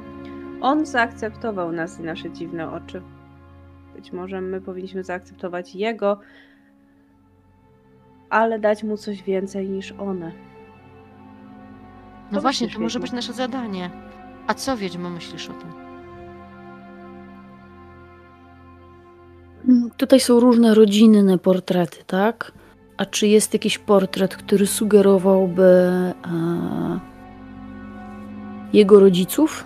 [0.62, 3.02] On zaakceptował nas i nasze dziwne oczy.
[3.96, 6.20] Być może my powinniśmy zaakceptować jego,
[8.30, 10.32] ale dać mu coś więcej niż one.
[12.32, 14.09] No To właśnie, to może być nasze zadanie.
[14.48, 15.70] A co, Wiedźmo, myślisz o tym?
[19.98, 22.52] Tutaj są różne rodzinne portrety, tak?
[22.98, 26.14] A czy jest jakiś portret, który sugerowałby e,
[28.74, 29.66] jego rodziców?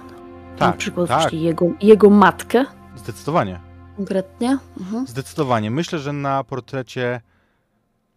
[0.52, 3.60] Na Tak, przykład tak, jego, jego matkę zdecydowanie.
[3.98, 4.58] konkretnie?
[4.80, 5.08] Mhm.
[5.08, 5.72] Zdecydowanie.
[5.72, 7.22] Myślę, że na portrecie.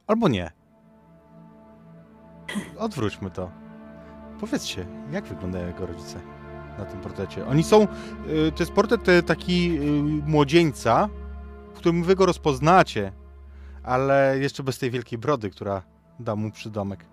[0.06, 0.50] Albo nie.
[2.78, 3.50] Odwróćmy to.
[4.40, 6.20] Powiedzcie, jak wyglądają jego rodzice
[6.78, 7.46] na tym portrecie?
[7.46, 7.82] Oni są.
[7.82, 9.82] y, To jest portret y, taki y,
[10.26, 11.08] młodzieńca,
[11.74, 13.12] w którym wy go rozpoznacie,
[13.82, 15.82] ale jeszcze bez tej wielkiej brody, która
[16.20, 17.04] da mu przydomek.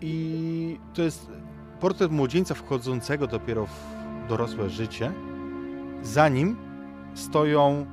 [0.00, 1.30] I to jest
[1.80, 3.70] portret młodzieńca wchodzącego dopiero w
[4.28, 5.12] dorosłe życie.
[6.02, 6.56] Za nim
[7.14, 7.86] stoją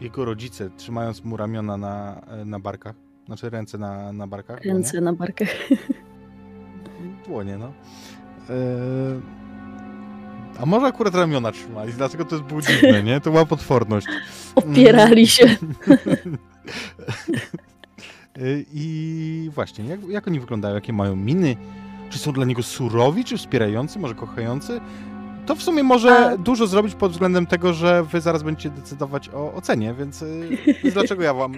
[0.00, 2.94] jego rodzice, trzymając mu ramiona na, na barkach.
[3.26, 4.62] Znaczy ręce na, na barkach.
[4.62, 4.74] dłonie.
[4.74, 5.48] Ręce na barkach.
[7.26, 7.66] Dłonie, no.
[7.66, 9.20] Eee,
[10.62, 13.20] a może akurat ramiona trzymali, dlaczego to jest było dziwne, nie?
[13.20, 14.06] To była potworność.
[14.54, 15.44] Opierali się.
[18.36, 20.74] Eee, I właśnie, jak, jak oni wyglądają?
[20.74, 21.56] Jakie mają miny?
[22.10, 24.80] Czy są dla niego surowi, czy wspierający, może kochający?
[25.46, 29.28] To w sumie może A- dużo zrobić pod względem tego, że wy zaraz będziecie decydować
[29.28, 30.48] o ocenie, więc, y,
[30.82, 31.52] więc dlaczego ja wam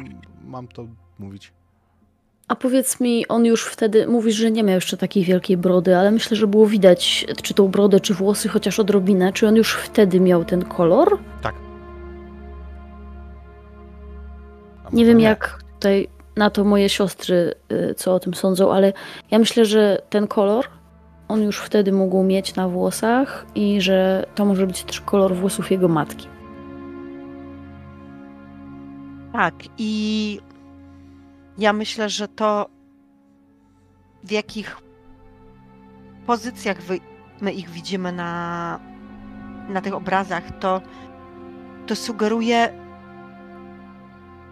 [0.45, 0.87] mam to
[1.19, 1.53] mówić?
[2.49, 6.11] A powiedz mi, on już wtedy, mówisz, że nie miał jeszcze takiej wielkiej brody, ale
[6.11, 9.33] myślę, że było widać, czy tą brodę, czy włosy, chociaż odrobinę.
[9.33, 11.19] Czy on już wtedy miał ten kolor?
[11.43, 11.55] Tak.
[14.93, 18.93] Nie wiem, jak tutaj na to moje siostry, y, co o tym sądzą, ale
[19.31, 20.69] ja myślę, że ten kolor
[21.29, 25.71] on już wtedy mógł mieć na włosach i że to może być też kolor włosów
[25.71, 26.29] jego matki.
[29.33, 30.41] Tak, i
[31.59, 32.71] ja myślę, że to
[34.25, 34.77] w jakich
[36.27, 37.01] pozycjach wy,
[37.41, 38.81] my ich widzimy na,
[39.69, 40.83] na tych obrazach, to,
[41.87, 42.73] to sugeruje,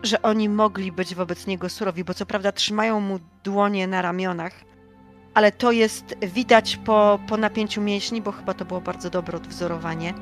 [0.03, 4.53] że oni mogli być wobec niego surowi, bo co prawda trzymają mu dłonie na ramionach,
[5.35, 10.15] ale to jest widać po, po napięciu mięśni, bo chyba to było bardzo dobre odwzorowanie,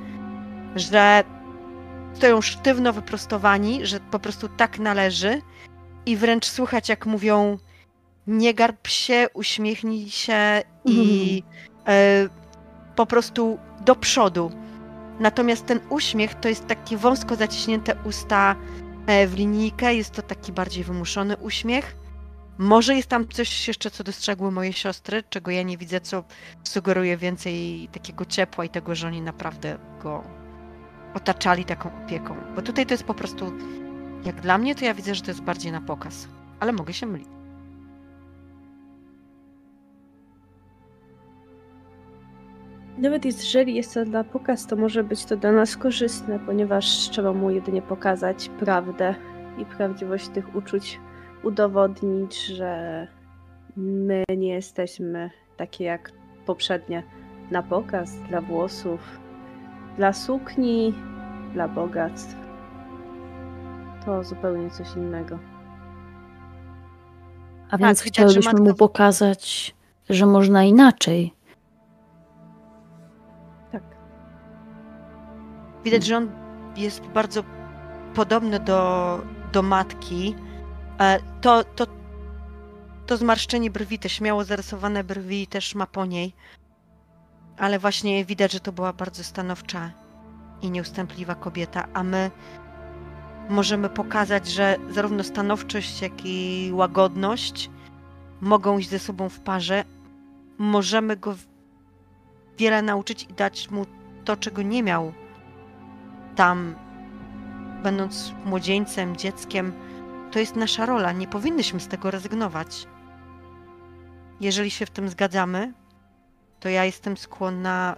[0.77, 1.25] że
[2.15, 5.43] stoją sztywno wyprostowani, że po prostu tak należy
[6.07, 7.59] i wręcz słychać jak mówią
[8.27, 11.43] nie garb się, uśmiechnij się i
[11.87, 12.29] e,
[12.97, 14.51] po prostu do przodu.
[15.21, 18.57] Natomiast ten uśmiech to jest takie wąsko zaciśnięte usta
[19.07, 21.97] e, w linijkę, jest to taki bardziej wymuszony uśmiech.
[22.59, 26.25] Może jest tam coś jeszcze, co dostrzegły moje siostry, czego ja nie widzę, co
[26.65, 30.25] sugeruje więcej takiego ciepła i tego, że oni naprawdę go
[31.15, 32.37] otaczali taką opieką.
[32.57, 33.53] Bo tutaj to jest po prostu,
[34.27, 36.29] jak dla mnie, to ja widzę, że to jest bardziej na pokaz.
[36.61, 37.29] Ale mogę się mylić.
[42.99, 47.33] Nawet jeżeli jest to dla pokaz, to może być to dla nas korzystne, ponieważ trzeba
[47.33, 49.15] mu jedynie pokazać prawdę
[49.59, 51.01] i prawdziwość tych uczuć,
[51.43, 53.07] udowodnić, że
[53.77, 56.13] my nie jesteśmy takie jak
[56.47, 57.03] poprzednie
[57.51, 59.01] na pokaz, dla włosów,
[59.97, 60.95] dla sukni,
[61.53, 62.44] dla bogactw.
[64.07, 65.39] To zupełnie coś innego.
[67.71, 69.75] A więc widać, że chciałybyśmy mu pokazać,
[70.11, 71.35] że można inaczej.
[73.73, 73.83] Tak.
[75.85, 76.31] Widać, że on
[76.77, 77.45] jest bardzo
[78.15, 79.21] podobny do,
[79.53, 80.37] do matki.
[81.01, 81.87] E, To, to,
[83.07, 86.35] to zmarszczenie brwi, te śmiało zarysowane brwi też ma po niej.
[87.59, 89.91] Ale właśnie widać, że to była bardzo stanowcza
[90.63, 92.31] i nieustępliwa kobieta, a my
[93.49, 97.71] możemy pokazać, że zarówno stanowczość, jak i łagodność
[98.41, 99.85] mogą iść ze sobą w parze.
[100.59, 101.35] Możemy go
[102.59, 103.87] wiele nauczyć i dać mu
[104.25, 105.13] to, czego nie miał
[106.37, 106.75] tam,
[107.83, 109.73] będąc młodzieńcem, dzieckiem,
[110.31, 111.13] to jest nasza rola.
[111.13, 112.87] Nie powinnyśmy z tego rezygnować.
[114.41, 115.73] Jeżeli się w tym zgadzamy,
[116.61, 117.97] to ja jestem skłonna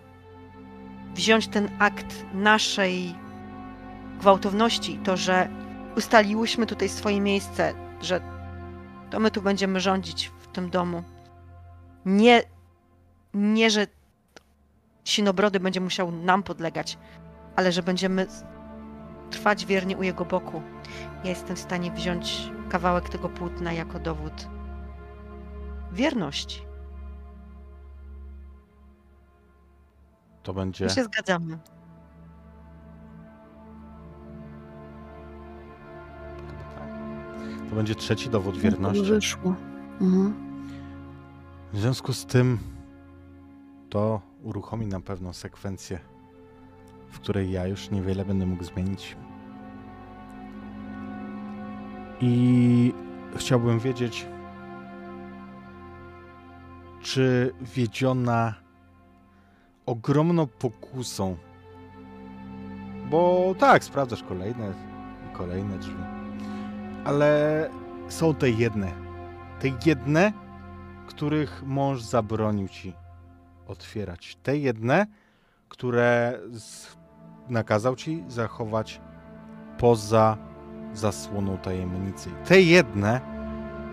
[1.14, 3.14] wziąć ten akt naszej
[4.20, 5.48] gwałtowności to, że
[5.96, 8.20] ustaliłyśmy tutaj swoje miejsce, że
[9.10, 11.02] to my tu będziemy rządzić w tym domu.
[12.04, 12.42] Nie,
[13.34, 13.86] nie że
[15.04, 16.98] Sinobrody będzie musiał nam podlegać,
[17.56, 18.26] ale że będziemy
[19.30, 20.62] trwać wiernie u jego boku.
[21.24, 24.48] Ja jestem w stanie wziąć kawałek tego płótna jako dowód
[25.92, 26.66] wierności.
[30.42, 30.84] To będzie.
[30.84, 31.58] My się zgadzamy.
[37.70, 39.02] To będzie trzeci dowód wierności.
[39.02, 39.54] wyszło.
[40.00, 40.34] Mhm.
[41.72, 42.58] W związku z tym
[43.90, 45.98] to uruchomi na pewno sekwencję,
[47.10, 49.16] w której ja już niewiele będę mógł zmienić.
[52.20, 52.92] I
[53.36, 54.26] chciałbym wiedzieć,
[57.02, 58.54] czy wiedziona
[59.86, 61.36] ogromną pokusą,
[63.10, 64.72] bo tak, sprawdzasz kolejne
[65.30, 66.02] i kolejne drzwi,
[67.06, 67.70] ale
[68.08, 68.92] są te jedne,
[69.60, 70.32] te jedne,
[71.06, 72.92] których mąż zabronił ci
[73.66, 74.38] otwierać.
[74.42, 75.06] Te jedne,
[75.68, 76.40] które
[77.48, 79.00] nakazał ci zachować
[79.78, 80.36] poza
[80.92, 82.30] zasłoną tajemnicy.
[82.44, 83.20] Te jedne,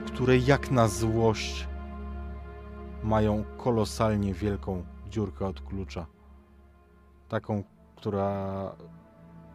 [0.06, 1.68] które jak na złość
[3.04, 6.06] mają kolosalnie wielką dziurkę od klucza.
[7.30, 7.64] Taką,
[7.96, 8.72] która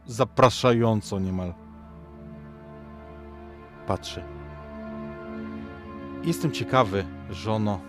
[0.07, 1.55] zapraszająco niemal
[3.89, 4.23] patrzy.
[6.25, 7.81] Jestem ciekawy, żono.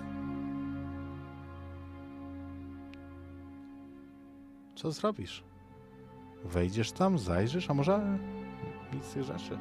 [4.76, 5.44] Co zrobisz?
[6.46, 8.02] Wejdziesz tam, zajrzysz, a może
[8.94, 9.58] nic z tych rzeczy?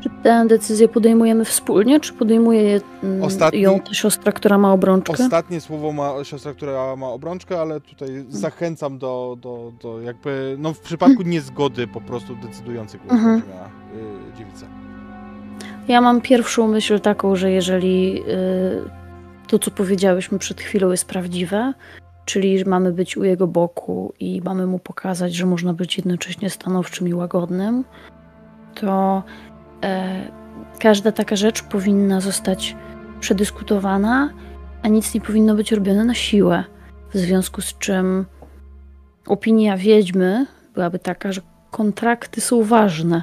[0.00, 4.72] Czy tę decyzję podejmujemy wspólnie, czy podejmuje je, mm, Ostatni- ją ta siostra, która ma
[4.72, 5.12] obrączkę?
[5.24, 10.72] Ostatnie słowo ma siostra, która ma obrączkę, ale tutaj zachęcam do, do, do jakby, no
[10.74, 13.42] w przypadku niezgody po prostu decydujący głos Mhm.
[13.48, 14.66] miała y, dziewica.
[15.88, 21.72] Ja mam pierwszą myśl taką, że jeżeli y, to, co powiedziałyśmy przed chwilą, jest prawdziwe,
[22.24, 27.08] czyli mamy być u jego boku i mamy mu pokazać, że można być jednocześnie stanowczym
[27.08, 27.84] i łagodnym,
[28.74, 29.22] to
[29.82, 30.30] e,
[30.78, 32.76] każda taka rzecz powinna zostać
[33.20, 34.30] przedyskutowana,
[34.82, 36.64] a nic nie powinno być robione na siłę.
[37.14, 38.26] W związku z czym
[39.26, 41.40] opinia wiedźmy byłaby taka, że
[41.70, 43.22] kontrakty są ważne.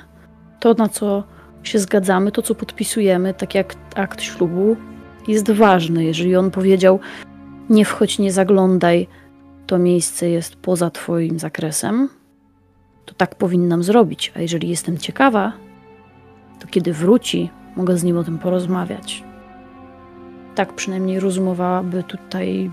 [0.59, 1.23] To, na co
[1.67, 4.77] się zgadzamy, to co podpisujemy, tak jak akt ślubu,
[5.27, 6.03] jest ważne.
[6.03, 6.99] Jeżeli on powiedział,
[7.69, 9.07] nie wchodź, nie zaglądaj,
[9.67, 12.09] to miejsce jest poza Twoim zakresem,
[13.05, 14.31] to tak powinnam zrobić.
[14.35, 15.53] A jeżeli jestem ciekawa,
[16.59, 19.23] to kiedy wróci, mogę z nim o tym porozmawiać.
[20.55, 22.71] Tak przynajmniej rozumowałaby tutaj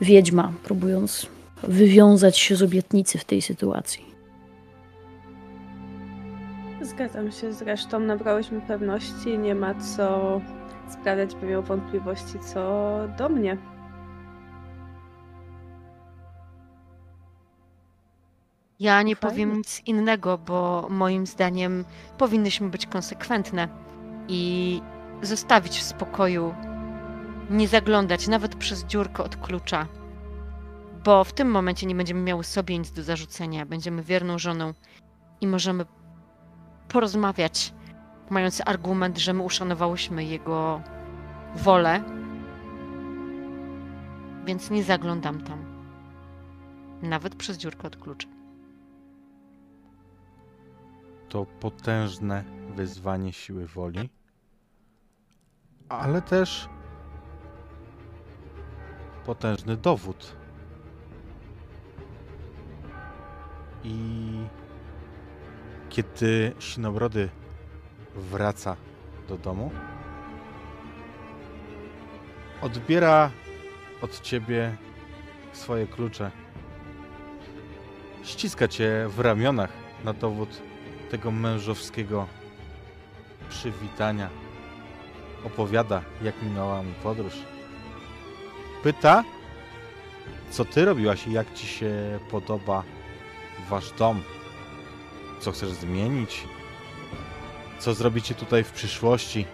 [0.00, 1.26] wiedźma, próbując
[1.62, 4.05] wywiązać się z obietnicy w tej sytuacji.
[6.80, 10.40] Zgadzam się zresztą, nabrałyśmy pewności, nie ma co
[10.88, 13.56] sprawiać, by miał wątpliwości co do mnie.
[18.80, 19.32] Ja nie Fajnie.
[19.32, 21.84] powiem nic innego, bo moim zdaniem
[22.18, 23.68] powinnyśmy być konsekwentne
[24.28, 24.80] i
[25.22, 26.54] zostawić w spokoju,
[27.50, 29.86] nie zaglądać nawet przez dziurkę od klucza,
[31.04, 33.66] bo w tym momencie nie będziemy miały sobie nic do zarzucenia.
[33.66, 34.74] Będziemy wierną żoną
[35.40, 35.84] i możemy
[36.88, 37.74] porozmawiać,
[38.30, 40.82] mając argument, że my uszanowałyśmy jego
[41.54, 42.02] wolę,
[44.44, 45.58] więc nie zaglądam tam.
[47.02, 48.28] Nawet przez dziurkę od klucza.
[51.28, 52.44] To potężne
[52.76, 54.10] wyzwanie siły woli,
[55.88, 56.68] ale też
[59.26, 60.36] potężny dowód.
[63.84, 63.96] I
[65.96, 67.28] kiedy Sinobrody
[68.14, 68.76] wraca
[69.28, 69.70] do domu,
[72.62, 73.30] odbiera
[74.02, 74.76] od ciebie
[75.52, 76.30] swoje klucze.
[78.24, 79.72] Ściska cię w ramionach
[80.04, 80.62] na dowód
[81.10, 82.26] tego mężowskiego
[83.48, 84.28] przywitania.
[85.44, 87.34] Opowiada, jak minęła mu podróż.
[88.82, 89.24] Pyta,
[90.50, 92.82] co ty robiłaś i jak ci się podoba
[93.70, 94.22] wasz dom.
[95.40, 96.44] Co chcesz zmienić?
[97.78, 99.46] Co zrobicie tutaj w przyszłości?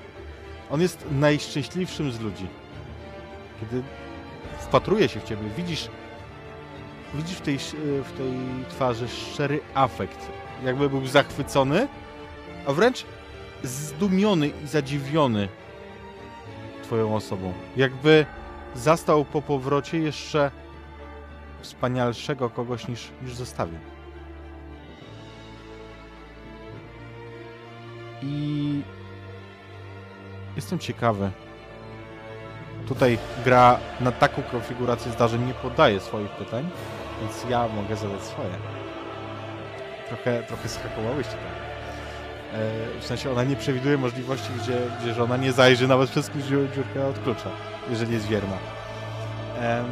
[0.70, 2.46] On jest najszczęśliwszym z ludzi.
[3.60, 3.82] Kiedy
[4.60, 5.88] wpatruje się w ciebie, widzisz,
[7.14, 7.58] widzisz w tej,
[8.04, 8.32] w tej
[8.70, 10.18] twarzy szczery afekt.
[10.64, 11.88] Jakby był zachwycony,
[12.66, 13.04] a wręcz
[13.64, 15.48] zdumiony i zadziwiony
[16.82, 17.52] twoją osobą.
[17.76, 18.26] Jakby
[18.74, 20.50] zastał po powrocie jeszcze
[21.60, 23.78] wspanialszego kogoś niż, niż zostawił.
[28.22, 28.82] I
[30.56, 31.30] jestem ciekawy.
[32.88, 36.70] Tutaj gra na taką konfigurację zdarzeń nie podaje swoich pytań,
[37.20, 38.50] więc ja mogę zadać swoje.
[40.08, 41.72] Trochę, trochę zhakowałyście tam.
[42.60, 46.74] E, w sensie ona nie przewiduje możliwości, gdzie, gdzie żona nie zajrzy nawet przez dziur-
[46.74, 47.50] dziurkę od klucza,
[47.90, 48.56] jeżeli jest wierna.
[49.60, 49.86] Em,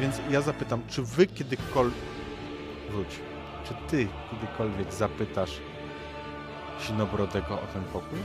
[0.00, 1.98] więc ja zapytam, czy wy kiedykolwiek...
[2.90, 3.08] Wróć.
[3.64, 5.60] Czy ty kiedykolwiek zapytasz
[6.80, 8.18] Sinobrodego o ten pokój?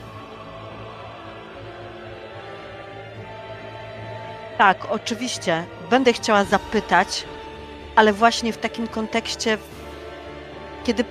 [4.58, 5.66] Tak, oczywiście.
[5.90, 7.26] Będę chciała zapytać,
[7.96, 9.58] ale właśnie w takim kontekście,
[10.84, 11.06] kiedy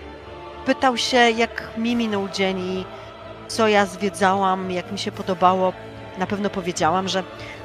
[0.66, 2.84] pytał się, jak mi minął dzień i
[3.48, 5.72] co ja zwiedzałam, jak mi się podobało,
[6.18, 7.22] na pewno powiedziałam, że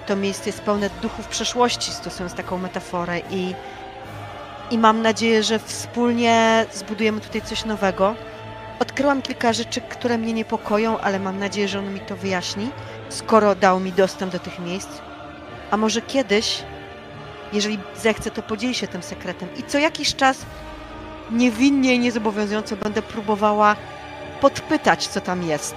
[0.07, 3.53] to miejsce jest pełne duchów przeszłości, stosując taką metaforę i,
[4.71, 8.15] i mam nadzieję, że wspólnie zbudujemy tutaj coś nowego.
[8.79, 12.69] Odkryłam kilka rzeczy, które mnie niepokoją, ale mam nadzieję, że on mi to wyjaśni,
[13.09, 14.89] skoro dał mi dostęp do tych miejsc.
[15.71, 16.63] A może kiedyś,
[17.53, 19.49] jeżeli zechce, to podzieli się tym sekretem.
[19.57, 20.37] I co jakiś czas
[21.31, 23.75] niewinnie i niezobowiązująco będę próbowała
[24.41, 25.75] podpytać, co tam jest.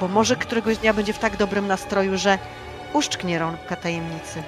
[0.00, 2.38] Bo może któregoś dnia będzie w tak dobrym nastroju, że
[2.92, 4.42] uszczknie rąbka tajemnicy.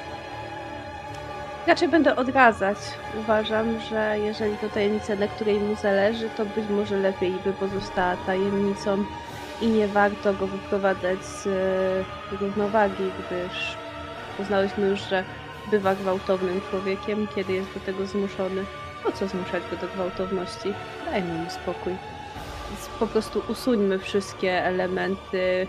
[1.66, 2.78] Raczej będę odradzać.
[3.20, 8.16] Uważam, że jeżeli to tajemnica, na której mu zależy, to być może lepiej by pozostała
[8.16, 9.04] tajemnicą
[9.60, 13.76] i nie warto go wyprowadzać z e, równowagi, gdyż
[14.38, 15.24] uznałyśmy już, że
[15.70, 18.64] bywa gwałtownym człowiekiem, kiedy jest do tego zmuszony.
[19.04, 20.74] Po co zmuszać go do gwałtowności?
[21.04, 21.92] Dajmy mu spokój.
[22.70, 25.66] Więc po prostu usuńmy wszystkie elementy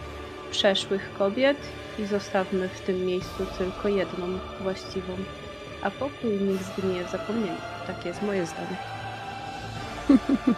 [0.52, 1.58] przeszłych kobiet
[2.00, 4.28] i zostawmy w tym miejscu tylko jedną
[4.62, 5.14] właściwą
[5.88, 7.58] a pokój niech zgnie w zapomnieniu.
[7.88, 8.78] Takie jest moje zdanie.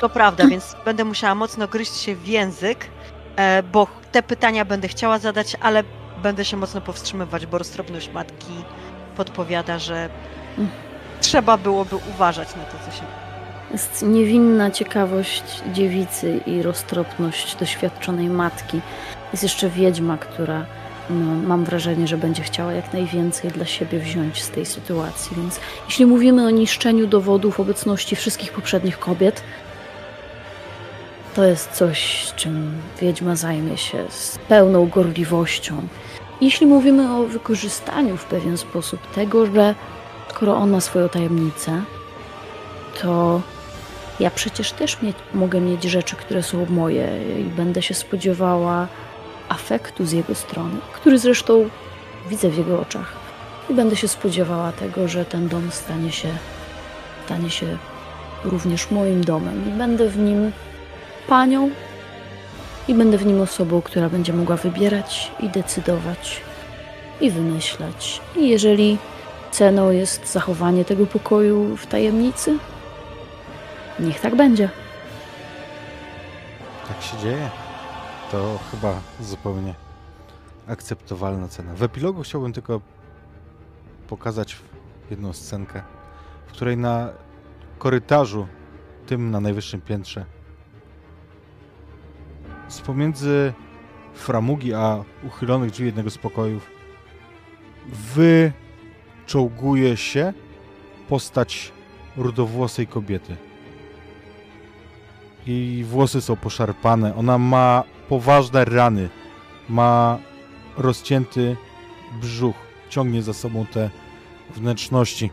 [0.00, 2.86] To prawda, więc będę musiała mocno gryźć się w język,
[3.36, 5.84] e, bo te pytania będę chciała zadać, ale
[6.22, 8.52] będę się mocno powstrzymywać, bo roztropność matki
[9.16, 10.08] podpowiada, że
[11.20, 13.02] trzeba byłoby uważać na to, co się
[13.70, 18.80] Jest niewinna ciekawość dziewicy i roztropność doświadczonej matki.
[19.32, 20.66] Jest jeszcze wiedźma, która
[21.12, 25.36] no, mam wrażenie, że będzie chciała jak najwięcej dla siebie wziąć z tej sytuacji.
[25.36, 29.42] Więc jeśli mówimy o niszczeniu dowodów obecności wszystkich poprzednich kobiet,
[31.34, 35.82] to jest coś, czym wiedźma zajmie się z pełną gorliwością.
[36.40, 39.74] Jeśli mówimy o wykorzystaniu w pewien sposób tego, że
[40.30, 41.82] skoro on ma swoją tajemnicę,
[43.02, 43.40] to
[44.20, 47.08] ja przecież też mieć, mogę mieć rzeczy, które są moje
[47.40, 48.88] i będę się spodziewała
[49.52, 51.68] afektu z jego strony, który zresztą
[52.28, 53.12] widzę w jego oczach.
[53.70, 56.28] I będę się spodziewała tego, że ten dom stanie się,
[57.24, 57.78] stanie się
[58.44, 59.68] również moim domem.
[59.68, 60.52] I będę w nim
[61.28, 61.70] panią
[62.88, 66.40] i będę w nim osobą, która będzie mogła wybierać i decydować
[67.20, 68.20] i wymyślać.
[68.36, 68.98] I jeżeli
[69.50, 72.58] ceną jest zachowanie tego pokoju w tajemnicy,
[74.00, 74.68] Niech tak będzie.
[76.88, 77.61] Tak się dzieje.
[78.32, 79.74] To chyba zupełnie
[80.66, 81.74] akceptowalna cena.
[81.74, 82.80] W epilogu chciałbym tylko
[84.08, 84.56] pokazać
[85.10, 85.82] jedną scenkę,
[86.46, 87.08] w której na
[87.78, 88.46] korytarzu,
[89.06, 90.24] tym na najwyższym piętrze,
[92.68, 93.52] z pomiędzy
[94.14, 96.70] framugi a uchylonych drzwi jednego z pokojów
[99.26, 100.32] wyczołguje się
[101.08, 101.72] postać
[102.16, 103.36] rudowłosej kobiety.
[105.46, 109.08] Jej włosy są poszarpane, ona ma poważne rany,
[109.68, 110.18] ma
[110.76, 111.56] rozcięty
[112.20, 112.56] brzuch,
[112.88, 113.90] ciągnie za sobą te
[114.54, 115.30] wnętrzności.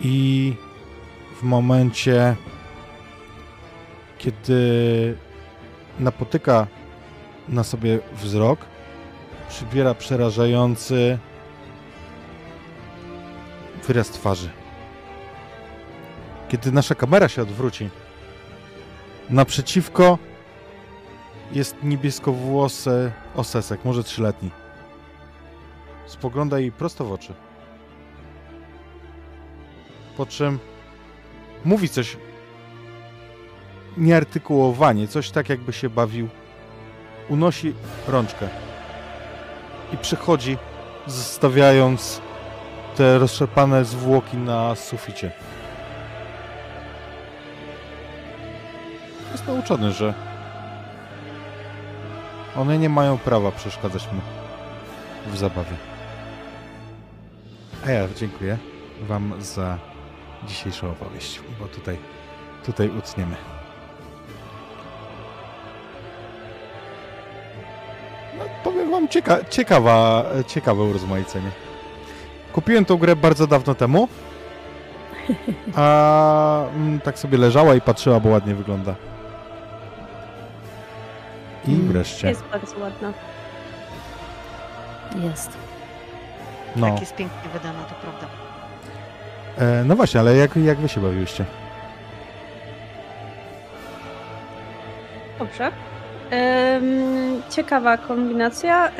[0.00, 0.54] I
[1.40, 2.36] w momencie,
[4.18, 4.60] kiedy
[6.00, 6.66] napotyka
[7.48, 8.60] na sobie wzrok,
[9.48, 11.18] przybiera przerażający
[13.86, 14.50] wyraz twarzy.
[16.48, 17.90] Kiedy nasza kamera się odwróci,
[19.30, 20.18] naprzeciwko
[21.52, 24.50] jest niebieskowłosy osesek, może trzyletni.
[26.06, 27.34] Spogląda jej prosto w oczy.
[30.16, 30.58] Po czym
[31.64, 32.16] mówi coś
[33.96, 36.28] nieartykułowanie, coś tak jakby się bawił.
[37.28, 37.74] Unosi
[38.08, 38.48] rączkę
[39.92, 40.58] i przychodzi,
[41.06, 42.20] zostawiając
[42.96, 45.30] te rozszarpane zwłoki na suficie.
[49.32, 50.14] Jest nauczony, że
[52.58, 54.20] one nie mają prawa przeszkadzać mu
[55.32, 55.76] w zabawie.
[57.86, 58.58] A ja dziękuję
[59.02, 59.78] Wam za
[60.48, 61.98] dzisiejszą opowieść, bo tutaj,
[62.66, 63.36] tutaj utniemy.
[68.38, 71.50] No, powiem Wam, cieka ciekawa, ciekawe urozmaicenie.
[72.52, 74.08] Kupiłem tą grę bardzo dawno temu,
[75.74, 78.94] a mm, tak sobie leżała i patrzyła, bo ładnie wygląda.
[81.66, 81.88] I Mm.
[81.92, 82.28] wreszcie.
[82.28, 83.12] Jest bardzo ładna.
[85.30, 85.50] Jest.
[86.76, 88.26] No, Tak jest pięknie wydana, to prawda.
[89.58, 91.44] e, no właśnie, ale jak, jak wy się bawiłyście?
[95.38, 95.70] Dobrze.
[97.50, 98.90] Ciekawa kombinacja.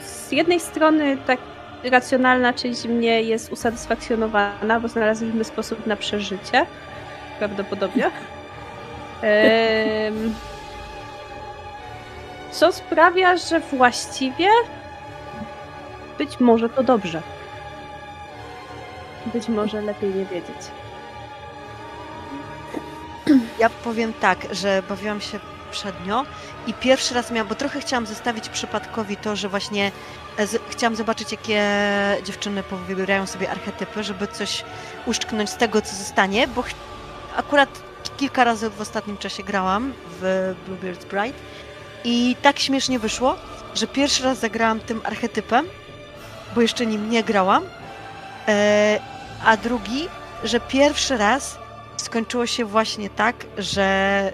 [0.00, 1.38] Z jednej strony tak
[1.84, 6.66] racjonalna część mnie jest usatysfakcjonowana, bo znaleźliśmy sposób na przeżycie.
[7.38, 8.04] Prawdopodobnie.
[9.22, 10.34] Em,
[12.52, 14.48] co sprawia, że właściwie
[16.18, 17.22] być może to dobrze.
[19.26, 20.56] Być może lepiej nie wiedzieć.
[23.58, 25.38] Ja powiem tak, że bawiłam się
[25.70, 26.24] przednio
[26.66, 29.92] i pierwszy raz miałam, bo trochę chciałam zostawić przypadkowi to, że właśnie
[30.36, 31.62] e, z, chciałam zobaczyć, jakie
[32.24, 34.64] dziewczyny powybierają sobie archetypy, żeby coś
[35.06, 36.74] uszczknąć z tego, co zostanie, bo ch-
[37.36, 37.68] akurat
[38.16, 41.38] kilka razy w ostatnim czasie grałam w Bluebeard's Bride
[42.04, 43.36] i tak śmiesznie wyszło,
[43.74, 45.66] że pierwszy raz zagrałam tym archetypem,
[46.54, 47.62] bo jeszcze nim nie grałam,
[48.48, 49.00] e,
[49.44, 50.08] a drugi,
[50.44, 51.58] że pierwszy raz
[51.96, 54.32] skończyło się właśnie tak, że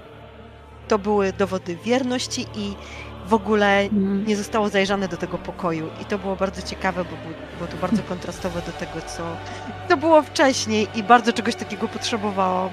[0.88, 2.74] to były dowody wierności i
[3.26, 4.26] w ogóle Mm.
[4.26, 5.90] nie zostało zajrzane do tego pokoju.
[6.02, 7.10] I to było bardzo ciekawe, bo
[7.58, 9.22] było, to bardzo kontrastowe do tego, co
[9.88, 12.70] to było wcześniej i bardzo czegoś takiego potrzebowałam.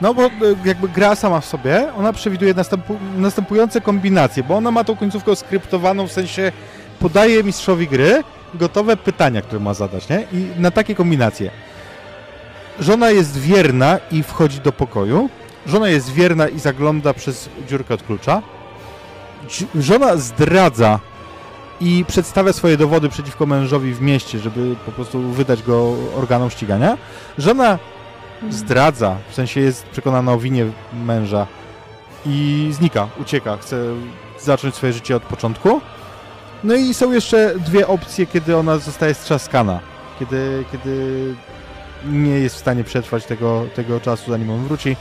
[0.00, 0.30] No bo e,
[0.64, 5.36] jakby gra sama w sobie, ona przewiduje następu następujące kombinacje, bo ona ma tą końcówkę
[5.36, 6.52] skryptowaną, w sensie
[7.00, 8.24] podaje mistrzowi gry
[8.54, 10.26] gotowe pytania, które ma zadać, nie?
[10.32, 11.50] I na takie kombinacje.
[12.80, 15.30] Żona jest wierna i wchodzi do pokoju.
[15.66, 18.42] Żona jest wierna i zagląda przez dziurkę od klucza.
[19.74, 20.98] Żona zdradza
[21.80, 26.98] i przedstawia swoje dowody przeciwko mężowi w mieście, żeby po prostu wydać go organom ścigania.
[27.38, 27.78] Żona
[28.50, 30.66] zdradza, w sensie jest przekonana o winie
[31.04, 31.46] męża
[32.26, 33.84] i znika, ucieka, chce
[34.40, 35.80] zacząć swoje życie od początku.
[36.64, 39.80] No i są jeszcze dwie opcje, kiedy ona zostaje strzaskana,
[40.18, 41.34] kiedy, kiedy
[42.04, 44.96] nie jest w stanie przetrwać tego, tego czasu, zanim on wróci,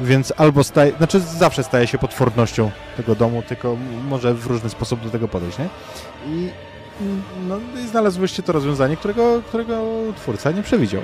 [0.00, 3.76] więc albo staje, znaczy zawsze staje się potwornością tego domu, tylko
[4.08, 5.68] może w różny sposób do tego podejść, nie?
[6.26, 6.50] I
[7.48, 9.82] no, i znalazłyście to rozwiązanie, którego, którego
[10.16, 11.02] twórca nie przewidział.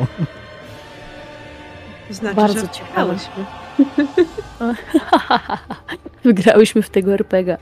[2.11, 3.15] Znaczy, Bardzo że ciekawe.
[3.15, 3.45] wygrałyśmy.
[6.25, 7.57] Wygrałyśmy w tego RPG.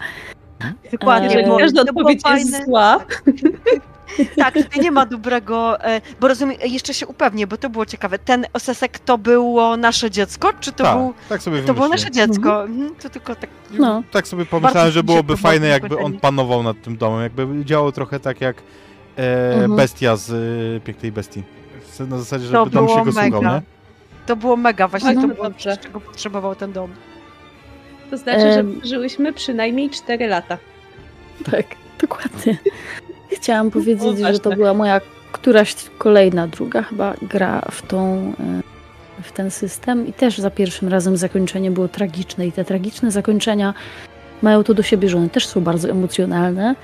[0.93, 2.99] Dokładnie, Eee, bo Każda to odpowiedź jest zła.
[4.37, 8.19] Tak, tutaj nie ma dobrego, e, bo rozumiem, jeszcze się upewnię, bo to było ciekawe.
[8.19, 12.11] Ten osesek to było nasze dziecko, czy to, tak, był, tak sobie to było nasze
[12.11, 12.65] dziecko?
[12.65, 14.03] Mhm, To tylko tak No.
[14.13, 16.21] Tak sobie pomyślałem, że byłoby fajne, jakby on spojrzenie.
[16.21, 17.23] panował nad tym domem.
[17.23, 18.57] Jakby działał trochę tak jak
[19.19, 19.77] e, Mhm.
[19.77, 21.43] bestia z e, Pięknej Bestii.
[22.09, 23.63] na zasadzie, To żeby dom się go słuchał, nie?
[24.27, 25.77] To było mega, właśnie No, to było dobrze.
[25.77, 26.91] coś, czego potrzebował ten dom.
[28.11, 28.81] To znaczy, że Em.
[28.85, 30.59] żyłyśmy przynajmniej 4 lata.
[31.51, 31.67] Tak,
[32.01, 32.57] dokładnie.
[33.31, 35.01] Chciałam powiedzieć, że to była moja
[35.33, 38.33] któraś kolejna, druga chyba gra w tą,
[39.19, 43.11] e, w ten system i też za pierwszym razem zakończenie było tragiczne i te tragiczne
[43.11, 43.75] zakończenia
[44.43, 46.75] mają to do siebie, że one też są bardzo emocjonalne,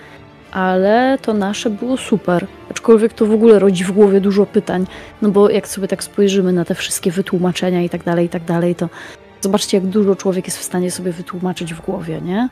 [0.52, 2.46] ale to nasze było super.
[2.70, 4.86] Aczkolwiek to w ogóle rodzi w głowie dużo pytań,
[5.22, 8.44] no bo jak sobie tak spojrzymy na te wszystkie wytłumaczenia i tak dalej, i tak
[8.44, 8.88] dalej, to
[9.40, 12.48] zobaczcie, jak dużo człowiek jest w stanie sobie wytłumaczyć w głowie, nie?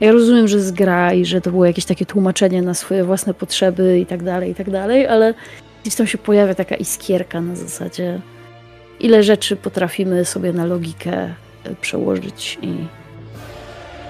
[0.00, 3.34] Ja rozumiem, że z gra i że to było jakieś takie tłumaczenie na swoje własne
[3.34, 5.34] potrzeby i tak dalej, i tak dalej, ale
[5.82, 8.20] gdzieś tam się pojawia taka iskierka na zasadzie,
[9.00, 11.12] ile rzeczy potrafimy sobie na logikę
[11.64, 12.99] e, przełożyć i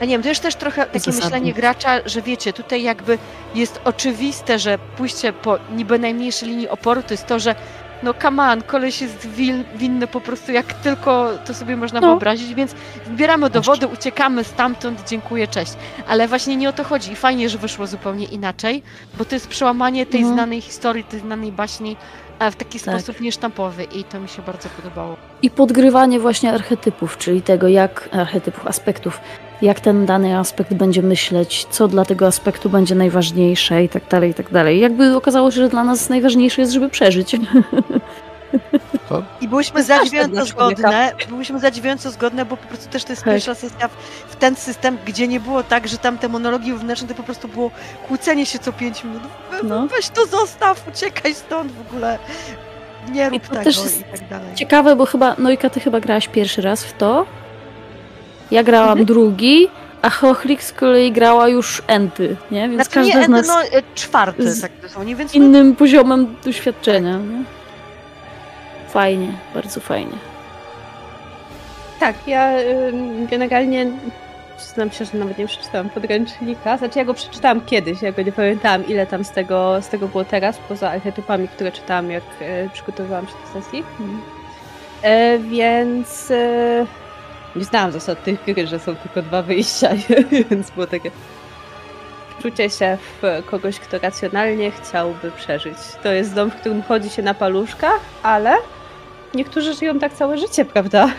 [0.01, 1.25] Ja nie wiem, to jest też trochę takie Zasadne.
[1.25, 3.19] myślenie gracza, że wiecie, tutaj jakby
[3.55, 7.55] jest oczywiste, że pójście po niby najmniejszej linii oporu to jest to, że
[8.03, 12.07] no come on, koleś jest win, winny po prostu jak tylko to sobie można No.
[12.07, 12.75] wyobrazić, więc
[13.07, 15.73] zbieramy dowody, uciekamy stamtąd, dziękuję, cześć.
[16.09, 18.83] Ale właśnie nie o to chodzi i fajnie, że wyszło zupełnie inaczej,
[19.19, 20.33] bo to jest przełamanie tej No.
[20.33, 21.97] znanej historii, tej znanej baśni
[22.51, 22.95] w taki Tak.
[23.01, 25.17] sposób niesztampowy i to mi się bardzo podobało.
[25.43, 29.21] I podgrywanie właśnie archetypów, czyli tego, jak archetypów, aspektów,
[29.63, 34.31] jak ten dany aspekt będzie myśleć, co dla tego aspektu będzie najważniejsze i tak dalej,
[34.31, 34.81] i tak dalej.
[34.81, 37.37] Jakby okazało się, że dla nas najważniejsze jest, żeby przeżyć.
[39.41, 43.35] I byłyśmy zadziwiająco zgodne, byłyśmy zadziwiająco zgodne, bo po prostu też to jest Tak.
[43.35, 43.93] pierwsza sesja w,
[44.33, 47.49] w ten system, gdzie nie było tak, że tam te monologi wewnętrzne to po prostu
[47.49, 47.71] było
[48.09, 49.23] kłócenie się co pięć minut.
[49.51, 49.87] We, No.
[49.87, 52.19] Weź to zostaw, uciekaj stąd w ogóle.
[53.13, 54.55] Nie rób to tego też jest i tak dalej.
[54.55, 57.27] Ciekawe, bo chyba, Nojka, ty chyba grałaś pierwszy raz w to.
[58.51, 59.07] Ja grałam Mhm.
[59.07, 59.69] drugi,
[60.03, 62.69] a Chochlik z kolei grała już enty, nie?
[62.69, 65.77] Więc Znaczy nie, każda z nas no, e, czwarty z tak dosłownie, więc no, innym
[65.77, 67.45] poziomem doświadczenia, nie?
[68.89, 70.17] Fajnie, bardzo fajnie.
[72.01, 72.51] Tak, ja
[73.31, 73.87] generalnie
[74.59, 76.77] przyznam się, że nawet nie przeczytałam podręcznika.
[76.77, 80.09] Znaczy ja go przeczytałam kiedyś, ja go nie pamiętałam ile tam z tego, z tego
[80.09, 83.85] było teraz, poza archetypami, które czytałam jak e, przygotowywałam się do sesji.
[85.03, 86.87] E, więc e,
[87.57, 89.91] nie znałam zasad tych gry, że są tylko dwa wyjścia,
[90.51, 91.11] więc było takie
[92.43, 95.77] czucie się w kogoś, kto racjonalnie chciałby przeżyć.
[96.03, 98.57] To jest dom, w którym chodzi się na paluszkach, ale
[99.35, 101.11] niektórzy żyją tak całe życie, prawda?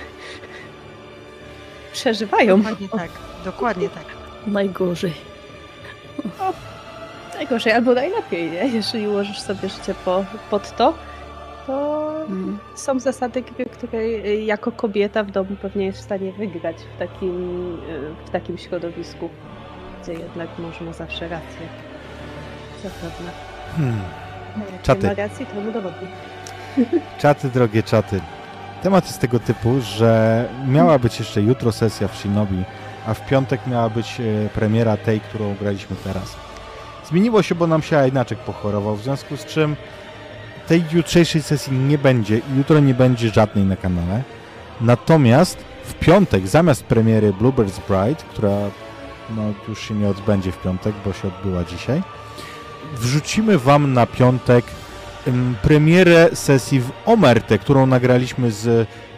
[1.94, 2.58] Przeżywają.
[2.62, 3.10] dokładnie tak,
[3.46, 4.04] dokładnie tak.
[4.48, 5.14] Najgorzej.
[7.36, 8.68] Najgorzej albo najlepiej, nie?
[8.68, 10.94] Jeżeli ułożysz sobie życie po, pod to,
[11.72, 12.58] to Mm.
[12.76, 17.00] są zasady gry, której y, jako kobieta w domu pewnie jest w stanie wygrać w
[17.00, 19.30] takim, y, w takim środowisku,
[20.04, 21.68] gdzie jednak mąż ma zawsze rację.
[22.84, 23.32] Zapewne.
[23.78, 24.00] Hmm.
[24.72, 25.08] Jak Czaty.
[25.08, 25.16] ma
[25.56, 26.06] to mu dowodzi.
[27.20, 28.22] Czaty, drogie czaty.
[28.84, 32.64] Temat jest tego typu, że miała być jeszcze jutro sesja w Shinobi,
[33.08, 36.36] a w piątek miała być e, premiera tej, którą graliśmy teraz.
[37.06, 39.76] Zmieniło się, bo nam się Ajnaczek pochorował, w związku z czym
[40.68, 44.24] tej jutrzejszej sesji nie będzie i jutro nie będzie żadnej na kanale.
[44.82, 48.58] Natomiast w piątek, zamiast premiery Bluebird's Bride, która
[49.36, 52.02] no, już się nie odbędzie w piątek, bo się odbyła dzisiaj,
[52.96, 54.66] wrzucimy Wam na piątek
[55.28, 58.68] em, premierę sesji w Omertę, którą nagraliśmy z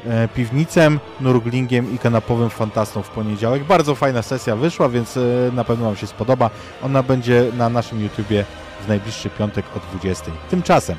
[0.05, 3.63] e, Piwnicem, Nurglingiem i kanapowym Fantastą w poniedziałek.
[3.63, 5.21] Bardzo fajna sesja wyszła, więc e,
[5.53, 6.49] na pewno Wam się spodoba.
[6.83, 8.45] Ona będzie na naszym YouTubie
[8.85, 10.31] w najbliższy piątek o 20.
[10.49, 10.97] Tymczasem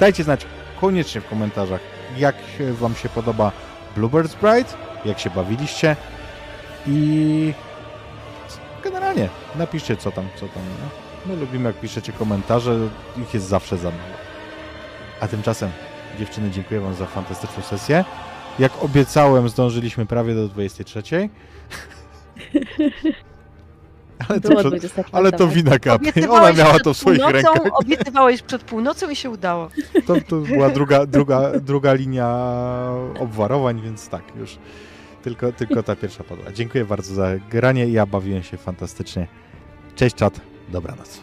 [0.00, 0.46] dajcie znać
[0.80, 1.80] koniecznie w komentarzach,
[2.16, 2.36] jak
[2.72, 3.52] Wam się podoba
[3.96, 4.70] Bluebird's Bride,
[5.04, 5.96] jak się bawiliście
[6.86, 7.52] i
[8.84, 10.62] generalnie napiszcie co tam, co tam.
[10.62, 11.04] Nie?
[11.26, 12.88] My lubimy jak piszecie komentarze,
[13.22, 14.14] ich jest zawsze za mało.
[15.20, 15.70] A tymczasem,
[16.18, 18.04] dziewczyny, dziękuję Wam za fantastyczną sesję.
[18.58, 21.02] Jak obiecałem, zdążyliśmy prawie do 23.
[24.28, 26.30] ale, to, przed- 24, ale to wina kapy.
[26.30, 27.72] Ona miała to w swoich północą, rękach.
[27.80, 29.68] Obiecywałeś przed północą i się udało.
[30.06, 32.28] To, to była druga, druga, druga linia
[33.20, 34.58] obwarowań, więc tak, już
[35.22, 36.52] tylko, tylko ta pierwsza padła.
[36.52, 37.86] Dziękuję bardzo za granie.
[37.86, 39.26] Ja bawiłem się fantastycznie.
[39.96, 41.20] Cześć czat, dobranoc.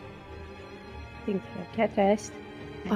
[1.28, 1.90] Dziękuję.
[1.96, 2.24] Cześć.
[2.90, 2.96] Pa.